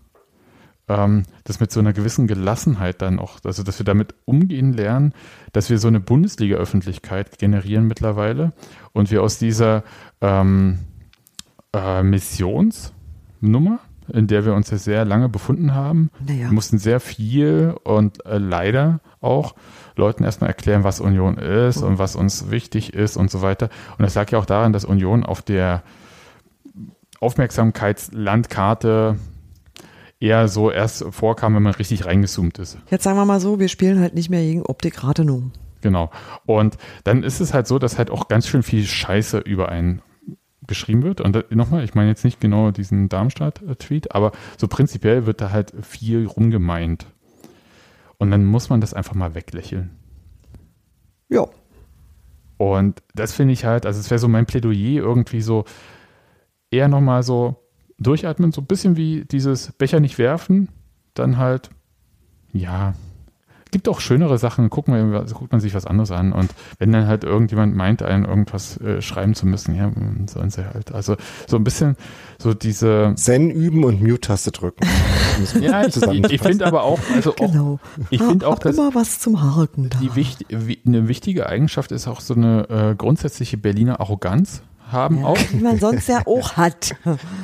ähm, 0.88 1.24
das 1.44 1.60
mit 1.60 1.70
so 1.70 1.80
einer 1.80 1.92
gewissen 1.92 2.26
Gelassenheit 2.26 3.02
dann 3.02 3.18
auch, 3.18 3.38
also 3.44 3.62
dass 3.62 3.78
wir 3.78 3.84
damit 3.84 4.14
umgehen 4.24 4.72
lernen, 4.72 5.12
dass 5.52 5.68
wir 5.68 5.78
so 5.78 5.88
eine 5.88 6.00
Bundesliga-Öffentlichkeit 6.00 7.38
generieren 7.38 7.86
mittlerweile 7.86 8.52
und 8.92 9.10
wir 9.10 9.22
aus 9.22 9.38
dieser 9.38 9.84
ähm, 10.22 10.78
äh, 11.74 12.02
Missionsnummer, 12.02 13.80
in 14.12 14.26
der 14.26 14.44
wir 14.46 14.54
uns 14.54 14.70
ja 14.70 14.78
sehr 14.78 15.04
lange 15.04 15.28
befunden 15.28 15.74
haben, 15.74 16.10
Naja. 16.26 16.46
wir 16.46 16.52
mussten 16.52 16.78
sehr 16.78 16.98
viel 17.00 17.74
und 17.84 18.24
äh, 18.26 18.38
leider 18.38 19.00
auch 19.20 19.54
Leuten 19.96 20.24
erstmal 20.24 20.48
erklären, 20.48 20.84
was 20.84 21.00
Union 21.00 21.36
ist 21.38 21.82
und 21.82 21.98
was 21.98 22.16
uns 22.16 22.50
wichtig 22.50 22.94
ist 22.94 23.16
und 23.16 23.30
so 23.30 23.42
weiter. 23.42 23.68
Und 23.98 24.02
das 24.04 24.14
lag 24.14 24.30
ja 24.30 24.38
auch 24.38 24.46
daran, 24.46 24.72
dass 24.72 24.84
Union 24.84 25.24
auf 25.26 25.42
der 25.42 25.82
Aufmerksamkeitslandkarte 27.20 29.16
eher 30.20 30.48
so 30.48 30.70
erst 30.70 31.04
vorkam, 31.10 31.54
wenn 31.54 31.62
man 31.62 31.74
richtig 31.74 32.06
reingezoomt 32.06 32.58
ist. 32.58 32.78
Jetzt 32.90 33.04
sagen 33.04 33.16
wir 33.18 33.24
mal 33.24 33.40
so, 33.40 33.58
wir 33.60 33.68
spielen 33.68 34.00
halt 34.00 34.14
nicht 34.14 34.30
mehr 34.30 34.40
gegen 34.42 34.62
Optik 34.62 35.02
Rathenow. 35.04 35.42
Genau. 35.80 36.10
Und 36.46 36.76
dann 37.04 37.22
ist 37.22 37.40
es 37.40 37.54
halt 37.54 37.66
so, 37.66 37.78
dass 37.78 37.98
halt 37.98 38.10
auch 38.10 38.28
ganz 38.28 38.48
schön 38.48 38.62
viel 38.62 38.84
Scheiße 38.84 39.38
über 39.38 39.68
einen 39.68 40.02
geschrieben 40.68 41.02
wird. 41.02 41.20
Und 41.20 41.50
nochmal, 41.50 41.82
ich 41.82 41.94
meine 41.94 42.08
jetzt 42.08 42.24
nicht 42.24 42.40
genau 42.40 42.70
diesen 42.70 43.08
Darmstadt-Tweet, 43.08 44.14
aber 44.14 44.32
so 44.56 44.68
prinzipiell 44.68 45.26
wird 45.26 45.40
da 45.40 45.50
halt 45.50 45.72
viel 45.82 46.26
rumgemeint. 46.26 47.06
Und 48.18 48.30
dann 48.30 48.44
muss 48.44 48.68
man 48.68 48.80
das 48.80 48.94
einfach 48.94 49.14
mal 49.14 49.34
weglächeln. 49.34 49.90
Ja. 51.28 51.46
Und 52.56 53.02
das 53.14 53.32
finde 53.32 53.54
ich 53.54 53.64
halt, 53.64 53.86
also 53.86 54.00
es 54.00 54.10
wäre 54.10 54.18
so 54.18 54.28
mein 54.28 54.46
Plädoyer 54.46 55.02
irgendwie 55.02 55.40
so 55.40 55.64
eher 56.70 56.88
nochmal 56.88 57.22
so 57.22 57.56
durchatmen, 57.98 58.52
so 58.52 58.60
ein 58.60 58.66
bisschen 58.66 58.96
wie 58.96 59.24
dieses 59.24 59.72
Becher 59.72 60.00
nicht 60.00 60.18
werfen, 60.18 60.68
dann 61.14 61.38
halt, 61.38 61.70
ja, 62.52 62.94
gibt 63.70 63.88
auch 63.88 64.00
schönere 64.00 64.38
Sachen, 64.38 64.70
gucken 64.70 64.94
wir, 64.94 65.20
also 65.20 65.34
guckt 65.34 65.52
man 65.52 65.60
sich 65.60 65.74
was 65.74 65.86
anderes 65.86 66.10
an 66.10 66.32
und 66.32 66.50
wenn 66.78 66.92
dann 66.92 67.06
halt 67.06 67.24
irgendjemand 67.24 67.74
meint, 67.76 68.02
einen 68.02 68.24
irgendwas 68.24 68.80
äh, 68.80 69.02
schreiben 69.02 69.34
zu 69.34 69.46
müssen, 69.46 69.74
ja, 69.74 69.90
sollen 70.26 70.50
sie 70.50 70.64
halt, 70.64 70.92
also 70.92 71.16
so 71.46 71.56
ein 71.56 71.64
bisschen 71.64 71.96
so 72.38 72.54
diese, 72.54 73.12
Zen 73.16 73.50
üben 73.50 73.84
und 73.84 74.02
Mute-Taste 74.02 74.52
drücken. 74.52 74.86
Ja, 75.60 75.86
ich, 75.86 75.96
ich, 75.96 76.40
finde 76.40 76.66
aber 76.66 76.82
auch, 76.82 76.98
also 77.14 77.32
auch, 77.32 77.36
Genau. 77.36 77.78
ich 78.10 78.20
finde 78.20 78.46
auch, 78.46 78.58
dass 78.58 78.76
immer 78.76 78.94
was 78.94 79.20
zum 79.20 79.40
Haken 79.40 79.88
da. 79.88 79.98
die 79.98 80.14
wichtig, 80.16 80.48
wie, 80.50 80.80
eine 80.84 81.06
wichtige 81.06 81.46
Eigenschaft 81.46 81.92
ist 81.92 82.08
auch 82.08 82.20
so 82.20 82.34
eine 82.34 82.68
äh, 82.68 82.94
grundsätzliche 82.96 83.56
Berliner 83.56 84.00
Arroganz 84.00 84.62
haben 84.92 85.18
ja, 85.20 85.24
auch. 85.26 85.38
Die 85.52 85.56
man 85.56 85.78
sonst 85.78 86.08
ja 86.08 86.20
auch 86.26 86.52
hat. 86.56 86.94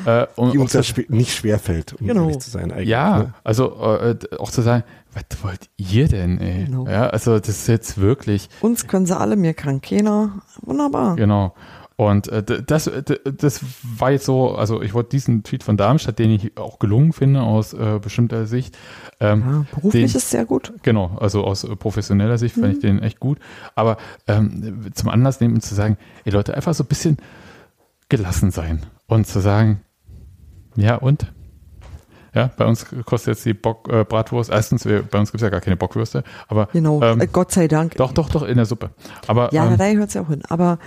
Äh, 0.07 0.27
und 0.37 0.53
Die 0.55 0.59
uns 0.59 0.73
das 0.73 0.87
schwer- 0.89 1.05
nicht 1.09 1.33
schwerfällt, 1.35 1.95
um 2.01 2.07
Genau. 2.07 2.23
ehrlich 2.25 2.39
zu 2.41 2.51
sein. 2.51 2.73
Eigentlich, 2.73 2.89
Ja, 2.89 3.19
ne? 3.19 3.35
also 3.45 3.75
äh, 3.83 4.17
auch 4.39 4.51
zu 4.51 4.63
sagen, 4.63 4.85
was 5.13 5.25
wollt 5.43 5.69
ihr 5.77 6.09
denn, 6.09 6.41
ey? 6.41 6.65
Genau. 6.65 6.87
Ja, 6.89 7.07
also 7.09 7.39
das 7.39 7.49
ist 7.51 7.69
jetzt 7.69 7.99
wirklich, 7.99 8.49
Uns 8.61 8.87
können 8.89 9.07
sie 9.07 9.17
alle, 9.17 9.37
mir 9.37 9.55
kann 9.55 9.81
keiner. 9.81 10.41
Wunderbar. 10.63 11.17
genau. 11.17 11.55
Und 11.97 12.27
äh, 12.29 12.43
das, 12.43 12.91
das 13.39 13.61
war 13.83 14.11
jetzt 14.11 14.25
so, 14.25 14.57
also 14.57 14.83
ich 14.83 14.95
wollte 14.95 15.11
diesen 15.11 15.45
Tweet 15.45 15.63
von 15.63 15.77
Darmstadt, 15.77 16.19
den 16.19 16.31
ich 16.31 16.57
auch 16.59 16.81
gelungen 16.81 17.13
finde 17.13 17.43
aus 17.43 17.73
äh, 17.73 18.01
bestimmter 18.03 18.47
Sicht. 18.47 18.77
Ähm, 19.21 19.41
Ja, 19.47 19.65
beruflich 19.73 20.11
den- 20.13 20.17
ist 20.19 20.31
sehr 20.31 20.45
gut. 20.45 20.73
Genau, 20.83 21.17
also 21.21 21.45
aus 21.45 21.63
äh, 21.63 21.77
professioneller 21.77 22.37
Sicht 22.37 22.57
fand 22.57 22.73
ich 22.75 22.81
den 22.81 23.01
echt 23.01 23.21
gut. 23.21 23.39
Aber 23.77 23.97
ähm, 24.27 24.91
zum 24.95 25.09
Anlass 25.09 25.41
nehmen 25.41 25.61
zu 25.61 25.75
sagen, 25.77 25.97
ey 26.25 26.33
Leute, 26.33 26.55
einfach 26.55 26.75
so 26.75 26.83
ein 26.83 26.89
bisschen 26.89 27.17
gelassen 28.09 28.51
sein 28.51 28.83
und 29.07 29.27
zu 29.29 29.39
sagen, 29.41 29.81
ja 30.77 30.97
und? 30.97 31.33
Ja, 32.35 32.51
bei 32.57 32.67
uns 32.67 32.85
kostet 33.05 33.35
jetzt 33.37 33.47
die 33.47 33.55
Bock, 33.55 33.89
äh, 33.89 34.05
Bratwurst, 34.05 34.51
erstens, 34.51 34.85
wir, 34.85 35.03
bei 35.03 35.19
uns 35.21 35.31
gibt 35.31 35.41
es 35.41 35.45
ja 35.47 35.51
gar 35.51 35.61
keine 35.61 35.77
Bockwürste, 35.77 36.25
aber 36.49 36.67
Genau. 36.73 37.01
ähm, 37.03 37.21
äh, 37.21 37.27
Gott 37.29 37.53
sei 37.53 37.69
Dank. 37.69 37.95
doch, 37.97 38.13
doch, 38.13 38.29
doch, 38.29 38.43
in 38.43 38.57
der 38.57 38.67
Suppe. 38.67 38.91
Aber 39.29 39.53
Ja, 39.53 39.67
ähm, 39.71 39.77
da 39.79 39.85
hört 39.87 40.09
es 40.09 40.15
ja 40.15 40.23
auch 40.23 40.29
hin. 40.29 40.43
Aber 40.49 40.79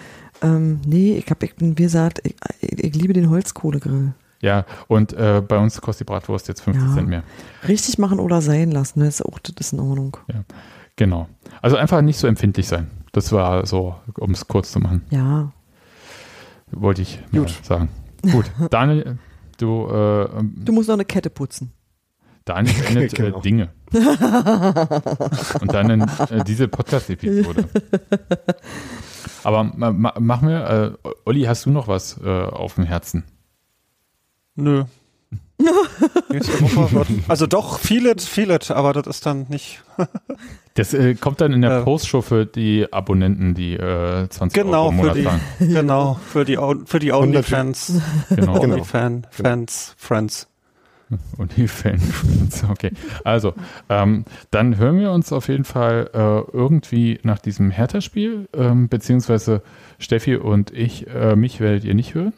ähm, 0.41 0.81
nee, 0.85 1.17
ich 1.17 1.29
habe, 1.29 1.45
ich 1.45 1.55
bin, 1.55 1.77
wie 1.77 1.83
gesagt, 1.83 2.19
ich, 2.23 2.35
ich, 2.59 2.83
ich 2.83 2.95
liebe 2.95 3.13
den 3.13 3.29
Holzkohlegrill. 3.29 4.13
Ja, 4.41 4.65
und 4.87 5.13
äh, 5.13 5.41
bei 5.41 5.57
uns 5.57 5.79
kostet 5.81 6.07
die 6.07 6.11
Bratwurst 6.11 6.47
jetzt 6.47 6.61
50 6.61 6.85
Ja. 6.89 6.93
Cent 6.93 7.07
mehr. 7.07 7.23
Richtig 7.67 7.97
machen 7.97 8.19
oder 8.19 8.41
sein 8.41 8.69
lassen, 8.71 8.99
ne? 8.99 9.07
ist 9.07 9.25
auch 9.25 9.39
das 9.39 9.53
ist 9.59 9.73
in 9.73 9.79
Ordnung. 9.79 10.17
Genau. 10.95 11.27
Also 11.61 11.75
einfach 11.77 12.01
nicht 12.01 12.19
so 12.19 12.27
empfindlich 12.27 12.67
sein. 12.67 12.87
Das 13.13 13.31
war 13.31 13.65
so, 13.65 13.95
um 14.19 14.31
es 14.31 14.47
kurz 14.47 14.71
zu 14.71 14.79
machen, 14.79 15.03
Ja, 15.09 15.51
wollte 16.71 17.01
ich 17.01 17.19
Gut. 17.31 17.49
sagen. 17.63 17.89
Gut, 18.31 18.51
Daniel, 18.69 19.17
du, 19.57 19.87
äh, 19.89 20.23
ähm, 20.39 20.55
du 20.57 20.71
musst 20.71 20.87
noch 20.87 20.95
eine 20.95 21.05
Kette 21.05 21.29
putzen. 21.29 21.71
Daniel 22.45 22.73
beendet 22.81 23.13
Genau. 23.15 23.39
äh, 23.39 23.41
Dinge. 23.41 23.69
Und 25.61 25.73
dann 25.73 26.01
äh, 26.01 26.43
diese 26.45 26.67
Podcast-Episode. 26.67 27.67
Aber 29.43 29.63
ma, 29.65 29.91
ma, 29.91 30.13
mach 30.19 30.41
mir, 30.41 30.95
äh, 31.03 31.09
Olli, 31.25 31.43
hast 31.43 31.65
du 31.65 31.71
noch 31.71 31.87
was 31.87 32.19
äh, 32.23 32.27
auf 32.29 32.75
dem 32.75 32.83
Herzen? 32.85 33.23
Nö. 34.55 34.85
Also 37.27 37.47
doch, 37.47 37.79
vieles, 37.79 38.27
vieles, 38.27 38.71
aber 38.71 38.93
das 38.93 39.07
ist 39.07 39.25
dann 39.25 39.47
nicht. 39.49 39.81
Das 40.75 40.93
äh, 40.93 41.15
kommt 41.15 41.41
dann 41.41 41.53
in 41.53 41.63
der. 41.63 41.81
Postshow 41.81 42.21
für 42.21 42.45
die 42.45 42.93
Abonnenten, 42.93 43.55
die 43.55 43.73
äh, 43.73 44.29
20 44.29 44.61
Genau, 44.63 44.83
Euro 44.83 44.89
im 44.91 44.95
für 44.97 45.01
Monat 45.01 45.15
die, 45.17 45.23
zahlen. 45.23 45.41
genau, 45.59 46.19
für 46.23 46.45
die, 46.45 46.59
für 46.85 46.99
die 46.99 47.11
OnlyFans, 47.11 47.99
Genau. 48.29 48.59
Genau. 48.59 48.75
OnlyFan, 48.75 49.25
Fans, 49.31 49.95
Friends. 49.97 50.47
Und 51.37 51.55
die 51.57 51.67
Fan. 51.67 51.99
Okay. 52.69 52.91
Also, 53.23 53.53
ähm, 53.89 54.25
dann 54.51 54.77
hören 54.77 54.99
wir 54.99 55.11
uns 55.11 55.31
auf 55.31 55.47
jeden 55.47 55.63
Fall 55.63 56.09
äh, 56.13 56.51
irgendwie 56.55 57.19
nach 57.23 57.39
diesem 57.39 57.71
Hertha-Spiel, 57.71 58.47
ähm, 58.53 58.89
beziehungsweise 58.89 59.63
Steffi 59.99 60.35
und 60.35 60.71
ich, 60.73 61.07
äh, 61.07 61.35
mich 61.35 61.59
werdet 61.59 61.85
ihr 61.85 61.95
nicht 61.95 62.13
hören, 62.13 62.33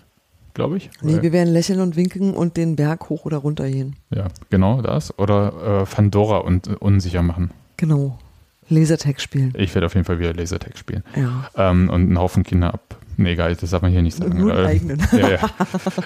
glaube 0.60 0.77
ich. 0.77 0.90
Nee, 1.02 1.22
wir 1.22 1.31
werden 1.31 1.53
lächeln 1.53 1.80
und 1.80 1.95
winken 1.95 2.34
und 2.34 2.57
den 2.57 2.76
Berg 2.76 3.10
hoch 3.10 3.26
oder 3.26 3.38
runter 3.38 3.69
gehen. 3.69 3.95
ja, 4.14 4.27
genau 4.49 4.81
das. 4.81 5.18
Oder 5.18 5.81
äh, 5.81 5.86
Fandora 5.86 6.38
und 6.40 6.68
äh, 6.68 6.76
unsicher 6.80 7.22
machen. 7.23 7.52
Genau. 7.77 8.19
Lasertag 8.68 9.19
spielen. 9.22 9.53
Ich 9.57 9.73
werde 9.73 9.86
auf 9.88 9.94
jeden 9.95 10.06
Fall 10.06 10.19
wieder 10.19 10.34
Lasertag 10.34 10.77
spielen. 10.77 11.03
Ja. 11.15 11.49
Ähm, 11.56 11.90
und 11.90 12.02
einen 12.02 12.19
Haufen 12.19 12.44
Kinder 12.44 12.73
ab. 12.73 12.98
Nee, 13.18 13.31
egal, 13.31 13.56
das 13.56 13.69
darf 13.72 13.81
man 13.81 13.91
hier 13.91 14.02
nicht 14.02 14.18
sagen. 14.18 14.38
Nur 14.38 14.53
Äh, 14.53 14.65
eigenen. 14.65 15.02
Ja, 15.11 15.30
ja. 15.30 15.49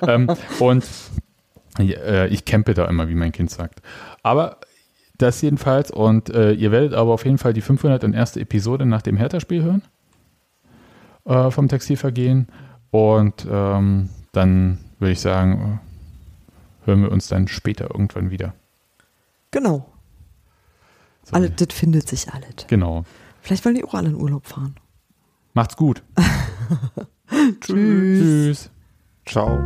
ähm, 0.08 0.30
und 0.60 0.86
äh, 1.80 2.28
ich 2.28 2.46
campe 2.46 2.74
da 2.74 2.86
immer, 2.86 3.10
wie 3.10 3.16
mein 3.16 3.32
Kind 3.32 3.50
sagt. 3.50 3.82
Aber 4.22 4.58
das 5.18 5.42
jedenfalls. 5.42 5.90
Und 5.92 6.30
äh, 6.30 6.54
ihr 6.54 6.72
werdet 6.72 6.94
aber 6.94 7.12
auf 7.14 7.26
jeden 7.26 7.38
Fall 7.40 7.54
die 7.54 7.62
501. 7.62 8.38
Episode 8.38 8.86
nach 8.86 9.02
dem 9.02 9.18
Hertha-Spiel 9.18 9.64
hören. 9.64 9.82
Äh, 11.26 11.52
vom 11.52 11.68
Textilvergehen. 11.68 12.48
Und 12.92 13.46
ähm, 13.50 14.10
dann 14.34 14.80
würde 15.00 15.14
ich 15.14 15.22
sagen, 15.22 15.80
hören 16.86 17.04
wir 17.04 17.12
uns 17.12 17.28
dann 17.28 17.48
später 17.48 17.92
irgendwann 17.92 18.30
wieder. 18.30 18.54
Genau. 19.52 19.90
So, 21.24 21.36
Alles, 21.36 21.52
das 21.56 21.68
findet 21.72 22.10
sich 22.10 22.34
alles. 22.34 22.68
Genau. 22.68 23.06
Vielleicht 23.42 23.64
wollen 23.64 23.76
die 23.76 23.84
auch 23.86 23.94
alle 23.94 24.10
in 24.10 24.16
Urlaub 24.16 24.46
fahren. 24.46 24.76
Macht's 25.54 25.78
gut. 25.78 26.04
Tschüss. 27.62 27.62
Tschüss. 27.62 28.70
Ciao. 29.26 29.60